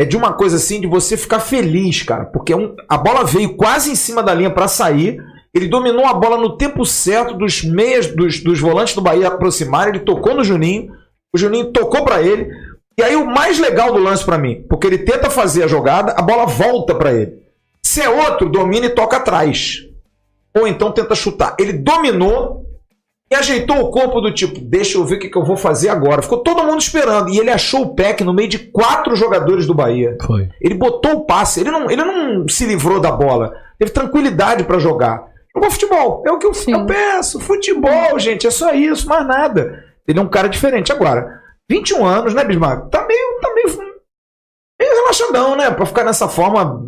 É 0.00 0.04
de 0.04 0.16
uma 0.16 0.32
coisa 0.32 0.56
assim 0.56 0.80
de 0.80 0.86
você 0.86 1.16
ficar 1.16 1.40
feliz, 1.40 2.02
cara. 2.02 2.24
Porque 2.26 2.52
é 2.52 2.56
um- 2.56 2.74
a 2.88 2.96
bola 2.96 3.24
veio 3.24 3.56
quase 3.56 3.90
em 3.90 3.94
cima 3.96 4.22
da 4.22 4.34
linha 4.34 4.50
para 4.50 4.68
sair. 4.68 5.20
Ele 5.54 5.66
dominou 5.68 6.04
a 6.06 6.14
bola 6.14 6.36
no 6.36 6.56
tempo 6.56 6.84
certo 6.84 7.34
dos 7.34 7.62
meias, 7.64 8.06
dos, 8.08 8.40
dos 8.42 8.60
volantes 8.60 8.94
do 8.94 9.00
Bahia 9.00 9.28
aproximarem. 9.28 9.94
Ele 9.94 10.04
tocou 10.04 10.34
no 10.34 10.44
Juninho. 10.44 10.90
O 11.34 11.38
Juninho 11.38 11.72
tocou 11.72 12.04
para 12.04 12.22
ele. 12.22 12.48
E 12.98 13.02
aí 13.02 13.14
o 13.14 13.24
mais 13.24 13.60
legal 13.60 13.92
do 13.92 14.00
lance 14.00 14.24
para 14.24 14.36
mim, 14.36 14.66
porque 14.68 14.84
ele 14.84 14.98
tenta 14.98 15.30
fazer 15.30 15.62
a 15.62 15.68
jogada, 15.68 16.14
a 16.18 16.20
bola 16.20 16.46
volta 16.46 16.96
para 16.96 17.12
ele. 17.12 17.38
Se 17.80 18.02
é 18.02 18.08
outro, 18.08 18.48
domina 18.48 18.86
e 18.86 18.90
toca 18.90 19.18
atrás. 19.18 19.84
Ou 20.56 20.66
então 20.66 20.90
tenta 20.90 21.14
chutar. 21.14 21.54
Ele 21.60 21.72
dominou 21.74 22.66
e 23.30 23.36
ajeitou 23.36 23.78
o 23.78 23.90
corpo 23.92 24.20
do 24.20 24.34
tipo, 24.34 24.58
deixa 24.58 24.98
eu 24.98 25.04
ver 25.04 25.14
o 25.14 25.18
que, 25.20 25.28
que 25.28 25.38
eu 25.38 25.44
vou 25.44 25.56
fazer 25.56 25.90
agora. 25.90 26.22
Ficou 26.22 26.38
todo 26.38 26.64
mundo 26.64 26.80
esperando. 26.80 27.28
E 27.28 27.38
ele 27.38 27.50
achou 27.50 27.82
o 27.82 27.94
PEC 27.94 28.24
no 28.24 28.34
meio 28.34 28.48
de 28.48 28.58
quatro 28.58 29.14
jogadores 29.14 29.64
do 29.64 29.74
Bahia. 29.74 30.16
Foi. 30.26 30.48
Ele 30.60 30.74
botou 30.74 31.12
o 31.12 31.24
passe, 31.24 31.60
ele 31.60 31.70
não, 31.70 31.88
ele 31.88 32.02
não 32.02 32.48
se 32.48 32.66
livrou 32.66 32.98
da 32.98 33.12
bola. 33.12 33.54
Teve 33.78 33.92
tranquilidade 33.92 34.64
pra 34.64 34.80
jogar. 34.80 35.24
Jogou 35.54 35.70
futebol. 35.70 36.24
É 36.26 36.32
o 36.32 36.38
que 36.38 36.46
eu, 36.46 36.52
Sim. 36.52 36.72
eu 36.72 36.84
peço. 36.84 37.38
Futebol, 37.38 38.18
gente. 38.18 38.44
É 38.44 38.50
só 38.50 38.72
isso, 38.72 39.08
mais 39.08 39.24
nada. 39.24 39.84
Ele 40.06 40.18
é 40.18 40.22
um 40.22 40.28
cara 40.28 40.48
diferente. 40.48 40.90
Agora, 40.90 41.37
21 41.70 42.04
anos, 42.04 42.34
né, 42.34 42.44
Bismarck? 42.44 42.90
Tá 42.90 43.06
meio, 43.06 43.40
tá 43.40 43.54
meio, 43.54 43.78
meio 43.78 44.94
relaxadão, 44.94 45.56
né? 45.56 45.70
Pra 45.70 45.86
ficar 45.86 46.04
nessa 46.04 46.28
forma 46.28 46.82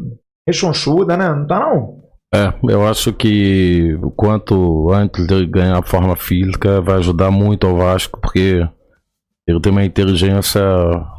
rechonchuda, 0.47 1.17
né? 1.17 1.29
Não 1.29 1.47
tá, 1.47 1.61
não? 1.61 2.01
É, 2.33 2.55
eu 2.69 2.87
acho 2.87 3.13
que 3.13 3.99
o 4.03 4.11
quanto 4.11 4.91
antes 4.93 5.29
ele 5.29 5.47
ganhar 5.47 5.83
forma 5.83 6.15
física 6.15 6.81
vai 6.81 6.97
ajudar 6.97 7.31
muito 7.31 7.67
ao 7.67 7.77
Vasco, 7.77 8.21
porque 8.21 8.67
ele 9.49 9.61
tem 9.61 9.73
uma 9.73 9.85
inteligência 9.85 10.63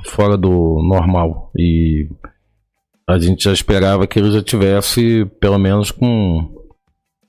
fora 0.05 0.37
do 0.37 0.81
normal. 0.87 1.51
E 1.57 2.07
a 3.09 3.19
gente 3.19 3.43
já 3.43 3.51
esperava 3.51 4.07
que 4.07 4.19
ele 4.19 4.31
já 4.31 4.41
tivesse, 4.41 5.25
pelo 5.41 5.57
menos, 5.59 5.91
com, 5.91 6.49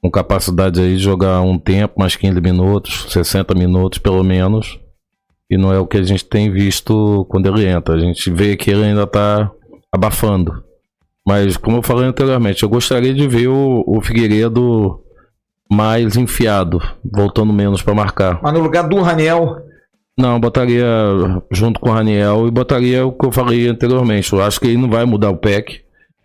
com 0.00 0.10
capacidade 0.10 0.80
aí 0.80 0.96
de 0.96 1.02
jogar 1.02 1.40
um 1.40 1.58
tempo, 1.58 1.98
mais 1.98 2.14
15 2.14 2.40
minutos, 2.40 3.06
60 3.12 3.52
minutos, 3.54 3.98
pelo 3.98 4.22
menos. 4.22 4.78
E 5.50 5.56
não 5.56 5.72
é 5.72 5.78
o 5.78 5.86
que 5.86 5.98
a 5.98 6.02
gente 6.02 6.24
tem 6.24 6.50
visto 6.50 7.26
quando 7.28 7.46
ele 7.46 7.66
entra. 7.66 7.94
A 7.94 7.98
gente 7.98 8.30
vê 8.30 8.56
que 8.56 8.70
ele 8.70 8.84
ainda 8.84 9.02
está 9.02 9.50
abafando. 9.92 10.62
Mas, 11.26 11.56
como 11.56 11.76
eu 11.78 11.82
falei 11.82 12.06
anteriormente, 12.06 12.62
eu 12.62 12.68
gostaria 12.68 13.12
de 13.14 13.28
ver 13.28 13.48
o, 13.48 13.84
o 13.86 14.00
Figueiredo 14.00 14.98
mais 15.70 16.16
enfiado, 16.16 16.80
voltando 17.04 17.52
menos 17.52 17.82
para 17.82 17.94
marcar. 17.94 18.40
Mas 18.42 18.52
no 18.52 18.60
lugar 18.60 18.88
do 18.88 19.00
Raniel, 19.00 19.56
Não, 20.18 20.38
botaria 20.40 20.84
junto 21.50 21.80
com 21.80 21.90
o 21.90 21.92
Raniel 21.92 22.46
e 22.46 22.50
botaria 22.50 23.06
o 23.06 23.12
que 23.12 23.26
eu 23.26 23.32
falei 23.32 23.68
anteriormente. 23.68 24.32
Eu 24.32 24.42
acho 24.42 24.60
que 24.60 24.66
ele 24.68 24.76
não 24.78 24.90
vai 24.90 25.04
mudar 25.04 25.30
o 25.30 25.36
PEC. 25.36 25.80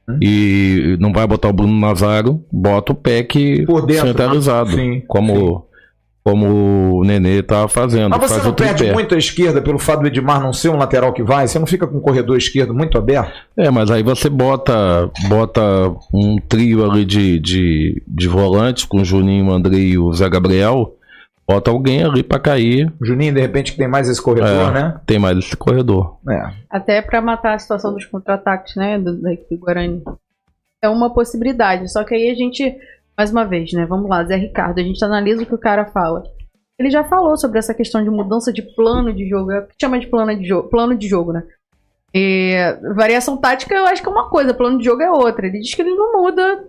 Hum. 0.10 0.20
E 0.22 0.98
não 1.00 1.12
vai 1.12 1.28
botar 1.28 1.50
o 1.50 1.54
Bruno 1.54 1.78
Nazário, 1.80 2.42
bota 2.52 2.94
o 2.94 2.96
PEC 2.96 3.66
Por 3.66 3.86
dentro, 3.86 4.08
centralizado. 4.08 4.70
né? 4.70 4.76
Sim, 4.76 5.04
como, 5.06 5.67
como 6.28 6.98
o 7.00 7.04
Nenê 7.06 7.42
tá 7.42 7.70
fazendo. 7.70 8.10
mas 8.10 8.20
você 8.20 8.34
faz 8.34 8.46
não 8.46 8.54
perde 8.54 8.76
tripé. 8.80 8.94
muito 8.94 9.16
a 9.16 9.18
esquerda 9.18 9.62
pelo 9.62 9.80
fato 9.80 10.02
do 10.02 10.08
Edmar 10.08 10.42
não 10.42 10.52
ser 10.52 10.68
um 10.68 10.76
lateral 10.76 11.14
que 11.14 11.24
vai? 11.24 11.48
Você 11.48 11.58
não 11.58 11.66
fica 11.66 11.88
com 11.88 11.98
o 12.00 12.02
corredor 12.02 12.38
esquerdo 12.38 12.74
muito 12.74 12.98
aberto? 12.98 13.32
É, 13.56 13.70
mas 13.72 13.90
aí 13.90 14.04
você 14.04 14.30
bota, 14.30 15.10
bota 15.30 15.62
um 16.14 16.38
trio 16.38 16.84
ali 16.90 17.06
de, 17.06 17.40
de, 17.40 18.04
de 18.06 18.28
volantes 18.28 18.84
com 18.84 18.98
o 18.98 19.06
Juninho, 19.06 19.48
o 19.48 19.54
André 19.54 19.78
e 19.78 19.98
o 19.98 20.12
Zé 20.12 20.30
Gabriel. 20.30 20.94
Bota 21.50 21.72
alguém 21.72 22.04
ali 22.04 22.24
pra 22.24 22.40
cair. 22.40 22.92
Juninho, 23.02 23.34
de 23.34 23.40
repente, 23.40 23.72
que 23.72 23.78
tem 23.78 23.88
mais 23.88 24.10
esse 24.10 24.22
corredor, 24.22 24.70
É. 24.70 24.72
né? 24.74 25.00
Tem 25.06 25.18
mais 25.18 25.38
esse 25.38 25.56
corredor. 25.56 26.18
É. 26.30 26.50
Até 26.70 27.02
pra 27.02 27.22
matar 27.22 27.54
a 27.54 27.60
situação 27.60 27.94
dos 27.94 28.04
contra-ataques, 28.06 28.76
né? 28.76 29.00
do- 29.00 29.22
Da 29.22 29.32
equipe 29.32 29.56
Guarani. 29.56 30.04
É 30.84 30.90
uma 30.90 31.10
possibilidade. 31.14 31.90
Só 31.90 32.04
que 32.04 32.14
aí 32.14 32.30
a 32.30 32.36
gente, 32.36 32.76
mais 33.18 33.32
uma 33.32 33.44
vez, 33.46 33.72
né? 33.74 33.86
Vamos 33.86 34.10
lá, 34.10 34.24
Zé 34.24 34.36
Ricardo, 34.36 34.80
a 34.80 34.84
gente 34.84 35.04
analisa 35.04 35.42
o 35.42 35.46
que 35.46 35.56
o 35.56 35.60
cara 35.60 35.86
fala. 35.86 36.24
Ele 36.80 36.92
já 36.92 37.04
falou 37.04 37.36
sobre 37.36 37.58
essa 37.58 37.74
questão 37.74 38.04
de 38.04 38.10
mudança 38.10 38.54
de 38.54 38.62
plano 38.62 39.12
de 39.12 39.28
jogo. 39.28 39.52
É 39.52 39.60
o 39.60 39.68
que 39.68 39.74
chama 39.82 40.00
de 40.00 40.06
plano 40.08 40.36
de 40.38 40.48
jogo, 40.48 40.70
plano 40.70 40.96
de 40.96 41.08
jogo, 41.08 41.34
né? 41.34 41.44
E 42.14 42.54
variação 42.96 43.36
tática 43.36 43.74
eu 43.74 43.86
acho 43.88 44.02
que 44.02 44.08
é 44.08 44.12
uma 44.12 44.30
coisa, 44.30 44.54
plano 44.54 44.78
de 44.78 44.86
jogo 44.86 45.02
é 45.02 45.12
outra. 45.12 45.48
Ele 45.48 45.60
diz 45.60 45.74
que 45.74 45.82
ele 45.82 45.96
não 45.96 46.22
muda. 46.22 46.64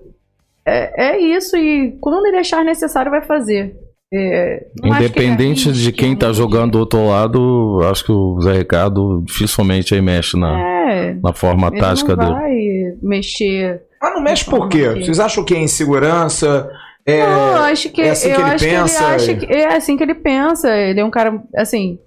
É, 0.66 1.12
é 1.12 1.20
isso, 1.20 1.56
e 1.56 1.92
quando 2.00 2.26
ele 2.26 2.38
achar 2.38 2.64
necessário, 2.64 3.10
vai 3.10 3.22
fazer. 3.22 3.76
É, 4.12 4.66
não 4.82 4.92
acho 4.92 5.12
que 5.12 5.18
ele 5.18 5.26
Independente 5.26 5.68
arrisque 5.68 5.84
de 5.84 5.92
quem 5.92 6.16
tá 6.16 6.26
muito. 6.26 6.38
jogando 6.38 6.72
do 6.72 6.78
outro 6.78 7.06
lado, 7.06 7.80
acho 7.90 8.04
que 8.04 8.12
o 8.12 8.40
Zé 8.40 8.52
Ricardo 8.54 9.22
dificilmente 9.26 9.94
aí 9.94 10.00
mexe 10.00 10.38
na, 10.38 10.58
É, 10.58 11.14
na 11.22 11.32
forma 11.34 11.70
tática 11.70 12.16
não 12.16 12.24
dele. 12.24 12.38
vai 12.40 12.98
mexer. 13.02 13.82
Mas 14.00 14.14
não 14.14 14.20
mexe 14.20 14.44
por 14.44 14.68
quê? 14.68 14.88
Vocês 14.90 15.18
acham 15.20 15.44
que 15.44 15.54
é 15.54 15.58
insegurança? 15.58 16.70
É, 17.04 17.24
Não, 17.24 17.56
eu 17.56 17.62
acho 17.64 17.90
que, 17.90 18.02
é 18.02 18.10
assim 18.10 18.28
eu 18.28 18.36
que 18.36 18.42
ele 18.42 18.50
acho 18.50 18.64
pensa, 18.64 18.98
que 18.98 19.04
ele 19.04 19.14
acha 19.14 19.34
que 19.34 19.52
é 19.52 19.76
assim 19.76 19.96
que 19.96 20.02
ele 20.02 20.14
pensa. 20.14 20.76
Ele 20.76 21.00
é 21.00 21.04
um 21.04 21.10
cara, 21.10 21.42
assim, 21.56 21.98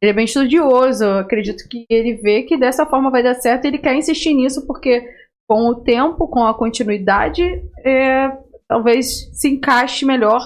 ele 0.00 0.10
é 0.10 0.14
bem 0.14 0.24
estudioso. 0.26 1.04
Eu 1.04 1.18
acredito 1.18 1.66
que 1.68 1.86
ele 1.88 2.16
vê 2.16 2.42
que 2.42 2.58
dessa 2.58 2.84
forma 2.84 3.10
vai 3.10 3.22
dar 3.22 3.34
certo 3.34 3.64
e 3.64 3.68
ele 3.68 3.78
quer 3.78 3.94
insistir 3.94 4.34
nisso 4.34 4.66
porque 4.66 5.02
com 5.48 5.68
o 5.68 5.74
tempo, 5.74 6.28
com 6.28 6.44
a 6.44 6.54
continuidade, 6.54 7.42
é, 7.84 8.30
talvez 8.68 9.30
se 9.32 9.48
encaixe 9.48 10.04
melhor 10.04 10.40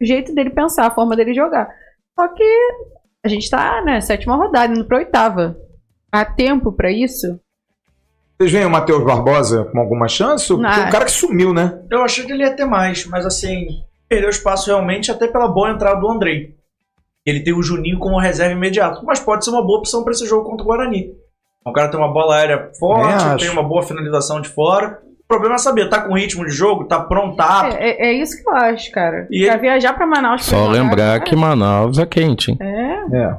o 0.00 0.04
jeito 0.04 0.34
dele 0.34 0.50
pensar, 0.50 0.86
a 0.86 0.94
forma 0.94 1.14
dele 1.14 1.34
jogar. 1.34 1.68
Só 2.18 2.28
que 2.28 2.44
a 3.24 3.28
gente 3.28 3.48
tá, 3.50 3.82
né, 3.84 4.00
sétima 4.00 4.36
rodada, 4.36 4.72
indo 4.72 4.86
pra 4.86 4.98
oitava. 4.98 5.56
Há 6.12 6.24
tempo 6.24 6.72
pra 6.72 6.90
isso? 6.90 7.38
Vocês 8.40 8.52
veem 8.52 8.64
o 8.64 8.70
Matheus 8.70 9.04
Barbosa 9.04 9.66
com 9.66 9.78
alguma 9.78 10.08
chance? 10.08 10.48
Porque 10.48 10.64
Ah. 10.66 10.84
é 10.84 10.88
um 10.88 10.90
cara 10.90 11.04
que 11.04 11.10
sumiu, 11.10 11.52
né? 11.52 11.78
Eu 11.90 12.02
achei 12.02 12.24
que 12.24 12.32
ele 12.32 12.42
ia 12.42 12.56
ter 12.56 12.64
mais, 12.64 13.04
mas 13.04 13.26
assim, 13.26 13.66
perdeu 14.08 14.30
espaço 14.30 14.68
realmente 14.70 15.10
até 15.10 15.28
pela 15.28 15.46
boa 15.46 15.70
entrada 15.70 16.00
do 16.00 16.10
Andrei. 16.10 16.54
Ele 17.26 17.40
tem 17.40 17.52
o 17.52 17.62
Juninho 17.62 17.98
como 17.98 18.18
reserva 18.18 18.54
imediato, 18.54 19.04
mas 19.04 19.20
pode 19.20 19.44
ser 19.44 19.50
uma 19.50 19.60
boa 19.62 19.80
opção 19.80 20.02
para 20.02 20.12
esse 20.14 20.26
jogo 20.26 20.48
contra 20.48 20.64
o 20.64 20.66
Guarani. 20.66 21.12
O 21.66 21.70
cara 21.70 21.90
tem 21.90 22.00
uma 22.00 22.10
bola 22.10 22.36
aérea 22.36 22.70
forte, 22.78 23.36
tem 23.44 23.50
uma 23.50 23.62
boa 23.62 23.82
finalização 23.82 24.40
de 24.40 24.48
fora. 24.48 24.98
O 25.22 25.28
problema 25.28 25.56
é 25.56 25.58
saber, 25.58 25.90
tá 25.90 26.00
com 26.00 26.14
ritmo 26.16 26.42
de 26.46 26.50
jogo, 26.50 26.86
tá 26.86 26.98
pronto, 26.98 27.36
tá. 27.36 27.68
É, 27.78 27.90
é- 27.90 28.06
é 28.08 28.12
isso 28.14 28.42
que 28.42 28.48
eu 28.48 28.54
acho, 28.56 28.90
cara. 28.90 29.28
E 29.30 29.44
pra 29.44 29.52
ele- 29.52 29.60
viajar 29.60 29.92
pra 29.92 30.06
Manaus 30.06 30.48
pra 30.48 30.58
Só 30.58 30.66
lembrar 30.66 31.18
cara, 31.18 31.20
que 31.20 31.36
Manaus 31.36 31.98
é 31.98 32.06
quente, 32.06 32.52
hein? 32.52 32.58
É, 32.58 33.16
É. 33.18 33.36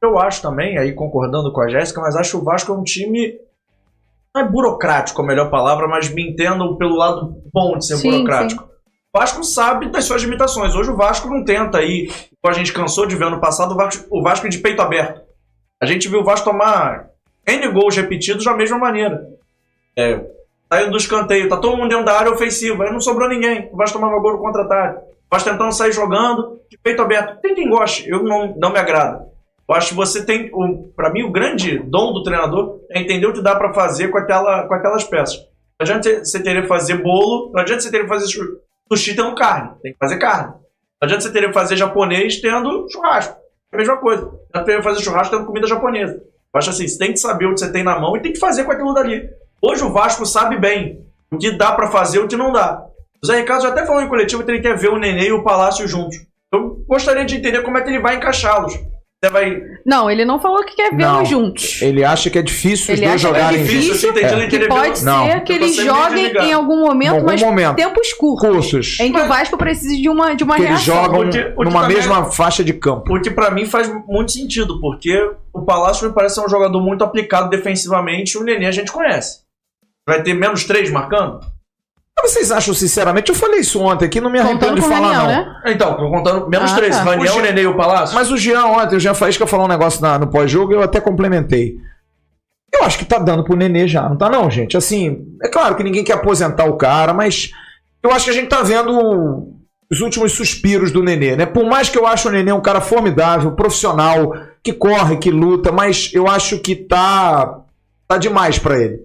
Eu 0.00 0.16
acho 0.18 0.40
também, 0.42 0.78
aí 0.78 0.92
concordando 0.92 1.52
com 1.52 1.60
a 1.60 1.68
Jéssica, 1.68 2.00
mas 2.00 2.14
acho 2.16 2.30
que 2.30 2.36
o 2.36 2.44
Vasco 2.44 2.72
é 2.72 2.74
um 2.76 2.82
time. 2.84 3.34
Não 4.34 4.42
é 4.42 4.48
burocrático 4.48 5.20
a 5.20 5.26
melhor 5.26 5.50
palavra, 5.50 5.86
mas 5.86 6.08
me 6.08 6.30
entendam 6.30 6.76
pelo 6.76 6.96
lado 6.96 7.36
bom 7.52 7.76
de 7.76 7.86
ser 7.86 7.96
Sim, 7.96 8.10
burocrático. 8.10 8.64
O 9.14 9.18
Vasco 9.18 9.44
sabe 9.44 9.90
das 9.90 10.04
suas 10.04 10.22
limitações. 10.22 10.74
Hoje 10.74 10.90
o 10.90 10.96
Vasco 10.96 11.28
não 11.28 11.44
tenta 11.44 11.78
aí. 11.78 12.08
como 12.40 12.54
A 12.54 12.56
gente 12.56 12.72
cansou 12.72 13.04
de 13.04 13.14
ver 13.14 13.26
ano 13.26 13.40
passado 13.40 13.72
o 13.72 13.76
Vasco, 13.76 14.06
o 14.10 14.22
Vasco 14.22 14.48
de 14.48 14.58
peito 14.58 14.80
aberto. 14.80 15.20
A 15.80 15.84
gente 15.84 16.08
viu 16.08 16.20
o 16.20 16.24
Vasco 16.24 16.50
tomar 16.50 17.10
N 17.46 17.68
gols 17.68 17.94
repetidos 17.94 18.44
da 18.44 18.54
mesma 18.54 18.78
maneira. 18.78 19.22
É, 19.94 20.18
saindo 20.72 20.92
do 20.92 20.96
escanteio, 20.96 21.50
tá 21.50 21.58
todo 21.58 21.76
mundo 21.76 21.90
dentro 21.90 22.06
da 22.06 22.18
área 22.18 22.32
ofensiva, 22.32 22.84
aí 22.84 22.90
não 22.90 23.00
sobrou 23.00 23.28
ninguém. 23.28 23.68
O 23.70 23.76
Vasco 23.76 23.98
tomava 23.98 24.18
gol 24.18 24.32
no 24.32 24.38
contra-ataque. 24.38 25.04
O 25.04 25.30
Vasco 25.30 25.50
tentando 25.50 25.72
sair 25.72 25.92
jogando 25.92 26.58
de 26.70 26.78
peito 26.78 27.02
aberto. 27.02 27.38
Tem 27.42 27.54
quem 27.54 27.68
goste, 27.68 28.08
eu 28.08 28.22
não, 28.22 28.54
não 28.56 28.72
me 28.72 28.78
agrada. 28.78 29.26
Eu 29.68 29.74
acho 29.74 29.90
que 29.90 29.94
você 29.94 30.24
tem. 30.24 30.50
O, 30.52 30.92
pra 30.94 31.10
mim, 31.10 31.22
o 31.22 31.32
grande 31.32 31.78
dom 31.78 32.12
do 32.12 32.22
treinador 32.22 32.80
é 32.90 33.00
entender 33.00 33.26
o 33.26 33.32
que 33.32 33.42
dá 33.42 33.54
pra 33.54 33.72
fazer 33.72 34.08
com, 34.08 34.18
aquela, 34.18 34.66
com 34.66 34.74
aquelas 34.74 35.04
peças. 35.04 35.36
Não 35.36 35.84
adianta 35.84 36.24
você 36.24 36.42
querer 36.42 36.66
fazer 36.66 37.02
bolo, 37.02 37.50
não 37.52 37.60
adianta 37.60 37.80
você 37.80 37.90
querer 37.90 38.06
fazer 38.06 38.26
sushi 38.26 39.16
tendo 39.16 39.34
carne. 39.34 39.70
Tem 39.82 39.92
que 39.92 39.98
fazer 39.98 40.18
carne. 40.18 40.52
Não 40.52 41.06
adianta 41.06 41.22
você 41.22 41.32
querer 41.32 41.52
fazer 41.52 41.76
japonês 41.76 42.40
tendo 42.40 42.86
churrasco. 42.90 43.36
É 43.72 43.76
a 43.76 43.78
mesma 43.78 43.96
coisa. 43.96 44.22
Não 44.22 44.30
adianta 44.50 44.70
querer 44.70 44.82
fazer 44.82 45.02
churrasco 45.02 45.36
tendo 45.36 45.46
comida 45.46 45.66
japonesa. 45.66 46.14
Eu 46.14 46.58
acho 46.58 46.70
assim, 46.70 46.86
você 46.86 46.98
tem 46.98 47.12
que 47.12 47.18
saber 47.18 47.46
o 47.46 47.54
que 47.54 47.60
você 47.60 47.72
tem 47.72 47.82
na 47.82 47.98
mão 47.98 48.16
e 48.16 48.20
tem 48.20 48.32
que 48.32 48.38
fazer 48.38 48.64
com 48.64 48.72
aquilo 48.72 48.92
dali. 48.92 49.28
Hoje 49.60 49.82
o 49.82 49.92
Vasco 49.92 50.26
sabe 50.26 50.58
bem 50.58 51.06
o 51.30 51.38
que 51.38 51.56
dá 51.56 51.72
pra 51.72 51.90
fazer 51.90 52.18
e 52.18 52.20
o 52.20 52.28
que 52.28 52.36
não 52.36 52.52
dá. 52.52 52.84
O 53.22 53.26
Zé 53.26 53.36
Ricardo 53.36 53.62
já 53.62 53.68
até 53.68 53.86
falou 53.86 54.02
em 54.02 54.08
coletivo 54.08 54.44
que 54.44 54.50
ele 54.50 54.60
quer 54.60 54.76
ver 54.76 54.90
o 54.90 54.98
Nenê 54.98 55.28
e 55.28 55.32
o 55.32 55.42
Palácio 55.42 55.88
juntos. 55.88 56.16
Eu 56.52 56.84
gostaria 56.86 57.24
de 57.24 57.36
entender 57.36 57.62
como 57.62 57.78
é 57.78 57.80
que 57.80 57.88
ele 57.88 58.00
vai 58.00 58.16
encaixá-los. 58.16 58.74
Você 59.24 59.30
vai. 59.30 59.62
Não, 59.86 60.10
ele 60.10 60.24
não 60.24 60.40
falou 60.40 60.64
que 60.64 60.74
quer 60.74 60.92
vê-los 60.96 61.28
juntos. 61.28 61.80
Ele 61.80 62.02
acha 62.04 62.28
que 62.28 62.36
é 62.36 62.42
difícil 62.42 62.92
os 62.92 62.98
Ele 63.00 63.06
dois 63.06 63.24
acha 63.24 63.28
que 63.28 63.34
é 63.36 63.38
jogarem 63.40 63.62
difícil, 63.62 63.82
juntos. 63.94 64.02
eu 64.02 64.10
entendi, 64.10 64.32
ele 64.34 64.42
Que 64.44 64.50
querer 64.50 64.68
pode 64.68 64.98
ver- 64.98 65.04
Não. 65.04 65.26
ser 65.30 65.40
que 65.44 65.52
eles 65.52 65.76
joguem 65.76 66.26
em 66.26 66.52
algum 66.52 66.80
momento, 66.80 67.12
Em 67.12 67.14
algum 67.14 67.26
mas 67.26 67.40
momento. 67.40 67.76
tempos 67.76 68.12
curtos. 68.14 68.48
Cursos. 68.50 68.98
Em 68.98 69.12
que 69.12 69.20
o 69.20 69.28
Vasco 69.28 69.56
precise 69.56 70.02
de 70.02 70.08
uma, 70.08 70.34
de 70.34 70.42
uma 70.42 70.56
Que 70.56 70.62
eles 70.62 70.84
reação. 70.84 71.04
jogam 71.04 71.20
O 71.20 71.30
que- 71.30 71.38
o 71.38 71.56
que 71.56 71.64
numa 71.64 71.86
mesma 71.86 72.24
faixa 72.32 72.64
de 72.64 72.72
campo. 72.72 73.14
O 73.16 73.20
que 73.22 73.30
pra 73.30 73.52
mim 73.52 73.64
faz 73.64 73.88
muito 74.08 74.32
sentido, 74.32 74.80
porque 74.80 75.16
o 75.52 75.62
Palácio 75.62 76.08
me 76.08 76.12
parece 76.12 76.34
ser 76.34 76.40
um 76.44 76.48
jogador 76.48 76.80
muito 76.80 77.04
aplicado 77.04 77.48
defensivamente. 77.48 78.36
O 78.36 78.42
Nenê 78.42 78.66
a 78.66 78.72
gente 78.72 78.90
conhece. 78.90 79.42
Vai 80.04 80.20
ter 80.24 80.34
menos 80.34 80.64
três 80.64 80.90
marcando? 80.90 81.38
Vocês 82.22 82.50
acham, 82.52 82.72
sinceramente, 82.72 83.28
eu 83.30 83.34
falei 83.34 83.60
isso 83.60 83.80
ontem 83.80 84.04
aqui, 84.06 84.20
não 84.20 84.30
me 84.30 84.38
arrependo 84.38 84.60
Contando 84.60 84.80
de 84.80 84.88
falar, 84.88 85.12
Raniel, 85.12 85.22
não. 85.44 85.52
né? 85.54 85.62
Então, 85.66 85.96
tô 85.96 86.08
contando 86.10 86.48
menos 86.48 86.72
Ah, 86.72 86.76
três. 86.76 86.96
tá. 86.96 87.02
Raniel, 87.02 87.20
O 87.20 87.22
o 87.24 87.26
Jean- 87.34 87.42
Nenê 87.42 87.62
e 87.62 87.66
o 87.66 87.76
Palácio. 87.76 88.14
Mas 88.14 88.30
o 88.30 88.36
Jean 88.36 88.64
ontem, 88.66 88.96
o 88.96 89.00
Jean 89.00 89.14
Faísca 89.14 89.46
falou 89.46 89.66
um 89.66 89.68
negócio 89.68 90.00
na- 90.00 90.18
no 90.18 90.28
pós-jogo, 90.28 90.72
eu 90.72 90.82
até 90.82 91.00
complementei. 91.00 91.76
Eu 92.72 92.84
acho 92.84 92.96
que 92.98 93.04
tá 93.04 93.18
dando 93.18 93.44
pro 93.44 93.56
Nenê 93.56 93.86
já, 93.88 94.08
não 94.08 94.16
tá 94.16 94.30
não, 94.30 94.50
gente? 94.50 94.76
Assim, 94.76 95.26
é 95.42 95.48
claro 95.48 95.74
que 95.74 95.82
ninguém 95.82 96.04
quer 96.04 96.14
aposentar 96.14 96.64
o 96.64 96.76
cara, 96.76 97.12
mas 97.12 97.50
eu 98.02 98.10
acho 98.12 98.24
que 98.26 98.30
a 98.30 98.34
gente 98.34 98.48
tá 98.48 98.62
vendo 98.62 99.48
os 99.90 100.00
últimos 100.00 100.32
suspiros 100.32 100.90
do 100.90 101.02
Nenê, 101.02 101.36
né? 101.36 101.44
Por 101.44 101.64
mais 101.66 101.88
que 101.90 101.98
eu 101.98 102.06
acho 102.06 102.28
o 102.28 102.32
Nenê 102.32 102.50
um 102.52 102.62
cara 102.62 102.80
formidável, 102.80 103.52
profissional, 103.52 104.32
que 104.62 104.72
corre, 104.72 105.16
que 105.16 105.30
luta, 105.30 105.70
mas 105.70 106.10
eu 106.14 106.26
acho 106.28 106.58
que 106.60 106.74
tá 106.76 107.58
tá 108.08 108.16
demais 108.16 108.58
pra 108.58 108.78
ele. 108.78 109.00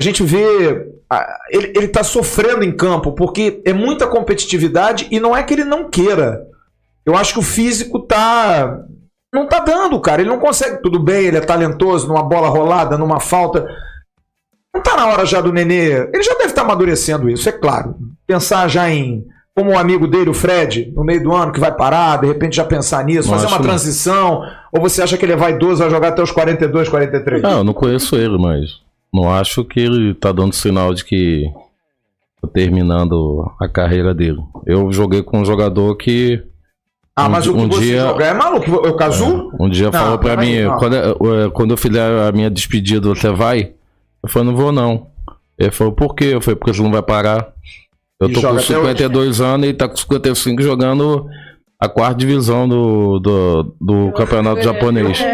A 0.00 0.02
gente 0.02 0.22
vê 0.24 0.86
ele, 1.50 1.72
ele 1.76 1.88
tá 1.88 2.02
sofrendo 2.02 2.64
em 2.64 2.72
campo 2.72 3.12
porque 3.12 3.62
é 3.64 3.72
muita 3.72 4.06
competitividade 4.06 5.06
e 5.10 5.20
não 5.20 5.36
é 5.36 5.42
que 5.42 5.54
ele 5.54 5.64
não 5.64 5.88
queira. 5.90 6.42
Eu 7.04 7.16
acho 7.16 7.34
que 7.34 7.38
o 7.38 7.42
físico 7.42 8.00
tá 8.00 8.80
não 9.32 9.48
tá 9.48 9.58
dando, 9.58 10.00
cara. 10.00 10.22
Ele 10.22 10.30
não 10.30 10.38
consegue. 10.38 10.80
Tudo 10.80 10.98
bem, 11.00 11.26
ele 11.26 11.36
é 11.36 11.40
talentoso 11.40 12.06
numa 12.06 12.22
bola 12.22 12.48
rolada, 12.48 12.96
numa 12.96 13.18
falta. 13.18 13.66
Não 14.72 14.80
tá 14.80 14.96
na 14.96 15.06
hora 15.08 15.26
já 15.26 15.40
do 15.40 15.52
Nenê. 15.52 16.08
Ele 16.12 16.22
já 16.22 16.34
deve 16.34 16.46
estar 16.46 16.62
amadurecendo 16.62 17.28
isso, 17.28 17.48
é 17.48 17.52
claro. 17.52 17.96
Pensar 18.26 18.68
já 18.68 18.88
em. 18.88 19.24
Como 19.56 19.70
o 19.70 19.78
amigo 19.78 20.08
dele, 20.08 20.30
o 20.30 20.34
Fred, 20.34 20.92
no 20.96 21.04
meio 21.04 21.22
do 21.22 21.32
ano, 21.32 21.52
que 21.52 21.60
vai 21.60 21.72
parar, 21.72 22.20
de 22.20 22.26
repente 22.26 22.56
já 22.56 22.64
pensar 22.64 23.04
nisso, 23.04 23.28
Não 23.28 23.36
fazer 23.36 23.46
uma 23.46 23.58
não. 23.58 23.64
transição. 23.64 24.42
Ou 24.72 24.80
você 24.80 25.00
acha 25.00 25.16
que 25.16 25.24
ele 25.24 25.36
vai 25.36 25.52
idoso, 25.52 25.76
vai 25.80 25.90
jogar 25.90 26.08
até 26.08 26.20
os 26.22 26.32
42, 26.32 26.88
43? 26.88 27.40
Não, 27.40 27.58
eu 27.58 27.64
não 27.64 27.72
conheço 27.72 28.16
ele, 28.16 28.36
mas 28.36 28.83
não 29.14 29.30
acho 29.32 29.64
que 29.64 29.78
ele 29.80 30.12
tá 30.14 30.32
dando 30.32 30.52
sinal 30.52 30.92
de 30.92 31.04
que 31.04 31.44
tá 32.42 32.48
terminando 32.48 33.50
a 33.60 33.68
carreira 33.68 34.12
dele. 34.12 34.38
Eu 34.66 34.92
joguei 34.92 35.22
com 35.22 35.40
um 35.40 35.44
jogador 35.44 35.94
que 35.96 36.42
ah, 37.16 37.26
um 37.26 37.30
mas 37.30 37.46
o 37.46 37.54
que 37.54 37.60
um 37.60 37.68
você 37.68 37.80
dia- 37.82 38.00
joga 38.00 38.24
é 38.26 38.34
maluco. 38.34 38.70
O 38.72 38.96
Cazu? 38.96 39.50
um 39.60 39.68
dia 39.68 39.86
Não, 39.86 39.92
falou 39.92 40.18
pra 40.18 40.36
mim, 40.36 40.62
não. 40.62 40.76
quando, 40.78 40.96
eh, 40.96 41.50
quando 41.54 41.70
eu 41.70 41.76
fizer 41.76 42.02
a 42.28 42.32
minha 42.32 42.50
despedida, 42.50 43.08
você 43.08 43.30
vai? 43.30 43.70
Eu 44.20 44.28
falei, 44.28 44.48
não 44.48 44.56
vou 44.56 44.72
não. 44.72 45.06
Ele 45.56 45.70
falou, 45.70 45.92
por 45.92 46.14
quê? 46.16 46.30
Eu 46.32 46.40
falei, 46.40 46.56
porque 46.56 46.74
você 46.74 46.82
não 46.82 46.90
vai 46.90 47.02
parar. 47.02 47.52
Eu 48.20 48.28
E 48.28 48.32
tô 48.32 48.40
com 48.40 48.48
até 48.48 48.62
52 48.62 49.40
anos 49.40 49.68
e 49.68 49.72
tá 49.72 49.88
com 49.88 49.96
55 49.96 50.60
jogando 50.60 51.26
a 51.78 51.88
quarta 51.88 52.16
divisão 52.16 52.68
do, 52.68 53.20
do, 53.20 53.74
do 53.80 54.12
campeonato 54.12 54.62
japonês. 54.62 55.20
Eu, 55.20 55.26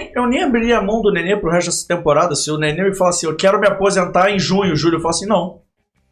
é- 0.00 0.12
eu 0.14 0.26
nem 0.26 0.42
abriria 0.42 0.78
a 0.78 0.82
mão 0.82 1.00
do 1.02 1.12
Nenê 1.12 1.36
pro 1.36 1.50
resto 1.50 1.66
dessa 1.70 1.86
temporada. 1.86 2.34
Se 2.34 2.50
o 2.50 2.58
Nenê 2.58 2.82
me 2.82 2.94
falar 2.96 3.10
assim, 3.10 3.26
eu 3.26 3.36
quero 3.36 3.58
me 3.60 3.66
aposentar 3.66 4.30
em 4.30 4.38
junho, 4.38 4.74
julho, 4.76 4.96
eu 4.96 5.00
falo 5.00 5.14
assim, 5.14 5.26
não. 5.26 5.60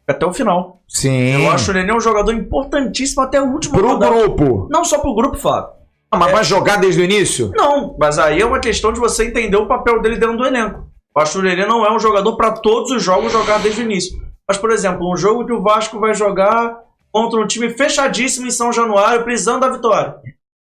Até 0.07 0.25
o 0.25 0.33
final. 0.33 0.81
Sim. 0.87 1.43
Eu 1.43 1.51
acho 1.51 1.69
o 1.69 1.73
Nenê 1.73 1.93
um 1.93 1.99
jogador 1.99 2.33
importantíssimo 2.33 3.21
até 3.21 3.41
o 3.41 3.45
último 3.45 3.77
Pro 3.77 3.87
rodada. 3.89 4.11
grupo. 4.15 4.67
Não 4.71 4.83
só 4.83 4.97
pro 4.99 5.13
grupo, 5.13 5.37
Fábio. 5.37 5.71
Ah, 6.11 6.17
mas 6.17 6.31
vai 6.31 6.43
jogar 6.43 6.77
desde 6.77 7.01
o 7.01 7.03
início? 7.03 7.51
Não, 7.55 7.95
mas 7.99 8.17
aí 8.17 8.41
é 8.41 8.45
uma 8.45 8.59
questão 8.59 8.91
de 8.91 8.99
você 8.99 9.25
entender 9.25 9.57
o 9.57 9.67
papel 9.67 10.01
dele 10.01 10.17
dentro 10.17 10.37
do 10.37 10.45
elenco. 10.45 10.87
Eu 11.15 11.21
acho 11.21 11.33
que 11.33 11.37
o 11.39 11.41
Nenê 11.43 11.65
não 11.67 11.85
é 11.85 11.93
um 11.93 11.99
jogador 11.99 12.35
para 12.35 12.51
todos 12.51 12.89
os 12.91 13.03
jogos 13.03 13.31
jogar 13.31 13.59
desde 13.59 13.81
o 13.81 13.83
início. 13.83 14.17
Mas, 14.47 14.57
por 14.57 14.71
exemplo, 14.71 15.11
um 15.11 15.15
jogo 15.15 15.45
que 15.45 15.53
o 15.53 15.61
Vasco 15.61 15.99
vai 15.99 16.15
jogar 16.15 16.75
contra 17.11 17.39
um 17.39 17.45
time 17.45 17.69
fechadíssimo 17.69 18.47
em 18.47 18.51
São 18.51 18.73
Januário, 18.73 19.23
precisando 19.23 19.59
da 19.61 19.69
vitória. 19.69 20.15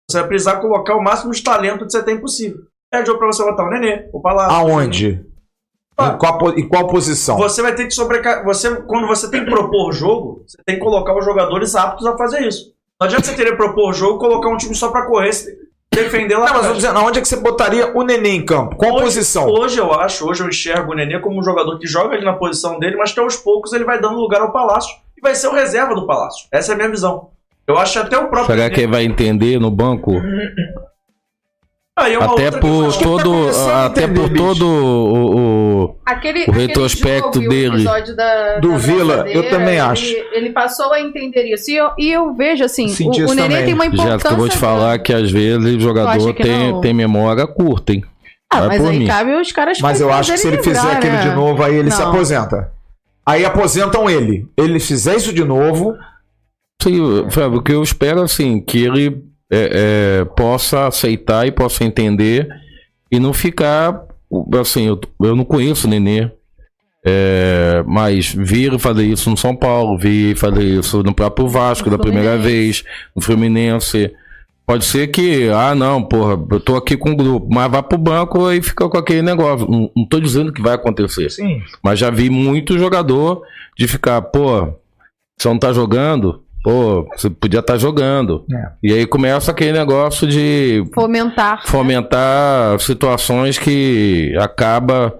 Você 0.09 0.19
vai 0.19 0.27
precisar 0.27 0.57
colocar 0.57 0.95
o 0.95 1.01
máximo 1.03 1.31
de 1.31 1.41
talento 1.41 1.85
que 1.85 1.91
você 1.91 2.03
tem 2.03 2.19
possível. 2.19 2.59
É 2.91 3.05
jogo 3.05 3.19
para 3.19 3.27
você 3.27 3.43
botar 3.43 3.63
o 3.65 3.69
Nenê, 3.69 4.07
o 4.13 4.21
Palácio. 4.21 4.55
Aonde? 4.55 5.25
Ah. 5.97 6.13
Em 6.13 6.17
qual, 6.17 6.49
em 6.59 6.67
qual 6.69 6.87
posição? 6.87 7.37
Você 7.37 7.61
vai 7.61 7.73
ter 7.75 7.85
que 7.85 7.91
sobrecarregar. 7.91 8.45
Você, 8.45 8.75
quando 8.83 9.07
você 9.07 9.29
tem 9.31 9.43
que 9.43 9.49
propor 9.49 9.91
jogo, 9.91 10.43
você 10.47 10.57
tem 10.65 10.75
que 10.75 10.81
colocar 10.81 11.17
os 11.17 11.25
jogadores 11.25 11.75
aptos 11.75 12.05
a 12.05 12.15
fazer 12.17 12.41
isso. 12.47 12.71
Não 12.99 13.07
adianta 13.07 13.25
você 13.25 13.35
querer 13.35 13.57
propor 13.57 13.93
jogo 13.93 14.15
e 14.17 14.19
colocar 14.19 14.49
um 14.49 14.57
time 14.57 14.73
só 14.75 14.89
pra 14.89 15.05
correr, 15.05 15.33
se- 15.33 15.55
defender 15.91 16.37
lá 16.37 16.45
Não, 16.47 16.53
mas 16.57 16.65
eu 16.67 16.73
dizendo, 16.75 16.99
aonde 16.99 17.17
é 17.17 17.21
que 17.21 17.27
você 17.27 17.35
botaria 17.37 17.95
o 17.97 18.03
Nenê 18.03 18.29
em 18.29 18.45
campo? 18.45 18.75
Qual 18.75 18.93
Hoje- 18.93 19.03
posição? 19.05 19.47
Hoje 19.47 19.79
eu 19.79 19.91
acho, 19.93 20.27
hoje 20.29 20.43
eu 20.43 20.47
enxergo 20.47 20.91
o 20.91 20.95
Nenê 20.95 21.19
como 21.19 21.39
um 21.39 21.43
jogador 21.43 21.77
que 21.79 21.87
joga 21.87 22.15
ali 22.15 22.23
na 22.23 22.33
posição 22.33 22.77
dele, 22.79 22.95
mas 22.95 23.11
que 23.11 23.19
aos 23.19 23.35
poucos 23.35 23.73
ele 23.73 23.83
vai 23.83 23.99
dando 23.99 24.15
lugar 24.19 24.41
ao 24.41 24.51
Palácio 24.51 24.95
e 25.17 25.21
vai 25.21 25.33
ser 25.35 25.47
o 25.47 25.53
reserva 25.53 25.93
do 25.95 26.05
Palácio. 26.05 26.47
Essa 26.51 26.71
é 26.71 26.75
a 26.75 26.77
minha 26.77 26.89
visão. 26.89 27.29
Eu 27.67 27.77
acho 27.77 27.93
que 27.93 27.99
até 27.99 28.17
o 28.17 28.29
próprio. 28.29 28.45
Será 28.45 28.63
Nenê- 28.63 28.75
que 28.75 28.81
ele 28.81 28.91
vai 28.91 29.03
entender 29.03 29.59
no 29.59 29.69
banco? 29.71 30.11
Aí 31.97 32.13
é 32.13 32.17
uma 32.19 32.33
Até 32.33 32.45
outra 32.45 32.59
por 32.59 32.93
tá 32.93 32.99
todo, 33.03 33.49
a 33.49 33.85
até 33.87 34.07
por 34.07 34.29
todo 34.29 34.67
o, 34.67 35.35
o- 35.85 35.95
Aquele, 36.05 36.45
O 36.47 36.51
retrospecto 36.51 37.29
aquele 37.39 37.49
dele. 37.49 37.75
episódio 37.77 38.15
Da, 38.15 38.59
Do 38.59 38.71
da 38.73 38.77
Vila, 38.77 39.25
eu 39.27 39.49
também 39.49 39.69
ele- 39.69 39.79
acho. 39.79 40.05
Ele 40.31 40.51
passou 40.51 40.93
a 40.93 41.01
entender 41.01 41.51
isso. 41.51 41.71
E 41.71 41.75
eu, 41.75 41.89
e 41.97 42.11
eu 42.11 42.33
vejo 42.35 42.63
assim, 42.63 42.87
Senti 42.87 43.23
o, 43.23 43.29
o 43.29 43.33
Nenê 43.33 43.47
também. 43.49 43.65
tem 43.65 43.73
uma 43.73 43.85
importância. 43.87 44.11
Jéssica, 44.13 44.29
eu 44.33 44.37
vou 44.37 44.47
te 44.47 44.57
falar 44.57 44.99
que 44.99 45.11
às 45.11 45.31
vezes 45.31 45.75
o 45.75 45.79
jogador 45.79 46.33
tem, 46.35 46.71
não? 46.71 46.81
tem 46.81 46.93
memória 46.93 47.47
curta, 47.47 47.93
hein? 47.93 48.03
Ah, 48.53 48.59
Vai 48.59 48.67
mas 48.69 48.81
por 48.81 48.91
aí 48.91 48.99
mim. 48.99 49.07
cabe 49.07 49.31
os 49.35 49.51
caras 49.51 49.79
Mas 49.81 49.99
eu 49.99 50.13
acho 50.13 50.31
que 50.31 50.37
se 50.37 50.47
ele 50.47 50.57
fazerem 50.57 50.75
fizer 50.75 50.87
lembrar, 50.87 50.97
aquilo 50.99 51.13
né? 51.25 51.29
de 51.29 51.35
novo, 51.35 51.63
aí 51.63 51.75
ele 51.75 51.89
se 51.91 51.99
Não. 52.01 52.09
aposenta. 52.11 52.71
Aí 53.25 53.43
aposentam 53.43 54.07
ele. 54.09 54.47
Ele 54.55 54.79
fizer 54.79 55.15
isso 55.15 55.33
de 55.33 55.43
novo, 55.43 55.95
Sim, 56.81 57.27
Fábio, 57.31 57.57
o 57.57 57.61
que 57.63 57.71
eu 57.73 57.81
espero 57.81 58.21
assim, 58.21 58.61
que 58.61 58.83
ele 58.83 59.23
é, 59.51 60.21
é, 60.21 60.25
possa 60.25 60.87
aceitar 60.87 61.47
e 61.47 61.51
possa 61.51 61.83
entender 61.83 62.47
e 63.11 63.19
não 63.19 63.33
ficar 63.33 64.05
assim, 64.59 64.87
eu, 64.87 64.99
eu 65.21 65.35
não 65.35 65.45
conheço 65.45 65.87
o 65.87 65.89
Nenê. 65.89 66.29
é, 67.05 67.83
mas 67.87 68.33
vi 68.33 68.65
ele 68.65 68.77
fazer 68.77 69.05
isso 69.05 69.29
no 69.29 69.37
São 69.37 69.55
Paulo, 69.55 69.97
vi 69.97 70.25
ele 70.25 70.35
fazer 70.35 70.63
isso 70.63 71.01
no 71.03 71.13
próprio 71.13 71.47
Vasco 71.47 71.89
da 71.89 71.97
primeira 71.97 72.37
vez, 72.37 72.83
no 73.15 73.21
Fluminense. 73.21 74.11
Pode 74.65 74.83
ser 74.83 75.07
que, 75.07 75.47
ah, 75.49 75.73
não, 75.73 76.03
porra, 76.03 76.33
eu 76.51 76.59
tô 76.59 76.75
aqui 76.75 76.97
com 76.97 77.11
o 77.11 77.15
grupo, 77.15 77.47
mas 77.49 77.71
vai 77.71 77.81
pro 77.81 77.97
banco 77.97 78.51
e 78.51 78.61
fica 78.61 78.89
com 78.89 78.97
aquele 78.97 79.21
negócio. 79.21 79.65
Não, 79.65 79.89
não 79.95 80.05
tô 80.05 80.19
dizendo 80.19 80.51
que 80.51 80.61
vai 80.61 80.73
acontecer. 80.73 81.29
sim. 81.31 81.61
Mas 81.81 81.97
já 81.97 82.09
vi 82.09 82.29
muito 82.29 82.77
jogador 82.77 83.43
de 83.77 83.87
ficar, 83.87 84.21
pô, 84.23 84.73
você 85.39 85.47
não 85.47 85.57
tá 85.57 85.71
jogando? 85.71 86.43
Pô, 86.69 87.07
você 87.15 87.29
podia 87.29 87.61
estar 87.61 87.77
jogando. 87.77 88.43
É. 88.53 88.67
E 88.83 88.93
aí 88.93 89.05
começa 89.05 89.51
aquele 89.51 89.71
negócio 89.71 90.27
de 90.27 90.83
Fomentar. 90.93 91.65
fomentar 91.65 92.77
situações 92.81 93.57
que 93.57 94.35
acaba 94.37 95.17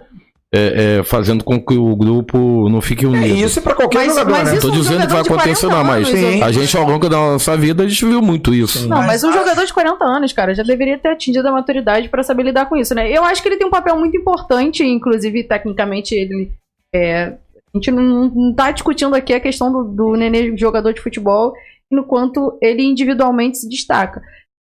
é, 0.54 0.98
é, 1.00 1.04
fazendo 1.04 1.44
com 1.46 1.58
que 1.60 1.74
o 1.76 1.96
grupo 1.96 2.68
não 2.70 2.82
fique 2.82 3.06
É 3.06 3.08
unido. 3.08 3.36
isso 3.38 3.62
pra 3.62 3.74
qualquer 3.76 4.00
Mas- 4.00 4.08
jogador, 4.10 4.32
mas 4.32 4.54
né? 4.54 4.60
Tô 4.60 4.68
um 4.68 4.72
dizendo 4.72 5.02
que 5.08 5.14
vai 5.14 5.22
acontecer 5.22 5.68
40 5.68 5.70
não, 5.70 5.84
mas 5.84 6.08
Sim. 6.10 6.42
a 6.44 6.52
gente 6.52 6.78
ao 6.78 6.84
longo 6.86 7.08
da 7.10 7.18
nossa 7.18 7.56
vida 7.56 7.84
a 7.84 7.88
gente 7.88 8.06
viu 8.06 8.22
muito 8.22 8.54
isso. 8.54 8.88
Não, 8.88 8.98
Mas 8.98 9.08
mas 9.08 9.24
um 9.24 9.30
acho- 9.30 9.40
jogador 9.40 9.66
de 9.66 9.74
40 9.74 10.04
anos, 10.06 10.34
cara, 10.34 10.54
já 10.56 10.64
deveria 10.64 10.98
ter 10.98 11.10
atingido 11.10 11.48
a 11.48 11.52
maturidade 11.52 12.10
pra 12.10 12.24
saber 12.24 12.44
lidar 12.44 12.66
com 12.68 12.76
isso, 12.76 12.94
né? 12.96 13.10
Eu 13.10 13.24
acho 13.24 13.42
que 13.42 13.48
ele 13.48 13.58
tem 13.58 13.68
um 13.68 13.72
papel 13.72 13.98
muito 13.98 14.18
importante, 14.18 14.84
inclusive, 14.84 15.44
tecnicamente, 15.44 16.14
ele. 16.16 16.52
é, 16.96 17.34
a 17.78 17.82
gente 17.82 17.92
não, 17.92 18.30
não 18.30 18.54
tá 18.54 18.72
discutindo 18.72 19.16
aqui 19.16 19.34
a 19.34 19.40
questão 19.40 19.72
do, 19.72 19.84
do 19.84 20.16
Nenê 20.16 20.56
jogador 20.58 20.94
de 20.94 21.02
futebol 21.02 21.54
no 21.92 22.04
quanto 22.06 22.58
ele 22.62 22.84
individualmente 22.84 23.58
se 23.58 23.70
destaca. 23.70 24.22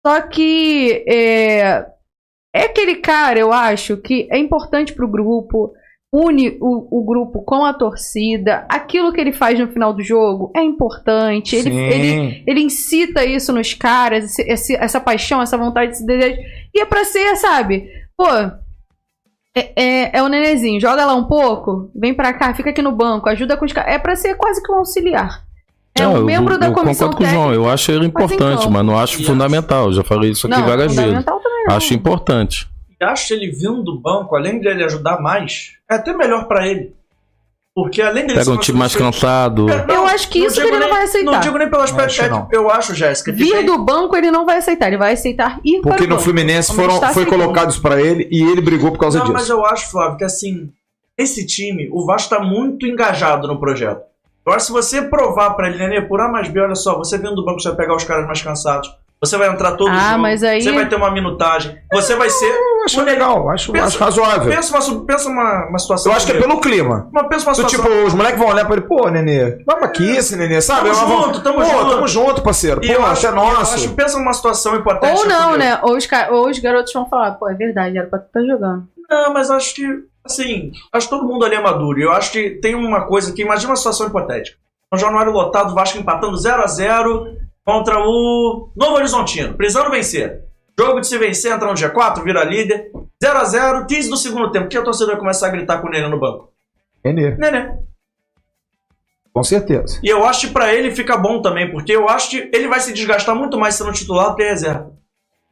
Só 0.07 0.21
que 0.23 1.05
é, 1.09 1.87
é 2.55 2.63
aquele 2.65 2.97
cara, 2.97 3.39
eu 3.39 3.53
acho, 3.53 3.97
que 3.97 4.29
é 4.31 4.39
importante 4.39 4.93
pro 4.93 5.09
grupo, 5.09 5.73
une 6.13 6.57
o, 6.61 7.01
o 7.01 7.05
grupo 7.05 7.43
com 7.43 7.65
a 7.65 7.73
torcida, 7.73 8.67
aquilo 8.69 9.13
que 9.13 9.21
ele 9.21 9.33
faz 9.33 9.59
no 9.59 9.69
final 9.69 9.93
do 9.93 10.03
jogo 10.03 10.53
é 10.55 10.63
importante, 10.63 11.57
ele, 11.57 11.71
ele, 11.95 12.45
ele 12.47 12.61
incita 12.61 13.25
isso 13.25 13.53
nos 13.53 13.75
caras, 13.75 14.39
esse- 14.39 14.77
essa 14.77 15.01
paixão, 15.01 15.41
essa 15.43 15.57
vontade, 15.59 15.93
esse 15.93 16.07
desejo. 16.07 16.37
E 16.75 16.81
é 16.81 16.85
pra 16.87 17.05
ser, 17.05 17.35
sabe? 17.37 17.89
Pô, 18.17 18.27
é, 19.55 19.73
é, 19.83 20.19
é 20.19 20.23
o 20.23 20.29
nenezinho, 20.29 20.81
joga 20.81 21.05
lá 21.07 21.15
um 21.15 21.25
pouco, 21.25 21.91
vem 21.95 22.13
pra 22.15 22.33
cá, 22.33 22.53
fica 22.55 22.71
aqui 22.71 22.83
no 22.83 22.93
banco, 22.93 23.29
ajuda 23.29 23.57
com 23.57 23.65
os 23.65 23.73
caras. 23.73 23.95
É 23.95 23.99
pra 23.99 24.17
ser 24.17 24.35
quase 24.37 24.63
que 24.63 24.71
um 24.73 24.77
auxiliar. 24.77 25.43
É 25.97 26.03
Não, 26.03 26.13
um 26.15 26.17
eu- 26.17 26.25
membro 26.25 26.59
da 26.59 26.67
eu 26.67 26.73
comissão 26.73 27.09
concordo 27.09 27.17
com 27.17 27.23
o 27.25 27.27
João, 27.35 27.49
técnica. 27.51 27.69
eu 27.69 27.73
acho 27.73 27.91
ele 27.93 27.99
mas 27.99 28.07
em 28.07 28.09
importante, 28.35 28.59
campo. 28.59 28.71
mas 28.73 28.85
não 28.87 28.99
acho 28.99 29.21
E 29.21 29.25
fundamental. 29.25 29.93
Já 29.93 30.03
falei 30.03 30.31
isso 30.31 30.47
aqui 30.49 30.57
Não, 30.59 30.67
várias 30.67 30.87
vezes. 30.89 31.01
fundamental 31.05 31.41
também 31.41 31.65
não. 31.69 31.77
Acho 31.77 31.95
importante. 31.95 32.69
E 33.01 33.05
acho 33.05 33.33
ele 33.35 33.51
vindo 33.53 33.83
do 33.85 34.01
banco, 34.01 34.35
além 34.35 34.61
de 34.61 34.67
ele 34.67 34.83
ajudar 34.85 35.21
mais, 35.21 35.73
é 35.89 35.95
até 35.95 36.13
melhor 36.13 36.49
pra 36.49 36.67
ele. 36.67 36.93
Porque 37.75 38.01
além 38.01 38.25
dele 38.25 38.39
Pega 38.39 38.53
um 38.53 38.57
time 38.57 38.79
mais 38.79 38.95
cansado. 38.95 39.69
É, 39.69 39.87
Eu 39.89 40.07
acho 40.07 40.29
que 40.29 40.39
isso 40.39 40.55
que 40.55 40.61
ele 40.69 40.71
não 40.71 40.79
nem- 40.79 40.89
vai 40.91 41.03
aceitar. 41.05 41.33
Não 41.33 41.41
digo 41.41 41.59
nem 41.59 41.69
pelo 41.69 41.83
aspecto 41.83 42.17
não. 42.17 42.29
técnico. 42.29 42.49
Eu 42.53 42.71
acho, 42.71 42.95
Jéssica, 42.95 43.33
que 43.33 43.37
Vir 43.39 43.51
tem- 43.53 43.67
do 43.67 43.79
banco 43.79 44.17
ele 44.17 44.31
não 44.31 44.47
vai 44.47 44.59
aceitar, 44.59 44.87
ele 44.87 44.97
vai 44.97 45.13
aceitar 45.15 45.59
ir 45.65 45.81
para 45.81 45.91
Porque 45.91 46.05
no 46.05 46.11
banco. 46.11 46.23
Fluminense 46.23 46.73
foram, 46.73 46.95
está 46.95 47.09
foi 47.13 47.23
aceitando. 47.25 47.43
colocado 47.43 47.71
isso 47.71 47.83
pra 47.83 48.01
ele 48.01 48.29
e 48.31 48.43
ele 48.43 48.61
brigou 48.61 48.93
por 48.93 48.99
causa 48.99 49.19
Não, 49.19 49.33
mas 49.33 49.43
disso. 49.43 49.53
eu 49.55 49.67
acho, 49.67 49.91
Flávio, 49.91 50.17
que 50.19 50.25
assim, 50.25 50.71
esse 51.19 51.45
time, 51.45 51.89
o 51.93 52.07
Vasco 52.07 52.31
tá 52.31 52.41
muito 52.41 52.87
engajado 52.87 53.49
no 53.49 53.59
projeto. 53.59 54.03
Eu 54.47 54.53
acho 54.53 54.67
que 54.67 54.67
se 54.67 54.73
você 54.73 55.03
provar 55.03 55.51
pra 55.55 55.69
ele, 55.69 55.79
Nenê, 55.79 56.01
por 56.03 56.21
A 56.21 56.29
mais 56.29 56.49
B, 56.49 56.61
olha 56.61 56.75
só, 56.77 56.97
você 56.97 57.19
vindo 57.19 57.35
do 57.35 57.45
banco, 57.45 57.61
você 57.61 57.69
vai 57.71 57.77
pegar 57.79 57.97
os 57.97 58.05
caras 58.05 58.25
mais 58.27 58.41
cansados. 58.41 58.89
Você 59.25 59.37
vai 59.39 59.49
entrar 59.49 59.73
todo 59.73 59.91
Ah, 59.91 60.11
jogo, 60.11 60.23
mas 60.23 60.43
aí- 60.43 60.63
Você 60.63 60.73
vai 60.73 60.89
ter 60.89 60.97
uma 60.97 61.11
minutagem. 61.11 61.77
Você 61.93 62.15
vai 62.17 62.29
ser. 62.31 62.47
Eu 62.51 62.85
acho 62.85 63.03
legal, 63.03 63.49
acho, 63.51 63.73
Pensa- 63.73 63.87
acho 63.87 63.99
razoável. 63.99 64.53
Pensa 64.53 64.77
uma, 64.93 65.05
pensa 65.07 65.29
uma, 65.29 65.69
uma 65.69 65.79
situação. 65.79 66.13
Eu 66.13 66.17
acho 66.17 66.27
que 66.27 66.33
é 66.33 66.41
pelo 66.41 66.61
clima. 66.61 67.09
Uma, 67.13 67.29
pensa 67.29 67.47
uma 67.47 67.53
Do 67.53 67.57
situação. 67.69 67.81
tipo, 67.91 68.07
os 68.07 68.15
moleques 68.15 68.39
vão 68.39 68.49
olhar 68.49 68.65
pra 68.67 68.77
ele, 68.77 68.87
pô, 68.87 69.09
Nenê, 69.09 69.63
vai 69.65 69.77
pra 69.77 69.87
aqui 69.87 70.17
esse 70.17 70.37
Nenê, 70.37 70.61
sabe? 70.61 70.81
Tamo 70.81 70.89
Eles 70.91 70.99
vão- 71.01 71.23
junto, 71.25 71.41
tamo 71.43 71.59
pô, 71.59 71.65
junto. 71.65 71.91
tamo 71.91 72.09
junto, 72.09 72.43
parceiro. 72.43 72.81
Pô, 72.81 72.87
eu 72.87 73.07
acho 73.07 73.27
é 73.27 73.31
eu 73.31 73.35
nosso. 73.35 73.75
acho- 73.75 73.95
pensa 73.95 74.19
numa 74.19 74.33
situação 74.33 74.75
hipotética. 74.77 75.19
Ou 75.19 75.27
não, 75.27 75.57
né? 75.57 75.79
Ou 75.83 75.97
os, 75.97 76.09
ou 76.31 76.49
os 76.51 76.59
garotos 76.59 76.93
vão 76.93 77.09
falar, 77.09 77.33
pô, 77.33 77.49
é 77.49 77.55
verdade, 77.55 77.97
era 77.99 78.07
pra 78.07 78.19
tu 78.19 78.27
estar 78.27 78.41
jogando. 78.43 78.85
Não, 79.09 79.33
mas 79.33 79.51
acho 79.51 79.75
que, 79.75 79.87
assim, 80.25 80.73
acho 80.93 81.09
que 81.09 81.15
todo 81.15 81.27
mundo 81.27 81.45
ali 81.45 81.55
é 81.55 81.61
maduro. 81.61 82.01
Eu 82.01 82.13
acho 82.13 82.33
que 82.33 82.51
tem 82.61 82.75
uma 82.75 83.03
coisa 83.07 83.33
que, 83.33 83.43
imagina 83.43 83.71
uma 83.71 83.77
situação 83.77 84.07
hipotética. 84.07 84.57
Um 84.93 84.97
Januário 84.99 85.33
lotado, 85.33 85.75
Vasco 85.75 85.99
empatando 85.99 86.37
0x0 86.37 87.37
contra 87.65 87.99
o 87.99 88.71
Novo 88.77 88.97
Horizontino, 88.97 89.55
precisando 89.55 89.91
vencer. 89.91 90.43
Jogo 90.79 91.01
de 91.01 91.07
se 91.07 91.17
vencer, 91.19 91.53
entra 91.53 91.69
no 91.69 91.75
G4, 91.75 92.23
vira 92.23 92.45
líder. 92.45 92.91
0x0, 93.23 93.87
15 93.87 94.11
do 94.11 94.17
segundo 94.17 94.51
tempo. 94.51 94.67
O 94.67 94.69
que 94.69 94.77
a 94.77 94.83
torcida 94.83 95.07
vai 95.07 95.17
começar 95.17 95.47
a 95.47 95.51
gritar 95.51 95.81
com 95.81 95.87
o 95.87 95.91
Nenê 95.91 96.09
no 96.09 96.19
banco? 96.21 96.53
Nenê, 97.05 97.31
Nenê. 97.37 97.71
com 99.33 99.43
certeza. 99.43 100.01
E 100.03 100.09
eu 100.09 100.25
acho 100.25 100.49
que 100.49 100.53
pra 100.53 100.75
ele 100.75 100.91
fica 100.95 101.17
bom 101.17 101.41
também, 101.41 101.71
porque 101.71 101.93
eu 101.93 102.09
acho 102.09 102.31
que 102.31 102.51
ele 102.53 102.69
vai 102.69 102.81
se 102.81 102.93
desgastar 102.93 103.35
muito 103.35 103.59
mais 103.59 103.75
sendo 103.77 103.93
titular 103.93 104.31
do 104.31 104.37
que 104.37 104.43
reserva. 104.43 104.93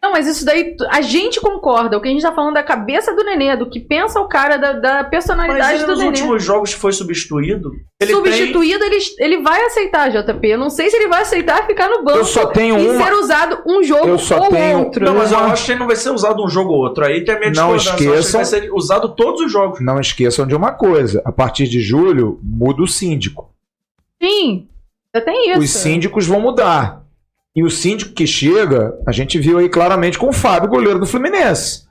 Não, 0.04 0.10
mas 0.10 0.26
isso 0.26 0.44
daí, 0.44 0.76
a 0.90 1.00
gente 1.00 1.40
concorda. 1.40 1.96
O 1.96 2.00
que 2.00 2.08
a 2.08 2.10
gente 2.10 2.22
tá 2.22 2.32
falando 2.32 2.54
da 2.54 2.62
cabeça 2.64 3.14
do 3.14 3.22
Nenê, 3.22 3.54
do 3.56 3.70
que 3.70 3.78
pensa 3.78 4.18
o 4.20 4.26
cara, 4.26 4.56
da, 4.56 4.72
da 4.72 4.94
Mas 5.02 5.10
personalidade 5.10 5.74
ele 5.74 5.84
do 5.84 5.90
nos 5.92 5.98
Nenê. 6.00 6.08
últimos 6.10 6.42
jogos 6.42 6.74
que 6.74 6.80
foi 6.80 6.90
substituído, 6.92 7.70
ele 8.00 8.12
tem... 8.12 8.16
Substituído, 8.16 8.84
ele, 8.84 8.98
ele 9.20 9.42
vai 9.42 9.62
aceitar, 9.64 10.10
JP. 10.10 10.44
Eu 10.48 10.58
não 10.58 10.70
sei 10.70 10.90
se 10.90 10.96
ele 10.96 11.06
vai 11.06 11.22
aceitar 11.22 11.64
ficar 11.68 11.88
no 11.88 12.02
banco 12.02 12.18
Eu 12.18 12.24
só 12.24 12.46
tenho 12.46 12.80
e 12.80 12.88
uma. 12.88 13.06
ser 13.06 13.12
usado 13.14 13.62
um 13.64 13.80
jogo 13.84 14.08
Eu 14.08 14.18
só 14.18 14.40
ou 14.40 14.48
tenho 14.48 14.78
outro. 14.80 15.04
Não, 15.04 15.14
mas 15.14 15.30
eu 15.30 15.38
Uma- 15.38 15.52
acho 15.52 15.64
que 15.66 15.70
ele 15.70 15.78
não 15.78 15.86
vai 15.86 15.94
ser 15.96 16.10
usado 16.10 16.44
um 16.44 16.48
jogo 16.48 16.72
ou 16.72 16.80
outro. 16.80 17.04
Aí 17.06 17.24
tem 17.24 17.36
a 17.36 17.38
minha 17.38 17.52
Não 17.52 17.76
discordância. 17.76 17.88
Eu 17.88 17.92
acho 17.92 17.96
que 17.96 18.04
esqueçam- 18.04 18.40
ele 18.40 18.50
vai 18.50 18.60
ser 18.60 18.72
usado 18.74 19.08
todos 19.14 19.40
os 19.40 19.52
jogos. 19.52 19.80
Não 19.80 20.00
esqueçam 20.00 20.44
de 20.48 20.54
uma 20.56 20.72
coisa: 20.72 21.22
a 21.24 21.30
partir 21.30 21.68
de 21.68 21.80
julho, 21.80 22.40
muda 22.42 22.82
o 22.82 22.88
síndico. 22.88 23.52
Sim, 24.20 24.66
já 25.14 25.20
tem 25.20 25.50
isso. 25.52 25.60
Os 25.60 25.70
síndicos 25.70 26.26
vão 26.26 26.40
mudar. 26.40 27.01
E 27.54 27.62
o 27.62 27.70
síndico 27.70 28.14
que 28.14 28.26
chega, 28.26 28.98
a 29.06 29.12
gente 29.12 29.38
viu 29.38 29.58
aí 29.58 29.68
claramente 29.68 30.18
com 30.18 30.28
o 30.28 30.32
Fábio, 30.32 30.70
goleiro 30.70 30.98
do 30.98 31.06
Fluminense. 31.06 31.84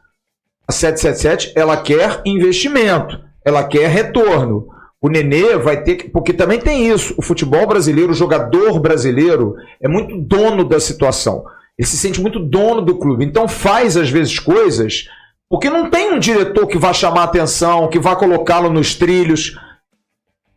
A 0.68 0.72
777, 0.72 1.54
ela 1.56 1.78
quer 1.78 2.22
investimento, 2.26 3.20
ela 3.46 3.64
quer 3.64 3.88
retorno. 3.88 4.68
O 5.00 5.10
Nenê 5.10 5.58
vai 5.58 5.84
ter 5.84 5.96
que. 5.96 6.10
Porque 6.10 6.34
também 6.34 6.60
tem 6.60 6.88
isso. 6.88 7.14
O 7.18 7.22
futebol 7.22 7.68
brasileiro, 7.68 8.12
o 8.12 8.16
jogador 8.16 8.80
brasileiro, 8.80 9.56
é 9.82 9.88
muito 9.88 10.18
dono 10.18 10.64
da 10.64 10.80
situação. 10.80 11.44
Ele 11.78 11.88
se 11.88 11.98
sente 11.98 12.22
muito 12.22 12.40
dono 12.40 12.82
do 12.82 12.98
clube. 12.98 13.26
Então 13.26 13.48
faz, 13.48 13.98
às 13.98 14.10
vezes, 14.10 14.40
coisas. 14.40 15.06
Porque 15.50 15.70
não 15.70 15.90
tem 15.90 16.14
um 16.14 16.20
diretor 16.20 16.68
que 16.68 16.78
vá 16.78 16.94
chamar 16.94 17.24
atenção, 17.24 17.90
que 17.90 18.00
vá 18.00 18.16
colocá-lo 18.16 18.72
nos 18.72 18.96
trilhos. 18.96 19.58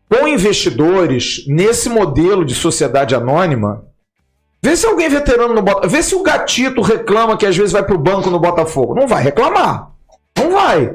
Com 0.08 0.28
investidores, 0.28 1.44
nesse 1.48 1.88
modelo 1.88 2.44
de 2.44 2.54
sociedade 2.54 3.14
anônima, 3.14 3.84
vê 4.64 4.74
se 4.76 4.86
alguém 4.86 5.10
veterano 5.10 5.52
no 5.52 5.60
Botafogo. 5.60 5.88
Vê 5.88 6.02
se 6.02 6.14
o 6.14 6.22
gatito 6.22 6.80
reclama 6.80 7.36
que 7.36 7.44
às 7.44 7.54
vezes 7.54 7.72
vai 7.72 7.84
pro 7.84 7.98
banco 7.98 8.30
no 8.30 8.40
Botafogo. 8.40 8.94
Não 8.94 9.06
vai 9.06 9.22
reclamar. 9.22 9.90
Não 10.38 10.50
vai. 10.52 10.90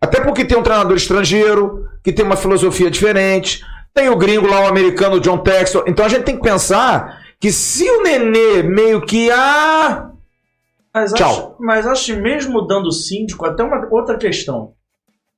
Até 0.00 0.20
porque 0.20 0.44
tem 0.44 0.58
um 0.58 0.62
treinador 0.62 0.96
estrangeiro, 0.96 1.88
que 2.02 2.12
tem 2.12 2.24
uma 2.24 2.34
filosofia 2.36 2.90
diferente. 2.90 3.64
Tem 3.94 4.08
o 4.08 4.16
gringo 4.16 4.48
lá, 4.48 4.62
o 4.62 4.66
americano 4.66 5.20
John 5.20 5.38
Textor. 5.38 5.84
Então 5.86 6.04
a 6.04 6.08
gente 6.08 6.24
tem 6.24 6.34
que 6.36 6.42
pensar 6.42 7.22
que 7.38 7.52
se 7.52 7.88
o 7.88 8.02
Nenê 8.02 8.64
meio 8.64 9.00
que. 9.02 9.30
Ah, 9.30 10.10
Mas 10.92 11.12
Tchau. 11.12 11.30
acho, 11.30 11.56
mas 11.60 11.86
acho 11.86 12.06
que 12.06 12.20
mesmo 12.20 12.66
dando 12.66 12.86
o 12.88 12.92
síndico, 12.92 13.46
até 13.46 13.62
uma 13.62 13.86
outra 13.90 14.16
questão. 14.18 14.72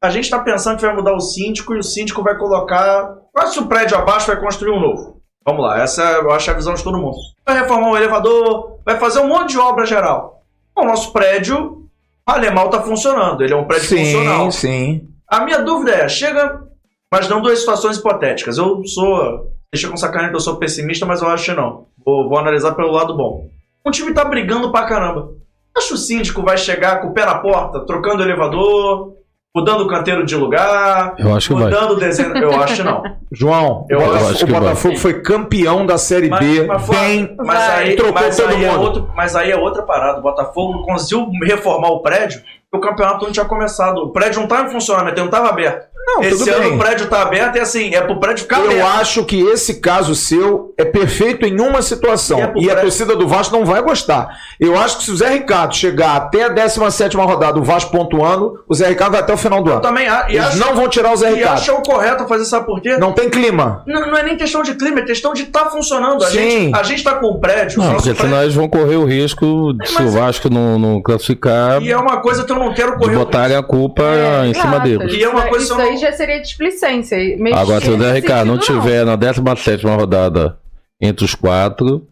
A 0.03 0.09
gente 0.09 0.31
tá 0.31 0.39
pensando 0.39 0.77
que 0.79 0.87
vai 0.87 0.95
mudar 0.95 1.15
o 1.15 1.21
síndico 1.21 1.75
e 1.75 1.79
o 1.79 1.83
síndico 1.83 2.23
vai 2.23 2.37
colocar. 2.39 3.15
Quase 3.33 3.59
o 3.59 3.67
prédio 3.67 3.97
abaixo 3.99 4.27
vai 4.29 4.41
construir 4.41 4.71
um 4.71 4.81
novo. 4.81 5.21
Vamos 5.45 5.63
lá, 5.63 5.83
essa 5.83 6.03
eu 6.03 6.31
acho 6.31 6.51
a 6.51 6.55
visão 6.55 6.75
de 6.75 6.83
todo 6.83 6.99
mundo. 6.99 7.17
Vai 7.47 7.61
reformar 7.61 7.91
um 7.91 7.97
elevador, 7.97 8.79
vai 8.85 8.99
fazer 8.99 9.21
um 9.21 9.29
monte 9.29 9.51
de 9.51 9.59
obra 9.59 9.85
geral. 9.85 10.43
O 10.75 10.85
nosso 10.85 11.13
prédio, 11.13 11.87
Alemal 12.27 12.71
tá 12.71 12.81
funcionando, 12.83 13.43
ele 13.43 13.53
é 13.53 13.57
um 13.57 13.65
prédio 13.65 13.89
funcional. 13.89 14.51
sim, 14.51 14.59
sim. 14.61 15.09
A 15.29 15.45
minha 15.45 15.59
dúvida 15.63 15.93
é, 15.93 16.09
chega. 16.09 16.63
Mas 17.11 17.29
não 17.29 17.41
duas 17.41 17.59
situações 17.61 17.97
hipotéticas. 17.97 18.59
Eu 18.59 18.85
sou. 18.87 19.53
Deixa 19.73 19.89
com 19.89 19.97
sacanagem 19.97 20.31
que 20.31 20.37
eu 20.37 20.41
sou 20.41 20.57
pessimista, 20.57 21.07
mas 21.07 21.23
eu 21.23 21.29
acho 21.29 21.45
que 21.45 21.53
não. 21.61 21.87
Vou, 22.05 22.29
vou 22.29 22.39
analisar 22.39 22.75
pelo 22.75 22.93
lado 22.93 23.17
bom. 23.17 23.49
Um 23.85 23.91
time 23.91 24.15
tá 24.15 24.25
brigando 24.25 24.71
pra 24.71 24.87
caramba. 24.87 25.33
Acho 25.77 25.89
que 25.89 25.95
o 25.95 25.99
síndico 25.99 26.43
vai 26.43 26.57
chegar 26.57 27.01
com 27.01 27.09
o 27.09 27.13
pé 27.13 27.27
na 27.27 27.39
porta, 27.39 27.81
trocando 27.81 28.23
o 28.23 28.27
elevador, 28.27 29.14
mudando 29.55 29.83
o 29.83 29.87
canteiro 29.87 30.27
de 30.27 30.35
lugar, 30.35 31.15
Eu 31.17 31.33
acho 31.35 31.49
que 31.49 31.55
vai. 31.55 31.65
mudando 31.65 31.93
o 31.93 31.95
desenho. 31.97 32.37
Eu 32.37 32.61
acho 32.61 32.75
que 32.75 32.83
não. 32.83 33.03
João, 33.31 33.87
Eu 33.89 33.99
o 33.99 34.03
Botafogo- 34.05 34.31
acho 34.31 34.39
que 34.39 34.45
o 34.45 34.53
vai. 34.53 34.61
Botafogo 34.61 34.97
foi 34.99 35.21
campeão 35.23 35.87
da 35.87 35.97
Série 35.97 36.29
B. 36.29 36.67
foi- 36.81 36.97
bem, 36.97 37.37
mas 37.39 37.71
aí, 37.71 37.95
trocou 37.97 38.15
mas 38.15 38.37
todo 38.37 38.49
aí 38.51 38.65
é 38.65 38.71
mundo. 38.71 38.81
outro, 38.83 39.11
mas 39.15 39.37
aí 39.37 39.53
é 39.53 39.57
outra 39.57 39.83
parada. 39.85 40.19
O 40.19 40.23
Botafogo 40.23 40.83
conseguiu 40.83 41.31
reformar 41.45 41.89
o 41.91 42.01
prédio 42.01 42.43
o 42.73 42.81
campeonato 42.81 43.25
não 43.25 43.31
tinha 43.31 43.45
começado. 43.45 43.99
O 43.99 44.09
prédio 44.11 44.39
não 44.39 44.45
estava 44.49 44.67
em 44.67 44.73
funcionamento, 44.73 45.13
ele 45.15 45.21
não 45.21 45.27
estava 45.27 45.49
aberto. 45.49 45.87
Não, 46.07 46.23
Esse 46.23 46.39
tudo 46.39 46.51
ano 46.51 46.63
bem. 46.65 46.75
o 46.75 46.79
prédio 46.79 47.07
tá 47.09 47.23
aberto 47.23 47.57
e 47.57 47.61
assim, 47.61 47.95
é 47.95 48.01
pro 48.01 48.21
prédio 48.21 48.43
ficar 48.43 48.59
Eu 48.61 48.67
aberto. 48.67 48.87
acho 49.01 49.25
que 49.25 49.41
esse 49.41 49.81
caso 49.81 50.15
seu 50.15 50.75
é 50.77 50.85
perfeito 50.85 51.47
em 51.47 51.59
uma 51.61 51.81
situação. 51.83 52.39
E 52.39 52.43
é 52.43 52.45
E 52.45 52.71
a 52.71 52.75
Brest- 52.75 52.81
torcida 52.83 53.17
do 53.17 53.27
Vasco 53.27 53.57
não 53.57 53.65
vai 53.65 53.81
gostar. 53.83 54.29
Eu 54.61 54.79
acho 54.79 54.99
que 54.99 55.05
se 55.05 55.11
o 55.11 55.17
Zé 55.17 55.31
Ricardo 55.31 55.75
chegar 55.75 56.15
até 56.17 56.45
a 56.45 56.49
17 56.49 57.17
rodada, 57.17 57.59
o 57.59 57.65
Vasco 57.65 57.91
pontuando, 57.91 58.61
o 58.69 58.75
Zé 58.75 58.89
Ricardo 58.89 59.13
vai 59.13 59.21
até 59.23 59.33
o 59.33 59.37
final 59.37 59.63
do 59.63 59.71
Eu 59.71 59.75
ano. 59.75 59.83
também 59.83 60.07
a- 60.07 60.27
e 60.29 60.33
Eles 60.37 60.47
acho, 60.49 60.59
não 60.59 60.75
vão 60.75 60.89
tirar 60.89 61.13
o 61.13 61.17
Zé 61.17 61.33
e 61.33 61.35
Ricardo. 61.37 61.55
acho 61.59 61.73
o 61.73 61.83
correto 61.83 62.27
fazer, 62.29 62.45
sabe 62.45 62.67
por 62.67 62.81
quê? 62.81 62.97
Não 62.99 63.13
tem 63.13 63.31
clima. 63.31 63.83
Não, 63.87 64.03
não 64.07 64.17
é 64.17 64.23
nem 64.23 64.37
questão 64.37 64.63
de 64.63 64.75
clima, 64.75 65.01
é 65.01 65.03
questão 65.05 65.33
de 65.33 65.43
estar 65.45 65.67
funcionando. 65.71 66.23
A 66.23 66.29
Sim. 66.29 66.37
gente, 66.39 66.77
a 66.77 66.83
gente 66.83 67.03
tá 67.03 67.15
com 67.15 67.27
o 67.29 67.41
prédio, 67.41 67.79
Não, 67.81 67.95
porque 67.95 68.11
prédio- 68.11 68.23
senão 68.23 68.43
eles 68.43 68.55
vão 68.55 68.69
correr 68.69 68.97
o 68.97 69.05
risco, 69.05 69.73
de, 69.73 69.89
se 69.89 70.03
o 70.03 70.11
Vasco 70.11 70.51
não, 70.51 70.79
não 70.79 71.01
classificar, 71.03 71.83
e 71.83 71.91
é 71.91 71.97
uma 71.97 72.19
coisa 72.19 72.45
que 72.45 72.53
eu 72.53 72.57
não 72.57 72.73
quero 72.75 72.97
correr 72.99 73.17
o 73.17 73.19
botarem 73.21 73.57
a 73.57 73.63
culpa 73.63 74.03
em 74.47 74.55
cima 74.55 74.81
deles. 74.81 75.13
E 75.15 75.23
é 75.25 75.29
uma 75.29 75.43
coisa 75.43 75.65
Isso 75.65 75.75
que 75.75 75.81
eu 75.81 75.85
não- 75.87 75.94
aí 75.95 76.01
já 76.01 76.13
seria 76.13 76.41
displicência. 76.41 77.17
Mexer 77.39 77.57
Agora, 77.59 77.81
se 77.81 77.91
o 77.91 78.13
Ricardo 78.13 78.47
não 78.49 78.61
sentido, 78.61 78.81
tiver 78.81 79.05
na 79.05 79.17
17 79.17 79.87
rodada 79.87 80.59
entre 81.01 81.25
os 81.25 81.35
quatro, 81.35 82.07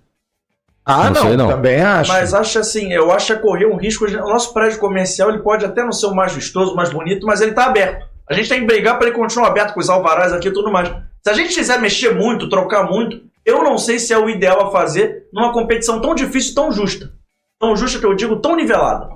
Ah, 0.84 1.04
Não 1.04 1.12
não, 1.12 1.22
sei, 1.22 1.36
não. 1.36 1.48
também 1.48 1.80
acho. 1.80 2.10
Mas 2.10 2.34
acho 2.34 2.58
assim, 2.58 2.92
eu 2.92 3.12
acho 3.12 3.26
que 3.26 3.32
é 3.32 3.36
correr 3.36 3.66
um 3.66 3.76
risco. 3.76 4.04
O 4.04 4.28
nosso 4.28 4.52
prédio 4.52 4.78
comercial 4.80 5.28
ele 5.30 5.38
pode 5.38 5.64
até 5.64 5.84
não 5.84 5.92
ser 5.92 6.06
o 6.06 6.14
mais 6.14 6.32
vistoso, 6.32 6.72
o 6.72 6.76
mais 6.76 6.90
bonito, 6.92 7.24
mas 7.26 7.40
ele 7.40 7.52
tá 7.52 7.66
aberto. 7.66 8.04
A 8.28 8.34
gente 8.34 8.48
tem 8.48 8.60
que 8.60 8.66
brigar 8.66 8.98
para 8.98 9.06
ele 9.08 9.16
continuar 9.16 9.48
aberto 9.48 9.74
com 9.74 9.80
os 9.80 9.88
alvarás 9.88 10.32
aqui 10.32 10.48
e 10.48 10.52
tudo 10.52 10.72
mais. 10.72 10.88
Se 11.22 11.30
a 11.30 11.34
gente 11.34 11.54
quiser 11.54 11.80
mexer 11.80 12.14
muito, 12.14 12.48
trocar 12.48 12.84
muito, 12.84 13.20
eu 13.46 13.62
não 13.62 13.78
sei 13.78 13.98
se 14.00 14.12
é 14.12 14.18
o 14.18 14.28
ideal 14.28 14.60
a 14.66 14.70
fazer 14.72 15.28
numa 15.32 15.52
competição 15.52 16.00
tão 16.00 16.14
difícil, 16.14 16.54
tão 16.54 16.72
justa. 16.72 17.12
Tão 17.60 17.76
justa 17.76 18.00
que 18.00 18.06
eu 18.06 18.14
digo, 18.14 18.36
tão 18.40 18.56
nivelada. 18.56 19.08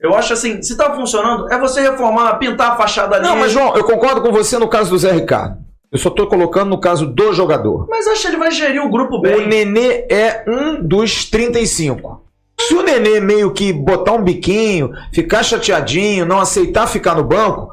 Eu 0.00 0.14
acho 0.14 0.32
assim, 0.32 0.62
se 0.62 0.76
tá 0.76 0.94
funcionando, 0.94 1.52
é 1.52 1.58
você 1.58 1.80
reformar, 1.80 2.34
pintar 2.38 2.72
a 2.72 2.76
fachada 2.76 3.16
ali. 3.16 3.24
Não, 3.26 3.36
mas 3.36 3.50
João, 3.52 3.74
eu 3.76 3.82
concordo 3.84 4.20
com 4.22 4.30
você 4.30 4.56
no 4.58 4.68
caso 4.68 4.90
do 4.90 4.98
Zé 4.98 5.10
Ricardo. 5.12 5.58
Eu 5.90 5.98
só 5.98 6.10
tô 6.10 6.26
colocando 6.26 6.68
no 6.68 6.78
caso 6.80 7.06
do 7.06 7.32
jogador. 7.32 7.86
Mas 7.88 8.06
acho 8.06 8.22
que 8.22 8.28
ele 8.28 8.36
vai 8.36 8.50
gerir 8.50 8.80
o 8.84 8.90
grupo 8.90 9.16
O 9.16 9.20
bem. 9.22 9.46
Nenê 9.48 10.06
é 10.10 10.44
um 10.46 10.80
dos 10.82 11.24
35. 11.24 12.22
Se 12.60 12.74
o 12.74 12.82
Nenê 12.82 13.20
meio 13.20 13.52
que 13.52 13.72
botar 13.72 14.12
um 14.12 14.22
biquinho, 14.22 14.90
ficar 15.12 15.42
chateadinho, 15.42 16.26
não 16.26 16.38
aceitar 16.40 16.86
ficar 16.86 17.14
no 17.14 17.24
banco, 17.24 17.70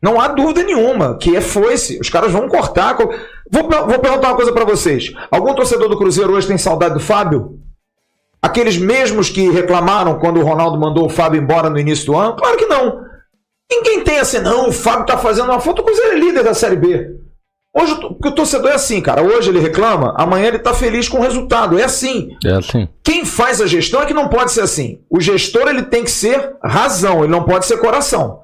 não 0.00 0.20
há 0.20 0.28
dúvida 0.28 0.62
nenhuma 0.62 1.16
que 1.18 1.36
é 1.36 1.40
foice. 1.40 1.98
Os 2.00 2.08
caras 2.08 2.30
vão 2.30 2.48
cortar. 2.48 2.94
co- 2.96 3.12
Vou, 3.50 3.62
vou 3.68 3.98
perguntar 3.98 4.28
uma 4.28 4.36
coisa 4.36 4.52
pra 4.52 4.64
vocês. 4.64 5.12
Algum 5.30 5.54
torcedor 5.54 5.88
do 5.88 5.98
Cruzeiro 5.98 6.32
hoje 6.34 6.46
tem 6.46 6.58
saudade 6.58 6.94
do 6.94 7.00
Fábio? 7.00 7.58
Aqueles 8.42 8.76
mesmos 8.76 9.28
que 9.28 9.50
reclamaram 9.50 10.18
quando 10.18 10.40
o 10.40 10.44
Ronaldo 10.44 10.78
mandou 10.78 11.06
o 11.06 11.10
Fábio 11.10 11.40
embora 11.40 11.68
no 11.68 11.78
início 11.78 12.06
do 12.06 12.16
ano? 12.16 12.36
Claro 12.36 12.56
que 12.56 12.66
não. 12.66 13.04
Ninguém 13.70 14.04
tem 14.04 14.18
assim, 14.18 14.38
não, 14.38 14.68
o 14.68 14.72
Fábio 14.72 15.06
tá 15.06 15.18
fazendo 15.18 15.50
uma 15.50 15.60
foto, 15.60 15.80
o 15.80 15.84
Cruzeiro 15.84 16.12
é 16.12 16.18
líder 16.18 16.44
da 16.44 16.54
Série 16.54 16.76
B. 16.76 17.16
Hoje 17.78 17.92
o 17.92 18.14
porque 18.14 18.28
o 18.28 18.34
torcedor 18.34 18.70
é 18.70 18.74
assim, 18.74 19.02
cara. 19.02 19.22
Hoje 19.22 19.50
ele 19.50 19.60
reclama, 19.60 20.14
amanhã 20.16 20.46
ele 20.48 20.58
tá 20.58 20.72
feliz 20.72 21.08
com 21.08 21.18
o 21.18 21.22
resultado. 21.22 21.78
É 21.78 21.84
assim. 21.84 22.30
é 22.42 22.52
assim. 22.52 22.88
Quem 23.04 23.24
faz 23.24 23.60
a 23.60 23.66
gestão 23.66 24.00
é 24.00 24.06
que 24.06 24.14
não 24.14 24.28
pode 24.28 24.52
ser 24.52 24.62
assim. 24.62 25.00
O 25.10 25.20
gestor 25.20 25.68
ele 25.68 25.82
tem 25.82 26.02
que 26.02 26.10
ser 26.10 26.56
razão, 26.64 27.22
ele 27.22 27.32
não 27.32 27.44
pode 27.44 27.66
ser 27.66 27.76
coração. 27.76 28.40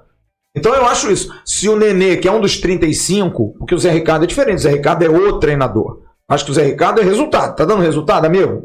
Então 0.55 0.75
eu 0.75 0.85
acho 0.85 1.11
isso. 1.11 1.33
Se 1.47 1.67
o 1.67 1.77
Nenê, 1.77 2.19
que 2.19 2.29
é 2.29 2.33
um 2.33 2.41
dos 2.41 2.59
35, 2.59 3.55
porque 3.59 3.75
o 3.75 3.79
Zé 3.79 3.91
Ricardo 3.91 4.25
é 4.25 4.27
diferente, 4.27 4.59
o 4.59 4.63
Zé 4.63 4.71
Ricardo 4.71 5.03
é 5.03 5.09
outro 5.09 5.41
treinador. 5.41 6.03
Acho 6.29 6.45
que 6.45 6.51
o 6.51 6.55
Zé 6.55 6.65
Ricardo 6.65 7.01
é 7.01 7.05
resultado. 7.05 7.57
Tá 7.57 7.65
dando 7.65 7.81
resultado, 7.81 8.27
amigo? 8.27 8.65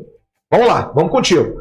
Vamos 0.51 0.67
lá, 0.67 0.91
vamos 0.95 1.11
contigo. 1.11 1.55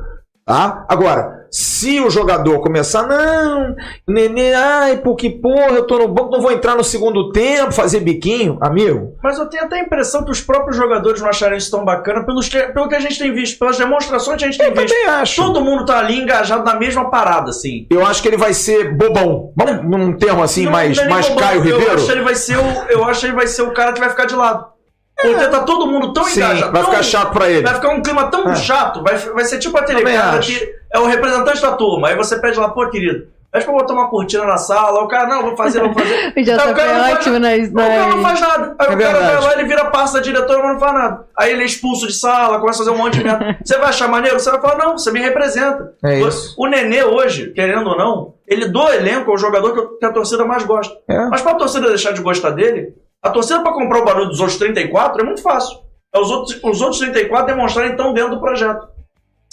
Tá? 0.45 0.85
Agora, 0.89 1.45
se 1.51 1.99
o 2.01 2.09
jogador 2.09 2.61
começar, 2.61 3.03
não, 3.05 3.75
Nenê, 4.07 4.55
ai, 4.55 4.99
porque 4.99 5.29
porra, 5.29 5.73
eu 5.73 5.85
tô 5.89 5.99
no 5.99 6.07
banco, 6.07 6.31
não 6.31 6.41
vou 6.41 6.53
entrar 6.53 6.77
no 6.77 6.85
segundo 6.85 7.33
tempo, 7.33 7.73
fazer 7.73 7.99
biquinho, 7.99 8.57
amigo. 8.61 9.17
Mas 9.21 9.41
eu 9.41 9.47
tenho 9.47 9.65
até 9.65 9.81
a 9.81 9.83
impressão 9.83 10.25
que 10.25 10.31
os 10.31 10.41
próprios 10.41 10.77
jogadores 10.77 11.21
não 11.21 11.29
acharem 11.29 11.59
isso 11.59 11.69
tão 11.73 11.85
bacana 11.85 12.25
pelos 12.25 12.49
que- 12.49 12.63
pelo 12.69 12.89
que 12.89 12.95
a 12.95 13.01
gente 13.01 13.19
tem 13.19 13.35
visto, 13.35 13.59
pelas 13.59 13.77
demonstrações 13.77 14.39
que 14.39 14.45
a 14.45 14.47
gente 14.47 14.59
tem 14.59 14.69
Eu 14.69 14.75
visto. 14.77 14.95
também 14.95 15.09
acho. 15.17 15.43
Todo 15.43 15.61
mundo 15.61 15.85
tá 15.85 15.99
ali 15.99 16.21
engajado 16.21 16.63
na 16.65 16.77
mesma 16.77 17.11
parada, 17.11 17.51
assim. 17.51 17.85
Eu 17.91 18.07
acho 18.07 18.23
que 18.23 18.29
ele 18.29 18.37
vai 18.37 18.55
ser 18.55 18.95
bobão. 18.97 19.53
Vamos 19.57 19.85
num 19.85 20.13
termo 20.17 20.45
assim, 20.45 20.65
Não- 20.67 20.71
mais, 20.73 20.97
não 20.97 21.05
é 21.05 21.09
mais 21.09 21.29
bobão, 21.29 21.43
Caio 21.43 21.59
Eu 21.59 21.77
Ribeiro? 21.79 21.95
acho 21.95 22.13
ele 22.13 22.23
vai 22.23 22.37
ser 22.37 22.57
o, 22.57 22.63
eu 22.89 23.05
acho 23.05 23.19
que 23.21 23.27
ele 23.27 23.35
vai 23.35 23.49
ser 23.49 23.63
o 23.63 23.73
cara 23.73 23.93
que 23.93 23.99
vai 23.99 24.11
ficar 24.11 24.27
de 24.27 24.37
lado. 24.37 24.76
Porque 25.21 25.49
tá 25.49 25.61
todo 25.61 25.87
mundo 25.87 26.13
tão 26.13 26.25
Sim, 26.25 26.41
engajado. 26.41 26.73
vai 26.73 26.83
tão- 26.83 26.91
ficar 26.91 27.03
chato 27.03 27.33
pra 27.33 27.49
ele. 27.51 27.63
Vai 27.63 27.75
ficar 27.75 27.89
um 27.91 28.03
clima 28.03 28.25
tão 28.31 28.51
É. 28.51 28.55
chato, 28.57 29.03
vai, 29.03 29.17
vai 29.17 29.45
ser 29.45 29.59
tipo 29.59 29.79
cara 30.27 30.39
acho. 30.39 30.49
que 30.53 30.75
é 30.93 30.99
o 30.99 31.07
representante 31.07 31.63
da 31.63 31.73
turma. 31.73 32.09
Aí 32.09 32.17
você 32.17 32.39
pede 32.39 32.59
lá, 32.59 32.69
pô, 32.69 32.87
querido, 32.91 33.27
pede 33.51 33.65
pra 33.65 33.73
botar 33.75 33.95
uma 33.95 34.11
cortina 34.11 34.45
na 34.45 34.59
sala. 34.59 35.01
O 35.03 35.09
cara, 35.09 35.27
não, 35.27 35.43
vou 35.43 35.57
fazer, 35.57 35.81
vou 35.81 35.95
fazer. 35.95 36.35
O 36.37 36.43
JP 36.43 36.51
Aí 36.61 36.71
o 36.73 36.75
cara 36.77 36.93
não 36.93 36.99
é 36.99 37.03
faz- 37.05 37.15
ótimo 37.15 37.39
nas. 37.39 37.69
O 37.71 37.75
cara 37.75 38.07
não 38.09 38.23
faz 38.23 38.41
nada. 38.41 38.65
Aí 38.67 38.69
É 38.69 38.73
o 38.73 38.77
cara 38.77 38.97
verdade. 38.97 39.25
vai 39.27 39.41
lá, 39.43 39.53
ele 39.55 39.65
vira 39.69 39.85
pasta 39.87 40.21
diretora, 40.21 40.63
mas 40.63 40.73
não 40.75 40.81
faz 40.81 40.93
nada. 40.93 41.25
Aí 41.39 41.53
ele 41.53 41.63
é 41.63 41.67
expulso 41.67 42.07
de 42.07 42.13
sala, 42.13 42.59
começa 42.61 42.83
a 42.83 42.85
fazer 42.85 42.91
um 42.95 43.03
monte 43.03 43.17
de 43.19 43.25
merda. 43.25 43.57
Você 43.65 43.79
vai 43.79 43.89
achar 43.89 44.09
maneiro? 44.09 44.39
Você 44.39 44.51
vai 44.51 44.61
falar, 44.61 44.77
não, 44.77 44.99
você 44.99 45.11
me 45.11 45.21
representa. 45.21 45.93
É 46.05 46.21
isso. 46.21 46.55
O 46.59 46.67
Nenê 46.67 47.03
hoje, 47.05 47.53
querendo 47.55 47.89
ou 47.89 47.97
não, 47.97 48.35
ele 48.47 48.69
do 48.69 48.87
elenco 48.91 49.31
é 49.31 49.35
o 49.35 49.39
jogador 49.39 49.97
que 49.99 50.05
a 50.05 50.13
torcida 50.13 50.45
mais 50.45 50.63
gosta. 50.65 50.95
É. 51.09 51.25
Mas 51.31 51.41
pra 51.41 51.55
torcida 51.55 51.89
deixar 51.89 52.13
de 52.13 52.21
gostar 52.21 52.51
dele, 52.51 52.93
a 53.27 53.31
torcida 53.31 53.61
pra 53.62 53.73
comprar 53.73 54.01
o 54.01 54.05
barulho 54.05 54.28
dos 54.28 54.40
outros 54.40 54.59
34 54.59 55.23
é 55.23 55.24
muito 55.24 55.43
fácil. 55.43 55.78
É 56.15 56.19
os 56.19 56.31
outros, 56.31 56.59
os 56.62 56.81
outros 56.81 57.01
34 57.01 57.47
demonstrarem 57.55 57.93
então 57.93 58.12
dentro 58.12 58.36
do 58.36 58.40
projeto. 58.40 58.89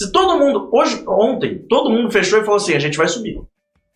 Se 0.00 0.10
todo 0.10 0.38
mundo, 0.38 0.68
hoje, 0.72 1.04
ontem, 1.06 1.58
todo 1.68 1.90
mundo 1.90 2.10
fechou 2.10 2.40
e 2.40 2.44
falou 2.44 2.56
assim: 2.56 2.74
a 2.74 2.78
gente 2.78 2.96
vai 2.96 3.06
subir. 3.08 3.40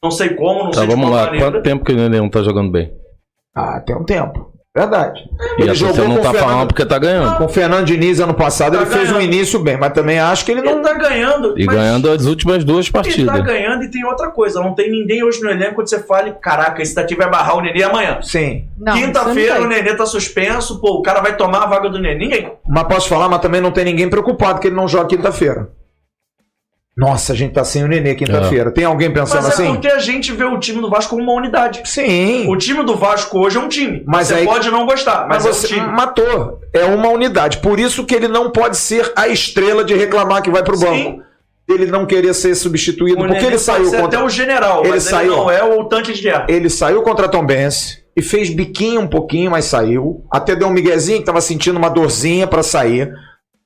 Não 0.02 0.10
sei 0.10 0.30
como, 0.34 0.64
não 0.64 0.70
Tá, 0.70 0.78
sei 0.80 0.86
de 0.88 0.94
vamos 0.94 1.10
lá. 1.10 1.24
maneira. 1.24 1.46
Quanto 1.50 1.62
tempo 1.62 1.84
que 1.84 1.92
o 1.92 1.96
Nenê 1.96 2.18
não 2.18 2.30
tá 2.30 2.42
jogando 2.42 2.70
bem? 2.70 2.92
Ah, 3.54 3.80
tem 3.80 3.96
um 3.96 4.04
tempo. 4.04 4.52
Verdade. 4.78 5.28
E 5.58 5.62
Ele 5.62 5.70
a 5.70 5.74
jogou 5.74 6.08
não 6.08 6.16
tá 6.16 6.20
o 6.20 6.32
Fernando- 6.32 6.38
falando 6.50 6.68
porque 6.68 6.86
tá 6.86 6.98
ganhando. 6.98 7.36
Com 7.38 7.44
o 7.44 7.48
Fernando 7.48 7.84
Diniz 7.86 8.20
ano 8.20 8.34
passado, 8.34 8.76
Tá 8.76 8.82
ele 8.82 8.90
fez 8.90 9.10
um 9.10 9.14
ganhando. 9.14 9.34
início 9.34 9.58
bem, 9.58 9.76
mas 9.76 9.92
também 9.92 10.18
acho 10.18 10.44
que 10.44 10.52
ele 10.52 10.60
Ele 10.60 10.72
não. 10.74 10.82
tá 10.82 10.94
ganhando. 10.94 11.54
E 11.58 11.64
mas 11.64 11.74
ganhando 11.76 12.10
as 12.10 12.26
últimas 12.26 12.62
duas 12.64 12.86
Ele 12.86 12.92
tá 12.92 12.98
partidas. 13.02 13.40
ganhando 13.44 13.84
e 13.84 13.90
tem 13.90 14.04
outra 14.04 14.28
coisa. 14.30 14.60
Não 14.60 14.74
tem 14.74 14.90
ninguém 14.90 15.22
hoje 15.24 15.40
no 15.42 15.50
elenco 15.50 15.82
que 15.82 15.88
você 15.90 15.98
fale: 16.00 16.32
caraca, 16.40 16.80
esse 16.82 16.94
daqui 16.94 17.14
vai 17.14 17.28
barrar 17.28 17.56
o 17.56 17.60
Nenê 17.60 17.82
amanhã. 17.82 18.18
Sim. 18.22 18.64
Não, 18.78 18.94
Quinta-feira 18.94 19.60
o. 19.60 19.66
Nenê 19.66 19.94
tá 19.94 20.06
suspenso, 20.06 20.80
pô, 20.80 20.94
o 20.98 21.02
cara 21.02 21.20
vai 21.20 21.36
tomar 21.36 21.64
a 21.64 21.66
vaga 21.66 21.88
do 21.88 21.98
Nenê. 21.98 22.18
Ninguém. 22.18 22.52
Mas 22.68 22.84
posso 22.84 23.08
falar, 23.08 23.28
mas 23.28 23.40
também 23.40 23.60
não 23.60 23.70
tem 23.70 23.84
ninguém 23.84 24.08
preocupado 24.08 24.60
que 24.60 24.68
ele 24.68 24.76
não 24.76 24.88
joga 24.88 25.06
quinta-feira. 25.08 25.68
Nossa, 26.98 27.32
a 27.32 27.36
gente 27.36 27.52
tá 27.52 27.62
sem 27.64 27.84
o 27.84 27.86
Nenê 27.86 28.16
quinta-feira. 28.16 28.72
Tem 28.72 28.84
alguém 28.84 29.08
pensando 29.12 29.44
Mas 29.44 29.50
é 29.60 29.62
assim? 29.62 29.72
porque 29.72 29.86
a 29.86 30.00
gente 30.00 30.32
vê 30.32 30.42
o 30.44 30.58
time 30.58 30.80
do 30.80 30.90
Vasco 30.90 31.10
como 31.16 31.22
uma 31.22 31.32
unidade. 31.40 31.80
Sim. 31.84 32.48
O 32.48 32.56
time 32.56 32.82
do 32.82 32.96
Vasco 32.96 33.38
hoje 33.38 33.56
é 33.56 33.60
um 33.60 33.68
time. 33.68 34.02
Mas 34.04 34.26
você 34.26 34.34
aí- 34.34 34.44
pode 34.44 34.68
não 34.68 34.84
gostar, 34.84 35.28
mas, 35.28 35.44
Mas 35.44 35.56
você 35.56 35.74
é 35.74 35.76
um 35.76 35.80
time. 35.84 35.92
matou. 35.96 36.58
É 36.74 36.84
uma 36.84 37.08
unidade. 37.10 37.58
Por 37.58 37.78
isso 37.78 38.04
que 38.04 38.16
ele 38.16 38.26
não 38.26 38.50
pode 38.50 38.76
ser 38.76 39.12
a 39.14 39.28
estrela 39.28 39.84
de 39.84 39.94
reclamar 39.94 40.42
que 40.42 40.50
vai 40.50 40.64
pro 40.64 40.76
Sim. 40.76 40.86
banco. 40.86 41.22
Ele 41.68 41.86
não 41.86 42.04
querer 42.04 42.34
ser 42.34 42.54
substituído. 42.56 43.18
O 43.18 43.26
porque 43.26 43.34
Nenê 43.34 43.46
ele 43.46 43.50
pode 43.52 43.62
saiu 43.62 43.84
ser 43.90 44.00
contra. 44.00 44.18
até 44.18 44.26
o 44.26 44.28
general, 44.28 44.80
Ele 44.80 44.88
mas 44.90 45.02
saiu. 45.04 45.32
ele 45.34 45.40
não 45.42 45.50
é 45.50 45.62
o 45.62 45.84
tanque 45.84 46.12
de 46.12 46.22
guerra. 46.22 46.46
Ele 46.48 46.68
saiu 46.68 47.02
contra 47.02 47.26
a 47.26 47.28
Tombense 47.28 48.02
e 48.16 48.22
fez 48.22 48.50
biquinho 48.50 49.02
um 49.02 49.06
pouquinho, 49.06 49.52
mas 49.52 49.66
saiu. 49.66 50.24
Até 50.32 50.56
deu 50.56 50.66
um 50.66 50.72
miguezinho 50.72 51.18
que 51.20 51.24
tava 51.26 51.40
sentindo 51.40 51.76
uma 51.78 51.90
dorzinha 51.90 52.46
pra 52.48 52.62
sair. 52.64 53.12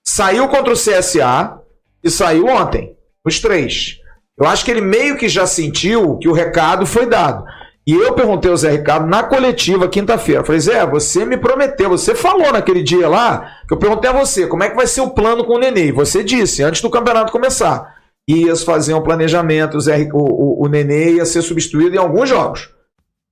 Saiu 0.05 0.49
contra 0.49 0.73
o 0.75 0.77
CSA 0.77 1.59
e 2.05 2.11
saiu 2.11 2.47
ontem. 2.47 2.93
Os 3.25 3.41
três. 3.41 3.99
Eu 4.39 4.47
acho 4.47 4.65
que 4.65 4.71
ele 4.71 4.81
meio 4.81 5.17
que 5.17 5.29
já 5.29 5.47
sentiu 5.47 6.19
que 6.19 6.29
o 6.29 6.33
recado 6.33 6.87
foi 6.87 7.07
dado. 7.07 7.45
E 7.87 7.93
eu 7.93 8.13
perguntei 8.15 8.51
ao 8.51 8.57
Zé 8.57 8.71
Ricardo 8.71 9.09
na 9.09 9.25
coletiva 9.25 9.89
quinta-feira. 9.89 10.45
Falei, 10.45 10.61
Zé, 10.61 10.87
você 10.87 11.25
me 11.25 11.37
prometeu, 11.37 11.91
você 11.91 12.15
falou 12.15 12.53
naquele 12.53 12.83
dia 12.83 13.09
lá, 13.09 13.57
que 13.67 13.75
eu 13.75 13.79
perguntei 13.79 14.09
a 14.09 14.13
você, 14.13 14.47
como 14.47 14.63
é 14.63 14.71
que 14.71 14.77
vai 14.77 14.87
ser 14.87 15.01
o 15.01 15.11
plano 15.11 15.45
com 15.45 15.55
o 15.55 15.59
Nenê? 15.59 15.87
E 15.87 15.93
você 15.93 16.23
disse, 16.23 16.63
antes 16.63 16.81
do 16.81 16.91
campeonato 16.91 17.33
começar, 17.33 17.97
ias 18.29 18.63
fazer 18.63 18.95
um 18.95 19.03
planejamento, 19.03 19.77
o, 19.77 19.81
Zé, 19.81 20.09
o, 20.13 20.19
o, 20.19 20.65
o 20.65 20.69
Nenê 20.69 21.15
ia 21.15 21.27
ser 21.27 21.43
substituído 21.43 21.97
em 21.97 21.99
alguns 21.99 22.29
jogos. 22.29 22.71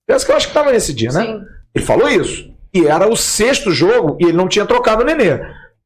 Pensa 0.06 0.26
que 0.26 0.32
eu 0.32 0.36
acho 0.36 0.46
que 0.46 0.50
estava 0.50 0.72
nesse 0.72 0.92
dia, 0.92 1.12
né? 1.12 1.24
Sim. 1.24 1.40
Ele 1.72 1.84
falou 1.84 2.08
isso. 2.08 2.50
E 2.74 2.86
era 2.86 3.08
o 3.08 3.16
sexto 3.16 3.70
jogo 3.70 4.16
e 4.20 4.24
ele 4.24 4.36
não 4.36 4.48
tinha 4.48 4.66
trocado 4.66 5.02
o 5.02 5.06
Nenê. 5.06 5.40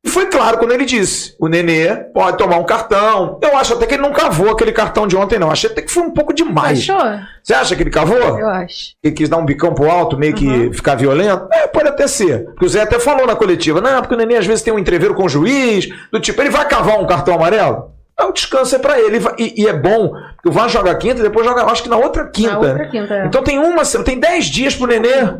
E 0.05 0.11
foi 0.11 0.27
claro 0.27 0.59
quando 0.59 0.73
ele 0.73 0.85
disse: 0.85 1.35
o 1.39 1.49
Nenê 1.49 1.97
pode 2.13 2.37
tomar 2.37 2.59
um 2.59 2.65
cartão. 2.65 3.39
Eu 3.43 3.57
acho 3.57 3.73
até 3.73 3.87
que 3.87 3.95
ele 3.95 4.03
não 4.03 4.13
cavou 4.13 4.51
aquele 4.51 4.71
cartão 4.71 5.07
de 5.07 5.17
ontem, 5.17 5.39
não. 5.39 5.51
Achei 5.51 5.71
até 5.71 5.81
que 5.81 5.91
foi 5.91 6.03
um 6.03 6.11
pouco 6.11 6.35
demais. 6.35 6.81
Achou? 6.81 7.21
Você 7.43 7.55
acha 7.55 7.75
que 7.75 7.83
ele 7.83 7.91
cavou? 7.91 8.19
Eu 8.19 8.49
acho. 8.49 8.95
Ele 9.03 9.15
quis 9.15 9.31
dar 9.31 9.39
um 9.39 9.47
bicão 9.47 9.73
pro 9.73 9.91
alto, 9.91 10.19
meio 10.19 10.35
que 10.35 10.71
ficar 10.75 10.95
violento? 10.95 11.49
É, 11.51 11.67
pode 11.67 11.89
até 11.89 12.07
ser. 12.07 12.45
Porque 12.45 12.67
o 12.67 12.69
Zé 12.69 12.83
até 12.83 12.99
falou 12.99 13.27
na 13.27 13.35
coletiva: 13.35 13.81
não, 13.81 14.03
porque 14.03 14.15
o 14.15 14.19
Nenê 14.19 14.37
às 14.37 14.47
vezes 14.47 14.63
tem 14.63 14.75
um 14.75 14.79
entreveiro 14.79 15.15
com 15.15 15.25
o 15.25 15.29
juiz, 15.29 15.89
do 16.13 16.21
tipo, 16.21 16.41
ele 16.43 16.51
vai 16.51 16.69
cavar 16.69 17.01
um 17.01 17.07
cartão 17.07 17.35
amarelo? 17.35 17.95
Ah, 18.17 18.27
o 18.27 18.33
descanso 18.33 18.77
é 18.77 18.79
pra 18.79 19.01
ele. 19.01 19.21
E, 19.39 19.63
e 19.63 19.67
é 19.67 19.73
bom, 19.73 20.11
porque 20.37 20.49
o 20.49 20.53
Vasco 20.53 20.73
joga 20.73 20.95
quinta 20.95 21.21
e 21.21 21.23
depois 21.23 21.47
joga, 21.47 21.65
acho 21.65 21.83
que 21.83 21.89
na 21.89 21.97
outra 21.97 22.27
quinta. 22.27 22.53
Na 22.53 22.59
outra 22.59 22.89
quinta, 22.89 23.15
é. 23.15 23.27
Então 23.27 23.43
tem 23.43 23.59
uma, 23.59 23.83
tem 24.05 24.21
10 24.21 24.45
dias 24.45 24.77
pro 24.77 24.87
Nenê 24.87 25.35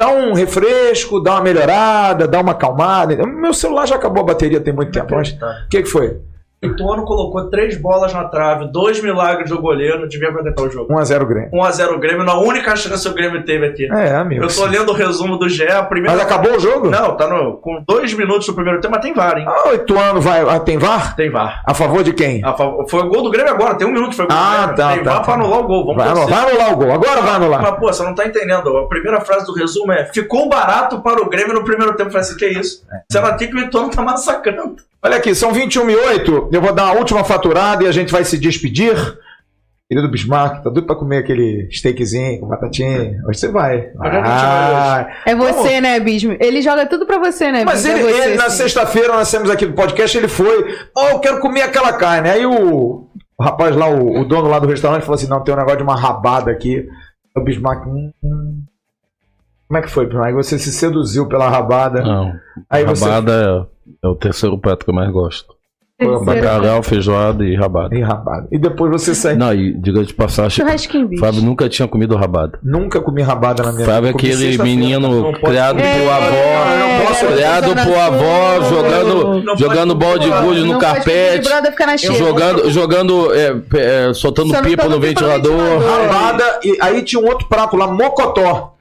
dar 0.00 0.08
um 0.08 0.32
refresco, 0.32 1.20
dar 1.20 1.32
uma 1.32 1.42
melhorada, 1.42 2.26
dar 2.26 2.40
uma 2.40 2.52
acalmada. 2.52 3.14
Meu 3.26 3.52
celular 3.52 3.86
já 3.86 3.96
acabou 3.96 4.22
a 4.22 4.26
bateria 4.26 4.58
tem 4.58 4.72
muito 4.72 4.90
tempo. 4.90 5.14
Mas 5.14 5.32
o 5.32 5.68
que, 5.68 5.82
que 5.82 5.88
foi? 5.88 6.16
O 6.62 6.66
Ituano 6.66 7.06
colocou 7.06 7.48
três 7.48 7.74
bolas 7.80 8.12
na 8.12 8.24
trave, 8.24 8.66
dois 8.70 9.02
milagres 9.02 9.48
do 9.48 9.58
goleiro, 9.62 10.06
devia 10.06 10.28
aguentar 10.28 10.62
o 10.62 10.68
jogo. 10.70 10.92
1x0 10.92 11.24
Grêmio. 11.26 11.50
1x0 11.52 11.94
o 11.94 11.98
Grêmio, 11.98 12.22
na 12.22 12.34
única 12.38 12.76
chance 12.76 13.02
que 13.02 13.08
o 13.08 13.14
Grêmio 13.14 13.42
teve 13.46 13.64
aqui. 13.64 13.90
É, 13.90 14.14
amigo. 14.14 14.44
Eu 14.44 14.54
tô 14.54 14.66
lendo 14.66 14.90
o 14.90 14.94
resumo 14.94 15.38
do 15.38 15.48
GE, 15.48 15.66
a 15.66 15.82
primeira. 15.82 16.14
Mas 16.18 16.26
acabou 16.26 16.54
o 16.54 16.60
jogo? 16.60 16.90
Não, 16.90 17.16
tá 17.16 17.26
no, 17.26 17.56
com 17.56 17.82
dois 17.88 18.12
minutos 18.12 18.46
do 18.46 18.52
primeiro 18.52 18.78
tempo, 18.78 18.92
mas 18.94 19.02
tem 19.02 19.14
VAR, 19.14 19.38
hein? 19.38 19.46
Ah, 19.48 19.70
o 19.70 19.74
Ituano 19.74 20.20
vai. 20.20 20.42
ah, 20.42 20.60
tem 20.60 20.76
VAR? 20.76 21.16
Tem 21.16 21.30
VAR. 21.30 21.62
A 21.66 21.72
favor 21.72 22.02
de 22.02 22.12
quem? 22.12 22.44
A 22.44 22.52
favor- 22.52 22.86
Foi 22.90 23.00
o 23.04 23.08
gol 23.08 23.22
do 23.22 23.30
Grêmio 23.30 23.52
agora, 23.52 23.74
tem 23.76 23.86
um 23.86 23.92
minuto 23.92 24.14
foi 24.14 24.26
o 24.26 24.28
gol 24.28 24.36
Ah, 24.36 24.50
do 24.66 24.74
Grêmio. 24.74 24.76
tá, 24.76 24.88
Tem 24.92 25.02
tá, 25.04 25.10
VAR 25.12 25.18
tá. 25.20 25.24
pra 25.24 25.34
anular 25.42 25.60
o 25.60 25.66
gol. 25.66 25.86
Vamos 25.86 25.96
Vai 26.02 26.08
anular, 26.12 26.28
vai 26.28 26.50
anular 26.50 26.72
o 26.74 26.76
gol. 26.76 26.92
Agora 26.92 27.20
vai 27.22 27.34
anular. 27.36 27.62
Mas, 27.62 27.70
pô, 27.80 27.86
você 27.90 28.02
não 28.02 28.14
tá 28.14 28.26
entendendo. 28.26 28.76
A 28.76 28.86
primeira 28.86 29.18
frase 29.22 29.46
do 29.46 29.54
resumo 29.54 29.92
é: 29.92 30.04
ficou 30.12 30.46
barato 30.46 31.00
para 31.00 31.22
o 31.22 31.28
Grêmio 31.30 31.54
no 31.54 31.64
primeiro 31.64 31.92
tempo. 31.94 32.08
Eu 32.10 32.12
falei 32.12 32.26
assim: 32.26 32.36
que 32.36 32.46
isso? 32.48 32.82
Você 33.10 33.16
ela 33.16 33.32
tem 33.32 33.48
que 33.48 33.56
o 33.56 33.60
Ituano 33.60 33.88
tá 33.90 34.02
massacrando. 34.02 34.76
Olha 35.02 35.16
aqui, 35.16 35.34
são 35.34 35.52
21 35.52 35.88
e 35.90 35.96
8. 35.96 36.50
Eu 36.52 36.60
vou 36.60 36.74
dar 36.74 36.88
a 36.88 36.92
última 36.92 37.24
faturada 37.24 37.84
e 37.84 37.86
a 37.86 37.92
gente 37.92 38.12
vai 38.12 38.24
se 38.24 38.36
despedir. 38.38 38.94
Querido 39.88 40.08
Bismarck, 40.08 40.62
tá 40.62 40.70
doido 40.70 40.86
pra 40.86 40.94
comer 40.94 41.18
aquele 41.18 41.68
steakzinho 41.72 42.38
com 42.38 42.46
batatinha? 42.46 43.16
Hoje 43.26 43.40
você 43.40 43.48
vai. 43.48 43.90
É. 45.26 45.32
É 45.32 45.34
você, 45.34 45.80
né, 45.80 45.98
Bismo? 45.98 46.36
Ele 46.38 46.62
joga 46.62 46.86
tudo 46.86 47.06
pra 47.06 47.18
você, 47.18 47.50
né, 47.50 47.64
Mas 47.64 47.84
ele, 47.84 47.98
é 47.98 48.02
você, 48.02 48.24
ele, 48.28 48.36
na 48.36 48.50
sexta-feira, 48.50 49.14
nós 49.14 49.28
temos 49.28 49.50
aqui 49.50 49.66
no 49.66 49.72
podcast, 49.72 50.16
ele 50.16 50.28
foi, 50.28 50.78
oh, 50.96 51.08
eu 51.08 51.18
quero 51.18 51.40
comer 51.40 51.62
aquela 51.62 51.92
carne. 51.94 52.30
Aí 52.30 52.46
o, 52.46 53.08
o 53.36 53.42
rapaz 53.42 53.74
lá, 53.74 53.88
o, 53.88 54.20
o 54.20 54.24
dono 54.24 54.48
lá 54.48 54.60
do 54.60 54.68
restaurante, 54.68 55.02
falou 55.02 55.16
assim: 55.16 55.26
não, 55.26 55.42
tem 55.42 55.52
um 55.52 55.58
negócio 55.58 55.78
de 55.78 55.82
uma 55.82 55.96
rabada 55.98 56.52
aqui. 56.52 56.86
O 57.36 57.40
Bismarck, 57.40 57.84
hum, 57.86 58.12
hum. 58.22 58.49
Como 59.70 59.78
é 59.78 59.82
que 59.82 59.88
foi, 59.88 60.04
Bismarck? 60.04 60.34
Você 60.34 60.58
se 60.58 60.72
seduziu 60.72 61.28
pela 61.28 61.48
rabada. 61.48 62.02
Não. 62.02 62.32
Aí 62.68 62.84
você. 62.84 63.04
rabada 63.04 63.68
é, 64.02 64.06
é 64.06 64.08
o 64.10 64.16
terceiro 64.16 64.58
prato 64.58 64.84
que 64.84 64.90
eu 64.90 64.94
mais 64.94 65.08
gosto. 65.12 65.54
Bacalhau, 66.24 66.82
feijoada 66.82 67.44
e 67.44 67.54
rabada. 67.54 67.94
E 67.94 68.00
rabada. 68.00 68.48
E 68.50 68.58
depois 68.58 68.90
você 68.90 69.14
sai. 69.14 69.36
Não, 69.36 69.54
e 69.54 69.72
diga 69.74 70.02
de 70.02 70.12
passagem. 70.12 70.64
Fábio 71.20 71.40
nunca 71.40 71.68
tinha 71.68 71.86
comido 71.86 72.16
rabada. 72.16 72.58
Nunca 72.64 73.00
comi 73.00 73.22
rabada 73.22 73.62
na 73.62 73.70
minha 73.72 73.86
Fábio 73.86 74.08
é 74.08 74.10
aquele 74.10 74.58
menino 74.58 75.32
criado 75.34 75.76
comer. 75.76 76.00
por 76.00 76.10
avó, 76.10 76.34
É, 76.34 76.78
não 76.78 77.06
posso- 77.06 77.26
criado 77.26 77.86
por 77.86 77.96
avó, 77.98 78.60
jogando, 78.68 79.44
Não 79.44 79.56
jogando 79.56 79.94
bola 79.94 80.18
de 80.18 80.30
gude 80.30 80.64
no 80.64 80.78
carpete, 80.80 81.48
jogando, 82.16 82.70
jogando 82.70 83.32
é, 83.32 83.54
é, 84.08 84.14
soltando 84.14 84.48
pipa 84.48 84.62
no 84.62 84.68
pipa 84.70 84.88
no 84.88 85.00
ventilador. 85.00 85.52
ventilador. 85.52 86.10
Rabada, 86.10 86.60
e 86.64 86.76
aí 86.80 87.02
tinha 87.02 87.22
um 87.22 87.26
outro 87.28 87.46
prato 87.46 87.76
lá, 87.76 87.86
mocotó. 87.86 88.74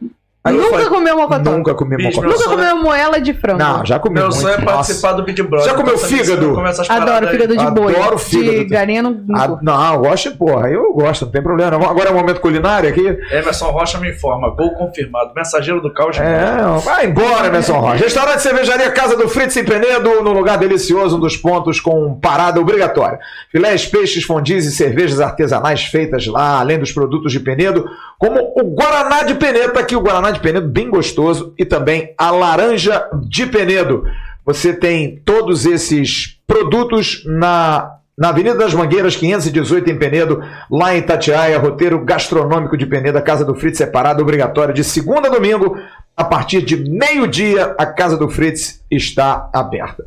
Aí 0.49 0.55
Nunca 0.57 0.69
falei, 0.71 0.85
comeu 0.87 1.15
mocotó. 1.17 1.51
Nunca 1.51 1.73
comi 1.73 1.97
Bicho, 1.97 2.09
mocotó. 2.21 2.27
meu 2.27 2.37
Nunca 2.37 2.49
comeu 2.49 2.77
moela 2.83 3.19
de 3.21 3.33
frango. 3.33 3.59
Não, 3.59 3.85
já 3.85 3.99
comi 3.99 4.15
Meu 4.15 4.23
muito. 4.25 4.35
sonho 4.39 4.53
é 4.53 4.57
Nossa. 4.57 4.73
participar 4.73 5.13
do 5.13 5.23
Big 5.23 5.41
Brother. 5.43 5.69
Já 5.69 5.73
comeu 5.75 5.97
fígado? 5.97 6.59
Adoro 6.89 7.27
fígado 7.27 7.57
de 7.57 7.71
boi. 7.71 7.95
Adoro 7.95 8.17
fígado. 8.17 8.57
De 8.59 8.65
galinha 8.65 9.01
não, 9.01 9.11
não 9.11 9.39
Ah, 9.39 9.59
não, 9.61 9.93
eu 9.95 9.99
gosto, 10.01 10.31
porra. 10.35 10.69
Eu 10.69 10.93
gosto, 10.93 11.25
não 11.25 11.31
tem 11.31 11.41
problema. 11.41 11.75
Agora 11.75 12.09
é 12.09 12.11
o 12.11 12.15
momento 12.15 12.41
culinário 12.41 12.89
aqui. 12.89 13.05
Emerson 13.31 13.71
Rocha 13.71 13.97
me 13.99 14.09
informa. 14.09 14.49
Gol 14.49 14.71
confirmado. 14.75 15.31
Mensageiro 15.35 15.81
do 15.81 15.93
caos. 15.93 16.17
É, 16.17 16.57
vai 16.83 17.05
embora, 17.05 17.47
Emerson 17.47 17.79
Rocha. 17.79 18.03
Restaurante 18.03 18.39
Cervejaria 18.41 18.91
Casa 18.91 19.15
do 19.15 19.27
Fritz 19.29 19.55
em 19.57 19.63
Penedo, 19.63 20.21
num 20.23 20.33
lugar 20.33 20.57
delicioso, 20.57 21.17
um 21.17 21.19
dos 21.19 21.37
pontos 21.37 21.79
com 21.79 22.13
parada 22.19 22.59
obrigatória. 22.59 23.19
Filés, 23.51 23.85
peixes, 23.85 24.23
fondis 24.23 24.65
e 24.65 24.71
cervejas 24.71 25.19
artesanais 25.19 25.83
feitas 25.83 26.25
lá, 26.27 26.59
além 26.59 26.79
dos 26.79 26.91
produtos 26.91 27.31
de 27.31 27.39
Penedo, 27.39 27.85
como 28.19 28.53
o 28.53 28.75
Guaraná 28.75 29.23
de 29.23 29.35
Penedo, 29.35 29.73
tá 29.73 29.79
aqui 29.79 29.95
o 29.95 30.01
Guaraná 30.01 30.29
de 30.31 30.41
Penedo, 30.41 30.67
bem 30.67 30.89
gostoso, 30.89 31.53
e 31.57 31.63
também 31.63 32.13
a 32.17 32.29
laranja 32.29 33.09
de 33.29 33.45
Penedo. 33.45 34.03
Você 34.45 34.73
tem 34.73 35.21
todos 35.23 35.65
esses 35.65 36.37
produtos 36.45 37.23
na 37.25 37.95
na 38.17 38.29
Avenida 38.29 38.57
das 38.57 38.73
Mangueiras, 38.73 39.15
518 39.15 39.91
em 39.91 39.97
Penedo, 39.97 40.43
lá 40.69 40.93
em 40.93 40.97
Itatiaia, 40.97 41.57
roteiro 41.57 42.03
gastronômico 42.03 42.75
de 42.75 42.85
Penedo, 42.85 43.17
a 43.17 43.21
Casa 43.21 43.45
do 43.45 43.55
Fritz 43.55 43.79
parada 43.93 44.21
obrigatória 44.21 44.73
de 44.73 44.83
segunda 44.83 45.29
a 45.29 45.31
domingo, 45.31 45.77
a 46.17 46.25
partir 46.25 46.61
de 46.61 46.75
meio-dia, 46.75 47.73
a 47.79 47.85
Casa 47.85 48.17
do 48.17 48.27
Fritz 48.27 48.83
está 48.91 49.49
aberta. 49.53 50.03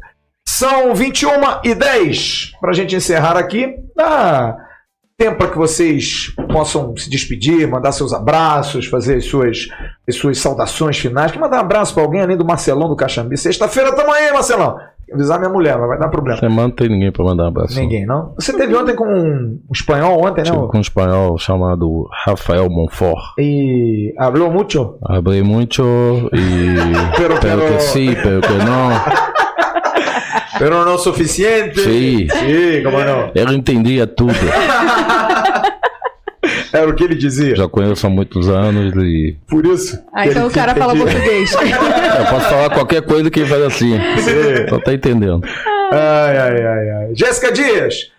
São 0.47 0.95
21 0.95 1.31
e 1.65 1.75
10 1.75 2.53
para 2.61 2.73
a 2.73 2.75
gente 2.75 2.95
encerrar 2.95 3.39
aqui. 3.39 3.77
Dá 3.97 4.59
tempo 5.23 5.36
para 5.39 5.49
que 5.51 5.57
vocês 5.59 6.35
possam 6.53 6.97
se 6.97 7.09
despedir, 7.09 7.69
mandar 7.69 7.93
seus 7.93 8.12
abraços, 8.12 8.86
fazer 8.86 9.19
as 9.19 9.24
suas, 9.27 9.69
as 10.09 10.16
suas 10.16 10.39
saudações 10.39 10.99
finais. 10.99 11.31
Quer 11.31 11.39
mandar 11.39 11.59
um 11.59 11.61
abraço 11.61 11.94
para 11.94 12.03
alguém 12.03 12.20
além 12.20 12.36
do 12.36 12.44
Marcelão 12.44 12.89
do 12.89 12.97
Caxambi? 12.97 13.36
Sexta-feira 13.36 13.94
tamo 13.94 14.11
aí, 14.12 14.32
Marcelão. 14.32 14.77
Que 15.07 15.15
avisar 15.15 15.39
minha 15.39 15.51
mulher, 15.51 15.78
mas 15.78 15.89
vai 15.89 15.99
dar 15.99 16.09
problema. 16.09 16.40
Semana 16.40 16.62
não 16.62 16.70
tem 16.74 16.89
ninguém 16.89 17.12
pra 17.12 17.24
mandar 17.24 17.44
um 17.44 17.49
abraço. 17.49 17.78
Ninguém, 17.78 18.05
não? 18.05 18.35
Você 18.36 18.53
teve 18.53 18.74
ontem 18.74 18.97
com 18.97 19.05
um 19.05 19.61
espanhol 19.73 20.24
ontem, 20.27 20.43
Tive 20.43 20.57
não? 20.57 20.66
com 20.66 20.78
um 20.78 20.81
espanhol 20.81 21.39
chamado 21.39 22.09
Rafael 22.24 22.69
Monfort. 22.69 23.35
E 23.39 24.12
hablou 24.19 24.51
muito? 24.51 24.97
Hablei 25.05 25.43
muito 25.43 25.82
e. 26.32 26.74
Pero, 27.16 27.39
Pero 27.40 27.61
que 27.74 27.81
sim, 27.81 28.12
pero 28.23 28.40
que 28.40 28.53
não. 28.55 28.90
pero 30.59 30.85
não 30.85 30.99
suficiente. 30.99 31.81
Sim. 31.81 32.29
Sim, 32.29 32.83
como 32.83 33.03
não? 33.03 33.31
Ele 33.35 33.55
entendia 33.55 34.07
tudo. 34.07 34.35
Era 36.73 36.89
o 36.89 36.95
que 36.95 37.05
ele 37.05 37.15
dizia. 37.15 37.55
Já 37.55 37.69
conheço 37.69 38.07
há 38.07 38.11
muitos 38.11 38.49
anos 38.49 38.95
e. 38.97 39.37
Por 39.47 39.65
isso. 39.66 39.99
Ah, 40.12 40.27
então 40.27 40.47
o 40.47 40.51
cara 40.51 40.74
fala 40.74 40.97
português. 40.97 41.53
Eu 41.55 42.27
posso 42.31 42.49
falar 42.49 42.70
qualquer 42.70 43.03
coisa 43.03 43.31
que 43.31 43.41
ele 43.41 43.49
faz 43.49 43.62
assim. 43.62 43.93
Só 44.69 44.79
tá 44.81 44.93
entendendo. 44.95 45.41
Ai, 45.93 46.39
ai, 46.39 46.66
ai, 46.66 46.91
ai. 46.91 47.15
Jéssica 47.15 47.53
Dias, 47.53 48.11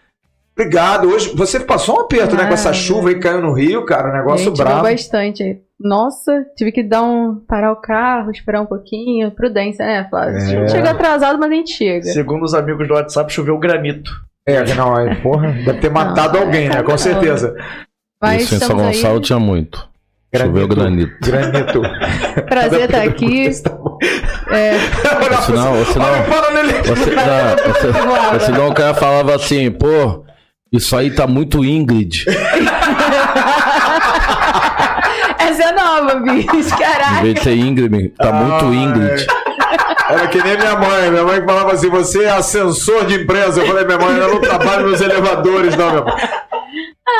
obrigado. 0.56 1.10
Hoje 1.10 1.32
você 1.36 1.60
passou 1.60 1.98
um 1.98 2.02
aperto, 2.02 2.36
né? 2.36 2.46
Com 2.46 2.54
essa 2.54 2.66
Nada. 2.70 2.78
chuva 2.78 3.10
aí 3.10 3.16
que 3.16 3.22
caiu 3.22 3.42
no 3.42 3.54
Rio, 3.54 3.84
cara. 3.86 4.10
Um 4.10 4.14
negócio 4.18 4.46
Gente, 4.46 4.58
bravo. 4.58 4.84
bastante. 4.84 5.60
Nossa, 5.84 6.46
tive 6.56 6.72
que 6.72 6.82
dar 6.82 7.04
um. 7.04 7.36
parar 7.48 7.72
o 7.72 7.76
carro, 7.76 8.32
esperar 8.32 8.62
um 8.62 8.66
pouquinho. 8.66 9.30
Prudência, 9.32 9.86
né, 9.86 10.08
Flávio? 10.10 10.38
A 10.38 10.40
É. 10.40 10.46
gente 10.46 10.72
chega 10.72 10.92
atrasado, 10.92 11.38
mas 11.38 11.52
a 11.52 11.54
gente 11.54 11.74
chega. 11.74 12.04
Segundo 12.06 12.44
os 12.44 12.54
amigos 12.54 12.88
do 12.88 12.94
WhatsApp, 12.94 13.32
choveu 13.34 13.58
granito. 13.60 14.10
É, 14.48 14.64
não, 14.76 14.96
aí, 14.96 15.14
porra, 15.16 15.52
deve 15.52 15.80
ter 15.80 15.92
matado 15.92 16.38
Não, 16.38 16.46
alguém, 16.46 16.68
é, 16.68 16.70
né? 16.70 16.84
Com 16.84 16.92
não. 16.92 16.98
certeza. 16.98 17.54
Mas 18.22 18.44
Isso 18.44 18.56
em 18.56 18.60
São 18.60 18.68
estamos 18.70 18.84
aí. 18.86 18.94
Gonçalo 18.96 19.20
tinha 19.20 19.40
muito. 19.40 19.90
Choveu 20.36 20.68
granito. 20.68 21.14
Granito. 21.22 21.82
Prazer 22.50 22.86
estar 22.86 23.04
aqui. 23.04 23.50
É, 24.52 24.74
Olha, 25.24 25.38
Senão, 25.44 25.78
ou 25.80 25.86
senão, 25.86 26.06
ou 28.34 28.40
senão 28.42 28.68
o 28.70 28.74
cara 28.74 28.94
falava 28.94 29.34
assim, 29.34 29.72
pô, 29.72 30.26
Isso 30.72 30.96
aí 30.98 31.10
tá 31.10 31.26
muito 31.26 31.64
Ingrid. 31.64 32.26
Essa 35.50 35.64
é 35.64 35.72
nova, 35.74 36.16
bicho. 36.16 36.48
Em 36.50 36.52
vez 36.52 36.66
de 36.68 36.78
Caraca. 36.78 37.42
ser 37.44 37.56
Ingrid, 37.58 38.10
tá 38.18 38.32
muito 38.34 38.66
Ai. 38.66 38.76
Ingrid. 38.76 39.28
Era 40.10 40.28
que 40.28 40.44
nem 40.44 40.58
minha 40.58 40.78
mãe. 40.78 41.10
Minha 41.12 41.24
mãe 41.24 41.40
que 41.42 41.46
falava 41.48 41.72
assim: 41.74 41.90
você 41.90 42.24
é 42.24 42.30
assessor 42.32 43.06
de 43.06 43.16
empresa. 43.22 43.62
Eu 43.62 43.68
falei, 43.68 43.86
minha 43.86 43.98
mãe, 43.98 44.18
eu 44.18 44.30
não 44.34 44.42
trabalho 44.42 44.90
nos 44.90 45.02
elevadores, 45.02 45.76
não, 45.78 45.92
meu 45.92 46.06
pai. 46.06 46.30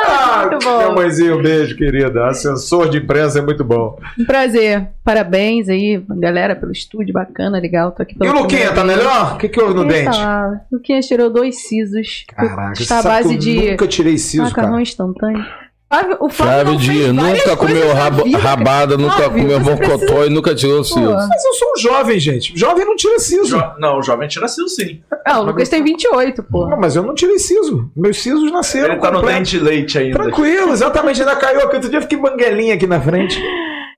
Ah, 0.06 0.46
muito 0.50 0.64
bom. 0.64 0.78
Minha 0.78 0.90
mãezinha, 0.92 1.36
um 1.36 1.42
beijo, 1.42 1.76
querida. 1.76 2.26
Assessor 2.26 2.88
de 2.90 2.98
imprensa 2.98 3.38
é 3.38 3.42
muito 3.42 3.64
bom. 3.64 3.98
Um 4.18 4.24
prazer. 4.24 4.88
Parabéns 5.04 5.68
aí, 5.68 6.02
galera, 6.08 6.54
pelo 6.56 6.72
estúdio. 6.72 7.12
Bacana, 7.14 7.58
legal. 7.58 7.92
Tô 7.92 8.02
aqui 8.02 8.14
E 8.14 8.18
pela 8.18 8.32
o 8.32 8.42
Luquinha, 8.42 8.72
tá 8.72 8.84
melhor? 8.84 9.34
O 9.34 9.38
que, 9.38 9.48
que 9.48 9.60
houve 9.60 9.74
no 9.74 9.86
dente? 9.86 10.10
tá 10.16 10.16
lá. 10.16 10.60
Luquinha 10.70 11.00
tirou 11.00 11.30
dois 11.30 11.66
sisos. 11.66 12.24
Caraca, 12.34 12.74
sabe 12.84 13.02
que 13.02 13.08
base 13.08 13.34
eu 13.34 13.38
de 13.38 13.70
nunca 13.72 13.86
tirei 13.86 14.18
siso, 14.18 14.42
macarrão 14.42 14.70
cara. 14.72 14.82
instantâneo. 14.82 15.44
Flávio, 15.88 16.16
o 16.20 16.28
Flávio 16.28 16.78
Flávio 16.80 17.12
nunca 17.12 17.56
comeu 17.56 17.88
vida, 18.24 18.38
rabada, 18.38 18.96
nunca 18.96 19.14
Flávio, 19.16 19.42
comeu 19.42 19.60
mocotó 19.60 19.96
precisa- 19.98 20.26
e 20.26 20.30
nunca 20.30 20.54
tirou 20.54 20.80
o 20.80 20.84
siso. 20.84 21.12
Mas 21.12 21.44
eu 21.44 21.52
sou 21.54 21.68
um 21.72 21.78
jovem, 21.80 22.18
gente. 22.18 22.52
Jovem 22.58 22.84
não 22.84 22.96
tira 22.96 23.18
siso. 23.20 23.46
Jo- 23.56 23.72
Não, 23.78 23.98
o 23.98 24.02
jovem 24.02 24.26
tira 24.26 24.48
sil 24.50 24.66
sim. 24.66 25.00
Ah, 25.24 25.38
o 25.40 25.44
Lucas 25.44 25.68
tem 25.68 25.84
28, 25.84 26.42
pô. 26.42 26.66
Não, 26.68 26.78
mas 26.80 26.96
eu 26.96 27.02
não 27.02 27.14
tirei 27.14 27.38
siso. 27.38 27.90
Meus 27.96 28.20
sisos 28.20 28.50
nasceram. 28.50 28.94
Ele 28.94 29.00
tá 29.00 29.10
no 29.10 29.18
completo. 29.18 29.38
dente 29.38 29.58
de 29.58 29.64
leite 29.64 29.98
ainda. 29.98 30.18
Tranquilo, 30.18 30.72
exatamente. 30.72 31.20
Ainda 31.20 31.36
caiu 31.36 31.60
aqui. 31.60 31.76
Outro 31.76 31.88
dia 31.90 31.98
eu 31.98 32.02
fiquei 32.02 32.18
banguelinha 32.18 32.74
aqui 32.74 32.86
na 32.86 33.00
frente. 33.00 33.40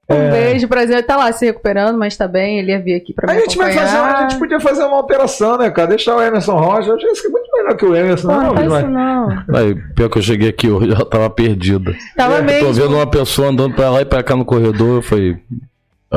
Um 0.09 0.31
beijo, 0.31 0.69
prazer. 0.69 1.05
Tá 1.05 1.17
lá 1.17 1.33
se 1.33 1.47
recuperando, 1.47 1.99
mas 1.99 2.17
tá 2.17 2.29
bem. 2.29 2.61
Ele 2.61 2.71
ia 2.71 2.79
vir 2.81 2.95
aqui 2.95 3.13
pra 3.13 3.27
me 3.33 3.39
a 3.39 3.43
gente 3.43 3.57
vai 3.57 3.73
fazer, 3.73 3.97
a 3.97 4.21
gente 4.29 4.39
podia 4.39 4.61
fazer 4.61 4.85
uma 4.85 4.97
alteração, 4.99 5.59
né, 5.59 5.69
cara? 5.71 5.89
Deixar 5.89 6.15
o 6.15 6.23
Emerson 6.23 6.57
Rocha. 6.57 6.91
Eu 6.91 6.95
acho 6.97 7.23
que 7.23 7.27
é 7.27 7.31
muito 7.31 7.46
melhor 7.67 7.77
que 7.77 7.85
o 7.85 7.95
Emerson, 7.97 8.29
Pô, 8.29 8.35
não, 8.35 8.55
não 8.55 8.79
isso 8.79 8.89
não. 8.89 9.29
Aí, 9.57 9.75
pior 9.95 10.09
que 10.09 10.19
eu 10.19 10.23
cheguei 10.23 10.49
aqui, 10.49 10.67
eu 10.69 10.89
já 10.89 11.05
tava 11.05 11.29
perdido. 11.29 11.95
Tava 12.17 12.39
Tô 12.39 12.43
mesmo. 12.45 12.73
vendo 12.73 12.95
uma 12.97 13.07
pessoa 13.07 13.49
andando 13.49 13.75
pra 13.75 13.91
lá 13.91 14.01
e 14.03 14.05
pra 14.05 14.23
cá 14.23 14.37
no 14.37 14.45
corredor, 14.45 14.97
eu 14.97 15.03
falei, 15.03 15.37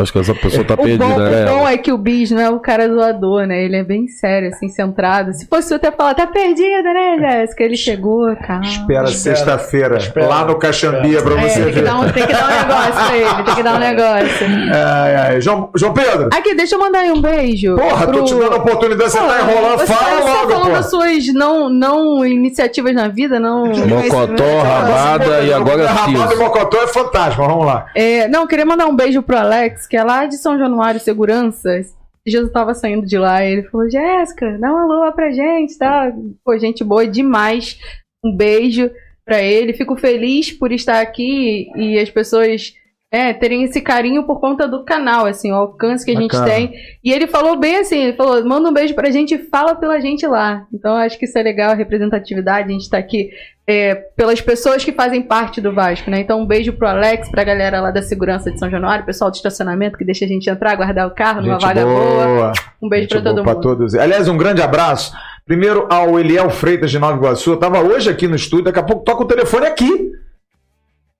acho 0.01 0.11
que 0.13 0.19
essa 0.19 0.33
pessoa 0.35 0.63
tá 0.63 0.73
O 0.73 0.77
bom, 0.77 0.83
perdida, 0.83 1.05
o 1.15 1.19
né? 1.19 1.45
bom 1.45 1.67
é 1.67 1.77
que 1.77 1.91
o 1.91 1.97
Bis 1.97 2.31
não 2.31 2.41
é 2.41 2.49
o 2.49 2.59
cara 2.59 2.87
zoador, 2.87 3.45
né? 3.45 3.63
Ele 3.63 3.75
é 3.77 3.83
bem 3.83 4.07
sério, 4.07 4.49
assim, 4.49 4.67
centrado. 4.69 5.33
Se 5.33 5.45
fosse 5.47 5.73
eu 5.73 5.77
até 5.77 5.91
falar, 5.91 6.13
tá 6.13 6.27
perdida, 6.27 6.81
né, 6.93 7.17
Jéssica? 7.19 7.63
Ele 7.63 7.75
chegou, 7.77 8.35
calma. 8.37 8.65
Espera 8.65 9.03
Espera. 9.05 9.35
sexta-feira, 9.35 9.97
lá 10.15 10.45
no 10.45 10.57
Caxambia, 10.57 11.21
pra 11.21 11.39
É, 11.41 11.47
você 11.49 11.63
tem 11.63 11.65
que, 11.65 11.71
ver. 11.79 11.83
dar 11.83 11.95
um, 11.99 12.11
tem 12.11 12.25
que 12.25 12.33
dar 12.33 12.45
um 12.45 12.57
negócio 12.67 12.93
pra 12.93 13.17
ele, 13.17 13.43
tem 13.43 13.55
que 13.55 13.63
dar 13.63 13.75
um 13.75 13.79
negócio. 13.79 14.47
Ai, 14.73 15.15
ai. 15.15 15.41
João, 15.41 15.69
João 15.75 15.93
Pedro, 15.93 16.29
Aqui, 16.33 16.53
deixa 16.55 16.75
eu 16.75 16.79
mandar 16.79 16.99
aí 16.99 17.11
um 17.11 17.21
beijo. 17.21 17.75
porra, 17.75 18.05
tô 18.07 18.11
pro- 18.13 18.23
te 18.25 18.33
dando 18.35 18.53
a 18.53 18.57
oportunidade, 18.57 19.11
você 19.11 19.17
Pô, 19.19 19.25
tá 19.27 19.41
enrolando. 19.41 19.77
você 19.79 19.87
Fala 19.93 19.99
tá 20.03 20.21
só 20.21 20.33
logo, 20.33 20.49
falando 20.51 20.73
das 20.73 20.89
suas 20.89 21.33
não, 21.33 21.69
não 21.69 22.25
iniciativas 22.25 22.93
na 22.93 23.07
vida, 23.07 23.39
não. 23.39 23.65
Mocotó, 23.67 24.61
rabada 24.63 25.41
e 25.41 25.53
agora 25.53 25.87
Rabada 25.87 26.33
e. 26.33 26.37
Mocotó 26.37 26.77
é 26.83 26.87
fantasma, 26.87 27.47
vamos 27.47 27.65
lá. 27.65 27.85
É, 27.95 28.27
não, 28.27 28.41
eu 28.41 28.47
queria 28.47 28.65
mandar 28.65 28.85
um 28.87 28.95
beijo 28.95 29.21
pro 29.21 29.37
Alex, 29.37 29.87
que 29.89 29.97
é 29.97 30.03
lá 30.03 30.25
de 30.25 30.37
São 30.37 30.57
Januário 30.57 30.99
Segurança. 30.99 31.77
Esses 31.77 31.95
dias 32.25 32.43
eu 32.43 32.51
tava 32.51 32.73
saindo 32.73 33.05
de 33.05 33.17
lá 33.17 33.43
e 33.43 33.53
ele 33.53 33.63
falou: 33.63 33.89
Jéssica, 33.89 34.57
dá 34.59 34.71
uma 34.71 34.85
lua 34.85 35.11
pra 35.11 35.31
gente, 35.31 35.77
tá? 35.77 36.13
Pô, 36.43 36.57
gente 36.57 36.83
boa 36.83 37.07
demais. 37.07 37.79
Um 38.23 38.35
beijo 38.35 38.89
pra 39.25 39.41
ele. 39.41 39.73
Fico 39.73 39.95
feliz 39.97 40.51
por 40.51 40.71
estar 40.71 41.01
aqui 41.01 41.69
e 41.75 41.99
as 41.99 42.09
pessoas 42.09 42.73
né, 43.11 43.33
terem 43.33 43.63
esse 43.63 43.81
carinho 43.81 44.23
por 44.23 44.39
conta 44.39 44.67
do 44.67 44.83
canal, 44.85 45.25
assim, 45.25 45.51
o 45.51 45.55
alcance 45.55 46.05
que 46.05 46.11
a 46.11 46.19
gente 46.19 46.31
Bacana. 46.31 46.45
tem. 46.51 46.73
E 47.03 47.11
ele 47.11 47.25
falou 47.27 47.57
bem 47.57 47.77
assim: 47.77 47.97
ele 47.97 48.13
falou, 48.13 48.43
manda 48.45 48.69
um 48.69 48.73
beijo 48.73 48.93
pra 48.93 49.09
gente 49.09 49.33
e 49.33 49.49
fala 49.49 49.73
pela 49.75 49.99
gente 49.99 50.25
lá. 50.27 50.65
Então 50.73 50.95
acho 50.95 51.17
que 51.17 51.25
isso 51.25 51.37
é 51.37 51.41
legal, 51.41 51.71
a 51.71 51.75
representatividade. 51.75 52.69
A 52.69 52.71
gente 52.71 52.89
tá 52.89 52.97
aqui 52.99 53.31
é, 53.65 53.95
pelas 53.95 54.39
pessoas 54.41 54.83
que 54.85 54.91
fazem 54.91 55.21
parte 55.23 55.59
do 55.59 55.73
Vasco, 55.73 56.09
né? 56.09 56.19
Então, 56.19 56.39
um 56.39 56.45
beijo 56.45 56.73
pro 56.73 56.87
Alex, 56.87 57.29
pra 57.29 57.43
galera 57.43 57.81
lá 57.81 57.89
da 57.91 58.01
segurança 58.01 58.51
de 58.51 58.59
São 58.59 58.69
Januário, 58.69 59.05
pessoal 59.05 59.31
do 59.31 59.35
estacionamento 59.35 59.97
que 59.97 60.05
deixa 60.05 60.25
a 60.25 60.27
gente 60.27 60.47
entrar, 60.49 60.75
guardar 60.75 61.07
o 61.07 61.11
carro 61.11 61.41
numa 61.41 61.53
Gente 61.53 61.61
vaga 61.61 61.85
boa. 61.85 62.25
boa. 62.25 62.53
Um 62.81 62.89
beijo 62.89 63.03
Gente 63.09 63.21
pra 63.21 63.31
todo 63.31 63.43
pra 63.43 63.53
mundo. 63.53 63.61
todos. 63.63 63.95
Aliás, 63.95 64.27
um 64.27 64.37
grande 64.37 64.61
abraço. 64.61 65.13
Primeiro 65.45 65.87
ao 65.89 66.19
Eliel 66.19 66.49
Freitas 66.51 66.91
de 66.91 66.99
Nova 66.99 67.17
Iguaçu. 67.17 67.51
Eu 67.51 67.57
tava 67.57 67.79
hoje 67.81 68.07
aqui 68.07 68.27
no 68.27 68.35
estúdio, 68.35 68.65
daqui 68.65 68.77
a 68.79 68.83
pouco 68.83 69.03
toca 69.03 69.23
o 69.23 69.27
telefone 69.27 69.65
aqui. 69.65 70.11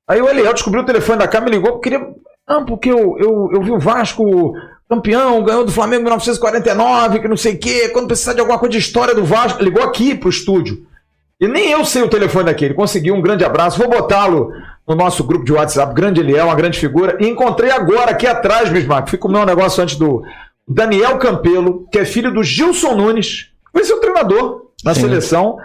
Aí 0.10 0.19
o 0.19 0.27
Eliel 0.27 0.53
descobriu 0.53 0.81
o 0.81 0.86
telefone 0.86 1.19
da 1.19 1.27
cá, 1.27 1.40
me 1.40 1.52
ligou, 1.52 1.80
queria. 1.80 2.06
Ah, 2.48 2.61
porque 2.61 2.90
eu, 2.90 3.15
eu, 3.19 3.49
eu 3.53 3.61
vi 3.61 3.72
o 3.72 3.80
Vasco 3.80 4.56
campeão, 4.90 5.44
ganhou 5.44 5.64
do 5.64 5.72
Flamengo 5.72 6.02
em 6.02 6.06
1949, 6.06 7.19
que 7.19 7.27
não 7.27 7.38
sei 7.38 7.53
o 7.53 7.60
quê. 7.60 7.90
Quando 7.90 8.07
precisar 8.07 8.34
de 8.34 8.40
alguma 8.40 8.57
coisa 8.57 8.72
de 8.72 8.80
história 8.80 9.14
do 9.14 9.23
Vasco, 9.23 9.64
ligou 9.64 9.84
aqui 9.84 10.15
pro 10.15 10.30
estúdio. 10.30 10.84
E 11.40 11.48
nem 11.48 11.72
eu 11.72 11.86
sei 11.86 12.02
o 12.02 12.10
telefone 12.10 12.45
daquele. 12.45 12.73
Conseguiu 12.73 13.14
um 13.14 13.22
grande 13.22 13.45
abraço. 13.45 13.77
Vou 13.77 13.88
botá-lo 13.88 14.52
no 14.88 14.95
nosso 14.95 15.23
grupo 15.23 15.45
de 15.45 15.53
WhatsApp. 15.53 15.94
Grande 15.94 16.22
Eliel, 16.22 16.48
uma 16.48 16.56
grande 16.56 16.80
figura. 16.80 17.15
E 17.19 17.27
encontrei 17.27 17.69
agora 17.69 18.11
aqui 18.11 18.26
atrás, 18.26 18.68
Bismarck. 18.69 19.10
Fui 19.10 19.18
comer 19.19 19.38
um 19.38 19.45
negócio 19.45 19.81
antes 19.81 19.95
do 19.95 20.23
Daniel 20.68 21.19
Campelo, 21.19 21.88
que 21.91 21.99
é 21.99 22.03
filho 22.03 22.34
do 22.34 22.44
Gilson 22.44 22.95
Nunes. 22.95 23.52
Foi 23.72 23.84
seu 23.84 24.02
treinador 24.02 24.69
na 24.84 24.95
Sim. 24.95 25.02
seleção. 25.02 25.57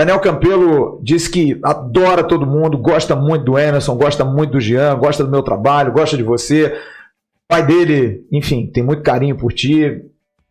Daniel 0.00 0.18
Campelo 0.18 0.98
disse 1.02 1.30
que 1.30 1.60
adora 1.62 2.24
todo 2.24 2.46
mundo, 2.46 2.78
gosta 2.78 3.14
muito 3.14 3.44
do 3.44 3.58
Emerson, 3.58 3.94
gosta 3.96 4.24
muito 4.24 4.52
do 4.52 4.60
Jean, 4.60 4.96
gosta 4.96 5.22
do 5.22 5.30
meu 5.30 5.42
trabalho, 5.42 5.92
gosta 5.92 6.16
de 6.16 6.22
você. 6.22 6.68
O 6.68 7.46
pai 7.46 7.66
dele, 7.66 8.26
enfim, 8.32 8.66
tem 8.66 8.82
muito 8.82 9.02
carinho 9.02 9.36
por 9.36 9.52
ti. 9.52 10.00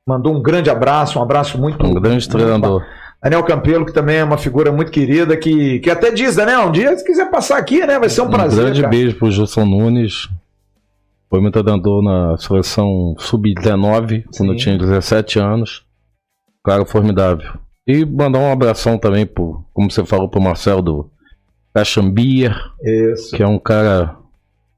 Mandou 0.06 0.36
um 0.36 0.40
grande 0.44 0.70
abraço, 0.70 1.18
um 1.18 1.24
abraço 1.24 1.60
muito. 1.60 1.84
Um 1.84 1.96
grande 1.96 2.30
treinador. 2.30 2.86
Daniel 3.24 3.44
Campelo, 3.44 3.88
que 3.88 3.92
também 3.92 4.18
é 4.18 4.24
uma 4.24 4.38
figura 4.38 4.72
muito 4.72 4.92
querida, 4.92 5.36
que, 5.36 5.80
que 5.80 5.90
até 5.90 6.12
diz, 6.12 6.36
Daniel, 6.36 6.68
um 6.68 6.72
dia 6.72 6.96
se 6.96 7.04
quiser 7.04 7.32
passar 7.32 7.58
aqui, 7.58 7.84
né? 7.88 7.98
Vai 7.98 8.08
ser 8.10 8.22
um 8.22 8.26
Um 8.26 8.30
prazer. 8.30 8.66
grande 8.66 8.82
cara. 8.82 8.92
beijo 8.92 9.18
pro 9.18 9.32
Gilson 9.32 9.66
Nunes. 9.66 10.30
Foi 11.28 11.42
meu 11.42 11.52
treinador 11.52 12.04
na 12.04 12.38
seleção 12.38 13.16
sub-19, 13.18 14.26
quando 14.38 14.54
eu 14.54 14.58
tinha 14.58 14.78
17 14.78 15.40
anos. 15.40 15.84
Cara 16.64 16.86
formidável. 16.86 17.50
E 17.91 18.06
mandar 18.06 18.38
um 18.38 18.52
abração 18.52 18.99
também, 18.99 19.26
pro, 19.26 19.64
como 19.74 19.90
você 19.90 20.06
falou, 20.06 20.30
pro 20.30 20.40
Marcelo 20.40 20.82
do 20.84 21.10
Caxambia, 21.74 22.56
Isso. 22.84 23.36
que 23.36 23.41
é 23.41 23.48
um 23.48 23.57
cara 23.57 24.16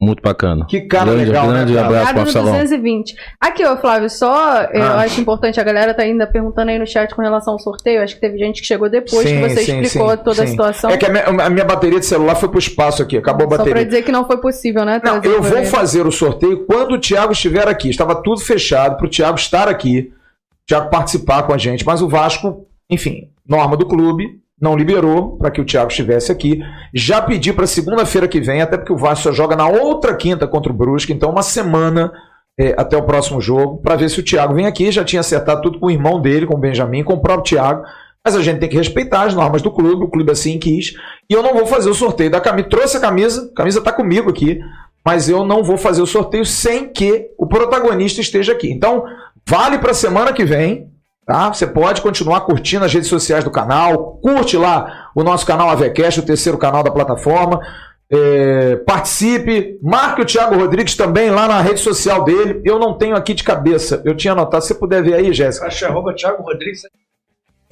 muito 0.01 0.23
bacana. 0.23 0.65
Que 0.65 0.81
cara 0.81 1.11
grande, 1.11 1.25
legal, 1.25 1.47
né, 1.47 1.53
grande 1.53 1.73
cara? 1.73 1.85
abraço, 1.88 2.15
Marcelão. 2.15 2.51
220. 2.53 3.15
Aqui, 3.39 3.65
ó, 3.65 3.75
Flávio, 3.77 4.09
só 4.09 4.63
eu 4.73 4.81
Ah. 4.81 5.01
acho 5.01 5.19
importante, 5.21 5.59
a 5.59 5.63
galera 5.63 5.93
tá 5.93 6.03
ainda 6.03 6.25
perguntando 6.25 6.71
aí 6.71 6.79
no 6.79 6.88
chat 6.88 7.13
com 7.13 7.21
relação 7.21 7.53
ao 7.53 7.59
sorteio. 7.59 8.01
Acho 8.01 8.15
que 8.15 8.21
teve 8.21 8.38
gente 8.38 8.61
que 8.61 8.67
chegou 8.67 8.89
depois 8.89 9.27
Sim, 9.27 9.41
que 9.41 9.49
você 9.49 9.61
sim, 9.63 9.79
explicou 9.81 10.11
sim, 10.11 10.17
toda 10.23 10.43
a 10.43 10.47
situação. 10.47 10.89
É 10.89 10.97
que 10.97 11.05
a 11.05 11.09
minha, 11.09 11.25
a 11.25 11.49
minha 11.49 11.65
bateria 11.65 11.99
de 11.99 12.05
celular 12.05 12.35
foi 12.35 12.49
pro 12.49 12.57
espaço 12.59 13.03
aqui, 13.03 13.17
acabou 13.17 13.45
a 13.45 13.49
Só 13.49 13.55
pra 13.57 13.65
bateria. 13.65 13.85
dizer 13.85 14.01
que 14.03 14.11
não 14.11 14.25
foi 14.25 14.38
possível, 14.38 14.83
né? 14.85 14.99
Não, 15.03 15.21
eu 15.21 15.41
vou 15.43 15.63
fazer 15.65 16.07
o 16.07 16.11
sorteio 16.11 16.65
quando 16.65 16.93
o 16.93 16.97
Thiago 16.99 17.33
estiver 17.33 17.67
aqui. 17.67 17.89
Estava 17.89 18.15
tudo 18.15 18.41
fechado 18.41 18.95
para 18.97 19.05
o 19.05 19.09
Thiago 19.09 19.38
estar 19.38 19.67
aqui, 19.67 20.11
o 20.63 20.67
Thiago 20.67 20.89
participar 20.89 21.43
com 21.43 21.53
a 21.53 21.57
gente, 21.57 21.85
mas 21.85 22.01
o 22.01 22.07
Vasco, 22.09 22.65
enfim, 22.91 23.30
norma 23.47 23.77
do 23.77 23.85
clube, 23.85 24.41
não 24.61 24.76
liberou 24.76 25.38
para 25.38 25.49
que 25.49 25.59
o 25.59 25.65
Thiago 25.65 25.89
estivesse 25.89 26.31
aqui. 26.31 26.61
Já 26.93 27.22
pedi 27.22 27.51
para 27.51 27.65
segunda-feira 27.65 28.27
que 28.27 28.39
vem, 28.39 28.61
até 28.61 28.77
porque 28.77 28.93
o 28.93 28.97
Vasco 28.97 29.23
só 29.23 29.31
joga 29.31 29.55
na 29.55 29.68
outra 29.68 30.13
quinta 30.15 30.45
contra 30.47 30.72
o 30.72 30.76
Brusque, 30.76 31.13
então 31.13 31.31
uma 31.31 31.41
semana 31.41 32.11
é, 32.59 32.76
até 32.77 32.95
o 32.95 33.03
próximo 33.03 33.41
jogo, 33.41 33.77
para 33.77 33.95
ver 33.95 34.09
se 34.09 34.19
o 34.19 34.23
Thiago 34.23 34.53
vem 34.53 34.68
aqui. 34.68 34.91
Já 34.91 35.03
tinha 35.03 35.22
acertado 35.22 35.61
tudo 35.61 35.80
com 35.80 35.88
o 35.88 35.91
irmão 35.91 36.22
dele, 36.22 36.45
com 36.45 36.55
o 36.55 36.59
Benjamin, 36.59 37.03
com 37.03 37.13
o 37.13 37.22
próprio 37.22 37.55
Thiago. 37.55 37.84
Mas 38.23 38.35
a 38.35 38.41
gente 38.43 38.59
tem 38.59 38.69
que 38.69 38.77
respeitar 38.77 39.23
as 39.23 39.34
normas 39.34 39.63
do 39.63 39.72
clube, 39.72 40.05
o 40.05 40.09
clube 40.09 40.31
assim 40.31 40.59
quis. 40.59 40.93
E 41.27 41.34
eu 41.34 41.41
não 41.41 41.55
vou 41.55 41.65
fazer 41.65 41.89
o 41.89 41.93
sorteio 41.93 42.30
da 42.30 42.39
camisa. 42.39 42.69
Trouxe 42.69 42.97
a 42.97 42.99
camisa, 42.99 43.49
a 43.51 43.55
camisa 43.55 43.81
tá 43.81 43.91
comigo 43.91 44.30
aqui, 44.30 44.59
mas 45.03 45.27
eu 45.27 45.43
não 45.43 45.63
vou 45.63 45.77
fazer 45.77 46.03
o 46.03 46.05
sorteio 46.05 46.45
sem 46.45 46.88
que 46.88 47.30
o 47.35 47.47
protagonista 47.47 48.22
esteja 48.22 48.51
aqui. 48.51 48.72
Então, 48.72 49.03
vale 49.47 49.80
para 49.80 49.93
semana 49.93 50.34
que 50.34 50.45
vem, 50.45 50.90
tá? 51.31 51.53
Você 51.53 51.65
pode 51.65 52.01
continuar 52.01 52.41
curtindo 52.41 52.83
as 52.83 52.93
redes 52.93 53.07
sociais 53.07 53.43
do 53.43 53.49
canal, 53.49 54.17
curte 54.21 54.57
lá 54.57 55.09
o 55.15 55.23
nosso 55.23 55.45
canal 55.45 55.69
Avecast, 55.69 56.19
o 56.19 56.25
terceiro 56.25 56.57
canal 56.57 56.83
da 56.83 56.91
plataforma. 56.91 57.61
É, 58.13 58.75
participe, 58.85 59.79
marque 59.81 60.21
o 60.21 60.25
Thiago 60.25 60.55
Rodrigues 60.55 60.97
também 60.97 61.29
lá 61.29 61.47
na 61.47 61.61
rede 61.61 61.79
social 61.79 62.25
dele. 62.25 62.61
Eu 62.65 62.77
não 62.77 62.97
tenho 62.97 63.15
aqui 63.15 63.33
de 63.33 63.43
cabeça, 63.43 64.01
eu 64.03 64.13
tinha 64.13 64.33
anotado. 64.33 64.61
Se 64.61 64.69
você 64.69 64.75
puder 64.75 65.01
ver 65.01 65.13
aí, 65.13 65.31
Jéssica. 65.31 65.67
Acho 65.67 65.85
é 65.85 65.87
arroba 65.87 66.13
Thiago 66.13 66.43
Rodrigues. 66.43 66.81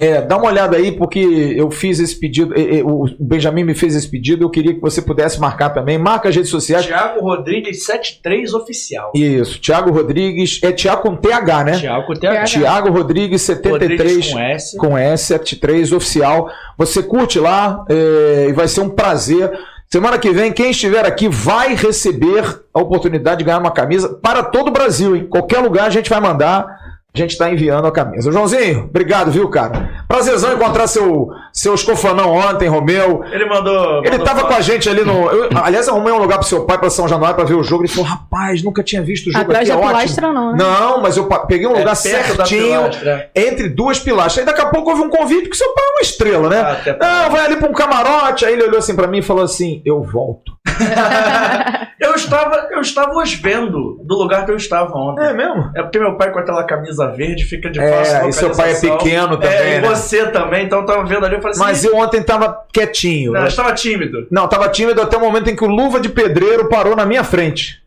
É, 0.00 0.22
dá 0.22 0.38
uma 0.38 0.46
olhada 0.46 0.78
aí, 0.78 0.92
porque 0.92 1.18
eu 1.20 1.70
fiz 1.70 2.00
esse 2.00 2.18
pedido, 2.18 2.54
o 2.86 3.06
Benjamin 3.20 3.64
me 3.64 3.74
fez 3.74 3.94
esse 3.94 4.10
pedido, 4.10 4.42
eu 4.42 4.48
queria 4.48 4.72
que 4.72 4.80
você 4.80 5.02
pudesse 5.02 5.38
marcar 5.38 5.68
também. 5.68 5.98
Marca 5.98 6.30
as 6.30 6.34
redes 6.34 6.50
sociais. 6.50 6.86
Thiago 6.86 7.20
Rodrigues 7.20 7.84
73 7.84 8.54
oficial. 8.54 9.12
Isso, 9.14 9.60
Thiago 9.60 9.90
Rodrigues, 9.90 10.58
é 10.62 10.72
Thiago 10.72 11.02
com 11.02 11.16
TH, 11.16 11.64
né? 11.64 11.78
Thiago 11.78 12.06
com 12.06 12.14
TH. 12.14 12.44
Thiago 12.44 12.90
Rodrigues 12.90 13.42
73 13.42 14.00
Rodrigues 14.00 14.32
com 14.32 14.38
S. 14.38 14.76
com 14.78 14.98
S, 14.98 15.24
73 15.24 15.92
oficial. 15.92 16.50
Você 16.78 17.02
curte 17.02 17.38
lá 17.38 17.84
é, 17.90 18.46
e 18.48 18.52
vai 18.54 18.68
ser 18.68 18.80
um 18.80 18.88
prazer. 18.88 19.52
Semana 19.92 20.18
que 20.18 20.30
vem, 20.30 20.50
quem 20.50 20.70
estiver 20.70 21.04
aqui 21.04 21.28
vai 21.28 21.74
receber 21.74 22.62
a 22.72 22.80
oportunidade 22.80 23.40
de 23.40 23.44
ganhar 23.44 23.58
uma 23.58 23.72
camisa 23.72 24.08
para 24.08 24.42
todo 24.44 24.68
o 24.68 24.72
Brasil, 24.72 25.14
em 25.14 25.26
qualquer 25.26 25.58
lugar 25.58 25.84
a 25.84 25.90
gente 25.90 26.08
vai 26.08 26.20
mandar. 26.20 26.64
A 27.12 27.18
gente 27.18 27.32
está 27.32 27.50
enviando 27.50 27.86
a 27.88 27.90
camisa. 27.92 28.30
Joãozinho, 28.30 28.84
obrigado, 28.84 29.32
viu, 29.32 29.48
cara? 29.48 30.04
Prazerzão 30.06 30.52
encontrar 30.52 30.86
seu, 30.86 31.28
seu 31.52 31.74
escofanão 31.74 32.30
ontem, 32.34 32.68
Romeu. 32.68 33.24
Ele 33.32 33.46
mandou. 33.46 33.98
Ele 34.04 34.10
mandou 34.10 34.24
tava 34.26 34.44
com 34.46 34.54
a 34.54 34.60
gente 34.60 34.88
ali 34.88 35.04
no. 35.04 35.28
eu- 35.28 35.48
aliás, 35.62 35.88
arrumei 35.88 36.12
um 36.12 36.18
lugar 36.18 36.38
pro 36.38 36.46
seu 36.46 36.64
pai, 36.64 36.78
pra 36.78 36.88
São 36.88 37.08
Januário, 37.08 37.34
pra 37.34 37.44
ver 37.44 37.54
o 37.54 37.64
jogo. 37.64 37.82
Ele 37.82 37.92
falou: 37.92 38.08
rapaz, 38.08 38.62
nunca 38.62 38.82
tinha 38.84 39.02
visto 39.02 39.26
o 39.28 39.32
jogo 39.32 39.44
Atrás 39.44 39.68
aqui, 39.68 39.76
é 39.76 39.80
ótimo. 39.82 39.98
pilastra 39.98 40.32
não, 40.32 40.52
né? 40.52 40.58
Não, 40.62 41.02
mas 41.02 41.16
eu 41.16 41.24
peguei 41.48 41.66
um 41.66 41.74
É 41.74 41.78
lugar 41.80 41.96
certinho 41.96 42.78
pilastra. 42.82 43.30
entre 43.34 43.68
duas 43.68 43.98
pilastras. 43.98 44.38
Aí 44.38 44.44
daqui 44.44 44.60
a 44.60 44.70
pouco 44.70 44.90
houve 44.90 45.02
um 45.02 45.10
convite, 45.10 45.42
porque 45.42 45.56
seu 45.56 45.74
pai 45.74 45.84
é 45.84 45.90
uma 45.90 46.02
estrela, 46.02 46.48
né? 46.48 46.60
Ah, 47.00 47.22
Não, 47.24 47.30
vai 47.32 47.44
ali 47.44 47.56
pra 47.56 47.68
um 47.68 47.72
camarote. 47.72 48.44
Aí 48.46 48.52
ele 48.52 48.62
olhou 48.62 48.78
assim 48.78 48.94
pra 48.94 49.08
mim 49.08 49.18
e 49.18 49.22
falou 49.22 49.42
assim: 49.42 49.82
Eu 49.84 50.00
volto. 50.02 50.52
Eu 52.00 52.14
estava, 52.14 52.68
eu 52.72 52.80
estava 52.80 53.12
os 53.20 53.34
vendo 53.34 53.98
do 54.02 54.14
lugar 54.16 54.44
que 54.46 54.50
eu 54.50 54.56
estava 54.56 54.90
ontem. 54.96 55.22
É 55.22 55.32
mesmo? 55.34 55.70
É 55.76 55.82
porque 55.82 55.98
meu 55.98 56.16
pai 56.16 56.32
com 56.32 56.38
aquela 56.38 56.64
camisa 56.64 56.99
verde 57.08 57.44
fica 57.44 57.70
de 57.70 57.80
É, 57.80 57.90
fácil 57.90 58.28
e 58.28 58.32
seu 58.32 58.50
pai 58.50 58.72
é 58.72 58.80
pequeno 58.80 59.36
também, 59.36 59.56
É, 59.56 59.78
e 59.78 59.80
né? 59.80 59.88
você 59.88 60.26
também, 60.26 60.64
então 60.66 60.80
eu 60.80 60.86
tava 60.86 61.04
vendo 61.04 61.26
ali, 61.26 61.34
eu 61.34 61.40
falei 61.40 61.52
assim... 61.52 61.60
Mas 61.60 61.84
eu 61.84 61.96
ontem 61.96 62.22
tava 62.22 62.64
quietinho. 62.72 63.32
Não, 63.32 63.40
eu 63.40 63.46
estava 63.46 63.72
tímido. 63.72 64.26
Não, 64.30 64.48
tava 64.48 64.68
tímido 64.68 65.00
até 65.00 65.16
o 65.16 65.20
momento 65.20 65.48
em 65.50 65.56
que 65.56 65.64
o 65.64 65.68
Luva 65.68 66.00
de 66.00 66.08
Pedreiro 66.08 66.68
parou 66.68 66.94
na 66.96 67.04
minha 67.04 67.24
frente. 67.24 67.80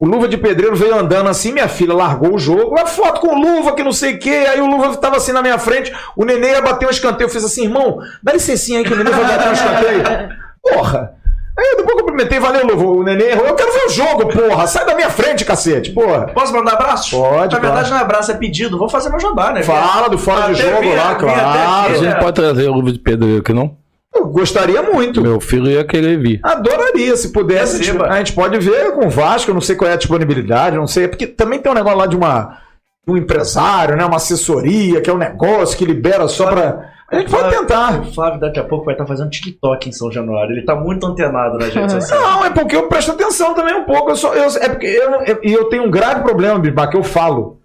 O 0.00 0.06
Luva 0.06 0.26
de 0.26 0.36
Pedreiro 0.36 0.74
veio 0.74 0.96
andando 0.96 1.28
assim, 1.28 1.52
minha 1.52 1.68
filha 1.68 1.94
largou 1.94 2.34
o 2.34 2.38
jogo. 2.38 2.76
A 2.76 2.86
foto 2.86 3.20
com 3.20 3.36
o 3.36 3.38
Luva, 3.38 3.72
que 3.72 3.84
não 3.84 3.92
sei 3.92 4.14
o 4.14 4.18
quê. 4.18 4.46
Aí 4.48 4.60
o 4.60 4.66
Luva 4.66 4.96
tava 4.96 5.16
assim 5.16 5.30
na 5.30 5.40
minha 5.40 5.58
frente. 5.58 5.92
O 6.16 6.24
Nenê 6.24 6.50
ia 6.50 6.60
bater 6.60 6.86
um 6.88 6.90
escanteio. 6.90 7.26
Eu 7.26 7.30
fiz 7.32 7.44
assim, 7.44 7.62
irmão, 7.64 7.98
dá 8.20 8.32
licencinha 8.32 8.80
aí 8.80 8.84
que 8.84 8.92
o 8.92 8.96
Nenê 8.96 9.10
vai 9.10 9.24
bater 9.24 9.48
um 9.48 9.52
escanteio. 9.52 10.02
Porra. 10.60 11.21
Aí 11.58 11.74
depois 11.76 11.96
cumprimentei, 12.00 12.40
valeu. 12.40 12.66
O 12.78 13.02
Nenê 13.02 13.30
errou. 13.32 13.46
Eu 13.46 13.54
quero 13.54 13.72
ver 13.72 13.84
o 13.86 13.88
jogo, 13.90 14.28
porra. 14.28 14.66
Sai 14.66 14.86
da 14.86 14.94
minha 14.94 15.10
frente, 15.10 15.44
cacete, 15.44 15.90
porra. 15.92 16.26
Posso 16.34 16.52
mandar 16.52 16.72
abraço? 16.72 17.16
Pode, 17.16 17.54
Na 17.54 17.60
verdade 17.60 17.90
não 17.90 17.98
é 17.98 18.00
abraço, 18.00 18.30
é 18.32 18.34
pedido. 18.34 18.78
Vou 18.78 18.88
fazer 18.88 19.10
meu 19.10 19.20
jabá, 19.20 19.52
né? 19.52 19.62
Fala 19.62 20.08
do 20.08 20.16
fora 20.18 20.52
de 20.52 20.62
jogo 20.62 20.80
via- 20.80 20.94
lá, 20.96 21.14
claro. 21.14 21.94
A 21.94 21.98
gente 21.98 22.18
pode 22.18 22.32
trazer 22.32 22.68
o 22.68 22.72
Luva 22.72 22.90
de 22.92 22.98
Pedreiro 22.98 23.40
aqui, 23.40 23.52
não? 23.52 23.76
Eu 24.14 24.26
gostaria 24.26 24.82
muito. 24.82 25.20
Meu 25.22 25.40
filho 25.40 25.68
ia 25.68 25.84
querer 25.84 26.18
vir. 26.18 26.40
Adoraria, 26.42 27.16
se 27.16 27.32
pudesse. 27.32 27.76
A 27.76 27.78
gente, 27.78 27.86
Receba. 27.92 28.08
a 28.08 28.16
gente 28.18 28.32
pode 28.34 28.58
ver 28.58 28.92
com 28.92 29.06
o 29.06 29.10
Vasco, 29.10 29.50
eu 29.50 29.54
não 29.54 29.60
sei 29.62 29.74
qual 29.74 29.90
é 29.90 29.94
a 29.94 29.96
disponibilidade, 29.96 30.76
não 30.76 30.86
sei. 30.86 31.04
é 31.04 31.08
Porque 31.08 31.26
também 31.26 31.58
tem 31.58 31.72
um 31.72 31.74
negócio 31.74 31.98
lá 31.98 32.06
de 32.06 32.16
uma 32.16 32.58
de 33.06 33.12
um 33.12 33.16
empresário, 33.16 33.96
né? 33.96 34.04
Uma 34.04 34.16
assessoria, 34.16 35.00
que 35.00 35.08
é 35.10 35.12
um 35.12 35.18
negócio 35.18 35.76
que 35.76 35.84
libera 35.84 36.28
só 36.28 36.46
pra. 36.46 36.91
A 37.12 37.18
gente 37.18 37.30
pode 37.30 37.50
tentar. 37.50 38.00
O 38.00 38.12
Flávio 38.14 38.40
daqui 38.40 38.58
a 38.58 38.64
pouco 38.64 38.86
vai 38.86 38.94
estar 38.94 39.04
fazendo 39.06 39.28
TikTok 39.28 39.86
em 39.86 39.92
São 39.92 40.10
Januário. 40.10 40.52
Ele 40.52 40.62
tá 40.62 40.74
muito 40.74 41.06
antenado 41.06 41.58
redes 41.58 41.74
sociais. 41.92 42.10
Não, 42.10 42.44
é 42.44 42.48
porque 42.48 42.74
eu 42.74 42.88
presto 42.88 43.12
atenção 43.12 43.52
também 43.52 43.74
um 43.74 43.84
pouco. 43.84 44.10
Eu 44.10 44.16
sou, 44.16 44.34
eu, 44.34 44.44
é 44.44 44.68
porque 44.70 44.86
eu, 44.86 45.10
eu, 45.22 45.40
e 45.42 45.52
eu 45.52 45.64
tenho 45.66 45.84
um 45.84 45.90
grave 45.90 46.22
problema, 46.22 46.58
Bismarck, 46.58 46.90
que 46.90 46.96
eu 46.96 47.02
falo. 47.02 47.58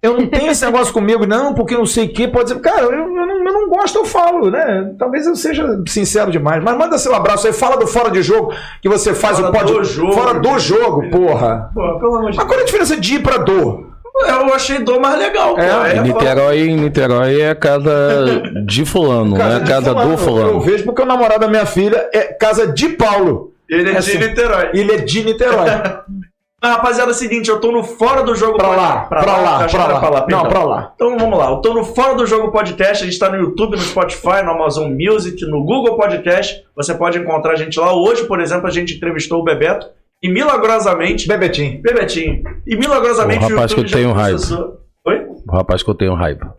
Eu 0.00 0.16
não 0.16 0.26
tenho 0.28 0.50
esse 0.50 0.64
negócio 0.64 0.94
comigo, 0.94 1.26
não, 1.26 1.52
porque 1.52 1.76
não 1.76 1.84
sei 1.84 2.06
o 2.06 2.12
que. 2.12 2.28
Pode 2.28 2.44
dizer, 2.44 2.60
cara, 2.60 2.82
eu, 2.82 2.92
eu 2.92 3.06
não, 3.08 3.44
eu 3.44 3.52
não 3.52 3.68
gosto, 3.68 3.98
eu 3.98 4.04
falo, 4.04 4.50
né? 4.50 4.94
Talvez 4.96 5.26
eu 5.26 5.34
seja 5.34 5.66
sincero 5.88 6.30
demais. 6.30 6.62
Mas 6.62 6.78
manda 6.78 6.96
seu 6.96 7.14
abraço 7.14 7.48
aí, 7.48 7.52
fala 7.52 7.76
do 7.76 7.88
fora 7.88 8.10
de 8.10 8.22
jogo 8.22 8.54
que 8.80 8.88
você 8.88 9.12
faz 9.12 9.38
Fora 9.38 9.50
o 9.50 9.52
pod... 9.52 9.72
do 9.72 9.84
jogo. 9.84 10.12
Fora 10.12 10.38
do 10.38 10.58
jogo, 10.60 11.10
porra. 11.10 11.70
Pô, 11.74 11.98
pelo 11.98 12.16
amor 12.16 12.30
de 12.30 12.36
Mas 12.36 12.46
qual 12.46 12.58
é 12.60 12.62
a 12.62 12.66
diferença 12.66 12.96
de 12.96 13.16
ir 13.16 13.22
pra 13.22 13.36
dor? 13.36 13.89
Eu 14.28 14.54
achei 14.54 14.78
dor 14.78 15.00
mais 15.00 15.18
legal. 15.18 15.58
É, 15.58 15.94
É, 15.94 15.96
Em 15.98 16.02
Niterói, 16.02 16.60
em 16.60 16.76
Niterói 16.76 17.40
é 17.40 17.50
a 17.50 17.54
casa 17.54 18.42
de 18.66 18.84
fulano, 18.84 19.36
não 19.36 19.46
é 19.56 19.60
de 19.60 19.68
casa 19.68 19.90
fulano. 19.92 20.08
do 20.08 20.14
Eu 20.14 20.18
fulano. 20.18 20.60
vejo 20.60 20.84
porque 20.84 21.02
o 21.02 21.06
namorado 21.06 21.40
da 21.40 21.48
minha 21.48 21.66
filha 21.66 22.08
é 22.12 22.24
casa 22.32 22.66
de 22.66 22.88
Paulo. 22.90 23.52
Ele 23.68 23.88
é, 23.88 23.92
É 23.92 23.92
de 23.92 23.98
assim. 23.98 24.18
Niterói. 24.18 24.70
Ele 24.74 24.92
é 24.92 24.96
de 24.98 25.24
Niterói. 25.24 25.66
Ah, 26.62 26.72
rapaziada, 26.72 27.10
é 27.10 27.14
o 27.14 27.16
seguinte, 27.16 27.48
eu 27.48 27.58
tô 27.58 27.72
no 27.72 27.82
Fora 27.82 28.22
do 28.22 28.34
Jogo 28.34 28.58
pra 28.58 28.66
Pod- 28.68 28.76
lá, 28.76 28.96
pra 29.08 29.20
lá, 29.24 29.56
achei 29.64 29.78
pra 29.80 29.88
que 29.88 29.94
era 30.04 30.10
lá. 30.10 30.26
Não, 30.28 30.42
pra 30.44 30.62
lá. 30.62 30.92
Então 30.94 31.16
vamos 31.16 31.38
lá, 31.38 31.48
eu 31.52 31.56
tô 31.62 31.72
no 31.72 31.82
Fora 31.82 32.14
do 32.14 32.26
Jogo 32.26 32.52
Podcast, 32.52 33.02
a 33.02 33.06
gente 33.06 33.18
tá 33.18 33.30
no 33.30 33.36
YouTube, 33.38 33.76
no 33.78 33.82
Spotify, 33.82 34.42
no 34.44 34.50
Amazon 34.50 34.92
Music, 34.92 35.42
no 35.46 35.64
Google 35.64 35.96
Podcast. 35.96 36.62
Você 36.76 36.92
pode 36.92 37.16
encontrar 37.16 37.52
a 37.52 37.56
gente 37.56 37.80
lá. 37.80 37.94
Hoje, 37.94 38.24
por 38.24 38.42
exemplo, 38.42 38.66
a 38.66 38.70
gente 38.70 38.94
entrevistou 38.94 39.40
o 39.40 39.42
Bebeto 39.42 39.86
e 40.22 40.28
milagrosamente. 40.30 41.26
Bebetinho. 41.28 41.80
Bebetinho. 41.82 42.42
E 42.66 42.76
milagrosamente 42.76 43.44
O 43.44 43.48
rapaz 43.48 43.72
que 43.74 43.80
eu 43.80 43.86
tenho 43.86 44.12
raiva. 44.12 44.36
processou- 44.38 44.80
Oi? 45.06 45.26
O 45.48 45.52
rapaz 45.52 45.82
que 45.82 45.90
eu 45.90 45.94
tenho 45.94 46.14
raiva. 46.14 46.54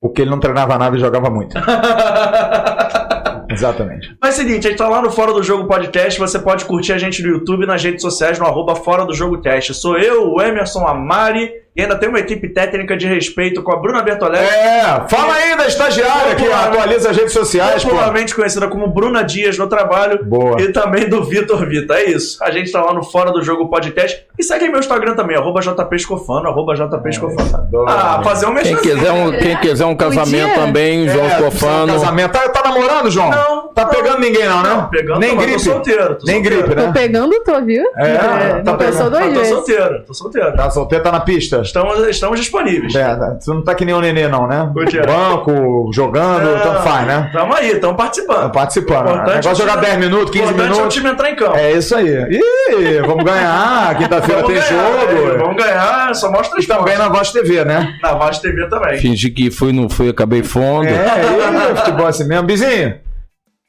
Porque 0.00 0.22
ele 0.22 0.30
não 0.30 0.38
treinava 0.38 0.78
nada 0.78 0.96
e 0.96 1.00
jogava 1.00 1.28
muito. 1.28 1.56
Exatamente. 3.50 4.14
Mas 4.22 4.38
é 4.38 4.42
o 4.42 4.46
seguinte, 4.46 4.66
a 4.66 4.70
gente 4.70 4.78
tá 4.78 4.88
lá 4.88 5.00
no 5.02 5.10
Fora 5.10 5.32
do 5.32 5.42
Jogo 5.42 5.66
Podcast, 5.66 6.18
você 6.20 6.38
pode 6.38 6.64
curtir 6.66 6.92
a 6.92 6.98
gente 6.98 7.22
no 7.22 7.30
YouTube, 7.30 7.66
nas 7.66 7.82
redes 7.82 8.02
sociais, 8.02 8.38
no 8.38 8.46
arroba 8.46 8.76
Fora 8.76 9.04
do 9.04 9.14
Jogo 9.14 9.38
Teste. 9.38 9.72
Sou 9.74 9.98
eu, 9.98 10.30
o 10.32 10.40
Emerson, 10.40 10.86
a 10.86 10.94
Mari, 10.94 11.50
e 11.78 11.82
ainda 11.82 11.94
tem 11.96 12.08
uma 12.08 12.18
equipe 12.18 12.48
técnica 12.48 12.96
de 12.96 13.06
respeito 13.06 13.62
com 13.62 13.72
a 13.72 13.76
Bruna 13.76 14.02
Bertolete. 14.02 14.52
É, 14.52 14.82
fala 15.08 15.32
aí 15.34 15.56
da 15.56 15.66
estagiária 15.68 16.34
que 16.34 16.44
atualiza 16.50 17.10
as 17.10 17.16
redes 17.16 17.32
sociais, 17.32 17.84
pô. 17.84 17.90
popularmente 17.90 18.34
conhecida 18.34 18.66
como 18.66 18.88
Bruna 18.88 19.22
Dias 19.22 19.56
no 19.56 19.68
trabalho. 19.68 20.24
Boa. 20.24 20.60
E 20.60 20.72
também 20.72 21.08
do 21.08 21.22
Vitor 21.22 21.64
Vita. 21.68 21.94
É 21.94 22.10
isso. 22.10 22.42
A 22.42 22.50
gente 22.50 22.72
tá 22.72 22.82
lá 22.82 22.92
no 22.92 23.04
Fora 23.04 23.30
do 23.30 23.42
Jogo 23.42 23.68
Podcast. 23.68 24.26
E 24.36 24.42
segue 24.42 24.68
meu 24.68 24.80
Instagram 24.80 25.14
também, 25.14 25.36
arroba 25.36 25.60
JPescofano, 25.60 26.48
arroba 26.48 26.74
JPescofano. 26.74 27.56
adoro. 27.56 27.86
Ah, 27.88 28.20
fazer 28.24 28.46
um 28.46 28.54
Quem 28.56 28.72
mexer. 28.74 28.80
quiser 28.80 29.12
um, 29.12 29.30
quem 29.38 29.56
quiser 29.58 29.84
um 29.86 29.94
casamento 29.94 30.54
também, 30.54 31.08
João 31.08 31.26
É, 31.26 31.42
Cofano. 31.42 31.92
Casamento. 31.92 32.32
Tá, 32.32 32.48
tá 32.48 32.62
namorando, 32.68 33.08
João? 33.10 33.30
Não, 33.30 33.68
Tá 33.68 33.84
não. 33.84 33.90
pegando 33.90 34.18
ninguém, 34.20 34.44
não, 34.48 34.62
né? 34.62 34.68
Não, 34.70 34.88
pegando 34.88 35.20
Nem 35.20 35.36
gripe. 35.36 35.52
Tô 35.52 35.58
solteiro. 35.60 36.16
Tô 36.16 36.26
Nem 36.26 36.42
solteiro. 36.42 36.62
gripe, 36.66 36.80
Tô 36.80 36.86
né? 36.88 36.92
pegando, 36.92 37.40
tô, 37.44 37.60
viu? 37.62 37.84
É, 37.96 38.14
tá 38.16 38.62
não 38.64 38.76
pensou 38.76 39.08
pegando. 39.10 39.34
tô 39.38 39.44
solteiro, 39.44 40.02
tô 40.04 40.14
solteiro. 40.14 40.56
Tá 40.56 40.70
solteiro, 40.70 41.04
tá 41.04 41.12
na 41.12 41.20
pista. 41.20 41.62
Estamos, 41.68 42.06
estamos 42.08 42.40
disponíveis. 42.40 42.94
É, 42.94 43.14
tu 43.44 43.54
não 43.54 43.62
tá 43.62 43.74
que 43.74 43.84
nem 43.84 43.94
o 43.94 44.00
nenê, 44.00 44.26
não, 44.26 44.46
né? 44.46 44.70
O 44.74 44.84
quê? 44.86 45.00
Banco, 45.02 45.90
jogando, 45.92 46.62
tanto 46.62 46.82
faz, 46.82 47.06
né? 47.06 47.30
Tamo 47.32 47.54
aí, 47.54 47.72
estamos 47.72 47.96
participando. 47.96 48.50
participando. 48.52 49.06
O 49.06 49.10
Importante 49.10 49.34
negócio 49.46 49.50
é 49.50 49.54
jogar 49.54 49.72
é 49.72 49.76
o 49.76 49.80
time- 49.80 49.86
10 49.86 49.98
minutos, 49.98 50.30
15 50.30 50.44
Importante 50.44 50.68
é 50.68 50.72
o 50.72 50.76
minutos. 50.76 50.94
time 50.94 51.08
entrar 51.10 51.30
em 51.30 51.36
campo. 51.36 51.56
É 51.56 51.72
isso 51.72 51.94
aí. 51.94 52.08
Ih, 52.08 53.00
vamos 53.06 53.24
ganhar. 53.24 53.96
Quinta-feira 53.98 54.42
tem 54.44 54.54
ganhar, 54.54 54.66
é, 54.66 55.08
jogo. 55.26 55.38
Vamos 55.38 55.56
ganhar, 55.62 56.14
só 56.14 56.30
mostra 56.30 56.58
E 56.60 56.66
também 56.66 56.96
na 56.98 57.08
Voz 57.08 57.30
TV, 57.32 57.64
né? 57.64 57.94
na 58.02 58.12
Voz 58.14 58.38
TV 58.38 58.66
também. 58.68 58.98
Fingi 58.98 59.30
que 59.30 59.50
fui, 59.50 59.72
não 59.72 59.88
fui, 59.88 60.08
acabei 60.08 60.42
fundo. 60.42 60.86
É, 60.88 61.10
aí, 61.10 61.76
futebol 61.76 62.06
assim 62.06 62.24
mesmo. 62.26 62.44
Bizinho, 62.46 62.94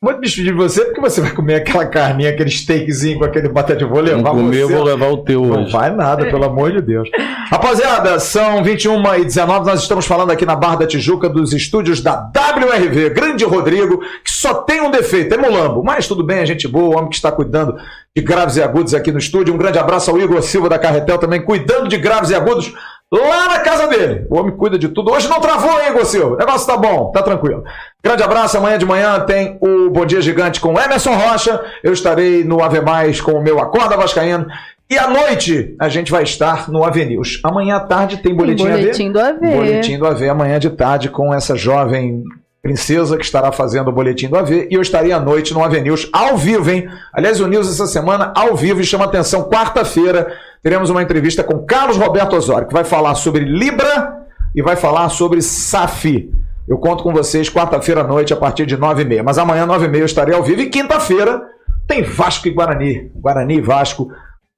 vou 0.01 0.13
te 0.13 0.21
despedir 0.21 0.53
de 0.53 0.57
você 0.57 0.85
porque 0.85 1.01
você 1.01 1.19
vai 1.19 1.31
comer 1.31 1.55
aquela 1.55 1.85
carninha, 1.85 2.29
aquele 2.29 2.49
steakzinho 2.49 3.19
com 3.19 3.25
aquele 3.25 3.49
batata. 3.49 3.83
Eu 3.83 3.89
vou 3.89 3.97
Não 4.01 4.05
levar 4.17 4.29
comer, 4.31 4.57
eu 4.61 4.67
você. 4.67 4.73
vou 4.75 4.83
levar 4.83 5.07
o 5.07 5.17
teu 5.17 5.41
Não 5.43 5.63
hoje. 5.63 5.71
vai 5.73 5.93
nada, 5.93 6.25
pelo 6.25 6.45
amor 6.45 6.71
de 6.71 6.81
Deus. 6.81 7.09
Rapaziada, 7.49 8.17
são 8.19 8.63
21 8.63 9.15
e 9.15 9.25
19 9.25 9.65
nós 9.65 9.81
estamos 9.81 10.05
falando 10.05 10.31
aqui 10.31 10.45
na 10.45 10.55
Barra 10.55 10.77
da 10.77 10.87
Tijuca 10.87 11.27
dos 11.27 11.51
estúdios 11.51 12.01
da 12.01 12.13
WRV. 12.33 13.09
Grande 13.09 13.43
Rodrigo, 13.43 13.99
que 14.23 14.31
só 14.31 14.53
tem 14.53 14.79
um 14.81 14.89
defeito, 14.91 15.35
é 15.35 15.37
mulambo. 15.37 15.83
Mas 15.83 16.07
tudo 16.07 16.23
bem, 16.23 16.39
a 16.39 16.45
gente 16.45 16.67
boa, 16.67 16.95
o 16.95 16.97
homem 16.97 17.09
que 17.09 17.15
está 17.15 17.31
cuidando 17.31 17.75
de 18.15 18.23
graves 18.23 18.55
e 18.55 18.63
agudos 18.63 18.93
aqui 18.93 19.11
no 19.11 19.19
estúdio. 19.19 19.53
Um 19.53 19.57
grande 19.57 19.79
abraço 19.79 20.09
ao 20.09 20.17
Igor 20.19 20.41
Silva 20.41 20.69
da 20.69 20.79
Carretel 20.79 21.17
também, 21.17 21.41
cuidando 21.41 21.89
de 21.89 21.97
graves 21.97 22.29
e 22.29 22.35
agudos 22.35 22.73
lá 23.11 23.47
na 23.47 23.59
casa 23.59 23.87
dele. 23.87 24.27
O 24.29 24.37
homem 24.37 24.55
cuida 24.55 24.77
de 24.77 24.89
tudo. 24.89 25.11
Hoje 25.11 25.27
não 25.27 25.39
travou, 25.41 25.79
hein, 25.81 26.05
Silva? 26.05 26.35
O 26.35 26.37
negócio 26.37 26.67
tá 26.67 26.77
bom, 26.77 27.11
tá 27.11 27.23
tranquilo. 27.23 27.63
Grande 28.03 28.23
abraço, 28.23 28.57
amanhã 28.57 28.77
de 28.77 28.85
manhã 28.85 29.19
tem 29.21 29.57
o 29.61 29.89
Bom 29.89 30.05
Dia 30.05 30.21
Gigante 30.21 30.59
com 30.59 30.79
Emerson 30.79 31.15
Rocha. 31.15 31.59
Eu 31.83 31.93
estarei 31.93 32.43
no 32.43 32.63
Ave 32.63 32.81
Mais 32.81 33.19
com 33.19 33.31
o 33.31 33.41
meu 33.41 33.59
Acorda 33.59 33.97
Vascaíno. 33.97 34.45
E 34.89 34.97
à 34.97 35.07
noite 35.07 35.75
a 35.79 35.87
gente 35.87 36.11
vai 36.11 36.23
estar 36.23 36.69
no 36.69 36.83
Avenews. 36.83 37.39
Amanhã 37.43 37.75
à 37.75 37.79
tarde 37.79 38.17
tem 38.17 38.33
boletim, 38.33 38.67
Boletim 38.67 39.11
do 39.11 39.19
AV. 39.19 39.29
AV. 39.43 39.55
Boletim 39.55 39.97
do 39.99 40.07
AV 40.07 40.29
amanhã 40.29 40.59
de 40.59 40.69
tarde 40.69 41.09
com 41.09 41.33
essa 41.33 41.55
jovem 41.55 42.23
princesa 42.61 43.15
que 43.15 43.23
estará 43.23 43.51
fazendo 43.51 43.89
o 43.89 43.91
boletim 43.93 44.27
do 44.27 44.37
AV. 44.37 44.67
E 44.69 44.73
eu 44.73 44.81
estarei 44.81 45.11
à 45.11 45.19
noite 45.19 45.53
no 45.53 45.63
Avenews 45.63 46.09
ao 46.11 46.35
vivo, 46.37 46.69
hein? 46.71 46.89
Aliás, 47.13 47.39
o 47.39 47.47
News 47.47 47.69
essa 47.69 47.87
semana 47.87 48.33
ao 48.35 48.55
vivo 48.55 48.81
e 48.81 48.85
chama 48.85 49.05
atenção. 49.05 49.49
Quarta-feira 49.49 50.35
teremos 50.61 50.89
uma 50.89 51.01
entrevista 51.01 51.43
com 51.43 51.65
Carlos 51.65 51.97
Roberto 51.97 52.35
Osório, 52.35 52.67
que 52.67 52.73
vai 52.73 52.83
falar 52.83 53.15
sobre 53.15 53.43
Libra 53.45 54.25
e 54.55 54.61
vai 54.61 54.75
falar 54.75 55.09
sobre 55.09 55.41
SAFI. 55.41 56.31
Eu 56.67 56.77
conto 56.77 57.03
com 57.03 57.11
vocês 57.11 57.49
quarta-feira 57.49 58.01
à 58.01 58.03
noite 58.03 58.31
a 58.33 58.37
partir 58.37 58.65
de 58.65 58.77
nove 58.77 59.01
e 59.01 59.05
meia. 59.05 59.23
Mas 59.23 59.37
amanhã, 59.37 59.65
nove 59.65 59.85
e 59.85 59.89
meia, 59.89 60.01
eu 60.01 60.05
estarei 60.05 60.35
ao 60.35 60.43
vivo. 60.43 60.61
E 60.61 60.69
quinta-feira 60.69 61.41
tem 61.87 62.03
Vasco 62.03 62.47
e 62.47 62.51
Guarani. 62.51 63.11
Guarani 63.15 63.55
e 63.55 63.61
Vasco. 63.61 64.11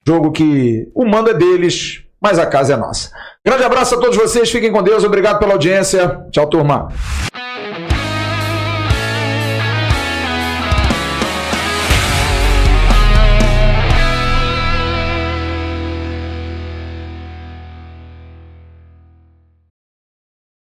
Jogo 0.05 0.31
que 0.31 0.89
o 0.93 1.05
mando 1.05 1.29
é 1.29 1.33
deles, 1.33 2.03
mas 2.21 2.37
a 2.37 2.45
casa 2.45 2.73
é 2.73 2.77
nossa. 2.77 3.11
Grande 3.45 3.63
abraço 3.63 3.95
a 3.95 3.99
todos 3.99 4.17
vocês, 4.17 4.51
fiquem 4.51 4.71
com 4.71 4.83
Deus, 4.83 5.03
obrigado 5.03 5.39
pela 5.39 5.53
audiência. 5.53 6.25
Tchau, 6.31 6.47
turma. 6.47 6.89